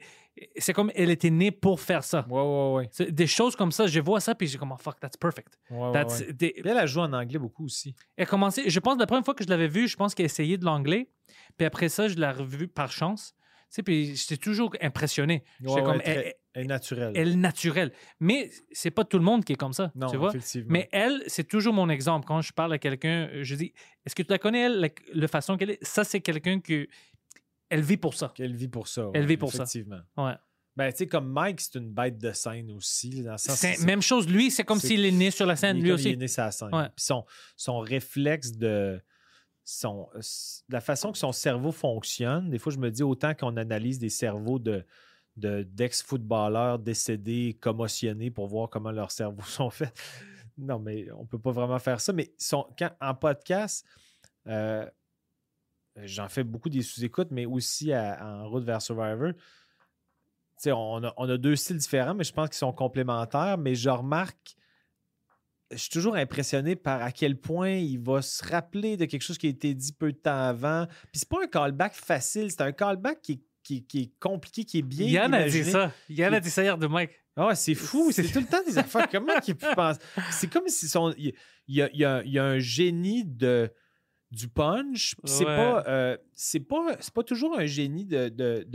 c'est 0.57 0.71
comme 0.71 0.89
elle 0.95 1.09
était 1.09 1.29
née 1.31 1.51
pour 1.51 1.81
faire 1.81 2.01
ça. 2.03 2.25
Ouais, 2.29 2.41
ouais, 2.41 2.87
ouais. 2.99 3.11
Des 3.11 3.27
choses 3.27 3.57
comme 3.57 3.73
ça, 3.73 3.87
je 3.87 3.99
vois 3.99 4.21
ça 4.21 4.35
puis 4.35 4.47
j'ai 4.47 4.57
comme 4.57 4.71
oh, 4.71 4.77
fuck 4.77 4.97
that's 4.99 5.17
perfect. 5.17 5.59
Ouais, 5.69 5.77
ouais, 5.77 5.91
That's- 5.91 6.21
ouais. 6.21 6.31
des- 6.33 6.51
Puis 6.53 6.63
elle 6.69 6.77
a 6.77 6.85
joué 6.85 7.03
en 7.03 7.11
anglais 7.11 7.39
beaucoup 7.39 7.65
aussi. 7.65 7.93
Elle 8.15 8.23
a 8.23 8.25
commencé, 8.25 8.69
je 8.69 8.79
pense, 8.79 8.97
la 8.97 9.05
première 9.05 9.25
fois 9.25 9.33
que 9.33 9.43
je 9.43 9.49
l'avais 9.49 9.67
vue, 9.67 9.87
je 9.89 9.97
pense 9.97 10.15
qu'elle 10.15 10.27
essayait 10.27 10.57
de 10.57 10.63
l'anglais. 10.63 11.09
Puis 11.57 11.65
après 11.65 11.89
ça, 11.89 12.07
je 12.07 12.15
l'ai 12.15 12.29
revue 12.31 12.69
par 12.69 12.89
chance. 12.91 13.33
Sais, 13.69 13.83
puis 13.83 14.15
j'étais 14.15 14.37
toujours 14.37 14.75
impressionné. 14.81 15.43
Ouais, 15.61 15.83
comme, 15.83 16.01
elle, 16.03 16.33
elle 16.53 16.63
est 16.63 16.67
naturelle. 16.67 17.11
elle 17.15 17.29
est 17.29 17.35
naturelle. 17.35 17.91
Mais 18.19 18.49
c'est 18.71 18.89
pas 18.89 19.05
tout 19.05 19.17
le 19.19 19.23
monde 19.23 19.45
qui 19.45 19.53
est 19.53 19.57
comme 19.57 19.73
ça. 19.73 19.91
non, 19.95 20.07
tu 20.07 20.17
vois? 20.17 20.29
effectivement. 20.29 20.69
Mais 20.71 20.89
elle, 20.91 21.21
c'est 21.27 21.47
toujours 21.47 21.73
mon 21.73 21.87
exemple. 21.89 22.25
Quand 22.27 22.41
je 22.41 22.51
parle 22.51 22.73
à 22.73 22.79
quelqu'un, 22.79 23.29
je 23.41 23.55
dis 23.55 23.71
Est-ce 24.05 24.15
que 24.15 24.23
tu 24.23 24.31
la 24.31 24.39
connais, 24.39 24.61
elle, 24.65 24.79
la, 24.79 24.89
la 25.13 25.27
façon 25.27 25.55
qu'elle 25.55 25.71
est? 25.71 25.83
Ça, 25.83 26.03
c'est 26.03 26.21
quelqu'un 26.21 26.59
que. 26.59 26.87
Elle 27.69 27.81
vit 27.81 27.97
pour 27.97 28.15
ça. 28.15 28.33
Elle 28.39 28.55
vit 28.55 28.67
pour 28.67 28.87
ça. 28.87 29.11
Elle 29.13 29.21
ouais, 29.21 29.27
vit 29.27 29.37
pour 29.37 29.51
ça. 29.51 29.63
Effectivement. 29.63 29.99
Ouais. 30.17 30.33
Ben, 30.75 30.91
tu 30.91 30.97
sais, 30.99 31.07
comme 31.07 31.29
Mike, 31.31 31.61
c'est 31.61 31.75
une 31.77 31.91
bête 31.91 32.17
de 32.17 32.31
scène 32.31 32.71
aussi. 32.71 33.21
Dans 33.21 33.33
le 33.33 33.37
sens 33.37 33.59
C'est 33.59 33.83
même 33.83 34.01
chose, 34.01 34.27
lui, 34.29 34.49
c'est 34.49 34.63
comme 34.63 34.79
s'il 34.79 35.05
est 35.05 35.11
né 35.11 35.29
sur 35.29 35.45
la 35.45 35.55
scène, 35.55 35.75
lui 35.75 35.83
comme 35.83 35.89
il 35.89 35.93
aussi. 35.93 36.09
est 36.09 36.15
né 36.15 36.27
sur 36.27 36.43
la 36.43 36.51
scène. 36.51 36.73
Ouais. 36.73 36.87
Son, 36.95 37.25
son 37.55 37.79
réflexe 37.79 38.53
de. 38.53 38.99
Son, 39.71 40.09
la 40.67 40.81
façon 40.81 41.11
que 41.11 41.17
son 41.19 41.31
cerveau 41.31 41.71
fonctionne, 41.71 42.49
des 42.49 42.57
fois, 42.57 42.71
je 42.71 42.79
me 42.79 42.89
dis 42.89 43.03
autant 43.03 43.35
qu'on 43.35 43.55
analyse 43.55 43.99
des 43.99 44.09
cerveaux 44.09 44.57
de 44.57 44.83
de- 45.35 45.61
d'ex-footballeurs 45.61 46.79
décédés, 46.79 47.57
commotionnés 47.61 48.31
pour 48.31 48.47
voir 48.47 48.67
comment 48.69 48.91
leurs 48.91 49.11
cerveaux 49.11 49.43
sont 49.45 49.69
faits. 49.69 49.93
Non, 50.57 50.79
mais 50.79 51.09
on 51.11 51.25
peut 51.25 51.39
pas 51.39 51.51
vraiment 51.51 51.77
faire 51.79 52.01
ça. 52.01 52.11
Mais 52.13 52.33
quand, 52.77 52.91
en 52.99 53.13
podcast, 53.13 53.85
euh, 54.47 54.89
j'en 55.97 56.27
fais 56.27 56.43
beaucoup 56.43 56.69
des 56.69 56.81
sous-écoutes, 56.81 57.29
mais 57.31 57.45
aussi 57.45 57.95
en 57.95 58.49
route 58.49 58.63
vers 58.63 58.81
Survivor. 58.81 59.33
On 60.65 61.03
a, 61.03 61.13
on 61.15 61.29
a 61.29 61.37
deux 61.37 61.55
styles 61.55 61.77
différents, 61.77 62.15
mais 62.15 62.25
je 62.25 62.33
pense 62.33 62.49
qu'ils 62.49 62.57
sont 62.57 62.73
complémentaires. 62.73 63.57
Mais 63.57 63.75
je 63.75 63.89
remarque, 63.89 64.55
je 65.71 65.77
suis 65.77 65.89
toujours 65.89 66.15
impressionné 66.15 66.75
par 66.75 67.01
à 67.01 67.11
quel 67.11 67.35
point 67.39 67.71
il 67.71 67.99
va 67.99 68.21
se 68.21 68.43
rappeler 68.45 68.97
de 68.97 69.05
quelque 69.05 69.21
chose 69.21 69.37
qui 69.37 69.47
a 69.47 69.49
été 69.49 69.73
dit 69.73 69.93
peu 69.93 70.11
de 70.11 70.17
temps 70.17 70.47
avant. 70.47 70.87
Puis 71.11 71.19
c'est 71.19 71.29
pas 71.29 71.43
un 71.43 71.47
callback 71.47 71.93
facile, 71.93 72.49
c'est 72.51 72.61
un 72.61 72.71
callback 72.71 73.21
qui 73.21 73.31
est, 73.33 73.41
qui, 73.63 73.85
qui 73.85 74.01
est 74.01 74.11
compliqué, 74.19 74.63
qui 74.65 74.79
est 74.79 74.83
bien. 74.83 75.07
Yann 75.07 75.33
a 75.33 75.47
dit 75.47 75.63
ça. 75.63 75.91
Yann 76.09 76.33
a 76.33 76.39
dit 76.39 76.49
ça 76.49 76.63
hier 76.63 76.77
de 76.77 76.87
Mike. 76.87 77.11
Ouais, 77.37 77.55
c'est 77.55 77.75
fou, 77.75 78.11
c'est 78.11 78.23
tout 78.31 78.39
le 78.39 78.45
temps 78.47 78.63
des 78.65 78.77
affaires. 78.77 79.07
Comment 79.11 79.33
il 79.47 79.51
a 79.51 79.55
pu 79.55 79.75
penser? 79.75 79.99
C'est 80.31 80.51
comme 80.51 80.67
si 80.67 80.87
son, 80.89 81.13
il, 81.17 81.33
y 81.67 81.81
a, 81.81 81.89
il 81.93 81.99
y 81.99 82.03
a- 82.05 82.21
il 82.25 82.31
y 82.31 82.39
a 82.39 82.43
un 82.43 82.59
génie 82.59 83.23
de, 83.23 83.71
du 84.31 84.47
punch. 84.49 85.15
C'est 85.23 85.45
Ouais. 85.45 85.55
pas, 85.55 85.83
euh, 85.87 86.17
c'est 86.33 86.59
pas, 86.59 86.97
c'est 86.99 87.13
pas 87.13 87.23
toujours 87.23 87.57
un 87.57 87.65
génie 87.65 88.05
de, 88.05 88.27
de, 88.29 88.65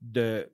de, 0.00 0.48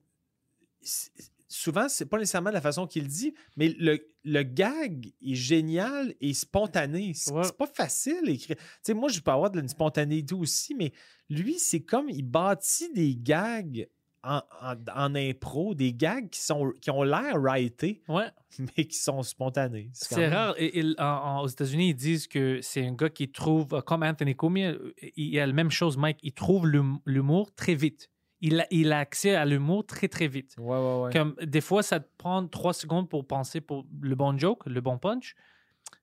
souvent 1.49 1.89
c'est 1.89 2.07
pas 2.07 2.19
nécessairement 2.19 2.51
de 2.51 2.55
la 2.55 2.61
façon 2.61 2.87
qu'il 2.87 3.09
dit, 3.09 3.35
mais 3.57 3.75
le, 3.79 3.99
le 4.25 4.43
gag 4.43 5.13
est 5.23 5.35
génial 5.35 6.15
et 6.21 6.35
spontané. 6.35 7.13
C'est 7.15 7.33
Ouais. 7.33 7.43
pas 7.59 7.67
facile 7.67 8.29
écrire. 8.29 8.57
Tu 8.57 8.63
sais, 8.83 8.95
moi 8.95 9.09
je 9.09 9.21
peux 9.21 9.31
avoir 9.31 9.51
de 9.51 9.61
la 9.61 9.69
spontanéité 9.69 10.35
aussi, 10.35 10.75
mais 10.75 10.93
lui 11.31 11.59
c'est 11.59 11.81
comme 11.81 12.09
il 12.11 12.23
bâtit 12.23 12.93
des 12.93 13.17
gags. 13.17 13.89
En, 14.25 14.43
en- 14.61 14.75
en 14.97 15.15
impro, 15.15 15.77
des 15.77 15.95
gags 15.95 16.29
qui, 16.29 16.41
sont, 16.41 16.73
qui 16.81 16.91
ont 16.91 17.05
l'air 17.05 17.37
writés, 17.41 18.03
Ouais. 18.09 18.27
mais 18.77 18.85
qui 18.85 18.97
sont 18.97 19.23
spontanés. 19.23 19.91
C'est 19.93 20.17
même- 20.17 20.33
rare. 20.33 20.55
Et- 20.59 20.81
et- 20.81 21.01
en- 21.01 21.05
en- 21.05 21.43
aux 21.43 21.47
États-Unis, 21.47 21.91
ils 21.91 21.95
disent 21.95 22.27
que 22.27 22.59
c'est 22.61 22.85
un 22.85 22.93
gars 22.95 23.11
qui 23.11 23.31
trouve, 23.31 23.81
comme 23.87 24.03
Anthony 24.03 24.35
Comey, 24.35 24.67
euh, 24.67 24.93
il 25.17 25.39
a 25.39 25.47
la 25.47 25.53
même 25.53 25.71
chose, 25.71 25.97
Mike. 25.97 26.19
Il 26.25 26.33
trouve 26.33 26.67
l'hum- 26.67 26.99
l'humour 27.07 27.55
très 27.55 27.77
vite. 27.77 28.11
Il 28.41 28.61
a, 28.61 28.67
il 28.71 28.93
a 28.93 28.99
accès 29.01 29.35
à 29.35 29.45
l'humour 29.45 29.85
très, 29.85 30.07
très 30.09 30.29
vite. 30.29 30.55
Ouais, 30.59 30.77
ouais, 30.79 31.01
ouais. 31.03 31.13
Comme 31.13 31.35
des 31.43 31.61
fois, 31.61 31.83
ça 31.83 31.99
te 31.99 32.09
prend 32.19 32.47
trois 32.47 32.73
secondes 32.73 33.09
pour 33.09 33.27
penser 33.27 33.61
pour 33.61 33.85
le 34.01 34.15
bon 34.15 34.39
joke, 34.39 34.65
le 34.67 34.81
bon 34.81 34.97
punch. 34.99 35.35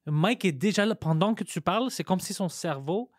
Mike 0.06 0.44
est 0.45 0.52
déjà 0.52 0.86
là 0.86 0.95
pendant 0.95 1.34
que 1.34 1.44
tu 1.44 1.62
parles. 1.62 1.90
C'est 1.91 2.03
comme 2.03 2.20
si 2.20 2.34
son 2.34 2.49
cerveau 2.49 3.10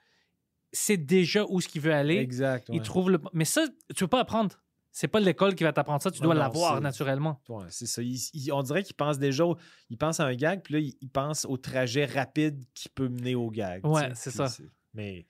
sait 0.72 0.96
déjà 0.98 1.44
où 1.48 1.60
ce 1.60 1.68
qu'il 1.68 1.80
veut 1.80 1.94
aller. 1.94 2.16
Exact. 2.18 2.68
Il 2.72 2.82
trouve 2.82 3.10
le. 3.10 3.18
Mais 3.32 3.44
ça, 3.46 3.64
tu 3.94 4.04
peux 4.04 4.08
pas 4.08 4.20
apprendre. 4.20 4.60
C'est 4.92 5.08
pas 5.08 5.20
l'école 5.20 5.54
qui 5.54 5.62
va 5.64 5.72
t'apprendre 5.74 6.02
ça. 6.02 6.10
Tu 6.10 6.20
dois 6.22 6.34
l'avoir 6.34 6.80
naturellement. 6.80 7.40
Ouais, 7.50 7.66
c'est 7.68 7.86
ça. 7.86 8.02
Il- 8.02 8.16
il- 8.32 8.52
on 8.52 8.62
dirait 8.62 8.82
qu'il 8.82 8.94
pense 8.96 9.18
déjà, 9.18 9.44
au- 9.46 9.56
il 9.90 9.98
pense 9.98 10.20
à 10.20 10.24
un 10.26 10.34
gag, 10.34 10.62
puis 10.62 10.74
là, 10.74 10.80
il, 10.80 11.08
pense 11.10 11.44
au 11.44 11.56
trajet 11.58 12.06
rapide 12.06 12.64
qui 12.72 12.88
peut 12.88 13.08
mener 13.08 13.34
au 13.34 13.50
gag. 13.50 13.84
Ouais, 13.86 14.10
c'est 14.14 14.30
ça. 14.30 14.48
Mais 14.94 15.26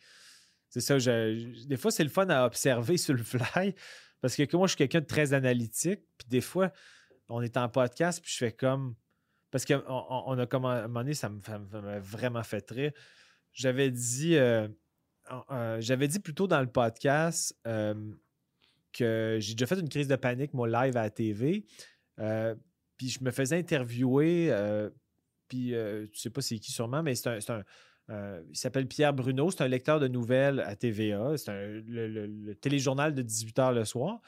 c'est 0.81 1.01
ça. 1.01 1.33
des 1.67 1.77
fois, 1.77 1.91
c'est 1.91 2.05
le 2.05 2.11
fun 2.11 2.29
à 2.29 2.45
observer 2.45 2.97
sur 2.99 3.15
le 3.15 3.23
fly, 3.23 3.75
parce 4.21 4.37
que 4.37 4.57
moi, 4.57 4.67
je 4.67 4.73
suis 4.73 4.79
quelqu'un 4.79 5.01
de 5.01 5.07
très 5.07 5.33
analytique, 5.33 6.01
puis 6.19 6.29
des 6.29 6.41
fois, 6.41 6.73
on 7.29 7.43
est 7.43 7.57
en 7.57 7.69
podcast, 7.69 8.21
puis 8.23 8.31
je 8.33 8.39
fais 8.39 8.53
comme. 8.53 8.95
Parce 9.51 9.65
qu'on 9.65 9.83
on, 9.87 10.39
a 10.39 10.47
comme 10.47 10.67
un 10.67 10.83
moment 10.83 11.01
donné, 11.01 11.15
ça 11.15 11.29
m'a 11.29 11.99
vraiment 12.01 12.43
fait 12.43 12.69
rire. 12.71 12.93
J'avais 13.53 13.91
dit. 13.91 14.37
euh, 14.37 14.69
euh, 15.51 15.81
J'avais 15.81 16.09
dit 16.09 16.19
plus 16.19 16.35
tôt 16.35 16.47
dans 16.47 16.61
le 16.61 16.67
podcast. 16.67 17.57
euh, 17.67 17.95
que 18.93 19.37
j'ai 19.41 19.55
déjà 19.55 19.67
fait 19.67 19.79
une 19.79 19.91
crise 19.91 20.09
de 20.09 20.17
panique, 20.17 20.55
moi, 20.55 20.67
live 20.67 20.97
à 20.97 21.03
la 21.03 21.11
TV. 21.11 21.67
Puis 22.97 23.11
je 23.11 23.23
me 23.23 23.31
faisais 23.31 23.59
interviewer, 23.59 24.51
puis 25.49 25.75
tu 26.13 26.19
sais 26.19 26.31
pas 26.31 26.41
c'est 26.41 26.59
qui 26.59 26.73
sûrement, 26.73 27.03
mais 27.03 27.15
c'est 27.15 27.51
un. 27.51 27.63
Euh, 28.09 28.41
il 28.51 28.57
s'appelle 28.57 28.87
Pierre 28.87 29.13
Bruno, 29.13 29.51
c'est 29.51 29.63
un 29.63 29.69
lecteur 29.69 29.99
de 29.99 30.07
nouvelles 30.09 30.61
à 30.61 30.77
TVA. 30.77 31.37
C'est 31.37 31.53
le, 31.87 32.07
le- 32.09 32.27
le 32.27 32.55
téléjournal 32.55 33.15
de 33.15 33.23
18h 33.23 33.75
le 33.75 33.85
soir. 33.85 34.21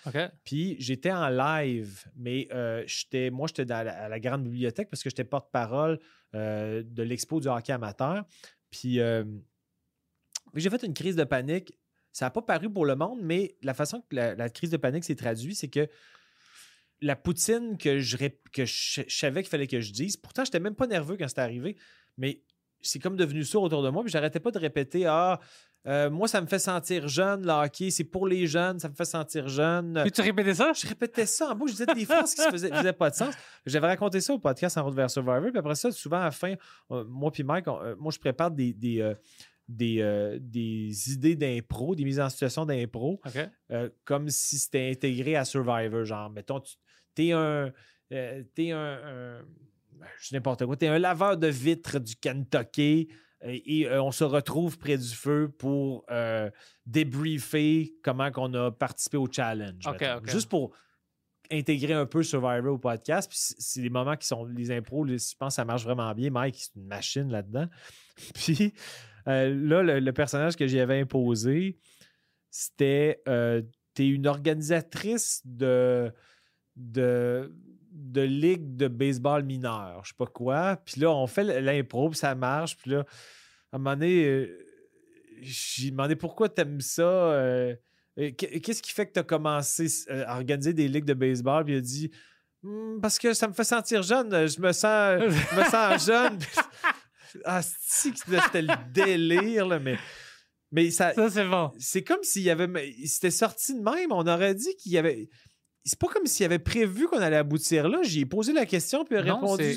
Puis 0.44 0.76
j'étais 0.80 1.12
en 1.12 1.28
live, 1.28 2.04
mais 2.16 2.48
euh, 2.52 2.82
j'étais, 2.86 3.30
moi, 3.30 3.46
j'étais 3.46 3.64
dans 3.64 3.84
la- 3.84 3.96
à 4.04 4.08
la 4.08 4.18
grande 4.20 4.42
bibliothèque 4.44 4.88
parce 4.90 5.02
que 5.02 5.10
j'étais 5.10 5.24
porte-parole 5.24 6.00
euh, 6.34 6.82
de 6.84 7.02
l'expo 7.04 7.40
du 7.40 7.46
hockey 7.48 7.72
amateur. 7.72 8.24
Puis 8.70 8.98
j'ai 10.54 10.70
fait 10.70 10.82
une 10.82 10.94
crise 10.94 11.16
de 11.16 11.24
panique. 11.24 11.72
ça 12.12 12.26
n'a 12.26 12.30
pas 12.30 12.42
paru 12.42 12.70
pour 12.72 12.84
le 12.86 12.96
monde, 12.96 13.20
mais 13.22 13.54
la 13.62 13.74
façon 13.74 14.00
que 14.00 14.16
la, 14.16 14.34
la 14.34 14.48
crise 14.48 14.70
de 14.70 14.76
panique 14.76 15.04
s'est 15.04 15.14
traduite, 15.14 15.56
c'est 15.56 15.68
que 15.68 15.88
la 17.00 17.14
poutine 17.14 17.78
que 17.78 18.00
je, 18.00 18.16
que 18.52 18.64
je, 18.64 19.02
je 19.06 19.16
savais 19.16 19.42
qu'il 19.42 19.50
fallait 19.50 19.68
que 19.68 19.80
je 19.80 19.92
dise, 19.92 20.16
pourtant, 20.16 20.44
j'étais 20.44 20.58
même 20.58 20.74
pas 20.74 20.86
nerveux 20.88 21.16
quand 21.16 21.28
c'était 21.28 21.42
arrivé, 21.42 21.76
mais 22.16 22.42
c'est 22.80 22.98
comme 22.98 23.16
devenu 23.16 23.44
ça 23.44 23.58
autour 23.58 23.82
de 23.82 23.90
moi, 23.90 24.02
puis 24.02 24.10
j'arrêtais 24.12 24.40
pas 24.40 24.50
de 24.50 24.58
répéter 24.58 25.06
Ah, 25.06 25.38
euh, 25.86 26.10
moi, 26.10 26.28
ça 26.28 26.40
me 26.40 26.46
fait 26.46 26.58
sentir 26.58 27.08
jeune, 27.08 27.46
le 27.46 27.52
hockey, 27.52 27.90
c'est 27.90 28.04
pour 28.04 28.26
les 28.26 28.46
jeunes, 28.46 28.78
ça 28.78 28.88
me 28.88 28.94
fait 28.94 29.04
sentir 29.04 29.48
jeune. 29.48 29.98
Puis 30.02 30.12
tu 30.12 30.20
répétais 30.20 30.54
ça? 30.54 30.72
Je 30.74 30.86
répétais 30.86 31.24
ça 31.24 31.50
en 31.50 31.54
bouche, 31.54 31.70
je 31.70 31.76
disais 31.76 31.94
des 31.94 32.04
phrases 32.04 32.34
qui 32.34 32.44
ne 32.44 32.50
faisaient, 32.50 32.68
faisaient 32.70 32.92
pas 32.92 33.10
de 33.10 33.14
sens. 33.14 33.34
J'avais 33.64 33.86
raconté 33.86 34.20
ça 34.20 34.34
au 34.34 34.38
podcast 34.38 34.76
En 34.76 34.84
route 34.84 34.94
vers 34.94 35.10
Survivor, 35.10 35.50
puis 35.50 35.58
après 35.58 35.74
ça, 35.76 35.90
souvent 35.92 36.18
à 36.18 36.24
la 36.24 36.30
fin, 36.30 36.54
euh, 36.90 37.04
moi 37.08 37.30
puis 37.30 37.42
Mike, 37.44 37.68
on- 37.68 37.80
euh, 37.80 37.94
moi 37.98 38.12
je 38.12 38.18
prépare 38.18 38.50
des, 38.50 38.72
des, 38.74 39.14
des, 39.68 40.38
des 40.40 41.12
idées 41.12 41.36
d'impro, 41.36 41.94
des 41.94 42.04
mises 42.04 42.20
en 42.20 42.28
situation 42.28 42.66
d'impro, 42.66 43.20
comme 44.04 44.28
si 44.28 44.58
c'était 44.58 44.90
intégré 44.90 45.36
à 45.36 45.44
Survivor. 45.44 46.04
Genre, 46.04 46.28
mettons, 46.28 46.60
tu 46.60 47.26
es 47.28 47.32
un, 47.32 47.72
un- 48.10 49.40
je 50.20 50.28
sais 50.28 50.34
n'importe 50.36 50.64
quoi. 50.66 50.76
T'es 50.76 50.88
un 50.88 50.98
laveur 50.98 51.36
de 51.36 51.46
vitres 51.48 51.98
du 52.00 52.16
Kentucky 52.16 53.08
euh, 53.44 53.56
et 53.64 53.86
euh, 53.86 54.02
on 54.02 54.10
se 54.10 54.24
retrouve 54.24 54.78
près 54.78 54.98
du 54.98 55.08
feu 55.08 55.48
pour 55.58 56.04
euh, 56.10 56.50
débriefer 56.86 57.94
comment 58.02 58.30
qu'on 58.30 58.52
a 58.54 58.70
participé 58.70 59.16
au 59.16 59.28
challenge. 59.30 59.86
Juste 60.32 60.48
pour 60.48 60.72
intégrer 61.50 61.94
un 61.94 62.04
peu 62.06 62.22
Survivor 62.22 62.74
au 62.74 62.78
podcast. 62.78 63.28
Puis 63.30 63.38
c'est- 63.58 63.80
des 63.80 63.90
moments 63.90 64.16
qui 64.16 64.26
sont 64.26 64.44
les 64.44 64.70
impros, 64.70 65.04
les- 65.04 65.18
je 65.18 65.34
pense 65.36 65.52
que 65.54 65.56
ça 65.56 65.64
marche 65.64 65.84
vraiment 65.84 66.12
bien. 66.14 66.30
Mike, 66.30 66.56
c'est 66.56 66.74
une 66.76 66.86
machine 66.86 67.30
là-dedans. 67.30 67.66
Puis 68.34 68.74
euh, 69.28 69.54
là, 69.54 69.82
le, 69.82 70.00
le 70.00 70.12
personnage 70.12 70.56
que 70.56 70.66
j'y 70.66 70.78
avais 70.80 71.00
imposé, 71.00 71.78
c'était 72.50 73.22
t'es 73.94 74.06
une 74.08 74.26
organisatrice 74.28 75.40
de, 75.44 76.12
de, 76.76 77.52
de 77.98 78.20
ligue 78.22 78.76
de 78.76 78.88
baseball 78.88 79.42
mineur, 79.44 80.00
je 80.04 80.08
sais 80.10 80.14
pas 80.16 80.26
quoi. 80.26 80.76
Puis 80.84 81.00
là, 81.00 81.10
on 81.10 81.26
fait 81.26 81.44
l'impro, 81.60 82.10
puis 82.10 82.18
ça 82.18 82.34
marche. 82.34 82.76
Puis 82.76 82.90
là, 82.92 83.04
à 83.72 83.76
un 83.76 83.78
moment 83.78 83.96
donné, 83.96 84.24
euh, 84.24 84.58
j'ai 85.40 85.90
demandé 85.90 86.16
pourquoi 86.16 86.48
t'aimes 86.48 86.80
ça. 86.80 87.02
euh, 87.02 87.74
qu- 88.16 88.60
Qu'est-ce 88.60 88.82
qui 88.82 88.92
fait 88.92 89.06
que 89.06 89.12
tu 89.12 89.20
as 89.20 89.24
commencé 89.24 89.86
euh, 90.10 90.24
à 90.26 90.36
organiser 90.36 90.72
des 90.72 90.88
ligues 90.88 91.04
de 91.04 91.14
baseball? 91.14 91.64
Puis 91.64 91.74
il 91.74 91.78
a 91.78 91.80
dit 91.80 92.10
Hmm, 92.62 92.98
Parce 93.00 93.18
que 93.20 93.34
ça 93.34 93.46
me 93.46 93.52
fait 93.52 93.62
sentir 93.64 94.02
jeune. 94.02 94.30
Je 94.48 94.60
me 94.60 94.72
sens, 94.72 95.20
je 95.22 95.56
me 95.60 95.64
sens 95.70 96.06
jeune. 96.06 96.38
ah, 97.44 97.60
c'était 97.62 98.62
le 98.62 98.74
délire, 98.92 99.66
là, 99.66 99.78
mais, 99.78 99.96
mais 100.72 100.90
ça, 100.90 101.14
Ça, 101.14 101.30
c'est 101.30 101.44
bon. 101.46 101.70
c'est 101.78 102.02
comme 102.02 102.22
s'il 102.24 102.42
y 102.42 102.50
avait. 102.50 102.68
il 102.98 103.06
s'était 103.08 103.30
sorti 103.30 103.74
de 103.74 103.80
même. 103.80 104.10
On 104.10 104.26
aurait 104.26 104.54
dit 104.56 104.74
qu'il 104.76 104.90
y 104.92 104.98
avait. 104.98 105.28
C'est 105.84 105.98
pas 105.98 106.08
comme 106.08 106.26
s'il 106.26 106.44
avait 106.44 106.58
prévu 106.58 107.06
qu'on 107.06 107.18
allait 107.18 107.36
aboutir 107.36 107.88
là. 107.88 108.00
J'ai 108.02 108.26
posé 108.26 108.52
la 108.52 108.66
question, 108.66 109.04
puis 109.04 109.14
il 109.14 109.18
a 109.18 109.22
Non, 109.24 109.34
répondu 109.40 109.76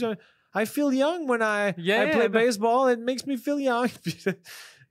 I 0.54 0.66
feel 0.66 0.94
young 0.94 1.30
when 1.30 1.40
I, 1.42 1.72
Yeah, 1.78 2.06
I 2.08 2.12
play 2.12 2.28
ben- 2.30 2.46
baseball. 2.46 2.92
It 2.92 3.00
makes 3.00 3.26
me 3.26 3.38
feel 3.38 3.60
young. 3.62 3.88
Puis, 4.04 4.18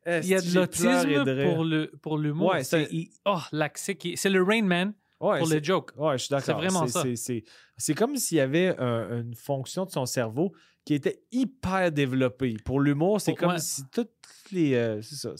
Il 0.06 0.26
y 0.26 0.34
a 0.34 0.40
de 0.40 0.54
l'autisme 0.54 1.44
pour 1.54 1.64
le 1.64 1.90
pour 2.00 2.16
l'humour. 2.18 2.52
Ouais, 2.52 2.64
c'est 2.64 2.88
oh 3.26 3.38
l'accès 3.52 3.94
qui 3.96 4.16
c'est 4.16 4.30
le 4.30 4.42
Rain 4.42 4.62
Man 4.62 4.94
Ouais, 5.20 5.38
pour 5.38 5.48
c'est- 5.48 5.58
les 5.60 5.62
jokes. 5.64 5.90
Ouais, 5.98 6.16
je 6.16 6.24
suis 6.24 6.30
d'accord. 6.30 6.44
C'est 6.46 6.52
vraiment 6.54 6.86
ça. 6.86 7.02
c'est- 7.02 7.16
C'est 7.16 7.44
c'est 7.76 7.94
comme 7.94 8.16
s'il 8.16 8.38
y 8.38 8.40
avait 8.40 8.74
un- 8.78 9.20
une 9.20 9.34
fonction 9.34 9.84
de 9.84 9.90
son 9.90 10.06
cerveau 10.06 10.52
qui 10.86 10.94
était 10.94 11.20
hyper 11.30 11.92
développée. 11.92 12.56
Pour 12.64 12.80
l'humour, 12.80 13.20
c'est 13.20 13.34
comme 13.34 13.50
ouais. 13.52 13.58
si 13.58 13.82
toutes 13.92 14.10
les. 14.52 14.72
euh, 14.74 15.02
c'est 15.02 15.16
ça. 15.16 15.34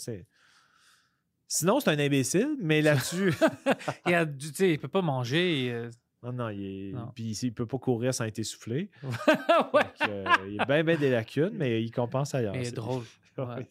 Sinon, 1.53 1.81
c'est 1.81 1.91
un 1.91 1.99
imbécile, 1.99 2.57
mais 2.61 2.81
là-dessus. 2.81 3.35
Il 4.07 4.15
a 4.15 4.25
du- 4.25 4.53
il 4.61 4.79
peut 4.79 4.87
pas 4.87 5.03
manger. 5.03 5.65
et, 5.67 5.73
euh, 5.73 5.91
non, 6.23 6.33
non, 6.33 6.49
il 6.51 6.63
est. 6.65 6.93
Non. 6.93 7.11
Puis 7.13 7.37
il 7.43 7.53
peut 7.53 7.67
pas 7.67 7.79
courir 7.79 8.15
sans 8.15 8.25
être 8.25 8.39
essoufflé. 8.39 8.89
ouais. 9.03 9.83
Donc, 9.83 10.09
euh, 10.09 10.25
il 10.49 10.61
a 10.61 10.65
bien, 10.65 10.85
bien 10.85 10.97
des 10.97 11.11
lacunes, 11.11 11.51
mais 11.55 11.83
il 11.83 11.91
compense 11.91 12.35
ailleurs. 12.37 12.55
Il 12.55 12.67
est 12.67 12.73
drôle. 12.75 13.03
Ouais. 13.39 13.67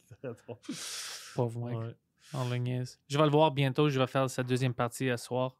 Pauvre 1.35 1.59
Mike. 1.59 1.77
Ouais. 1.77 2.83
Je 3.07 3.17
vais 3.17 3.23
le 3.23 3.29
voir 3.29 3.51
bientôt. 3.51 3.87
Je 3.89 3.99
vais 3.99 4.07
faire 4.07 4.27
sa 4.29 4.41
deuxième 4.41 4.73
partie 4.73 5.09
à 5.09 5.17
soir. 5.17 5.55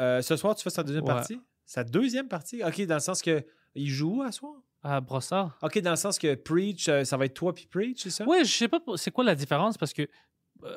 Euh, 0.00 0.20
ce 0.22 0.36
soir, 0.36 0.54
tu 0.54 0.62
fais 0.62 0.70
sa 0.70 0.82
deuxième 0.82 1.04
Ouais. 1.04 1.14
partie? 1.14 1.40
Sa 1.64 1.82
deuxième 1.82 2.28
partie? 2.28 2.62
OK, 2.62 2.80
dans 2.86 2.94
le 2.96 3.00
sens 3.00 3.22
que. 3.22 3.44
Il 3.74 3.88
joue 3.88 4.22
à 4.22 4.32
soir? 4.32 4.54
À 4.82 5.00
Brossard. 5.00 5.58
OK, 5.62 5.78
dans 5.80 5.90
le 5.90 5.96
sens 5.96 6.18
que 6.18 6.34
Preach, 6.34 6.88
euh, 6.88 7.04
ça 7.04 7.16
va 7.16 7.24
être 7.24 7.34
toi 7.34 7.54
puis 7.54 7.66
Preach, 7.66 8.02
c'est 8.02 8.10
ça? 8.10 8.24
Ouais, 8.26 8.44
je 8.44 8.52
sais 8.52 8.68
pas 8.68 8.80
c'est 8.96 9.10
quoi 9.10 9.24
la 9.24 9.34
différence 9.34 9.76
parce 9.78 9.92
que 9.92 10.02
euh, 10.64 10.76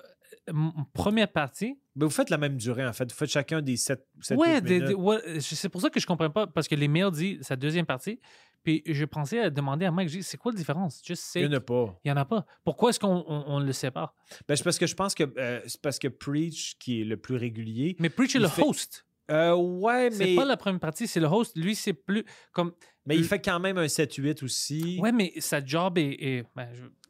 première 0.94 1.32
partie. 1.32 1.78
Mais 1.96 2.06
vous 2.06 2.12
faites 2.12 2.30
la 2.30 2.38
même 2.38 2.58
durée, 2.58 2.86
en 2.86 2.94
fait. 2.94 3.12
Vous 3.12 3.18
faites 3.18 3.30
chacun 3.30 3.62
des 3.62 3.78
7 3.78 4.06
7 4.22 4.38
ouais, 4.38 4.62
minutes. 4.62 4.96
ouais, 4.98 5.40
c'est 5.40 5.70
pour 5.70 5.82
ça 5.82 5.90
que 5.90 6.00
je 6.00 6.06
comprends 6.08 6.30
pas 6.30 6.48
parce 6.48 6.68
que 6.68 6.76
les 6.76 6.88
mails 6.88 7.12
disent 7.12 7.42
sa 7.42 7.56
deuxième 7.56 7.86
partie. 7.86 8.20
Puis 8.64 8.84
je 8.86 9.06
pensais 9.06 9.40
à 9.40 9.50
demander 9.50 9.86
à 9.86 9.92
Mike, 9.92 10.10
dit, 10.10 10.22
c'est 10.24 10.38
quoi 10.38 10.52
la 10.52 10.58
différence? 10.58 11.02
Just 11.04 11.34
Il 11.36 11.42
n'y 11.42 11.48
en 11.48 11.58
a 11.58 11.60
pas. 11.60 12.00
Il 12.06 12.08
n'y 12.08 12.12
en 12.12 12.18
a 12.22 12.26
pas. 12.26 12.46
Pourquoi 12.64 12.92
est-ce 12.92 13.00
qu'on 13.00 13.26
on, 13.28 13.44
on 13.48 13.60
le 13.60 13.74
sépare? 13.74 14.14
Ben, 14.48 14.56
c'est 14.56 14.64
parce 14.64 14.78
que 14.78 14.86
je 14.86 14.94
pense 14.96 15.16
que 15.16 15.24
euh, 15.38 15.62
c'est 15.66 15.82
parce 15.82 15.98
que 15.98 16.08
Preach, 16.08 16.76
qui 16.80 17.02
est 17.02 17.06
le 17.06 17.18
plus 17.18 17.36
régulier. 17.38 17.96
Mais 18.00 18.10
Preach 18.10 18.36
est 18.36 18.40
le 18.40 18.48
fait- 18.48 18.62
host. 18.64 19.06
Euh, 19.32 19.56
ouais, 19.56 20.10
C'est 20.12 20.26
mais, 20.26 20.36
pas 20.36 20.46
la 20.46 20.58
première 20.58 20.80
partie, 20.80 21.08
c'est 21.08 21.20
le 21.22 21.26
host. 21.28 21.56
Lui, 21.58 21.74
c'est 21.74 21.94
plus 21.94 22.24
comme. 22.52 22.74
mais 23.06 23.16
il 23.16 23.24
fait 23.24 23.40
quand 23.42 23.60
même 23.62 23.78
un 23.78 23.86
7-8 23.88 24.44
aussi. 24.44 25.00
Ouais, 25.02 25.12
mais 25.14 25.32
sa 25.40 25.64
job 25.66 25.98
est. 25.98 26.10
est- 26.22 26.46
ben, 26.56 26.68
je- 26.74 26.82
c'est- 26.84 27.01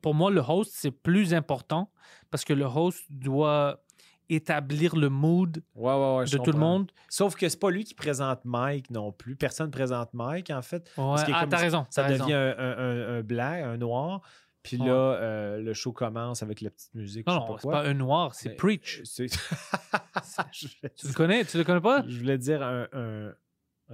pour 0.00 0.14
moi, 0.14 0.30
le 0.30 0.40
host, 0.40 0.72
c'est 0.74 0.90
plus 0.90 1.34
important 1.34 1.90
parce 2.30 2.44
que 2.44 2.52
le 2.52 2.64
host 2.64 3.04
doit 3.10 3.82
établir 4.28 4.96
le 4.96 5.08
mood 5.10 5.62
ouais, 5.74 5.92
ouais, 5.92 6.16
ouais, 6.16 6.26
je 6.26 6.38
de 6.38 6.42
tout 6.42 6.52
le 6.52 6.58
monde. 6.58 6.90
Sauf 7.08 7.34
que 7.34 7.48
c'est 7.48 7.58
pas 7.60 7.70
lui 7.70 7.84
qui 7.84 7.94
présente 7.94 8.44
Mike 8.44 8.90
non 8.90 9.12
plus. 9.12 9.36
Personne 9.36 9.70
présente 9.70 10.14
Mike, 10.14 10.50
en 10.50 10.62
fait. 10.62 10.84
Que 10.94 11.32
ah, 11.32 11.46
t'as 11.48 11.56
raison. 11.58 11.86
Ça 11.90 12.04
raison. 12.04 12.24
devient 12.24 12.34
un, 12.34 12.54
un, 12.58 12.78
un- 12.78 13.18
un 13.18 13.22
blanc, 13.22 13.52
un 13.64 13.76
noir. 13.76 14.22
Puis 14.62 14.76
là, 14.76 14.94
euh, 14.94 15.58
le 15.58 15.74
show 15.74 15.92
commence 15.92 16.42
avec 16.42 16.60
la 16.60 16.70
petite 16.70 16.94
musique. 16.94 17.26
Non, 17.26 17.34
non, 17.34 17.58
c'est 17.58 17.68
pas 17.68 17.84
un 17.84 17.94
noir, 17.94 18.34
c'est 18.34 18.50
Preach. 18.50 19.02
Voulais 19.18 20.90
Tu 20.94 21.08
le 21.08 21.12
connais? 21.12 21.44
Tu 21.44 21.58
le 21.58 21.64
connais 21.64 21.80
pas? 21.80 22.04
je 22.06 22.18
voulais 22.18 22.38
dire 22.38 22.62
un, 22.62 23.34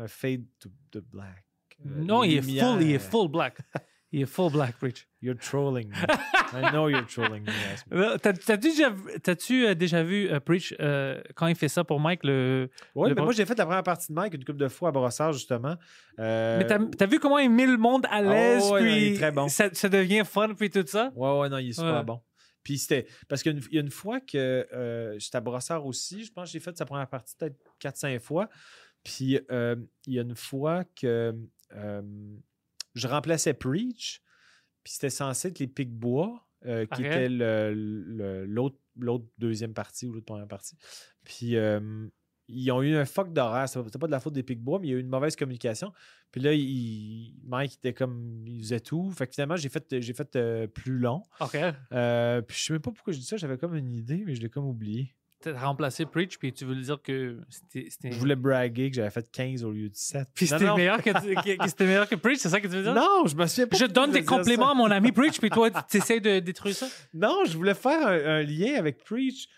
fade 0.07 0.45
to 0.61 0.69
the 0.93 0.99
black. 0.99 1.45
Euh, 1.87 2.05
Non, 2.05 2.23
il 2.23 2.37
est 2.37 2.43
full, 2.43 2.83
il 2.83 2.93
est 2.93 2.99
full 2.99 3.29
black. 3.29 3.59
Il 4.11 4.23
est 4.23 4.27
full 4.27 4.51
black, 4.51 4.77
Preach. 4.79 5.07
You're 5.21 5.37
trolling 5.37 5.89
me. 5.91 5.95
I 6.55 6.71
know 6.73 6.89
you're 6.89 7.07
trolling 7.07 7.45
me. 7.45 8.17
T'as-tu 9.19 9.67
euh, 9.67 9.75
déjà 9.75 10.03
vu 10.03 10.31
euh, 10.31 10.41
Preach 10.41 10.75
euh, 10.81 11.21
quand 11.35 11.47
il 11.47 11.55
fait 11.55 11.69
ça 11.69 11.85
pour 11.85 12.01
Mike? 12.01 12.25
Le... 12.25 12.71
Oui, 12.95 13.11
Le 13.11 13.15
mais 13.15 13.23
moi, 13.23 13.33
j'ai 13.33 13.45
fait 13.45 13.59
la 13.59 13.67
première 13.67 13.83
partie 13.83 14.09
de 14.09 14.15
Mike 14.15 14.33
une 14.35 14.45
couple 14.45 14.59
de 14.61 14.69
fois 14.69 14.89
à 14.89 14.93
Brossard, 14.93 15.35
justement. 15.35 15.77
Euh, 16.19 16.59
Mais 16.59 16.67
t'as 16.67 16.79
as 17.05 17.07
vu 17.07 17.19
comment 17.21 17.39
il 17.39 17.51
met 17.51 17.67
le 17.67 17.77
monde 17.77 18.07
à 18.11 18.23
l'aise, 18.23 18.65
ouais, 18.71 18.81
non, 18.81 18.87
il 18.87 18.93
puis 18.93 19.07
est 19.09 19.15
très 19.19 19.31
bon. 19.31 19.49
ça, 19.49 19.69
ça 19.75 19.89
devient 19.91 20.23
fun, 20.25 20.55
puis 20.55 20.71
tout 20.71 20.85
ça? 20.87 21.13
Ouais, 21.15 21.39
ouais, 21.41 21.49
non, 21.51 21.59
il 21.59 21.69
est 21.69 21.73
super 21.73 21.97
Ouais. 21.99 22.05
bon. 22.05 22.21
Puis 22.63 22.79
c'était. 22.79 23.07
Parce 23.29 23.43
qu'il 23.43 23.53
y 23.73 23.77
a 23.79 23.81
une- 23.81 23.91
fois 23.91 24.21
que 24.21 24.67
j'étais 25.19 25.37
à 25.37 25.41
Brossard 25.41 25.85
aussi, 25.85 26.25
je 26.25 26.33
pense 26.33 26.49
que 26.49 26.53
j'ai 26.53 26.61
fait 26.61 26.77
sa 26.79 26.87
première 26.87 27.09
partie 27.09 27.35
peut-être 27.37 27.57
4-5 27.79 28.21
fois. 28.21 28.49
Puis 29.05 29.39
il 29.51 30.15
y 30.15 30.19
a 30.19 30.23
une 30.23 30.35
fois 30.35 30.85
que 30.99 31.35
je 32.95 33.07
remplaçais 33.09 33.55
Preach, 33.55 34.23
puis 34.85 34.93
c'était 34.95 35.11
censé 35.11 35.49
être 35.49 35.59
les 35.59 35.67
Pics-Bois, 35.69 36.49
euh, 36.67 36.87
qui 36.87 37.03
Ok. 37.03 37.07
était 37.07 37.29
le- 37.29 37.73
le- 37.75 38.47
l'autre 38.97 39.27
deuxième 39.39 39.75
partie 39.75 40.07
ou 40.07 40.13
l'autre 40.13 40.27
première 40.27 40.49
partie. 40.49 40.77
Puis 41.25 41.57
euh, 41.57 42.09
ils 42.49 42.71
ont 42.73 42.83
eu 42.83 42.97
un 42.97 43.05
fuck 43.05 43.33
d'horaire. 43.33 43.69
C'était 43.69 43.99
pas 43.99 44.07
de 44.07 44.13
la 44.13 44.21
faute 44.21 44.33
des 44.33 44.43
Pics-Bois, 44.43 44.79
mais 44.81 44.89
il 44.89 44.91
y 44.91 44.95
a 44.95 44.97
eu 44.97 45.01
une 45.01 45.09
mauvaise 45.09 45.37
communication. 45.37 45.93
Puis 46.33 46.41
là, 46.41 46.53
il- 46.55 47.35
Mike 47.45 47.75
était 47.75 47.93
comme. 47.95 48.43
Il 48.47 48.61
faisait 48.63 48.81
tout. 48.81 49.11
Fait 49.13 49.27
que 49.27 49.35
finalement, 49.35 49.57
j'ai 49.57 49.69
fait, 49.69 50.01
j'ai 50.01 50.13
fait 50.15 50.35
euh, 50.37 50.67
plus 50.67 50.99
long. 50.99 51.23
OK. 51.41 51.51
Puis 51.53 51.61
je 52.59 52.65
sais 52.65 52.73
même 52.73 52.83
pas 52.83 52.91
pourquoi 52.91 53.13
je 53.13 53.19
dis 53.19 53.25
ça, 53.27 53.37
j'avais 53.37 53.59
comme 53.59 53.75
une 53.77 53.93
idée, 53.93 54.25
mais 54.27 54.35
je 54.35 54.41
l'ai 54.41 54.51
comme 54.51 54.67
oublié. 54.67 55.15
T'as 55.41 55.57
remplacé 55.57 56.05
Preach, 56.05 56.37
puis 56.37 56.53
tu 56.53 56.65
veux 56.65 56.75
dire 56.75 57.01
que 57.01 57.41
c'était... 57.49 58.11
Je 58.11 58.19
voulais 58.19 58.35
braguer 58.35 58.91
que 58.91 58.97
j'avais 58.97 59.11
fait 59.11 59.31
15 59.31 59.63
au 59.65 59.71
lieu 59.71 59.89
de 59.89 59.95
7. 59.95 60.27
Puis 60.35 60.49
c'était 60.49 60.75
meilleur 60.75 61.01
que, 61.01 61.11
que- 61.11 61.85
meilleur 61.85 62.09
que 62.09 62.17
Preach, 62.17 62.39
c'est 62.39 62.49
ça 62.49 62.61
que 62.61 62.67
tu 62.67 62.73
veux 62.75 62.83
dire? 62.83 62.95
Non, 62.95 63.25
je 63.27 63.37
me 63.37 63.47
souviens 63.47 63.69
pas. 63.69 63.77
Je 63.77 63.85
donne 63.85 64.11
des 64.11 64.25
compliments 64.25 64.65
ça. 64.67 64.71
à 64.73 64.75
mon 64.75 64.91
ami 64.91 65.13
Preach, 65.13 65.39
puis 65.39 65.51
toi, 65.51 65.71
tu 65.71 65.97
essaies 65.99 66.19
de 66.19 66.41
détruire 66.41 66.75
ça? 66.75 66.89
Non, 67.15 67.45
je 67.47 67.57
voulais 67.57 67.75
faire 67.75 68.05
un, 68.07 68.39
un 68.39 68.43
lien 68.43 68.75
avec 68.75 69.05
Preach. 69.05 69.49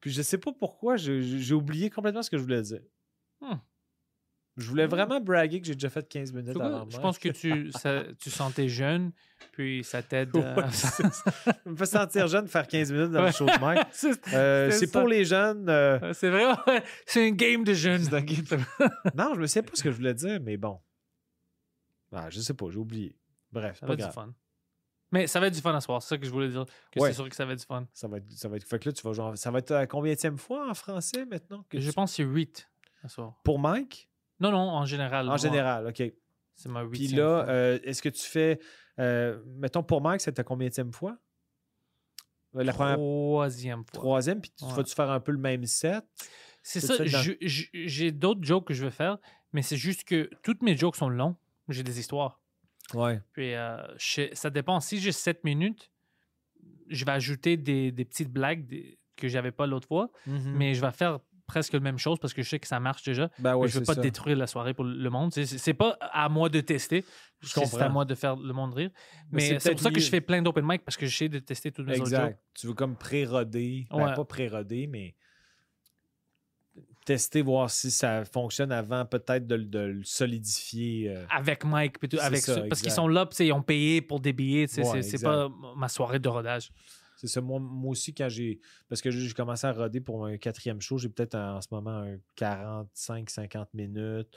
Puis 0.00 0.12
je 0.12 0.22
sais 0.22 0.38
pas 0.38 0.52
pourquoi, 0.52 0.96
j'ai 0.96 1.54
oublié 1.54 1.90
complètement 1.90 2.22
ce 2.22 2.30
que 2.30 2.38
je 2.38 2.42
voulais 2.42 2.62
dire. 2.62 2.82
Hmm. 3.40 3.54
Je 4.56 4.68
voulais 4.70 4.86
vraiment 4.86 5.20
braguer 5.20 5.60
que 5.60 5.66
j'ai 5.66 5.74
déjà 5.74 5.90
fait 5.90 6.08
15 6.08 6.32
minutes 6.32 6.56
avant 6.58 6.84
je 6.88 6.96
Mike. 6.96 7.00
pense 7.02 7.18
que 7.18 7.28
tu, 7.28 7.70
ça- 7.78 8.04
tu 8.18 8.30
sentais 8.30 8.68
jeune, 8.68 9.12
puis 9.52 9.84
ça 9.84 10.02
t'aide. 10.02 10.34
Ouais, 10.34 10.70
ça 10.70 11.02
me 11.66 11.76
fait 11.76 11.84
sentir 11.86 12.26
jeune 12.26 12.44
de 12.46 12.50
faire 12.50 12.66
15 12.66 12.90
minutes 12.90 13.10
dans 13.10 13.20
Ouais. 13.20 13.26
le 13.26 13.32
show 13.32 13.44
de 13.44 13.60
Mike. 13.60 13.86
c'est 13.92 14.32
Euh, 14.34 14.70
C'est 14.70 14.90
pour 14.90 15.06
les 15.08 15.24
jeunes. 15.26 15.68
euh, 15.68 16.12
c'est 16.14 16.30
vrai, 16.30 16.46
ouais. 16.46 16.82
c'est 17.04 17.28
une 17.28 17.36
game 17.36 17.64
de 17.64 17.74
jeunes. 17.74 18.02
Un 18.14 18.20
non, 19.14 19.34
je 19.34 19.40
me 19.40 19.46
sais 19.46 19.62
pas 19.62 19.72
ce 19.74 19.82
que 19.82 19.90
je 19.90 19.96
voulais 19.96 20.14
dire, 20.14 20.40
mais 20.42 20.56
bon. 20.56 20.80
Ah, 22.12 22.30
je 22.30 22.40
sais 22.40 22.54
pas, 22.54 22.66
j'ai 22.70 22.78
oublié. 22.78 23.14
Bref, 23.52 23.72
c'est 23.74 23.80
Ça 23.80 23.86
pas 23.86 23.86
va 23.88 23.92
être 23.94 23.98
du 23.98 24.02
grave. 24.04 24.14
fun. 24.14 24.34
Mais 25.12 25.26
ça 25.26 25.38
va 25.38 25.46
être 25.48 25.54
du 25.54 25.60
fun 25.60 25.74
à 25.74 25.80
soir, 25.80 26.02
c'est 26.02 26.08
ça 26.08 26.18
que 26.18 26.24
je 26.26 26.30
voulais 26.30 26.48
dire. 26.48 26.64
Que 26.90 27.00
Ouais. 27.00 27.08
c'est 27.10 27.14
sûr 27.16 27.28
que 27.28 27.36
ça 27.36 27.44
va 27.44 27.52
être 27.52 27.58
du 27.60 27.64
fun. 27.66 27.86
Ça 27.92 28.08
va 28.08 28.16
être, 28.18 28.30
ça 28.32 28.48
va 28.48 28.56
être. 28.56 28.64
Fait 28.66 28.78
que 28.78 28.88
là, 28.88 28.92
tu 28.92 29.06
vas. 29.06 29.36
Ça 29.36 29.50
va 29.50 29.58
être 29.58 29.72
à 29.72 29.86
combienième 29.86 30.38
fois 30.38 30.68
en 30.70 30.74
français 30.74 31.26
maintenant 31.26 31.64
que 31.68 31.78
Je 31.78 31.90
tu- 31.90 31.94
pense 31.94 32.10
que 32.12 32.16
c'est 32.16 32.22
8 32.24 32.68
à 33.04 33.08
soir. 33.08 33.34
Pour 33.44 33.58
Mike? 33.58 34.08
Non, 34.40 34.50
non, 34.50 34.58
en 34.58 34.84
général. 34.84 35.24
En 35.26 35.28
moi, 35.30 35.36
général, 35.36 35.86
OK. 35.86 36.02
C'est 36.54 36.68
ma 36.68 36.84
Puis 36.86 37.08
là, 37.08 37.46
euh, 37.48 37.78
est-ce 37.84 38.00
que 38.02 38.08
tu 38.08 38.22
fais. 38.22 38.58
euh, 38.98 39.42
mettons, 39.46 39.82
pour 39.82 40.00
Mike, 40.00 40.20
c'est 40.22 40.32
ta 40.32 40.44
combienième 40.44 40.92
fois? 40.92 41.18
Euh, 42.54 42.64
La 42.64 42.72
première. 42.72 42.94
Troisième 42.96 43.80
fois. 43.84 43.92
Troisième, 43.92 44.40
puis 44.40 44.50
tu 44.56 44.64
Ouais. 44.64 44.72
vas-tu 44.72 44.94
faire 44.94 45.10
un 45.10 45.20
peu 45.20 45.32
le 45.32 45.38
même 45.38 45.64
set? 45.66 46.04
C'est 46.62 46.80
ça, 46.80 46.96
dans- 46.98 47.34
j'ai 47.40 48.10
d'autres 48.12 48.42
jokes 48.42 48.66
que 48.68 48.74
je 48.74 48.84
veux 48.84 48.90
faire, 48.90 49.18
mais 49.52 49.62
c'est 49.62 49.76
juste 49.76 50.04
que 50.04 50.28
toutes 50.42 50.62
mes 50.62 50.76
jokes 50.76 50.96
sont 50.96 51.08
longs. 51.08 51.36
J'ai 51.68 51.82
des 51.82 52.00
histoires. 52.00 52.40
Ouais. 52.94 53.20
Puis 53.32 53.54
euh, 53.54 53.76
je- 53.98 54.32
ça 54.34 54.50
dépend. 54.50 54.80
Si 54.80 54.98
j'ai 54.98 55.12
7 55.12 55.44
minutes, 55.44 55.90
je 56.88 57.04
vais 57.04 57.12
ajouter 57.12 57.56
des, 57.56 57.92
des 57.92 58.04
petites 58.04 58.30
blagues 58.32 58.66
des- 58.66 58.98
que 59.16 59.28
j'avais 59.28 59.52
pas 59.52 59.66
l'autre 59.66 59.88
fois, 59.88 60.10
mais 60.26 60.74
je 60.74 60.80
vais 60.80 60.90
faire 60.92 61.20
presque 61.46 61.72
la 61.74 61.80
même 61.80 61.98
chose 61.98 62.18
parce 62.18 62.34
que 62.34 62.42
je 62.42 62.48
sais 62.48 62.58
que 62.58 62.66
ça 62.66 62.80
marche 62.80 63.02
déjà. 63.04 63.30
Ben 63.38 63.54
ouais, 63.56 63.68
je 63.68 63.78
veux 63.78 63.84
pas 63.84 63.94
ça. 63.94 64.00
détruire 64.00 64.36
la 64.36 64.46
soirée 64.46 64.74
pour 64.74 64.84
le 64.84 65.10
monde. 65.10 65.32
C'est- 65.32 65.74
pas 65.74 65.96
à 66.00 66.28
moi 66.28 66.48
de 66.48 66.60
tester. 66.60 67.04
C'est 67.42 67.80
à 67.80 67.88
moi 67.88 68.04
de 68.04 68.14
faire 68.14 68.36
le 68.36 68.52
monde 68.52 68.74
rire. 68.74 68.90
Mais 69.30 69.40
c'est 69.40 69.52
Mais 69.54 69.60
c'est 69.60 69.70
pour 69.72 69.80
ça 69.80 69.90
que 69.90 70.00
je 70.00 70.08
fais 70.10 70.20
plein 70.20 70.42
d'open 70.42 70.64
mic 70.66 70.84
parce 70.84 70.96
que 70.96 71.06
j'essaie 71.06 71.28
de 71.28 71.38
tester 71.38 71.70
toutes 71.72 71.86
mes 71.86 72.00
autres 72.00 72.10
jokes. 72.10 72.18
Exact. 72.20 72.40
Tu 72.54 72.66
veux 72.66 72.74
comme 72.74 72.96
pré-roder. 72.96 73.86
Ben, 73.90 73.96
Ouais. 74.06 74.14
pas 74.14 74.24
pré-roder, 74.24 74.86
mais 74.86 75.14
tester, 77.04 77.40
voir 77.42 77.70
si 77.70 77.90
ça 77.92 78.24
fonctionne 78.24 78.72
avant 78.72 79.04
peut-être 79.06 79.46
de, 79.46 79.54
le- 79.54 79.64
de 79.64 79.78
le 79.78 80.04
solidifier. 80.04 81.10
euh. 81.10 81.24
Avec 81.30 81.64
Mike, 81.64 81.98
avec 82.20 82.40
ça, 82.40 82.62
parce 82.68 82.82
qu'ils 82.82 82.90
sont 82.90 83.06
là, 83.06 83.28
ils 83.38 83.52
ont 83.52 83.62
payé 83.62 84.02
pour 84.02 84.18
des 84.20 84.32
billets. 84.32 84.66
Ouais, 84.80 85.02
c'est 85.02 85.22
pas 85.22 85.48
ma 85.76 85.88
soirée 85.88 86.18
de 86.18 86.28
rodage. 86.28 86.70
C'est 87.16 87.28
ça. 87.28 87.40
Moi, 87.40 87.58
moi 87.58 87.92
aussi, 87.92 88.14
quand 88.14 88.28
j'ai. 88.28 88.60
Parce 88.88 89.00
que 89.00 89.10
j'ai 89.10 89.32
commencé 89.32 89.66
à 89.66 89.72
roder 89.72 90.00
pour 90.00 90.26
un 90.26 90.36
quatrième 90.36 90.80
show, 90.80 90.98
j'ai 90.98 91.08
peut-être 91.08 91.34
en, 91.34 91.60
ce 91.60 91.68
moment 91.70 92.02
un 92.02 92.18
45-50 92.36 93.68
minutes. 93.74 94.36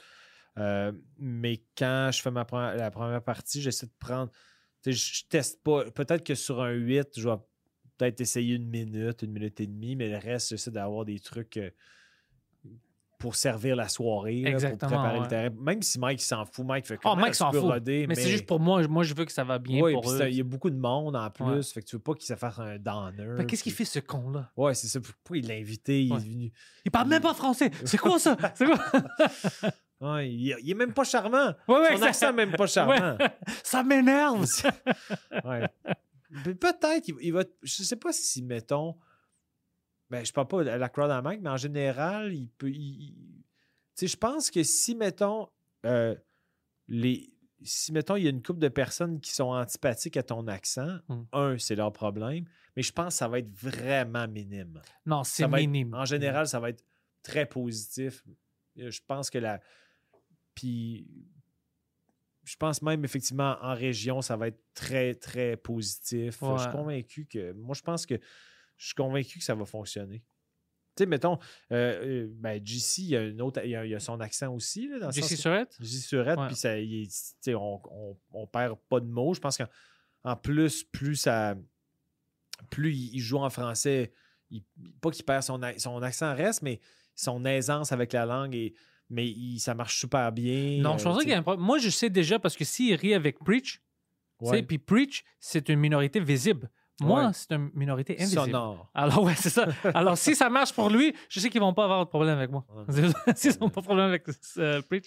Euh, 0.58 0.92
mais 1.18 1.62
quand 1.76 2.10
je 2.12 2.22
fais 2.22 2.30
ma 2.30 2.46
la 2.74 2.90
première 2.90 3.22
partie, 3.22 3.60
j'essaie 3.60 3.86
de 3.86 3.92
prendre. 3.98 4.32
Je, 4.84 4.92
je 4.92 5.24
teste 5.28 5.62
pas. 5.62 5.90
Peut-être 5.90 6.24
que 6.24 6.34
sur 6.34 6.60
un 6.62 6.72
8, 6.72 7.08
je 7.16 7.28
vais 7.28 7.36
peut-être 7.98 8.20
essayer 8.20 8.56
une 8.56 8.68
minute, 8.68 9.22
une 9.22 9.32
minute 9.32 9.60
et 9.60 9.66
demie, 9.66 9.94
mais 9.94 10.08
le 10.08 10.16
reste, 10.16 10.48
j'essaie 10.50 10.70
d'avoir 10.70 11.04
des 11.04 11.20
trucs 11.20 11.58
euh, 11.58 11.70
pour 13.20 13.36
servir 13.36 13.76
la 13.76 13.88
soirée, 13.88 14.40
là, 14.40 14.52
pour 14.70 14.78
préparer 14.78 15.16
ouais. 15.18 15.20
le 15.22 15.28
terrain. 15.28 15.54
Même 15.60 15.82
si 15.82 16.00
Mike 16.00 16.20
s'en 16.22 16.44
fout, 16.46 16.66
Mike 16.66 16.86
fait 16.86 16.94
Oh, 16.96 16.98
comment 17.10 17.16
Mike 17.22 17.34
s'en 17.36 17.52
fout. 17.52 17.60
roder, 17.60 18.06
Mais, 18.08 18.14
c'est 18.16 18.28
juste 18.30 18.46
pour 18.46 18.58
moi. 18.58 18.84
Moi, 18.88 19.04
je 19.04 19.14
veux 19.14 19.24
que 19.24 19.30
ça 19.32 19.44
va 19.44 19.58
bien 19.58 19.80
pour 19.92 20.00
puis 20.00 20.10
eux. 20.10 20.28
il 20.28 20.34
y 20.36 20.40
a 20.40 20.44
beaucoup 20.44 20.70
de 20.70 20.78
monde 20.78 21.14
en 21.14 21.30
plus. 21.30 21.44
Ouais. 21.44 21.62
Fait 21.62 21.82
que 21.82 21.86
tu 21.86 21.96
veux 21.96 22.02
pas 22.02 22.14
qu'il 22.14 22.26
se 22.26 22.34
fasse 22.34 22.58
un 22.58 22.78
downer. 22.78 23.34
Mais 23.38 23.46
Qu'est-ce 23.46 23.62
qu'il 23.62 23.72
puis- 23.74 23.84
fait, 23.84 23.90
ce 23.90 24.00
con-là? 24.00 24.50
Ouais, 24.56 24.74
c'est 24.74 24.88
ça. 24.88 24.98
Pourquoi 25.00 25.36
il 25.36 25.46
l'a 25.46 25.54
invité? 25.54 26.02
Il 26.02 26.12
est 26.12 26.18
venu. 26.18 26.52
Il 26.84 26.90
parle 26.90 27.08
même 27.08 27.22
pas 27.22 27.34
français. 27.34 27.70
C'est 27.84 27.98
quoi 27.98 28.18
ça? 28.18 28.36
C'est 28.54 28.64
quoi? 28.66 28.78
Ouais, 30.00 30.30
il, 30.30 30.56
il 30.62 30.70
est 30.70 30.74
même 30.74 30.94
pas 30.94 31.04
charmant. 31.04 31.48
Ouais, 31.68 31.74
ouais, 31.74 31.86
Son 31.88 31.92
exact. 31.96 32.06
accent 32.08 32.32
même 32.32 32.52
pas 32.52 32.66
charmant. 32.66 33.18
Ça 33.62 33.82
m'énerve. 33.82 34.46
Ouais. 35.44 35.68
Peut-être, 36.44 37.08
il, 37.08 37.14
il 37.20 37.32
va. 37.34 37.44
Je 37.62 37.82
sais 37.82 37.96
pas 37.96 38.10
si, 38.12 38.42
mettons. 38.42 38.96
Ben, 40.10 40.24
je 40.24 40.32
parle 40.32 40.48
pas 40.48 40.64
de 40.64 40.70
la 40.70 40.88
crowd 40.88 41.10
en 41.10 41.22
Mike, 41.22 41.40
mais 41.42 41.50
en 41.50 41.56
général, 41.56 42.34
il 42.34 42.48
peut. 42.48 42.70
il- 42.70 42.76
il- 43.02 43.44
Tu 43.96 44.06
sais, 44.06 44.12
je 44.12 44.16
pense 44.16 44.50
que 44.50 44.62
si, 44.62 44.94
mettons, 44.94 45.48
euh, 45.86 46.14
les. 46.88 47.32
Si, 47.62 47.92
mettons, 47.92 48.16
il 48.16 48.24
y 48.24 48.26
a 48.26 48.30
une 48.30 48.42
couple 48.42 48.60
de 48.60 48.68
personnes 48.68 49.20
qui 49.20 49.32
sont 49.34 49.48
antipathiques 49.50 50.16
à 50.16 50.22
ton 50.22 50.46
accent, 50.48 50.98
Hmm. 51.08 51.22
un, 51.32 51.58
c'est 51.58 51.74
leur 51.76 51.92
problème, 51.92 52.46
mais 52.74 52.82
je 52.82 52.90
pense 52.92 53.08
que 53.08 53.18
ça 53.18 53.28
va 53.28 53.38
être 53.40 53.50
vraiment 53.52 54.26
minime. 54.26 54.80
Non, 55.04 55.22
c'est 55.24 55.42
être- 55.42 55.50
minime. 55.54 55.94
en 55.94 56.06
général, 56.06 56.46
ça 56.48 56.58
va 56.58 56.70
être 56.70 56.82
très 57.22 57.44
positif. 57.46 58.24
Euh, 58.78 58.90
Je 58.90 59.00
pense 59.06 59.28
que 59.30 59.38
la. 59.38 59.60
Puis. 60.54 61.06
Je 62.42 62.56
pense 62.56 62.80
même, 62.82 63.04
effectivement, 63.04 63.56
en 63.60 63.74
région, 63.74 64.22
ça 64.22 64.36
va 64.36 64.48
être 64.48 64.60
très, 64.74 65.14
très 65.14 65.56
positif. 65.56 66.38
Je 66.40 66.58
suis 66.62 66.70
convaincu 66.72 67.26
que. 67.26 67.52
Moi, 67.52 67.74
je 67.74 67.82
pense 67.82 68.06
que. 68.06 68.14
Je 68.80 68.86
suis 68.86 68.94
convaincu 68.94 69.38
que 69.38 69.44
ça 69.44 69.54
va 69.54 69.66
fonctionner. 69.66 70.22
Tu 70.96 71.02
sais, 71.04 71.06
mettons, 71.06 71.38
euh, 71.70 72.24
euh, 72.24 72.28
ben, 72.32 72.60
JC, 72.64 72.98
il 73.02 73.04
y 73.10 73.16
a, 73.16 73.22
une 73.22 73.42
autre, 73.42 73.60
il 73.62 73.70
y 73.72 73.76
a, 73.76 73.84
il 73.84 73.90
y 73.90 73.94
a 73.94 74.00
son 74.00 74.18
accent 74.20 74.52
aussi. 74.54 74.88
Là, 74.88 74.98
dans 75.00 75.10
JC 75.10 75.36
Surette? 75.36 75.76
JC 75.78 76.00
Surette, 76.02 76.38
puis 76.46 76.56
ça, 76.56 76.78
il 76.78 77.02
est- 77.02 77.06
tu 77.08 77.34
sais, 77.42 77.54
on, 77.54 77.78
on, 77.92 78.16
on 78.32 78.46
perd 78.46 78.78
pas 78.88 79.00
de 79.00 79.06
mots. 79.06 79.34
Je 79.34 79.40
pense 79.40 79.58
qu'en 79.58 79.66
en 80.24 80.34
plus, 80.34 80.82
plus 80.84 81.16
ça. 81.16 81.54
Plus 82.70 82.94
il, 82.94 83.20
joue 83.20 83.38
en 83.38 83.50
français, 83.50 84.12
il- 84.50 84.64
pas 85.02 85.10
qu'il 85.10 85.24
perd 85.26 85.42
son, 85.42 85.62
accent 85.62 86.34
reste, 86.34 86.62
mais 86.62 86.80
son 87.14 87.44
aisance 87.44 87.92
avec 87.92 88.14
la 88.14 88.24
langue, 88.24 88.54
et, 88.54 88.74
mais 89.10 89.28
il- 89.28 89.58
ça 89.60 89.74
marche 89.74 89.98
super 90.00 90.32
bien. 90.32 90.80
Non, 90.80 90.94
euh, 90.94 90.98
je 90.98 91.04
pense 91.04 91.18
tu 91.18 91.24
qu'il 91.24 91.30
y 91.32 91.34
a 91.34 91.38
un 91.38 91.42
problème. 91.42 91.64
Moi, 91.66 91.76
je 91.78 91.90
sais 91.90 92.08
déjà 92.08 92.38
parce 92.38 92.56
que 92.56 92.64
s'il 92.64 92.94
rit 92.94 93.12
avec 93.12 93.38
Preach, 93.40 93.82
puis 94.62 94.78
Preach, 94.78 95.22
c'est 95.38 95.68
une 95.68 95.80
minorité 95.80 96.18
visible. 96.18 96.70
Moi, 97.00 97.26
Ouais. 97.26 97.30
c'est 97.32 97.52
une 97.52 97.70
minorité 97.74 98.14
invisible. 98.20 98.42
sonore. 98.42 98.90
Alors, 98.94 99.22
ouais, 99.24 99.34
c'est 99.36 99.50
ça. 99.50 99.66
Alors, 99.94 100.16
si 100.18 100.34
ça 100.34 100.48
marche 100.50 100.72
pour 100.72 100.90
lui, 100.90 101.14
je 101.28 101.40
sais 101.40 101.50
qu'ils 101.50 101.60
vont 101.60 101.74
pas 101.74 101.84
avoir 101.84 102.04
de 102.04 102.08
problème 102.10 102.36
avec 102.38 102.50
moi. 102.50 102.64
S'ils 103.36 103.58
n'ont 103.60 103.70
pas 103.70 103.80
de 103.80 103.86
problème 103.86 104.06
avec 104.08 104.24
euh, 104.58 104.82
Preach. 104.82 105.06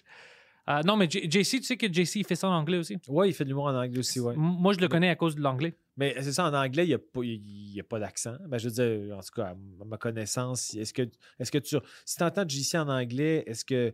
Euh, 0.69 0.81
non, 0.83 0.95
mais 0.95 1.09
J- 1.09 1.29
JC, 1.29 1.57
tu 1.59 1.63
sais 1.63 1.75
que 1.77 1.91
JC 1.91 2.15
il 2.19 2.25
fait 2.25 2.35
ça 2.37 2.47
en 2.47 2.53
anglais 2.53 2.77
aussi? 2.77 2.97
Ouais, 3.09 3.29
il 3.29 3.33
fait 3.33 3.43
de 3.43 3.49
l'humour 3.49 3.65
en 3.65 3.75
anglais 3.75 3.99
aussi, 3.99 4.19
ouais. 4.21 4.33
M- 4.33 4.39
Moi, 4.39 4.71
je 4.73 4.79
le 4.79 4.87
connais 4.87 5.09
à 5.09 5.15
cause 5.15 5.35
de 5.35 5.41
l'anglais. 5.41 5.75
Mais 5.97 6.15
c'est 6.21 6.31
ça, 6.31 6.45
en 6.47 6.53
anglais, 6.53 6.85
il 6.85 6.87
n'y 6.87 6.93
a 6.93 6.99
pas, 6.99 7.19
y 7.23 7.79
a 7.79 7.83
pas 7.83 7.99
d'accent. 7.99 8.35
Ben, 8.47 8.57
je 8.57 8.69
veux 8.69 8.73
dire, 9.07 9.17
en 9.17 9.21
tout 9.21 9.33
cas, 9.35 9.47
à 9.47 9.55
ma 9.85 9.97
connaissance, 9.97 10.73
est-ce 10.73 10.93
que, 10.93 11.01
est 11.39 11.51
que 11.51 11.57
tu. 11.57 11.75
Si 12.05 12.15
tu 12.17 12.23
entends 12.23 12.47
JC 12.47 12.75
en 12.75 12.87
anglais, 12.87 13.43
est-ce 13.45 13.65
que, 13.65 13.93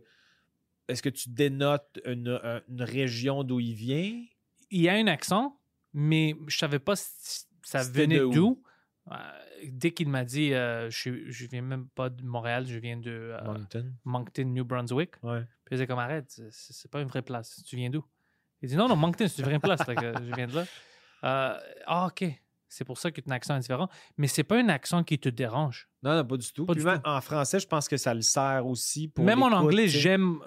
est-ce 0.86 1.02
que 1.02 1.08
tu 1.08 1.28
dénotes 1.28 1.98
une, 2.04 2.40
un- 2.42 2.60
une 2.68 2.82
région 2.82 3.42
d'où 3.42 3.58
il 3.58 3.74
vient? 3.74 4.22
Il 4.70 4.80
y 4.80 4.88
a 4.88 4.92
un 4.94 5.08
accent, 5.08 5.58
mais 5.92 6.36
je 6.46 6.56
savais 6.56 6.78
pas 6.78 6.94
si 6.94 7.46
ça 7.70 7.82
venait 7.82 8.18
d'où? 8.18 8.62
Euh, 9.10 9.14
dès 9.66 9.92
qu'il 9.92 10.08
m'a 10.08 10.24
dit, 10.24 10.52
euh, 10.54 10.90
je, 10.90 11.10
viens 11.46 11.62
même 11.62 11.88
pas 11.88 12.10
de 12.10 12.22
Montréal, 12.24 12.66
je 12.66 12.78
viens 12.78 12.96
de 12.96 13.10
euh, 13.10 13.44
Moncton. 13.44 13.92
Moncton, 14.04 14.44
New 14.44 14.64
Brunswick. 14.64 15.12
Ouais. 15.22 15.44
Puis 15.64 15.86
comme 15.86 15.98
arrête, 15.98 16.26
c'est- 16.28 16.50
c'est 16.50 16.90
pas 16.90 17.00
une 17.00 17.08
vraie 17.08 17.22
place. 17.22 17.62
Tu 17.64 17.76
viens 17.76 17.90
d'où? 17.90 18.04
Il 18.62 18.68
dit 18.68 18.76
non, 18.76 18.88
non, 18.88 18.96
Moncton, 18.96 19.26
c'est 19.28 19.38
une 19.42 19.48
vraie 19.48 19.58
place. 19.58 19.82
Que 19.84 19.94
je 20.24 20.34
viens 20.34 20.46
de 20.46 20.54
là. 20.54 20.64
Ah, 21.86 22.06
ok. 22.06 22.24
C'est 22.68 22.84
pour 22.84 22.98
ça 22.98 23.10
que 23.10 23.20
ton 23.20 23.32
accent 23.32 23.56
est 23.56 23.60
différent. 23.60 23.88
Mais 24.16 24.28
c'est 24.28 24.44
pas 24.44 24.56
un 24.56 24.68
accent 24.68 25.02
qui 25.02 25.18
te 25.18 25.28
dérange. 25.28 25.88
Non, 26.04 26.14
non, 26.14 26.24
pas 26.24 26.36
du 26.36 26.52
tout. 26.52 26.66
Pas 26.66 26.74
Puis 26.74 26.82
du 26.82 26.86
même 26.86 27.02
tout. 27.02 27.10
en 27.10 27.20
français, 27.20 27.58
je 27.58 27.66
pense 27.66 27.88
que 27.88 27.96
ça 27.96 28.14
le 28.14 28.22
sert 28.22 28.64
aussi 28.66 29.08
pour. 29.08 29.24
Même 29.24 29.42
en 29.42 29.50
anglais, 29.52 29.88
j'aime 29.88 30.38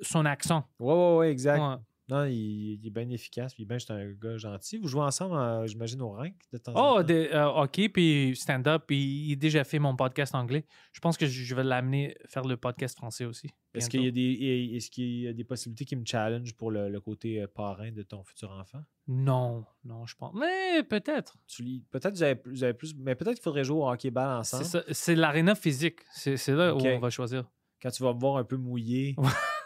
son 0.00 0.24
accent. 0.24 0.68
Ouais, 0.80 0.94
ouais, 0.94 1.16
ouais, 1.16 1.30
exact. 1.30 1.60
Ouais. 1.60 1.76
Non, 2.10 2.24
il, 2.24 2.78
il 2.82 2.86
est 2.86 2.90
bien 2.90 3.08
efficace. 3.10 3.54
Puis 3.54 3.64
ben, 3.64 3.78
c'est 3.78 3.92
un 3.92 4.10
gars 4.12 4.36
gentil. 4.36 4.78
Vous 4.78 4.88
jouez 4.88 5.02
ensemble, 5.02 5.36
euh, 5.36 5.66
j'imagine, 5.66 6.02
au 6.02 6.10
rank 6.10 6.34
de 6.52 6.58
temps 6.58 6.72
en 6.74 6.94
Oh, 6.94 6.98
temps? 6.98 7.02
des, 7.04 7.28
euh, 7.32 7.46
hockey, 7.46 7.88
puis 7.88 8.34
stand-up, 8.36 8.84
puis 8.86 9.26
il 9.28 9.32
a 9.32 9.36
déjà 9.36 9.64
fait 9.64 9.78
mon 9.78 9.94
podcast 9.96 10.34
anglais. 10.34 10.64
Je 10.92 11.00
pense 11.00 11.16
que 11.16 11.26
je 11.26 11.54
vais 11.54 11.62
l'amener 11.64 12.16
faire 12.26 12.44
le 12.44 12.56
podcast 12.56 12.96
français 12.96 13.24
aussi. 13.24 13.48
Est-ce 13.72 13.88
qu'il 13.88 14.02
y, 14.02 14.08
a 14.08 14.10
des, 14.10 14.72
est-ce 14.76 14.90
qu'il 14.90 15.20
y 15.20 15.28
a 15.28 15.32
des 15.32 15.44
possibilités 15.44 15.84
qui 15.84 15.94
me 15.94 16.04
challenge 16.04 16.54
pour 16.56 16.72
le, 16.72 16.88
le 16.88 17.00
côté 17.00 17.40
euh, 17.40 17.46
parrain 17.46 17.92
de 17.92 18.02
ton 18.02 18.24
futur 18.24 18.50
enfant? 18.50 18.80
Non, 19.06 19.64
non, 19.84 20.06
je 20.06 20.16
pense. 20.16 20.34
Mais 20.34 20.82
peut-être. 20.82 21.36
Tu 21.46 21.62
lis- 21.62 21.84
Peut-être 21.90 22.10
que 22.12 22.16
vous 22.16 22.22
avez, 22.24 22.34
plus- 22.34 22.50
vous 22.52 22.64
avez 22.64 22.74
plus. 22.74 22.94
Mais 22.98 23.14
peut-être 23.14 23.34
qu'il 23.36 23.42
faudrait 23.44 23.62
jouer 23.64 23.78
au 23.78 23.88
hockey-ball 23.88 24.44
C'est 24.44 24.56
ensemble. 24.56 24.84
ça, 24.86 24.92
C'est 24.94 25.14
l'aréna 25.14 25.54
physique. 25.54 26.00
C'est 26.12 26.36
c'est 26.36 26.54
là 26.54 26.74
Ok. 26.74 26.82
où 26.82 26.86
on 26.86 26.98
va 26.98 27.10
choisir. 27.10 27.48
Quand 27.80 27.90
tu 27.90 28.02
vas 28.02 28.12
me 28.12 28.18
voir 28.18 28.36
un 28.38 28.44
peu 28.44 28.56
mouillé. 28.56 29.14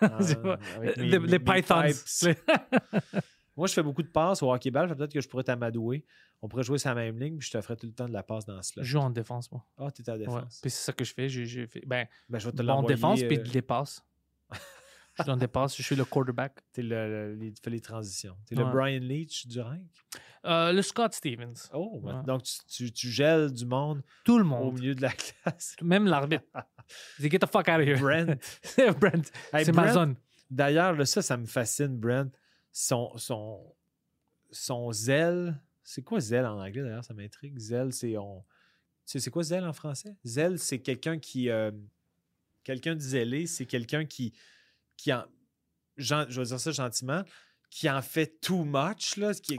C'est 0.20 0.38
euh, 0.44 0.56
Les, 0.96 1.18
les 1.18 1.38
pythons. 1.38 1.82
Moi, 3.56 3.68
je 3.68 3.72
fais 3.72 3.82
beaucoup 3.84 4.02
de 4.02 4.08
passes 4.08 4.42
au 4.42 4.52
hockey-ball. 4.52 4.94
Peut-être 4.96 5.12
que 5.12 5.20
je 5.20 5.28
pourrais 5.28 5.44
t'amadouer. 5.44 6.04
On 6.42 6.48
pourrait 6.48 6.64
jouer 6.64 6.78
sur 6.78 6.88
la 6.90 6.96
même 6.96 7.18
ligne, 7.18 7.38
puis 7.38 7.46
je 7.46 7.52
te 7.52 7.60
ferais 7.60 7.76
tout 7.76 7.86
le 7.86 7.92
temps 7.92 8.08
de 8.08 8.12
la 8.12 8.22
passe 8.24 8.44
dans 8.44 8.60
ce 8.62 8.72
Je 8.76 8.82
joue 8.82 8.98
en 8.98 9.10
défense, 9.10 9.50
moi. 9.52 9.64
Ah, 9.78 9.90
t'es 9.92 10.08
Ouais. 10.10 10.18
défense. 10.18 10.58
Puis 10.60 10.70
c'est 10.70 10.84
ça 10.86 10.92
que 10.92 11.04
je 11.04 11.14
fais. 11.14 11.28
J'ai 11.28 11.66
fait. 11.68 11.82
Ben, 11.86 12.06
Ben, 12.28 12.38
je 12.40 12.46
vais 12.46 12.52
te 12.56 12.62
en 12.62 12.64
l'envoyer. 12.64 12.96
défense, 12.96 13.20
puis 13.22 13.38
euh, 13.38 13.42
de 13.42 13.48
les 13.50 13.62
passes. 13.62 14.04
je 15.16 15.22
suis 15.22 15.30
en 15.30 15.36
dépasse, 15.36 15.76
je 15.76 15.82
suis 15.82 15.96
le 15.96 16.04
quarterback. 16.04 16.58
T'es 16.72 16.82
le, 16.82 17.34
le- 17.34 17.52
tu 17.52 17.60
fais 17.62 17.70
les 17.70 17.80
transitions. 17.80 18.36
T'es 18.46 18.54
le 18.54 18.64
Ouais. 18.64 18.72
Brian 18.72 19.00
Leach 19.00 19.46
du 19.46 19.60
rank. 19.60 19.80
Euh, 20.44 20.72
le 20.72 20.82
Scott 20.82 21.14
Stevens. 21.14 21.54
Oh, 21.72 22.00
Ouais. 22.02 22.12
donc 22.26 22.42
tu, 22.42 22.58
tu- 22.66 22.92
tu 22.92 23.08
gèles 23.10 23.52
du 23.52 23.64
monde 23.64 24.02
Tout 24.24 24.38
le 24.38 24.44
au 24.44 24.48
monde. 24.48 24.74
milieu 24.74 24.94
de 24.94 25.02
la 25.02 25.10
classe. 25.44 25.76
Même 25.82 26.06
l'arbitre. 26.06 26.44
Dit 27.18 27.30
Get 27.30 27.38
the 27.38 27.46
fuck 27.50 27.68
out 27.68 27.80
of 27.80 27.86
here. 27.86 27.98
Brent. 27.98 28.38
Brent. 29.00 29.30
Hey, 29.52 29.64
c'est 29.64 29.72
ma 29.72 29.92
zone. 29.92 30.16
D'ailleurs, 30.50 31.06
ça, 31.06 31.22
ça 31.22 31.36
me 31.36 31.46
fascine, 31.46 31.96
Brent. 31.98 32.30
Son, 32.72 33.16
son, 33.16 33.74
son 34.50 34.92
zèle. 34.92 35.58
C'est 35.82 36.02
quoi 36.02 36.20
zèle 36.20 36.46
en 36.46 36.60
anglais, 36.60 36.82
d'ailleurs? 36.82 37.04
Ça 37.04 37.14
m'intrigue. 37.14 37.58
Zèle, 37.58 37.92
c'est 37.92 38.16
on. 38.16 38.40
Tu 39.06 39.12
sais, 39.12 39.20
c'est 39.20 39.30
quoi 39.30 39.42
zèle 39.42 39.64
en 39.64 39.72
français? 39.72 40.16
Zèle, 40.24 40.58
c'est 40.58 40.80
quelqu'un 40.80 41.18
qui. 41.18 41.48
euh, 41.50 41.70
quelqu'un 42.62 42.94
de 42.94 43.00
zélé, 43.00 43.46
c'est 43.46 43.66
quelqu'un 43.66 44.04
qui. 44.04 44.32
Qui 44.96 45.12
en, 45.12 45.24
je 45.96 46.14
vais 46.14 46.46
dire 46.46 46.60
ça 46.60 46.72
gentiment, 46.72 47.22
qui 47.70 47.88
en 47.90 48.02
fait 48.02 48.40
too 48.40 48.64
much, 48.64 49.16
là. 49.16 49.34
Qui, 49.34 49.56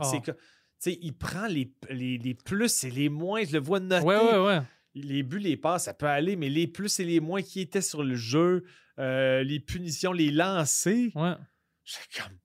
sais, 0.80 1.00
il 1.02 1.14
prend 1.14 1.48
les, 1.48 1.72
les, 1.90 2.18
les 2.18 2.34
plus 2.34 2.84
et 2.84 2.92
les 2.92 3.10
moins. 3.10 3.44
Je 3.44 3.54
le 3.54 3.60
vois 3.60 3.80
noter. 3.80 4.06
Ouais, 4.06 4.18
ouais, 4.18 4.46
ouais. 4.46 4.62
Les 4.94 5.24
buts, 5.24 5.40
les 5.40 5.58
passes, 5.58 5.86
ça 5.86 5.94
peut 5.94 6.06
aller, 6.06 6.36
mais 6.36 6.50
les 6.50 6.68
plus 6.68 7.00
et 7.00 7.06
les 7.06 7.20
moins 7.20 7.42
qui 7.42 7.60
étaient 7.60 7.82
sur 7.82 8.04
le 8.04 8.16
jeu, 8.16 8.64
euh, 9.00 9.44
les 9.44 9.60
punitions, 9.60 10.14
les 10.14 10.32
lancers. 10.32 11.12
ouais. 11.16 11.34
J'étais 11.84 12.22
comme. 12.22 12.38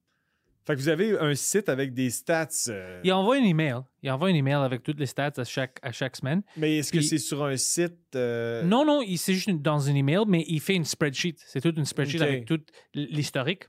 Fait 0.65 0.75
que 0.75 0.79
vous 0.79 0.89
avez 0.89 1.17
un 1.17 1.33
site 1.33 1.69
avec 1.69 1.93
des 1.93 2.09
stats. 2.11 2.47
euh, 2.69 3.01
Il 3.03 3.11
envoie 3.13 3.35
un 3.37 3.43
email. 3.43 3.77
Il 4.03 4.11
envoie 4.11 4.29
un 4.29 4.33
email 4.35 4.53
avec 4.55 4.83
toutes 4.83 4.99
les 4.99 5.05
stats 5.07 5.31
à 5.37 5.43
chaque, 5.43 5.77
à 5.81 5.91
chaque 5.91 6.15
semaine. 6.15 6.43
Mais 6.57 6.77
est-ce 6.77 6.91
que 6.91 7.01
c'est 7.01 7.17
sur 7.17 7.43
un 7.43 7.57
site. 7.57 7.95
euh, 8.15 8.63
Non, 8.63 8.85
non, 8.85 9.01
il- 9.01 9.17
c'est 9.17 9.33
juste 9.33 9.49
dans 9.49 9.89
un 9.89 9.95
email, 9.95 10.19
mais 10.27 10.43
il 10.47 10.59
fait 10.59 10.75
une 10.75 10.85
spreadsheet. 10.85 11.35
C'est 11.47 11.61
toute 11.61 11.77
une 11.77 11.85
spreadsheet 11.85 12.21
avec 12.21 12.45
tout 12.45 12.59
l'historique. 12.93 13.63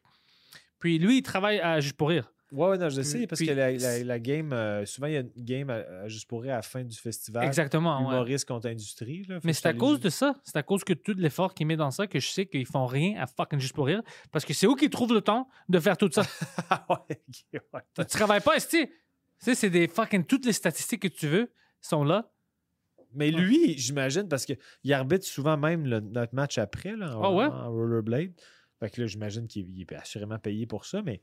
Puis 0.78 0.98
lui, 0.98 1.18
il 1.18 1.22
travaille 1.22 1.60
à 1.60 1.80
Juste 1.80 1.96
pour 1.96 2.08
rire. 2.08 2.31
Ouais, 2.52 2.68
ouais, 2.68 2.78
non, 2.78 2.90
je 2.90 3.00
sais, 3.02 3.26
parce 3.26 3.38
Puis- 3.40 3.48
que 3.48 3.52
la, 3.54 3.72
la- 3.72 4.04
la 4.04 4.18
game, 4.20 4.52
euh, 4.52 4.84
souvent, 4.84 5.06
il 5.06 5.14
y 5.14 5.16
a 5.16 5.20
une 5.20 5.30
game 5.38 5.70
à- 5.70 6.02
à 6.02 6.08
juste 6.08 6.28
pour 6.28 6.42
rire 6.42 6.52
à 6.52 6.56
la 6.56 6.62
fin 6.62 6.84
du 6.84 6.96
festival. 6.96 7.44
Exactement. 7.46 7.96
ouais. 7.98 8.04
Humoriste 8.14 8.46
contre 8.46 8.68
industrie. 8.68 9.24
là. 9.24 9.40
Mais 9.42 9.52
c'est 9.54 9.66
à 9.68 9.72
cause 9.72 9.92
juste- 9.94 10.04
de 10.04 10.08
ça. 10.10 10.36
C'est 10.44 10.56
à 10.56 10.62
cause 10.62 10.84
que 10.84 10.92
tout 10.92 11.14
l'effort 11.16 11.54
qu'il 11.54 11.66
met 11.66 11.76
dans 11.76 11.90
ça 11.90 12.06
que 12.06 12.20
je 12.20 12.28
sais 12.28 12.44
qu'ils 12.46 12.66
font 12.66 12.84
rien 12.86 13.20
à 13.20 13.26
fucking 13.26 13.58
Juste 13.58 13.74
pour 13.74 13.86
rire. 13.86 14.02
Parce 14.30 14.44
que 14.44 14.52
c'est 14.52 14.66
eux 14.66 14.76
qui 14.76 14.90
trouvent 14.90 15.14
le 15.14 15.22
temps 15.22 15.48
de 15.68 15.78
faire 15.80 15.96
tout 15.96 16.10
ça. 16.12 16.22
Ah 16.70 16.86
ouais, 16.90 17.20
ouais. 17.54 17.80
tu 17.96 18.04
travailles 18.06 18.40
pas, 18.42 18.54
esti. 18.56 18.86
Tu 18.86 18.92
sais, 19.38 19.54
c'est 19.54 19.70
des 19.70 19.88
fucking. 19.88 20.24
Toutes 20.24 20.44
les 20.46 20.52
statistiques 20.52 21.00
que 21.02 21.08
tu 21.08 21.26
veux 21.28 21.50
sont 21.80 22.04
là. 22.04 22.30
Mais 23.14 23.30
lui, 23.30 23.76
j'imagine, 23.78 24.28
parce 24.28 24.46
qu'il 24.46 24.92
arbitre 24.92 25.24
souvent 25.26 25.56
même 25.56 25.86
le- 25.86 26.00
notre 26.00 26.34
match 26.34 26.56
après, 26.58 26.96
là, 26.96 27.16
en, 27.18 27.22
Ah 27.22 27.30
ouais? 27.32 27.44
en 27.46 27.70
rollerblade. 27.70 28.32
Fait 28.80 28.90
que 28.90 29.00
là, 29.00 29.06
j'imagine 29.06 29.46
qu'il 29.46 29.68
il 29.70 29.82
est 29.82 29.92
assurément 29.94 30.38
payé 30.38 30.66
pour 30.66 30.84
ça, 30.86 31.02
mais, 31.02 31.20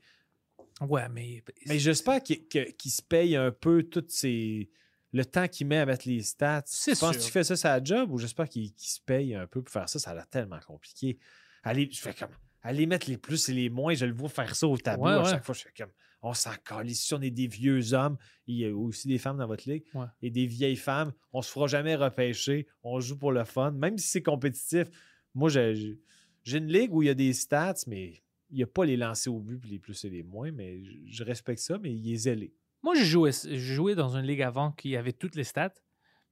Ouais, 0.80 1.08
mais. 1.10 1.42
mais 1.66 1.78
j'espère 1.78 2.22
qu'il 2.22 2.90
se 2.90 3.02
paye 3.02 3.36
un 3.36 3.50
peu 3.50 3.82
tout 3.82 4.04
ces, 4.08 4.70
le 5.12 5.24
temps 5.24 5.46
qu'il 5.48 5.66
met 5.66 5.78
à 5.78 5.86
mettre 5.86 6.08
les 6.08 6.22
stats. 6.22 6.62
C'est 6.66 6.94
Tu 6.94 7.00
penses 7.00 7.16
qu'il 7.18 7.30
fait 7.30 7.44
ça 7.44 7.56
sa 7.56 7.82
job 7.82 8.10
ou 8.12 8.18
j'espère 8.18 8.48
qu'il 8.48 8.72
se 8.76 9.00
paye 9.00 9.34
un 9.34 9.46
peu 9.46 9.62
pour 9.62 9.72
faire 9.72 9.88
ça? 9.88 9.98
Ça 9.98 10.10
a 10.12 10.14
l'air 10.14 10.26
tellement 10.28 10.60
compliqué. 10.66 11.18
Allez, 11.62 11.88
je 11.92 12.00
fais 12.00 12.14
comme, 12.14 12.30
allez 12.62 12.86
mettre 12.86 13.10
les 13.10 13.18
plus 13.18 13.48
et 13.48 13.52
les 13.52 13.68
moins, 13.68 13.92
je 13.94 14.06
le 14.06 14.12
vois 14.14 14.28
faire 14.30 14.54
ça 14.56 14.66
au 14.66 14.76
tableau 14.78 15.04
Ouais, 15.06 15.12
à 15.12 15.22
ouais. 15.22 15.30
chaque 15.30 15.44
fois. 15.44 15.54
Je 15.54 15.62
fais 15.62 15.72
comme, 15.76 15.90
on 16.22 16.32
s'en 16.32 16.52
calisse. 16.64 17.04
Si 17.04 17.12
on 17.14 17.20
est 17.20 17.30
des 17.30 17.46
vieux 17.46 17.92
hommes, 17.92 18.16
il 18.46 18.56
y 18.56 18.66
a 18.66 18.74
aussi 18.74 19.08
des 19.08 19.18
femmes 19.18 19.36
dans 19.38 19.46
votre 19.46 19.68
ligue, 19.68 19.84
Ouais. 19.94 20.06
et 20.22 20.30
des 20.30 20.46
vieilles 20.46 20.76
femmes, 20.76 21.12
on 21.32 21.42
se 21.42 21.50
fera 21.50 21.66
jamais 21.66 21.94
repêcher, 21.96 22.66
on 22.82 23.00
joue 23.00 23.16
pour 23.18 23.32
le 23.32 23.44
fun, 23.44 23.72
même 23.72 23.98
si 23.98 24.08
c'est 24.08 24.22
compétitif. 24.22 24.88
Moi, 25.34 25.48
j'ai 25.50 25.98
une 26.46 26.66
ligue 26.72 26.94
où 26.94 27.02
il 27.02 27.06
y 27.06 27.10
a 27.10 27.14
des 27.14 27.32
stats, 27.34 27.74
mais 27.86 28.22
il 28.50 28.56
n'y 28.56 28.62
a 28.62 28.66
pas 28.66 28.84
les 28.84 28.96
lancers 28.96 29.32
au 29.34 29.40
but, 29.40 29.58
puis 29.58 29.70
les 29.70 29.78
plus 29.78 30.04
et 30.04 30.10
les 30.10 30.22
moins, 30.22 30.50
mais 30.52 30.82
je, 30.82 30.90
je 31.06 31.24
respecte 31.24 31.60
ça, 31.60 31.78
mais 31.78 31.92
il 31.94 32.12
est 32.12 32.16
zélé. 32.16 32.52
Moi, 32.82 32.94
j'ai 32.94 33.04
joué, 33.04 33.30
j'ai 33.32 33.56
joué 33.58 33.94
dans 33.94 34.16
une 34.16 34.24
ligue 34.26 34.42
avant 34.42 34.72
qui 34.72 34.96
avait 34.96 35.12
toutes 35.12 35.34
les 35.36 35.44
stats. 35.44 35.72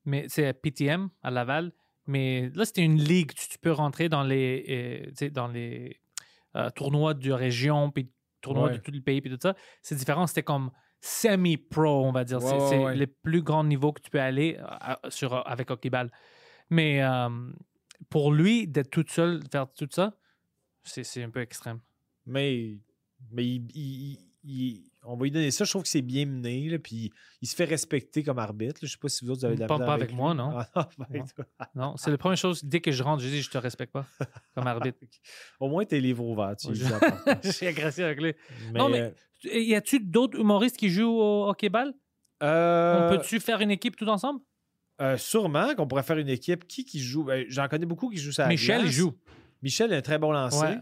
Mais 0.04 0.24
c'est 0.28 0.52
PTM 0.54 1.10
à 1.22 1.30
Laval. 1.30 1.72
Mais 2.06 2.50
là, 2.54 2.64
c'était 2.64 2.82
une 2.84 2.96
ligue. 3.02 3.32
Tu, 3.34 3.48
tu 3.50 3.58
peux 3.58 3.72
rentrer 3.72 4.08
dans 4.08 4.22
les, 4.22 5.12
euh, 5.20 5.30
dans 5.30 5.48
les 5.48 6.00
euh, 6.56 6.70
tournois 6.70 7.12
de 7.12 7.30
région, 7.30 7.90
puis 7.90 8.10
tournois 8.40 8.68
Ouais. 8.68 8.72
de 8.72 8.78
tout 8.78 8.90
le 8.90 9.02
pays, 9.02 9.20
puis 9.20 9.30
tout 9.30 9.38
ça. 9.42 9.54
C'est 9.82 9.96
différent. 9.96 10.26
C'était 10.26 10.42
comme 10.44 10.70
semi-pro, 11.02 12.06
on 12.06 12.12
va 12.12 12.24
dire. 12.24 12.42
Ouais, 12.42 12.58
c'est 12.70 12.78
ouais, 12.78 12.96
le 12.96 13.06
plus 13.06 13.42
grand 13.42 13.64
niveau 13.64 13.92
que 13.92 14.00
tu 14.00 14.08
peux 14.10 14.20
aller 14.20 14.56
euh, 14.58 14.64
à- 14.66 15.00
sur, 15.10 15.46
avec 15.46 15.70
Hockey-Ball. 15.70 16.10
Mais 16.70 17.02
euh, 17.02 17.28
pour 18.08 18.32
lui, 18.32 18.66
d'être 18.66 18.90
tout 18.90 19.04
seul, 19.08 19.42
faire 19.52 19.70
tout 19.74 19.88
ça, 19.90 20.16
c'est 20.82 21.22
un 21.22 21.30
peu 21.30 21.40
extrême. 21.40 21.80
Mais, 22.28 22.78
mais 23.32 23.44
il- 23.46 23.66
il- 23.74 24.18
il- 24.44 24.84
on 25.04 25.16
va 25.16 25.24
lui 25.24 25.30
donner 25.30 25.50
ça. 25.50 25.64
Je 25.64 25.70
trouve 25.70 25.82
que 25.82 25.88
c'est 25.88 26.02
bien 26.02 26.26
mené, 26.26 26.68
là, 26.68 26.78
puis 26.78 27.10
il 27.40 27.48
se 27.48 27.54
fait 27.56 27.64
respecter 27.64 28.22
comme 28.22 28.38
arbitre. 28.38 28.80
là. 28.82 28.86
Je 28.86 28.92
sais 28.92 28.98
pas 28.98 29.08
si 29.08 29.24
vous 29.24 29.30
autres 29.30 29.40
vous 29.40 29.46
avez 29.46 29.54
de 29.56 29.60
la 29.60 29.66
Pas- 29.66 29.78
pas 29.78 29.94
avec 29.94 30.12
moi, 30.12 30.34
non. 30.34 30.50
Ah, 30.58 30.68
non, 30.76 30.82
pas 30.84 31.06
avec 31.08 31.22
Non. 31.22 31.28
toi. 31.34 31.44
Non, 31.74 31.96
c'est 31.96 32.10
la 32.10 32.18
première 32.18 32.36
chose. 32.36 32.62
Dès 32.64 32.80
que 32.80 32.92
je 32.92 33.02
rentre, 33.02 33.22
je 33.22 33.28
dis 33.28 33.40
je 33.42 33.50
te 33.50 33.58
respecte 33.58 33.92
pas 33.92 34.06
comme 34.54 34.66
arbitre. 34.66 34.98
Au 35.60 35.68
moins, 35.68 35.84
tes 35.84 36.00
livres 36.00 36.24
ouverts. 36.24 36.56
Tu 36.56 36.68
je- 37.42 37.50
suis 37.50 37.66
agressif 37.66 38.04
avec 38.04 38.20
lui. 38.20 38.34
mais, 38.72 38.78
Non, 38.78 38.88
mais- 38.88 39.00
euh, 39.00 39.10
Y 39.58 39.74
a-tu 39.76 40.00
d'autres 40.00 40.38
humoristes 40.38 40.76
qui 40.76 40.90
jouent 40.90 41.18
au 41.18 41.48
hockey-ball? 41.48 41.94
euh, 42.42 43.06
On 43.10 43.16
peut-tu 43.16 43.40
faire 43.40 43.60
une 43.60 43.70
équipe 43.70 43.96
tout 43.96 44.08
ensemble? 44.08 44.40
Euh, 45.00 45.16
sûrement 45.16 45.74
qu'on 45.76 45.86
pourrait 45.86 46.02
faire 46.02 46.18
une 46.18 46.28
équipe. 46.28 46.66
Qui 46.66 46.84
qui 46.84 46.98
joue? 47.00 47.22
Ben, 47.24 47.44
J'en 47.48 47.68
connais 47.68 47.86
beaucoup 47.86 48.10
qui 48.10 48.16
jouent 48.18 48.32
ça. 48.32 48.48
Michel, 48.48 48.82
il 48.84 48.90
joue. 48.90 49.12
Michel 49.62 49.92
est 49.92 49.96
un 49.96 50.02
très 50.02 50.18
bon 50.18 50.32
lancer. 50.32 50.58
Ouais. 50.60 50.78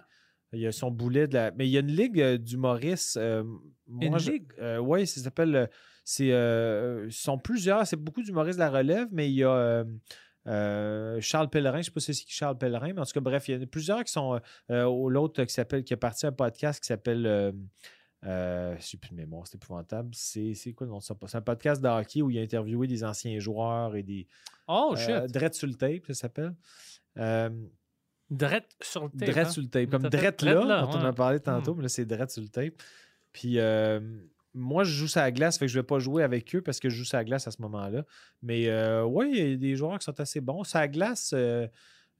Il 0.52 0.66
a 0.66 0.72
son 0.72 0.90
boulet 0.90 1.26
de 1.26 1.34
la. 1.34 1.50
Mais 1.52 1.66
il 1.66 1.70
y 1.70 1.76
a 1.76 1.80
une 1.80 1.88
ligue 1.94 2.20
euh, 2.20 2.38
d'humoristes. 2.38 3.16
euh, 3.16 3.42
moi, 3.88 4.06
Une 4.06 4.18
je- 4.18 4.30
ligue? 4.30 4.52
euh, 4.60 4.78
oui, 4.78 5.06
ça 5.06 5.20
s'appelle. 5.20 5.54
euh, 5.56 5.66
C'est, 6.04 6.32
euh, 6.32 7.10
ce 7.10 7.22
sont 7.24 7.36
plusieurs. 7.38 7.84
C'est 7.86 7.96
beaucoup 7.96 8.22
d'humoristes 8.22 8.58
de 8.58 8.64
la 8.64 8.70
relève, 8.70 9.08
mais 9.10 9.28
il 9.28 9.34
y 9.34 9.44
a. 9.44 9.50
euh, 9.50 9.84
euh, 10.46 11.18
Charles 11.20 11.50
Pellerin, 11.50 11.78
je 11.78 11.78
ne 11.78 11.82
sais 11.84 11.90
pas 11.90 11.98
si 12.00 12.14
c'est 12.14 12.24
qui 12.24 12.32
Charles 12.32 12.56
Pellerin, 12.56 12.92
mais 12.92 13.00
en 13.00 13.04
tout 13.04 13.12
cas, 13.12 13.18
bref, 13.20 13.48
il 13.48 13.56
y 13.56 13.58
en 13.58 13.62
a 13.62 13.66
plusieurs 13.66 14.04
qui 14.04 14.12
sont. 14.12 14.40
Euh, 14.70 14.84
ou 14.84 15.10
l'autre 15.10 15.42
qui 15.44 15.52
s'appelle, 15.52 15.82
qui 15.82 15.92
a 15.94 15.96
parti 15.96 16.24
à 16.26 16.28
un 16.28 16.32
podcast 16.32 16.80
qui 16.80 16.86
s'appelle. 16.86 17.26
Euh, 17.26 17.50
euh, 18.24 18.76
je 18.78 18.82
sais 18.86 18.96
plus 18.96 19.10
de 19.10 19.16
mémoire, 19.16 19.46
c'est 19.46 19.56
épouvantable. 19.56 20.10
C'est, 20.12 20.54
quoi 20.74 20.86
le 20.86 20.92
nom 20.92 20.98
de 20.98 21.02
ça? 21.02 21.14
C'est 21.26 21.36
un 21.36 21.42
podcast 21.42 21.82
de 21.82 21.88
hockey 21.88 22.22
où 22.22 22.30
il 22.30 22.38
a 22.38 22.42
interviewé 22.42 22.86
des 22.86 23.02
anciens 23.04 23.38
joueurs 23.40 23.94
et 23.96 24.02
des. 24.04 24.26
Oh, 24.68 24.94
euh, 24.94 24.96
shit. 24.96 25.32
Drette 25.32 25.54
sur 25.54 25.66
le 25.66 25.74
tape, 25.74 26.06
ça 26.06 26.14
s'appelle. 26.14 26.54
Euh, 27.18 27.50
Drette 28.30 28.74
sur 28.80 29.04
le 29.04 29.10
tape. 29.10 29.28
Drette 29.30 29.46
hein? 29.46 29.50
sur 29.50 29.62
le 29.62 29.68
tape. 29.68 29.90
Comme 29.90 30.04
à. 30.06 30.08
Drette 30.10 30.42
là, 30.42 30.54
là, 30.64 30.82
dont 30.82 30.90
on 30.98 31.04
a 31.04 31.12
parlé 31.12 31.40
tantôt, 31.40 31.74
Hmm. 31.74 31.76
mais 31.78 31.82
là, 31.84 31.88
c'est 31.88 32.04
Drette 32.06 32.30
sur 32.30 32.42
le 32.42 32.48
tape. 32.48 32.74
Puis 33.32 33.58
euh, 33.58 34.00
moi, 34.54 34.84
je 34.84 34.90
joue 34.92 35.06
sur 35.08 35.20
la 35.20 35.30
glace, 35.30 35.58
fait 35.58 35.66
que 35.66 35.72
je 35.72 35.78
vais 35.78 35.84
pas 35.84 35.98
jouer 35.98 36.22
avec 36.22 36.54
eux 36.56 36.62
parce 36.62 36.80
que 36.80 36.88
je 36.88 36.96
joue 36.96 37.04
sur 37.04 37.18
la 37.18 37.24
glace 37.24 37.46
à 37.46 37.50
ce 37.50 37.60
moment-là. 37.62 38.04
Mais 38.42 38.68
euh, 38.68 39.04
oui, 39.04 39.30
il 39.34 39.50
y 39.50 39.52
a 39.52 39.56
des 39.56 39.76
joueurs 39.76 39.98
qui 39.98 40.04
sont 40.04 40.18
assez 40.20 40.40
bons. 40.40 40.64
Sur 40.64 40.78
la 40.78 40.88
glace, 40.88 41.34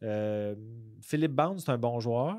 euh, 0.02 0.54
Philippe 1.00 1.32
Bound, 1.32 1.58
c'est 1.60 1.70
un 1.70 1.78
bon 1.78 1.98
joueur. 2.00 2.36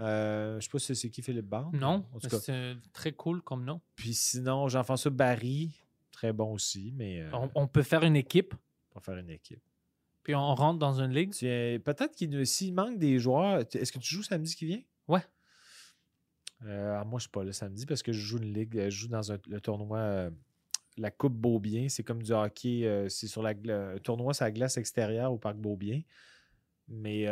Euh, 0.00 0.58
je 0.60 0.64
sais 0.64 0.70
pas 0.70 0.78
si 0.78 0.96
c'est 0.96 1.10
qui 1.10 1.20
Philippe 1.22 1.46
Bound. 1.46 1.74
Non, 1.74 2.04
En 2.14 2.18
tout 2.18 2.20
mais 2.24 2.28
cas. 2.30 2.38
c'est 2.38 2.76
très 2.92 3.12
cool 3.12 3.42
comme 3.42 3.64
nom. 3.64 3.80
Puis 3.96 4.14
sinon, 4.14 4.68
Jean-François 4.68 5.10
Barry, 5.10 5.72
très 6.10 6.32
bon 6.32 6.52
aussi, 6.52 6.92
mais 6.96 7.20
euh, 7.20 7.30
On, 7.34 7.50
on 7.54 7.66
peut 7.66 7.82
faire 7.82 8.02
une 8.02 8.16
équipe, 8.16 8.54
on 8.94 8.98
va 8.98 9.04
faire 9.04 9.16
une 9.18 9.28
équipe. 9.30 9.60
Puis 10.22 10.34
on 10.34 10.54
rentre 10.54 10.78
dans 10.78 11.00
une 11.00 11.12
ligue. 11.12 11.32
Peut-être 11.32 12.14
qu'il 12.14 12.30
nous- 12.30 12.44
s'il 12.44 12.74
manque 12.74 12.98
des 12.98 13.18
joueurs. 13.18 13.60
Est-ce 13.74 13.92
que 13.92 13.98
tu 13.98 14.14
joues 14.14 14.22
samedi 14.22 14.54
qui 14.54 14.66
vient? 14.66 14.82
Ouais. 15.08 15.22
Euh, 16.66 16.92
alors 16.92 17.06
moi, 17.06 17.18
je 17.18 17.22
suis 17.22 17.30
pas 17.30 17.42
là 17.44 17.52
samedi 17.52 17.86
parce 17.86 18.02
que 18.02 18.12
je 18.12 18.20
joue 18.20 18.38
une 18.38 18.52
ligue. 18.52 18.76
euh, 18.78 18.90
Je 18.90 18.96
joue 19.02 19.08
dans 19.08 19.32
un, 19.32 19.38
le 19.48 19.60
tournoi 19.60 19.98
euh, 19.98 20.30
la 20.98 21.10
Coupe 21.10 21.34
Beaubien. 21.34 21.88
C'est 21.88 22.02
comme 22.02 22.22
du 22.22 22.32
hockey. 22.32 22.84
euh, 22.86 23.08
c'est 23.08 23.26
sur 23.28 23.42
la 23.42 23.50
un 23.50 23.98
tournoi 23.98 24.32
la 24.40 24.50
glace 24.50 24.76
extérieure 24.76 25.32
au 25.32 25.38
Parc 25.38 25.56
Beaubien. 25.56 26.02
Mais 26.88 27.24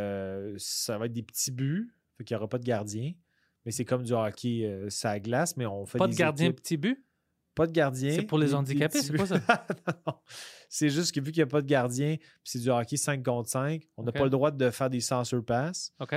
ça 0.56 0.96
va 0.98 1.06
être 1.06 1.12
des 1.12 1.22
petits 1.22 1.50
buts. 1.50 1.92
Fait 2.16 2.24
qu'il 2.24 2.34
n'y 2.34 2.38
aura 2.38 2.48
pas 2.48 2.58
de 2.58 2.64
gardien. 2.64 3.12
Mais 3.64 3.72
c'est 3.72 3.84
comme 3.84 4.02
du 4.04 4.12
hockey 4.12 4.86
la 5.04 5.20
glace, 5.20 5.56
mais 5.56 5.66
on 5.66 5.84
fait 5.84 5.98
Pas 5.98 6.06
de 6.06 6.14
gardien 6.14 6.46
équipes. 6.46 6.60
petit 6.62 6.76
but. 6.76 7.04
Pas 7.58 7.66
de 7.66 7.72
gardien. 7.72 8.12
C'est 8.12 8.22
pour 8.22 8.38
les 8.38 8.54
handicapés, 8.54 9.02
c'est 9.02 9.12
pas 9.16 9.24
buts. 9.24 9.28
ça? 9.46 9.66
C'est 10.70 10.88
juste 10.90 11.14
que 11.14 11.20
vu 11.20 11.32
qu'il 11.32 11.40
n'y 11.40 11.48
a 11.48 11.50
pas 11.50 11.60
de 11.62 11.66
gardien, 11.66 12.16
puis 12.18 12.26
c'est 12.44 12.58
du 12.58 12.68
hockey 12.70 12.96
5 12.98 13.24
contre 13.24 13.48
5, 13.48 13.82
on 13.96 14.02
n'a 14.02 14.12
pas 14.12 14.24
le 14.24 14.30
droit 14.30 14.50
de 14.50 14.68
faire 14.70 14.90
des 14.90 15.00
censure 15.00 15.42
pass. 15.44 15.92
OK. 15.98 16.14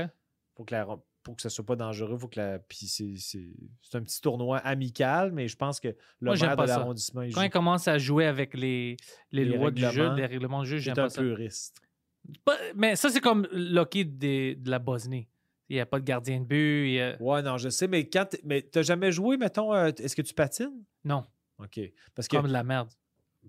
Pour 0.55 0.65
que, 0.65 0.75
la, 0.75 0.85
pour 1.23 1.35
que 1.37 1.41
ça 1.41 1.49
soit 1.49 1.65
pas 1.65 1.77
dangereux, 1.77 2.17
faut 2.17 2.27
que 2.27 2.39
la. 2.39 2.59
Puis 2.59 2.85
c'est, 2.87 3.13
c'est, 3.17 3.47
c'est 3.81 3.97
un 3.97 4.03
petit 4.03 4.19
tournoi 4.19 4.57
amical, 4.57 5.31
mais 5.31 5.47
je 5.47 5.55
pense 5.55 5.79
que 5.79 5.87
le 5.87 5.95
Moi, 6.19 6.35
maire 6.35 6.57
de 6.57 6.63
l'arrondissement, 6.67 7.21
Quand 7.21 7.39
joue. 7.41 7.43
il 7.45 7.49
commence 7.49 7.87
à 7.87 7.97
jouer 7.97 8.25
avec 8.25 8.53
les, 8.55 8.97
les, 9.31 9.45
Les 9.45 9.57
lois 9.57 9.71
du 9.71 9.81
jeu, 9.89 10.13
les 10.15 10.25
règlements 10.25 10.63
du 10.63 10.69
jeu, 10.69 10.77
j'aime 10.79 10.93
un 10.99 11.03
pas 11.03 11.09
ça. 11.09 11.21
puriste. 11.21 11.77
Pas- 12.45 12.57
mais 12.75 12.95
ça, 12.97 13.09
c'est 13.09 13.21
comme 13.21 13.47
l'hockey 13.53 14.03
de 14.03 14.57
la 14.69 14.79
Bosnie. 14.79 15.27
Il 15.71 15.75
n'y 15.75 15.79
a 15.79 15.85
pas 15.85 15.99
de 15.99 16.03
gardien 16.03 16.41
de 16.41 16.45
but. 16.45 16.87
il 16.87 16.93
y 16.95 16.99
a- 16.99 17.15
Ouais, 17.21 17.41
non, 17.41 17.57
je 17.57 17.69
sais, 17.69 17.87
mais 17.87 18.09
quand. 18.09 18.27
Mais 18.43 18.61
t'as 18.61 18.81
jamais 18.81 19.11
joué, 19.13 19.37
mettons, 19.37 19.73
euh, 19.73 19.89
est-ce 19.99 20.17
que 20.17 20.21
tu 20.21 20.33
patines? 20.33 20.83
Non, 21.05 21.25
OK. 21.59 21.79
Parce 22.13 22.27
que, 22.27 22.35
comme 22.35 22.47
de 22.47 22.51
la 22.51 22.63
merde. 22.65 22.89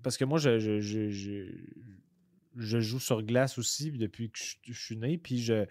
parce 0.05 0.17
que 0.17 0.25
moi, 0.25 0.39
je, 0.39 0.61
je, 0.61 0.81
je, 0.81 1.09
je- 1.11 1.51
je 2.57 2.81
joue 2.81 3.01
sur 3.01 3.23
glace 3.25 3.59
aussi 3.59 3.91
depuis 3.91 4.31
que 4.31 4.39
je, 4.39 4.73
suis 4.73 4.97
né, 4.97 5.19
puis 5.19 5.39
je, 5.43 5.65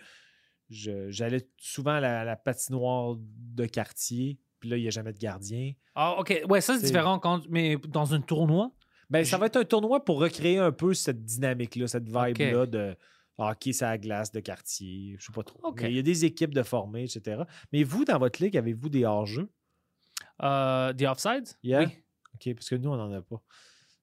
j'allais 0.69 1.48
souvent 1.57 1.91
à 1.91 1.99
la, 1.99 2.22
à 2.22 2.23
la 2.26 2.36
patinoire 2.36 3.15
de 3.18 3.65
quartier, 3.65 4.38
puis 4.60 4.69
là, 4.69 4.78
il 4.78 4.82
n'y 4.82 4.88
a 4.88 4.91
jamais 4.91 5.14
de 5.14 5.19
gardien. 5.19 5.73
Ah, 5.95 6.15
OK. 6.19 6.41
Ouais, 6.49 6.61
ça, 6.61 6.73
c'est 6.73 6.82
C'est- 6.82 6.88
différent. 6.88 7.19
Quand, 7.19 7.44
mais 7.49 7.78
dans 7.88 8.14
un 8.14 8.22
tournoi, 8.22 8.72
Ben, 9.10 9.26
ça 9.26 9.38
va 9.38 9.48
être 9.48 9.57
un 9.57 9.65
tournoi 9.65 10.03
pour 10.06 10.19
recréer 10.19 10.57
un 10.57 10.72
peu 10.72 10.94
cette 10.94 11.23
dynamique-là, 11.26 11.88
cette 11.88 12.07
vibe-là 12.07 12.65
de 12.65 12.95
hockey 13.41 13.73
sur 13.73 13.88
la 13.88 13.97
glace 13.97 14.31
de 14.31 14.39
quartier. 14.39 15.15
Je 15.19 15.26
sais 15.26 15.31
pas 15.34 15.43
trop. 15.43 15.76
Il 15.81 15.91
y 15.93 15.99
a 15.99 16.01
des 16.01 16.26
équipes 16.26 16.53
de 16.53 16.63
formés, 16.63 17.03
etc. 17.03 17.43
Mais 17.72 17.84
vous, 17.84 18.05
dans 18.05 18.18
votre 18.19 18.41
ligue, 18.43 18.57
avez-vous 18.57 18.89
des 18.89 19.05
hors-jeux? 19.05 19.49
euh, 20.43 20.93
The 20.93 21.03
Offsides? 21.03 21.57
Yeah? 21.63 21.85
Oui. 21.85 21.97
OK, 22.35 22.55
parce 22.55 22.69
que 22.69 22.76
nous, 22.76 22.89
on 22.89 22.97
n'en 22.97 23.11
a 23.11 23.22
pas. 23.22 23.41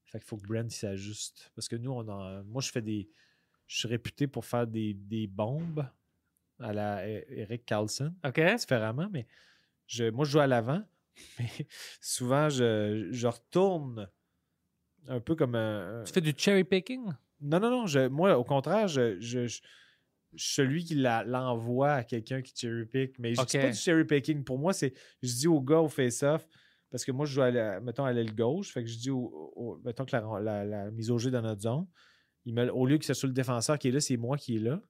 Fait 0.07 0.19
qu'il 0.19 0.27
faut 0.29 0.37
que 0.37 0.47
Brent 0.47 0.71
s'ajuste. 0.71 1.51
Parce 1.55 1.69
que 1.69 1.77
nous, 1.77 1.91
on 1.91 2.07
en... 2.09 2.43
moi, 2.45 2.63
je 2.63 2.71
fais 2.71 2.83
des. 2.83 3.09
Je 3.67 3.79
suis 3.81 3.89
réputé 3.89 4.27
pour 4.27 4.45
faire 4.45 4.67
des, 4.67 4.95
des 4.95 5.27
bombes 5.27 5.87
à 6.59 6.73
la 6.73 7.07
E- 7.07 7.25
Eric 7.29 7.65
Carlson, 7.67 8.15
OK. 8.25 8.41
différemment, 8.57 9.09
mais 9.13 9.27
je, 9.87 10.05
moi, 10.11 10.25
je 10.25 10.31
joue 10.33 10.41
à 10.41 10.47
l'avant. 10.47 10.83
Mais 11.39 11.51
souvent, 12.01 12.49
je, 12.49 13.09
je 13.11 13.27
retourne 13.27 14.09
un 15.09 15.19
peu 15.21 15.35
comme 15.35 15.57
un- 15.57 16.05
Tu 16.07 16.13
fais 16.13 16.21
du 16.21 16.33
cherry 16.37 16.63
picking? 16.65 17.11
Non, 17.41 17.61
non, 17.61 17.71
non. 17.71 17.87
je- 17.87 18.09
moi, 18.09 18.37
au 18.39 18.45
contraire, 18.45 18.89
je, 18.89 19.19
je- 19.21 19.61
celui 20.37 20.85
qui 20.85 20.95
l'envoie 20.95 21.93
à 21.93 22.05
quelqu'un 22.05 22.43
qui 22.43 22.53
cherry 22.55 22.85
pick. 22.87 23.19
Mais 23.19 23.31
je 23.35 23.41
dis 23.43 23.57
Ok. 23.57 23.63
pas 23.63 23.71
du 23.71 23.77
cherry 23.77 24.05
picking. 24.05 24.45
Pour 24.45 24.59
moi, 24.59 24.73
c'est. 24.73 24.93
Je 25.23 25.33
dis 25.33 25.49
au 25.49 25.61
gars 25.61 25.81
au 25.81 25.89
face-off, 25.89 26.47
parce 26.91 27.05
que 27.05 27.13
moi, 27.13 27.25
je 27.27 27.33
joue, 27.33 27.43
à 27.43 27.51
la- 27.51 27.81
mettons, 27.81 28.05
à 28.05 28.13
l'aile 28.13 28.35
gauche. 28.35 28.71
Fait 28.73 28.83
que 28.83 28.89
je 28.91 28.97
dis, 28.99 29.11
au, 29.11 29.53
au- 29.57 29.81
mettons 29.85 30.05
que 30.05 30.15
la, 30.15 30.41
la- 30.41 30.65
la 30.65 30.91
mise 30.91 31.11
au 31.11 31.19
jeu 31.19 31.31
dans 31.31 31.43
notre 31.43 31.63
zone, 31.63 31.87
il 32.45 32.55
me- 32.55 32.71
au 32.73 32.87
lieu 32.87 32.99
que 32.99 33.05
ce 33.05 33.15
soit 33.15 33.27
le 33.29 33.33
défenseur 33.35 33.79
qui 33.79 33.89
est 33.89 33.93
là, 33.93 34.01
c'est 34.01 34.17
moi 34.17 34.37
qui 34.37 34.57
est 34.57 34.61
là. 34.61 34.81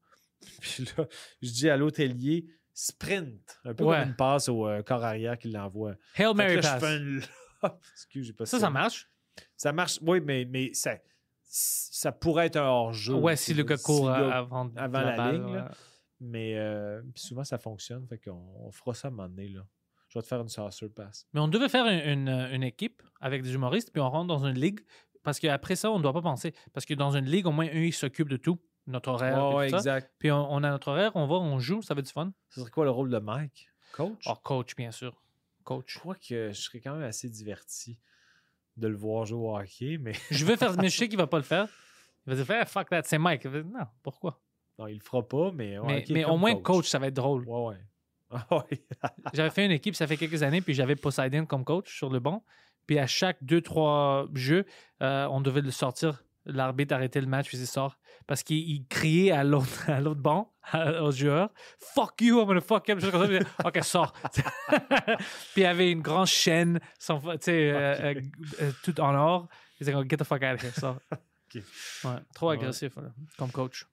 Puis 0.61 0.85
là, 0.97 1.07
je 1.43 1.51
dis 1.51 1.69
à 1.71 1.77
l'autre 1.77 2.01
ailier, 2.01 2.47
sprint. 2.75 3.59
Un 3.65 3.75
peu 3.75 3.85
Ouais. 3.85 3.99
comme 4.01 4.09
une 4.11 4.17
passe 4.17 4.49
au 4.49 4.67
euh, 4.69 4.83
corps 4.83 5.05
arrière 5.05 5.37
qui 5.39 5.49
l'envoie. 5.51 5.95
Hail 6.17 6.35
Mary 6.35 6.57
là, 6.57 6.61
je 6.63 6.81
pass. 6.81 6.85
une. 7.01 7.21
Excuse, 7.93 8.33
pas 8.33 8.47
Ça, 8.47 8.59
ça 8.61 8.71
marche? 8.71 9.09
ça 9.57 9.73
marche, 9.73 9.99
oui, 10.03 10.21
mais, 10.21 10.45
mais 10.45 10.73
ça, 10.75 10.97
ça 11.49 12.13
pourrait 12.13 12.47
être 12.47 12.57
un 12.57 12.67
hors-jeu. 12.69 13.15
Ouais, 13.15 13.37
si 13.37 13.55
le 13.55 13.65
gars 13.65 13.77
court 13.79 14.11
avant, 14.11 14.71
avant 14.77 15.01
la 15.01 15.17
balle, 15.17 15.35
ligne, 15.37 15.55
là. 15.55 15.65
ouais. 15.65 15.71
Mais 16.21 16.57
euh, 16.59 17.01
souvent, 17.15 17.45
ça 17.45 17.59
fonctionne. 17.59 18.07
Fait 18.07 18.19
qu'on 18.19 18.33
on 18.67 18.71
fera 18.73 18.93
ça 18.95 19.09
à 19.09 19.11
un 19.11 19.15
moment 19.15 19.29
donné. 19.29 19.49
Là. 19.49 19.61
Je 20.09 20.19
vais 20.19 20.23
te 20.23 20.27
faire 20.29 20.41
une 20.41 20.49
saucer 20.49 20.89
pass. 20.89 21.27
Mais 21.33 21.41
on 21.41 21.49
devait 21.49 21.69
faire 21.69 21.87
une, 21.87 22.29
une- 22.29 22.49
une 22.53 22.63
équipe 22.63 23.03
avec 23.21 23.43
des 23.43 23.55
humoristes, 23.55 23.91
puis 23.93 24.01
on 24.01 24.11
rentre 24.11 24.27
dans 24.27 24.45
une 24.47 24.59
ligue. 24.59 24.81
Parce 25.23 25.39
qu'après 25.41 25.77
ça, 25.77 25.91
on 25.91 25.99
ne 25.99 26.03
doit 26.03 26.13
pas 26.13 26.23
penser. 26.23 26.55
Parce 26.73 26.87
que 26.87 26.95
dans 26.95 27.17
une 27.17 27.27
ligue, 27.27 27.47
au 27.47 27.51
moins, 27.53 27.67
un, 27.67 27.81
il 27.81 27.93
s'occupe 27.93 28.29
de 28.29 28.37
tout. 28.37 28.59
Notre 28.87 29.11
horaire. 29.11 29.55
Ouais, 29.55 29.67
tout 29.67 29.73
ça. 29.73 29.77
exact. 29.79 30.15
Puis 30.19 30.31
on, 30.33 30.51
on 30.51 30.63
a 30.65 30.71
notre 30.71 30.89
horaire, 30.89 31.13
on 31.15 31.27
va, 31.27 31.35
on 31.35 31.59
joue, 31.59 31.83
ça 31.83 31.93
va 31.95 31.99
être 32.01 32.07
du 32.07 32.13
fun. 32.13 32.33
Ce 32.49 32.61
serait 32.61 32.71
quoi 32.71 32.85
le 32.85 32.91
rôle 32.91 33.11
de 33.11 33.19
Mike? 33.19 33.69
Coach? 33.93 34.25
Oh, 34.27 34.35
coach, 34.43 34.75
bien 34.77 34.91
sûr. 34.91 35.23
Je 35.59 35.65
Coach. 35.65 35.99
crois 35.99 36.15
que 36.15 36.49
je 36.53 36.59
serais 36.61 36.81
quand 36.81 36.95
même 36.95 37.03
assez 37.03 37.29
diverti 37.29 37.99
de 38.79 38.89
le 38.89 38.97
voir 38.97 39.27
jouer 39.27 39.39
au 39.49 39.57
hockey, 39.57 39.99
mais 40.01 40.13
Je 40.31 40.45
vais 40.45 40.57
faire, 40.57 40.75
mais 40.81 40.89
je 40.89 40.97
sais 40.97 41.09
qu'il 41.09 41.19
va 41.19 41.27
pas 41.27 41.39
le 41.39 41.43
faire. 41.45 41.67
Il 42.27 42.35
va 42.35 42.43
dire, 42.43 42.57
Ah, 42.61 42.65
fuck 42.67 42.89
that, 42.91 43.03
c'est 43.05 43.19
Mike. 43.19 43.47
Dire, 43.47 43.65
Non, 43.65 43.87
pourquoi? 44.03 44.41
non, 44.79 44.87
il 44.87 44.95
le 44.95 45.01
fera 45.01 45.27
pas. 45.27 45.51
Mais, 45.53 45.77
au 45.79 45.85
mais 45.85 46.05
mais 46.11 46.25
au 46.25 46.37
moins, 46.37 46.55
coach. 46.57 46.87
ça 46.89 46.99
va 46.99 47.09
être 47.09 47.15
drôle. 47.15 47.45
Ouais, 47.47 47.67
ouais. 47.69 47.77
Ah 48.31 48.47
ouais. 48.51 48.83
J'avais 49.33 49.49
fait 49.51 49.65
une 49.65 49.71
équipe, 49.73 49.95
ça 49.97 50.07
fait 50.07 50.19
quelques 50.19 50.43
années, 50.43 50.61
puis 50.61 50.75
j'avais 50.75 50.97
Poseidon 50.97 51.47
comme 51.47 51.65
coach 51.65 51.97
sur 51.97 52.11
le 52.11 52.21
banc. 52.21 52.45
Puis 52.87 52.99
à 52.99 53.07
chaque 53.07 53.43
deux, 53.43 53.63
trois 53.63 54.29
jeux, 54.35 54.67
euh, 55.03 55.27
on 55.31 55.41
devait 55.41 55.63
le 55.63 55.71
sortir. 55.71 56.23
L'arbitre 56.49 56.95
arrêtait 56.95 57.21
le 57.21 57.27
match, 57.27 57.49
puis 57.49 57.59
il 57.59 57.67
sort. 57.67 57.99
Parce 58.27 58.43
qu'il 58.43 58.59
il 58.59 58.87
criait 58.89 59.31
à 59.31 59.45
l'autre, 59.45 59.67
à 59.91 60.01
l'autre 60.01 60.21
banc, 60.21 60.53
à- 60.73 61.03
aux 61.03 61.11
joueurs 61.13 61.51
Fuck 61.79 62.21
you, 62.21 62.41
I'm 62.41 62.47
gonna 62.47 62.61
fuck 62.61 62.89
him. 62.89 63.01
Comme 63.01 63.11
ça, 63.11 63.27
puis 63.29 63.39
ok, 63.65 63.85
sors. 63.85 64.13
puis 65.53 65.59
il 65.59 65.63
y 65.63 65.67
avait 65.67 65.91
une 65.91 66.03
grande 66.03 66.27
chaîne, 66.27 66.81
sans- 66.99 67.21
tu 67.21 67.29
sais, 67.43 67.71
euh, 67.71 68.15
euh, 68.15 68.21
euh, 68.63 68.73
tout 68.83 69.01
en 69.01 69.15
or. 69.15 69.49
Il 69.81 69.87
disait, 69.87 69.97
get 70.09 70.17
the 70.17 70.25
fuck 70.25 70.43
out 70.43 70.55
of 70.55 70.63
here, 70.65 70.73
sors. 70.75 70.99
Ok. 71.55 71.63
Ouais, 72.05 72.11
trop 72.35 72.49
Ouais. 72.51 72.57
agressif 72.57 72.95
là, 72.97 73.11
comme 73.39 73.51
coach. 73.51 73.87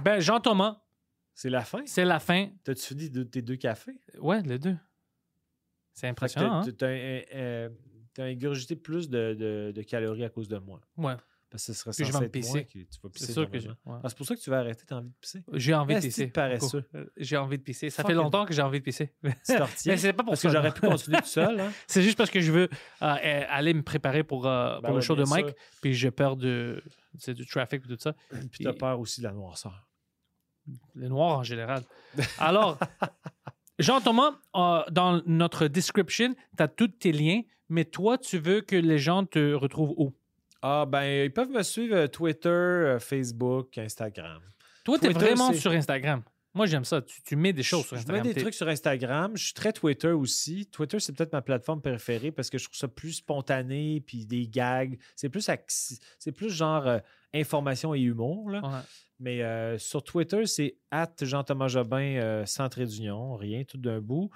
Ben, 0.00 0.20
Jean-Thomas, 0.20 0.80
C'est 1.34 1.50
la 1.50 1.62
fin? 1.64 1.82
c'est 1.84 2.04
la 2.04 2.20
fin. 2.20 2.50
T'as-tu 2.62 2.82
fini 2.86 3.10
de 3.10 3.24
tes 3.24 3.42
deux 3.42 3.56
cafés? 3.56 3.98
Ouais, 4.20 4.40
les 4.42 4.60
deux. 4.60 4.76
C'est 5.92 6.06
impressionnant, 6.06 6.60
hein? 6.60 6.62
t'as- 6.64 6.72
t'as 6.72 6.86
un- 6.86 7.22
euh, 7.34 7.68
t'as 8.14 8.24
ingurgité 8.26 8.76
plus 8.76 9.08
de, 9.10 9.34
de- 9.34 9.72
de 9.74 9.82
calories 9.82 10.22
à 10.24 10.28
cause 10.28 10.46
de 10.46 10.58
moi. 10.58 10.80
Ouais. 10.96 11.16
Parce 11.54 11.66
que 11.66 11.72
ce 11.72 11.78
serait 11.78 11.92
je 12.04 12.18
vais 12.18 12.24
être 12.26 12.32
pisser. 12.32 12.64
qui- 12.64 12.84
tu 12.84 12.98
vas 13.00 13.08
pisser 13.10 13.26
C'est 13.26 13.32
sûr 13.32 13.48
que 13.48 13.56
ouais. 13.56 13.74
Ah, 13.86 14.08
c'est 14.08 14.16
pour 14.16 14.26
ça 14.26 14.34
que 14.34 14.40
tu 14.40 14.50
vas 14.50 14.58
arrêter, 14.58 14.82
t'as 14.84 14.96
envie 14.96 15.10
de 15.10 15.14
pisser? 15.20 15.44
J'ai 15.52 15.72
envie 15.72 15.94
de 15.94 16.00
pisser. 16.00 16.26
paresseux. 16.26 16.84
J'ai 17.16 17.36
envie 17.36 17.58
de 17.58 17.62
pisser. 17.62 17.90
Ça 17.90 18.02
fait 18.02 18.12
longtemps 18.12 18.44
que 18.44 18.52
j'ai 18.52 18.62
envie 18.62 18.80
de 18.80 18.84
pisser. 18.84 19.12
Mais 19.22 19.36
c'est 19.44 20.12
pas 20.12 20.24
pour 20.24 20.32
Parce 20.32 20.40
ça. 20.40 20.48
que 20.48 20.52
j'aurais 20.52 20.74
pu 20.74 20.80
continuer 20.80 21.18
tout 21.18 21.26
seul. 21.28 21.60
Hein? 21.60 21.70
C'est 21.86 22.02
juste 22.02 22.18
parce 22.18 22.30
que 22.30 22.40
je 22.40 22.50
veux 22.50 22.68
euh, 23.02 23.16
euh, 23.24 23.44
aller 23.48 23.72
me 23.72 23.82
préparer 23.82 24.24
pour, 24.24 24.48
euh, 24.48 24.80
Ben 24.80 24.88
pour 24.88 24.96
le 24.96 25.00
show 25.00 25.14
de 25.14 25.22
Mike. 25.22 25.54
Puis 25.80 25.94
j'ai 25.94 26.10
peur 26.10 26.36
de, 26.36 26.82
du 27.28 27.46
trafic 27.46 27.84
et 27.84 27.88
tout 27.88 27.96
ça. 28.00 28.14
Puis 28.50 28.64
t'as 28.64 28.72
peur 28.72 28.98
aussi 28.98 29.20
de 29.20 29.26
la 29.26 29.32
noirceur. 29.32 29.86
Les 30.96 31.08
noirs 31.08 31.38
en 31.38 31.44
général. 31.44 31.84
Alors, 32.38 32.80
Jean-Thomas, 33.78 34.32
euh, 34.56 34.82
dans 34.90 35.22
notre 35.26 35.68
description, 35.68 36.34
tu 36.56 36.62
as 36.64 36.66
tous 36.68 36.88
tes 36.88 37.12
liens, 37.12 37.42
mais 37.68 37.84
toi, 37.84 38.18
tu 38.18 38.38
veux 38.38 38.60
que 38.60 38.74
les 38.76 38.98
gens 38.98 39.24
te 39.24 39.52
retrouvent 39.52 39.94
où? 39.96 40.12
Ah, 40.66 40.86
ben, 40.86 41.24
ils 41.26 41.30
peuvent 41.32 41.50
me 41.50 41.62
suivre 41.62 41.94
euh, 41.94 42.06
Twitter, 42.06 42.48
euh, 42.48 42.98
Facebook, 42.98 43.76
Instagram. 43.76 44.40
Toi, 44.82 44.98
tu 44.98 45.04
es 45.04 45.08
Twitter, 45.12 45.26
vraiment 45.26 45.52
c'est- 45.52 45.58
sur 45.58 45.72
Instagram. 45.72 46.22
Moi, 46.54 46.64
j'aime 46.66 46.84
ça. 46.86 47.02
Tu, 47.02 47.20
tu 47.22 47.36
mets 47.36 47.52
des 47.52 47.62
choses 47.62 47.84
sur 47.84 47.96
Je 47.96 48.00
Instagram. 48.00 48.22
mets 48.22 48.28
des 48.30 48.34
T'es- 48.34 48.40
trucs 48.40 48.54
sur 48.54 48.68
Instagram. 48.68 49.32
Je 49.36 49.44
suis 49.44 49.52
très 49.54 49.72
Twitter 49.74 50.12
aussi. 50.12 50.64
Twitter, 50.66 51.00
c'est 51.00 51.12
peut-être 51.12 51.32
ma 51.34 51.42
plateforme 51.42 51.82
préférée 51.82 52.30
parce 52.30 52.48
que 52.48 52.56
je 52.56 52.64
trouve 52.64 52.76
ça 52.76 52.88
plus 52.88 53.12
spontané, 53.12 54.00
puis 54.06 54.24
des 54.24 54.46
gags. 54.48 54.96
C'est 55.16 55.28
plus, 55.28 55.48
axi- 55.48 56.00
c'est 56.18 56.32
plus 56.32 56.48
genre 56.50 56.86
euh, 56.86 56.98
information 57.34 57.92
et 57.94 58.00
humour. 58.00 58.48
Là. 58.50 58.62
Ouais. 58.62 58.80
Mais 59.20 59.42
euh, 59.42 59.76
sur 59.78 60.02
Twitter, 60.02 60.46
c'est 60.46 60.76
at 60.90 61.12
Jean-Thomas 61.20 61.68
Jobin, 61.68 62.16
euh, 62.16 62.44
d'union, 62.86 63.34
rien, 63.36 63.64
tout 63.64 63.76
d'un 63.78 64.00
bout. 64.00 64.30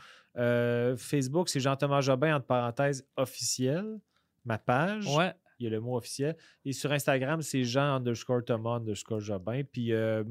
Facebook, 0.96 1.48
c'est 1.48 1.60
Jean-Thomas 1.60 2.00
Jobin, 2.00 2.36
entre 2.36 2.46
parenthèses, 2.46 3.06
officiel, 3.16 3.98
ma 4.44 4.58
page. 4.58 5.06
Ouais. 5.16 5.32
Il 5.58 5.64
y 5.64 5.66
a 5.66 5.70
le 5.70 5.80
mot 5.80 5.96
officiel. 5.96 6.36
Et 6.64 6.72
sur 6.72 6.92
Instagram, 6.92 7.42
c'est 7.42 7.64
Jean 7.64 7.96
underscore 7.96 8.44
Thomas 8.44 8.76
underscore 8.76 9.20
Jobin. 9.20 9.62
Puis 9.70 9.92
euh, 9.92 10.22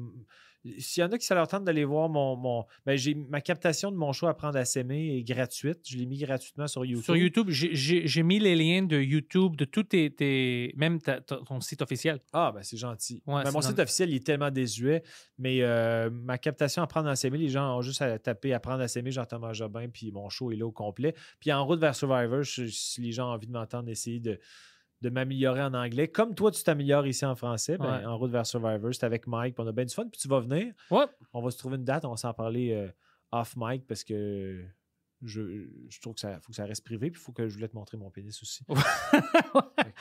s'il 0.78 1.02
y 1.02 1.04
en 1.04 1.10
a 1.12 1.16
qui 1.18 1.24
ça 1.24 1.34
leur 1.36 1.46
tente 1.46 1.64
d'aller 1.64 1.84
voir 1.84 2.08
mon. 2.08 2.34
mon 2.36 2.64
ben, 2.84 2.96
j'ai 2.96 3.14
ma 3.14 3.40
captation 3.40 3.92
de 3.92 3.96
mon 3.96 4.12
show 4.12 4.26
Apprendre 4.26 4.58
à 4.58 4.64
s'aimer 4.64 5.16
est 5.16 5.22
gratuite. 5.22 5.78
Je 5.88 5.96
l'ai 5.96 6.04
mis 6.04 6.18
gratuitement 6.18 6.66
sur 6.66 6.84
YouTube. 6.84 7.04
Sur 7.04 7.16
YouTube, 7.16 7.46
j'ai- 7.50 8.22
mis 8.22 8.38
les 8.40 8.56
liens 8.56 8.82
de 8.82 8.98
YouTube, 9.00 9.54
de 9.56 9.64
tous 9.64 9.84
tes, 9.84 10.10
tes- 10.10 10.74
même 10.76 11.00
ta- 11.00 11.20
ton 11.20 11.60
site 11.60 11.80
officiel. 11.80 12.18
Ah, 12.32 12.50
ben 12.52 12.62
c'est 12.64 12.76
gentil. 12.76 13.22
Ouais, 13.26 13.44
Ben, 13.44 13.52
mon 13.52 13.60
site 13.62 13.78
officiel, 13.78 14.10
il 14.10 14.16
est 14.16 14.26
tellement 14.26 14.50
désuet, 14.50 15.02
mais 15.38 15.62
euh, 15.62 16.10
ma 16.10 16.36
captation 16.38 16.82
Apprendre 16.82 17.08
à 17.08 17.16
s'aimer, 17.16 17.38
les 17.38 17.48
gens 17.48 17.78
ont 17.78 17.82
juste 17.82 18.02
à 18.02 18.18
taper 18.18 18.52
Apprendre 18.52 18.82
à 18.82 18.88
s'aimer, 18.88 19.12
Jean-Thomas 19.12 19.52
Jobin, 19.52 19.88
puis 19.88 20.10
mon 20.10 20.28
show 20.28 20.50
est 20.50 20.56
là 20.56 20.66
au 20.66 20.72
complet. 20.72 21.14
Puis 21.40 21.52
en 21.52 21.64
route 21.64 21.80
vers 21.80 21.94
Survivor, 21.94 22.42
je- 22.42 22.66
si 22.66 23.00
les 23.00 23.12
gens 23.12 23.30
ont 23.30 23.34
envie 23.34 23.46
de 23.46 23.52
m'entendre 23.52 23.88
essayer 23.88 24.18
de, 24.20 24.38
de 25.00 25.10
m'améliorer 25.10 25.62
en 25.62 25.74
anglais, 25.74 26.08
comme 26.08 26.34
toi, 26.34 26.50
tu 26.50 26.62
t'améliores 26.62 27.06
ici 27.06 27.24
en 27.24 27.36
français, 27.36 27.78
ben, 27.78 27.98
Ouais. 28.00 28.04
en 28.06 28.18
route 28.18 28.30
vers 28.32 28.44
Survivor, 28.46 28.92
c'est 28.92 29.04
avec 29.04 29.26
Mike, 29.26 29.54
puis 29.54 29.64
on 29.64 29.68
a 29.68 29.72
bien 29.72 29.84
du 29.84 29.94
fun, 29.94 30.08
puis 30.08 30.20
tu 30.20 30.26
vas 30.28 30.40
venir. 30.40 30.72
Ouais. 30.90 31.04
On 31.32 31.40
va 31.40 31.50
se 31.50 31.58
trouver 31.58 31.76
une 31.76 31.84
date, 31.84 32.04
on 32.04 32.10
va 32.10 32.16
s'en 32.16 32.34
parler 32.34 32.72
euh, 32.72 32.88
off 33.30 33.54
mic 33.56 33.86
parce 33.86 34.02
que 34.04 34.64
je, 35.22 35.66
je 35.88 36.00
trouve 36.00 36.14
que 36.14 36.20
ça 36.20 36.38
faut 36.40 36.50
que 36.50 36.54
ça 36.56 36.64
reste 36.64 36.84
privé, 36.84 37.10
puis 37.10 37.20
il 37.20 37.24
faut 37.24 37.32
que 37.32 37.48
je 37.48 37.54
voulais 37.54 37.68
te 37.68 37.74
montrer 37.76 37.96
mon 37.96 38.10
pénis 38.10 38.40
aussi. 38.42 38.64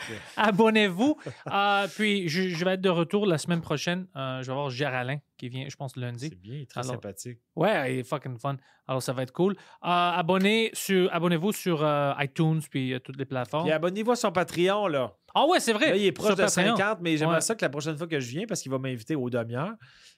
Euh, 0.10 0.14
Abonnez-vous. 0.36 1.18
Euh, 1.52 1.88
puis, 1.96 2.28
je, 2.30 2.50
je 2.50 2.66
vais 2.66 2.74
être 2.74 2.82
de 2.82 2.90
retour 2.90 3.26
la 3.26 3.38
semaine 3.38 3.62
prochaine. 3.62 4.08
Euh, 4.16 4.42
je 4.42 4.48
vais 4.48 4.54
voir 4.54 4.70
Gérard 4.70 4.96
Alain 4.96 5.18
qui 5.38 5.50
vient, 5.50 5.68
je 5.70 5.76
pense, 5.76 5.96
lundi. 5.96 6.30
c'est 6.30 6.36
bien, 6.40 6.56
il 6.56 6.62
est 6.64 6.70
très 6.70 6.82
Alors, 6.82 6.94
sympathique. 6.94 7.40
Ouais, 7.56 7.94
il 7.96 8.00
est 8.00 8.04
fucking 8.04 8.38
fun. 8.38 8.58
Alors, 8.88 9.02
ça 9.04 9.14
va 9.14 9.24
être 9.24 9.32
cool. 9.34 9.54
Euh, 9.54 9.58
abonnez 9.84 10.70
sur, 10.74 11.14
abonnez-vous 11.14 11.52
sur 11.54 11.84
euh, 11.84 12.14
iTunes 12.20 12.62
puis 12.70 12.94
euh, 12.94 13.00
toutes 13.00 13.18
les 13.18 13.26
plateformes. 13.26 13.64
Puis 13.66 13.72
abonnez-vous 13.74 14.12
à 14.12 14.16
son 14.16 14.32
Patreon, 14.32 14.88
là. 14.88 15.14
Ah 15.36 15.46
ouais, 15.46 15.60
c'est 15.60 15.74
vrai. 15.74 15.90
Là, 15.92 15.96
il 15.98 16.06
est 16.06 16.12
proche 16.12 16.28
Sur 16.28 16.36
de 16.38 16.42
Patreon. 16.44 16.76
50, 16.76 17.00
mais 17.02 17.16
j'aimerais 17.18 17.36
Ouais. 17.36 17.42
ça 17.42 17.54
que 17.54 17.64
la 17.64 17.70
prochaine 17.70 17.96
fois 17.98 18.08
que 18.08 18.20
je 18.20 18.30
viens, 18.30 18.46
parce 18.48 18.62
qu'il 18.62 18.72
va 18.72 18.80
m'inviter 18.80 19.16
aux 19.16 19.30
demi-heures, 19.30 19.76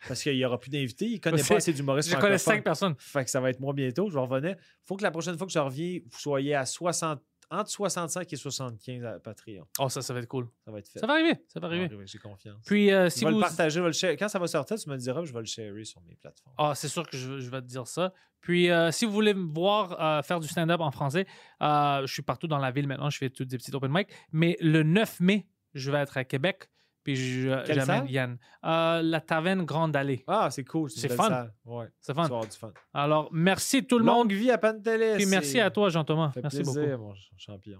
parce 0.07 0.21
qu'il 0.23 0.35
n'y 0.35 0.45
aura 0.45 0.57
plus 0.59 0.69
d'invités, 0.69 1.05
il 1.07 1.13
ne 1.15 1.17
connaît 1.19 1.39
C'est- 1.39 1.49
pas 1.53 1.57
assez 1.57 1.73
d'humoristes 1.73 2.09
Je 2.09 2.15
connais 2.15 2.37
francophones. 2.37 2.55
cinq 2.55 2.63
personnes. 2.63 2.95
Fait 2.99 3.25
que 3.25 3.29
ça 3.29 3.41
va 3.41 3.49
être 3.49 3.59
moi 3.59 3.73
bientôt, 3.73 4.07
je 4.09 4.13
vais 4.13 4.21
revenir. 4.21 4.55
Il 4.57 4.87
faut 4.87 4.95
que 4.95 5.03
la 5.03 5.11
prochaine 5.11 5.37
fois 5.37 5.45
que 5.47 5.51
je 5.53 5.59
reviens, 5.59 5.99
vous 6.09 6.19
soyez 6.19 6.55
à 6.55 6.65
60, 6.65 7.21
entre 7.51 7.69
65 7.69 8.31
et 8.31 8.35
75 8.35 9.03
à 9.05 9.19
Patreon. 9.19 9.65
Oh, 9.80 9.89
ça, 9.89 10.01
ça 10.01 10.13
va 10.13 10.19
être 10.19 10.27
cool. 10.27 10.47
Ça 10.65 10.71
va 10.71 10.80
être 10.80 10.88
fait. 10.88 10.99
Ça 10.99 11.07
va 11.07 11.13
arriver. 11.13 11.34
Ça 11.47 11.59
va 11.59 11.67
arriver. 11.67 11.89
J'ai 12.05 12.17
confiance. 12.19 12.61
Puis, 12.65 12.91
euh, 12.91 13.05
je 13.05 13.09
si 13.09 13.26
vais 13.26 13.31
vous. 13.31 13.38
le 13.38 13.41
partager, 13.41 13.76
je 13.76 13.80
vais 13.81 13.88
le 13.88 13.93
share- 13.93 14.15
Quand 14.17 14.27
ça 14.30 14.39
va 14.39 14.47
sortir, 14.47 14.77
tu 14.77 14.89
me 14.89 14.97
diras, 14.97 15.23
je 15.23 15.34
vais 15.34 15.39
le 15.39 15.45
sharer 15.45 15.84
sur 15.84 16.01
mes 16.01 16.15
plateformes. 16.15 16.55
Ah, 16.57 16.73
c'est 16.76 16.88
sûr 16.88 17.07
que 17.07 17.17
je, 17.17 17.39
je 17.39 17.49
vais 17.49 17.61
te 17.61 17.67
dire 17.67 17.88
ça. 17.88 18.13
Puis, 18.41 18.69
euh, 18.71 18.91
si 18.91 19.05
vous 19.05 19.11
voulez 19.11 19.34
me 19.34 19.51
voir 19.53 19.99
euh, 20.01 20.21
faire 20.21 20.39
du 20.39 20.47
stand-up 20.47 20.80
en 20.81 20.91
français, 20.91 21.26
euh, 21.61 22.05
je 22.05 22.13
suis 22.13 22.21
partout 22.21 22.47
dans 22.47 22.57
la 22.59 22.71
ville 22.71 22.88
maintenant. 22.88 23.09
Je 23.09 23.17
fais 23.17 23.30
toutes 23.30 23.47
des 23.49 23.57
petites 23.57 23.76
open 23.76 23.91
mic. 23.91 24.07
Mais 24.31 24.55
le 24.61 24.84
9 24.84 25.19
mai, 25.19 25.47
je 25.73 25.91
vais 25.91 25.97
être 25.99 26.17
à 26.17 26.23
Québec. 26.23 26.69
Puis, 27.15 27.73
j'amène? 27.73 28.07
Yann. 28.07 28.38
Euh, 28.65 29.02
la 29.02 29.22
Taverne 29.22 29.64
Grande 29.64 29.95
Allée. 29.95 30.23
Ah, 30.27 30.49
c'est 30.52 30.64
cool. 30.64 30.90
C'est 30.90 31.10
fun. 31.10 31.27
salle. 31.27 31.53
Ouais, 31.65 31.88
C'est 32.02 32.14
fun. 32.14 32.26
avoir 32.26 32.45
du 32.45 32.57
fun. 32.57 32.72
Alors, 32.94 33.30
merci 33.31 33.86
tout 33.86 33.99
le 33.99 34.06
monde. 34.06 34.15
Longue 34.30 34.34
vie 34.34 34.52
à 34.52 34.57
Pantelis. 34.57 35.15
Puis, 35.15 35.26
merci 35.26 35.60
à 35.60 35.69
toi, 35.72 35.90
Jean-Thomas. 35.90 36.31
Merci 36.41 36.57
plaisir, 36.64 36.73
beaucoup. 36.98 37.03
mon 37.10 37.14
ch- 37.15 37.30
champion. 37.38 37.80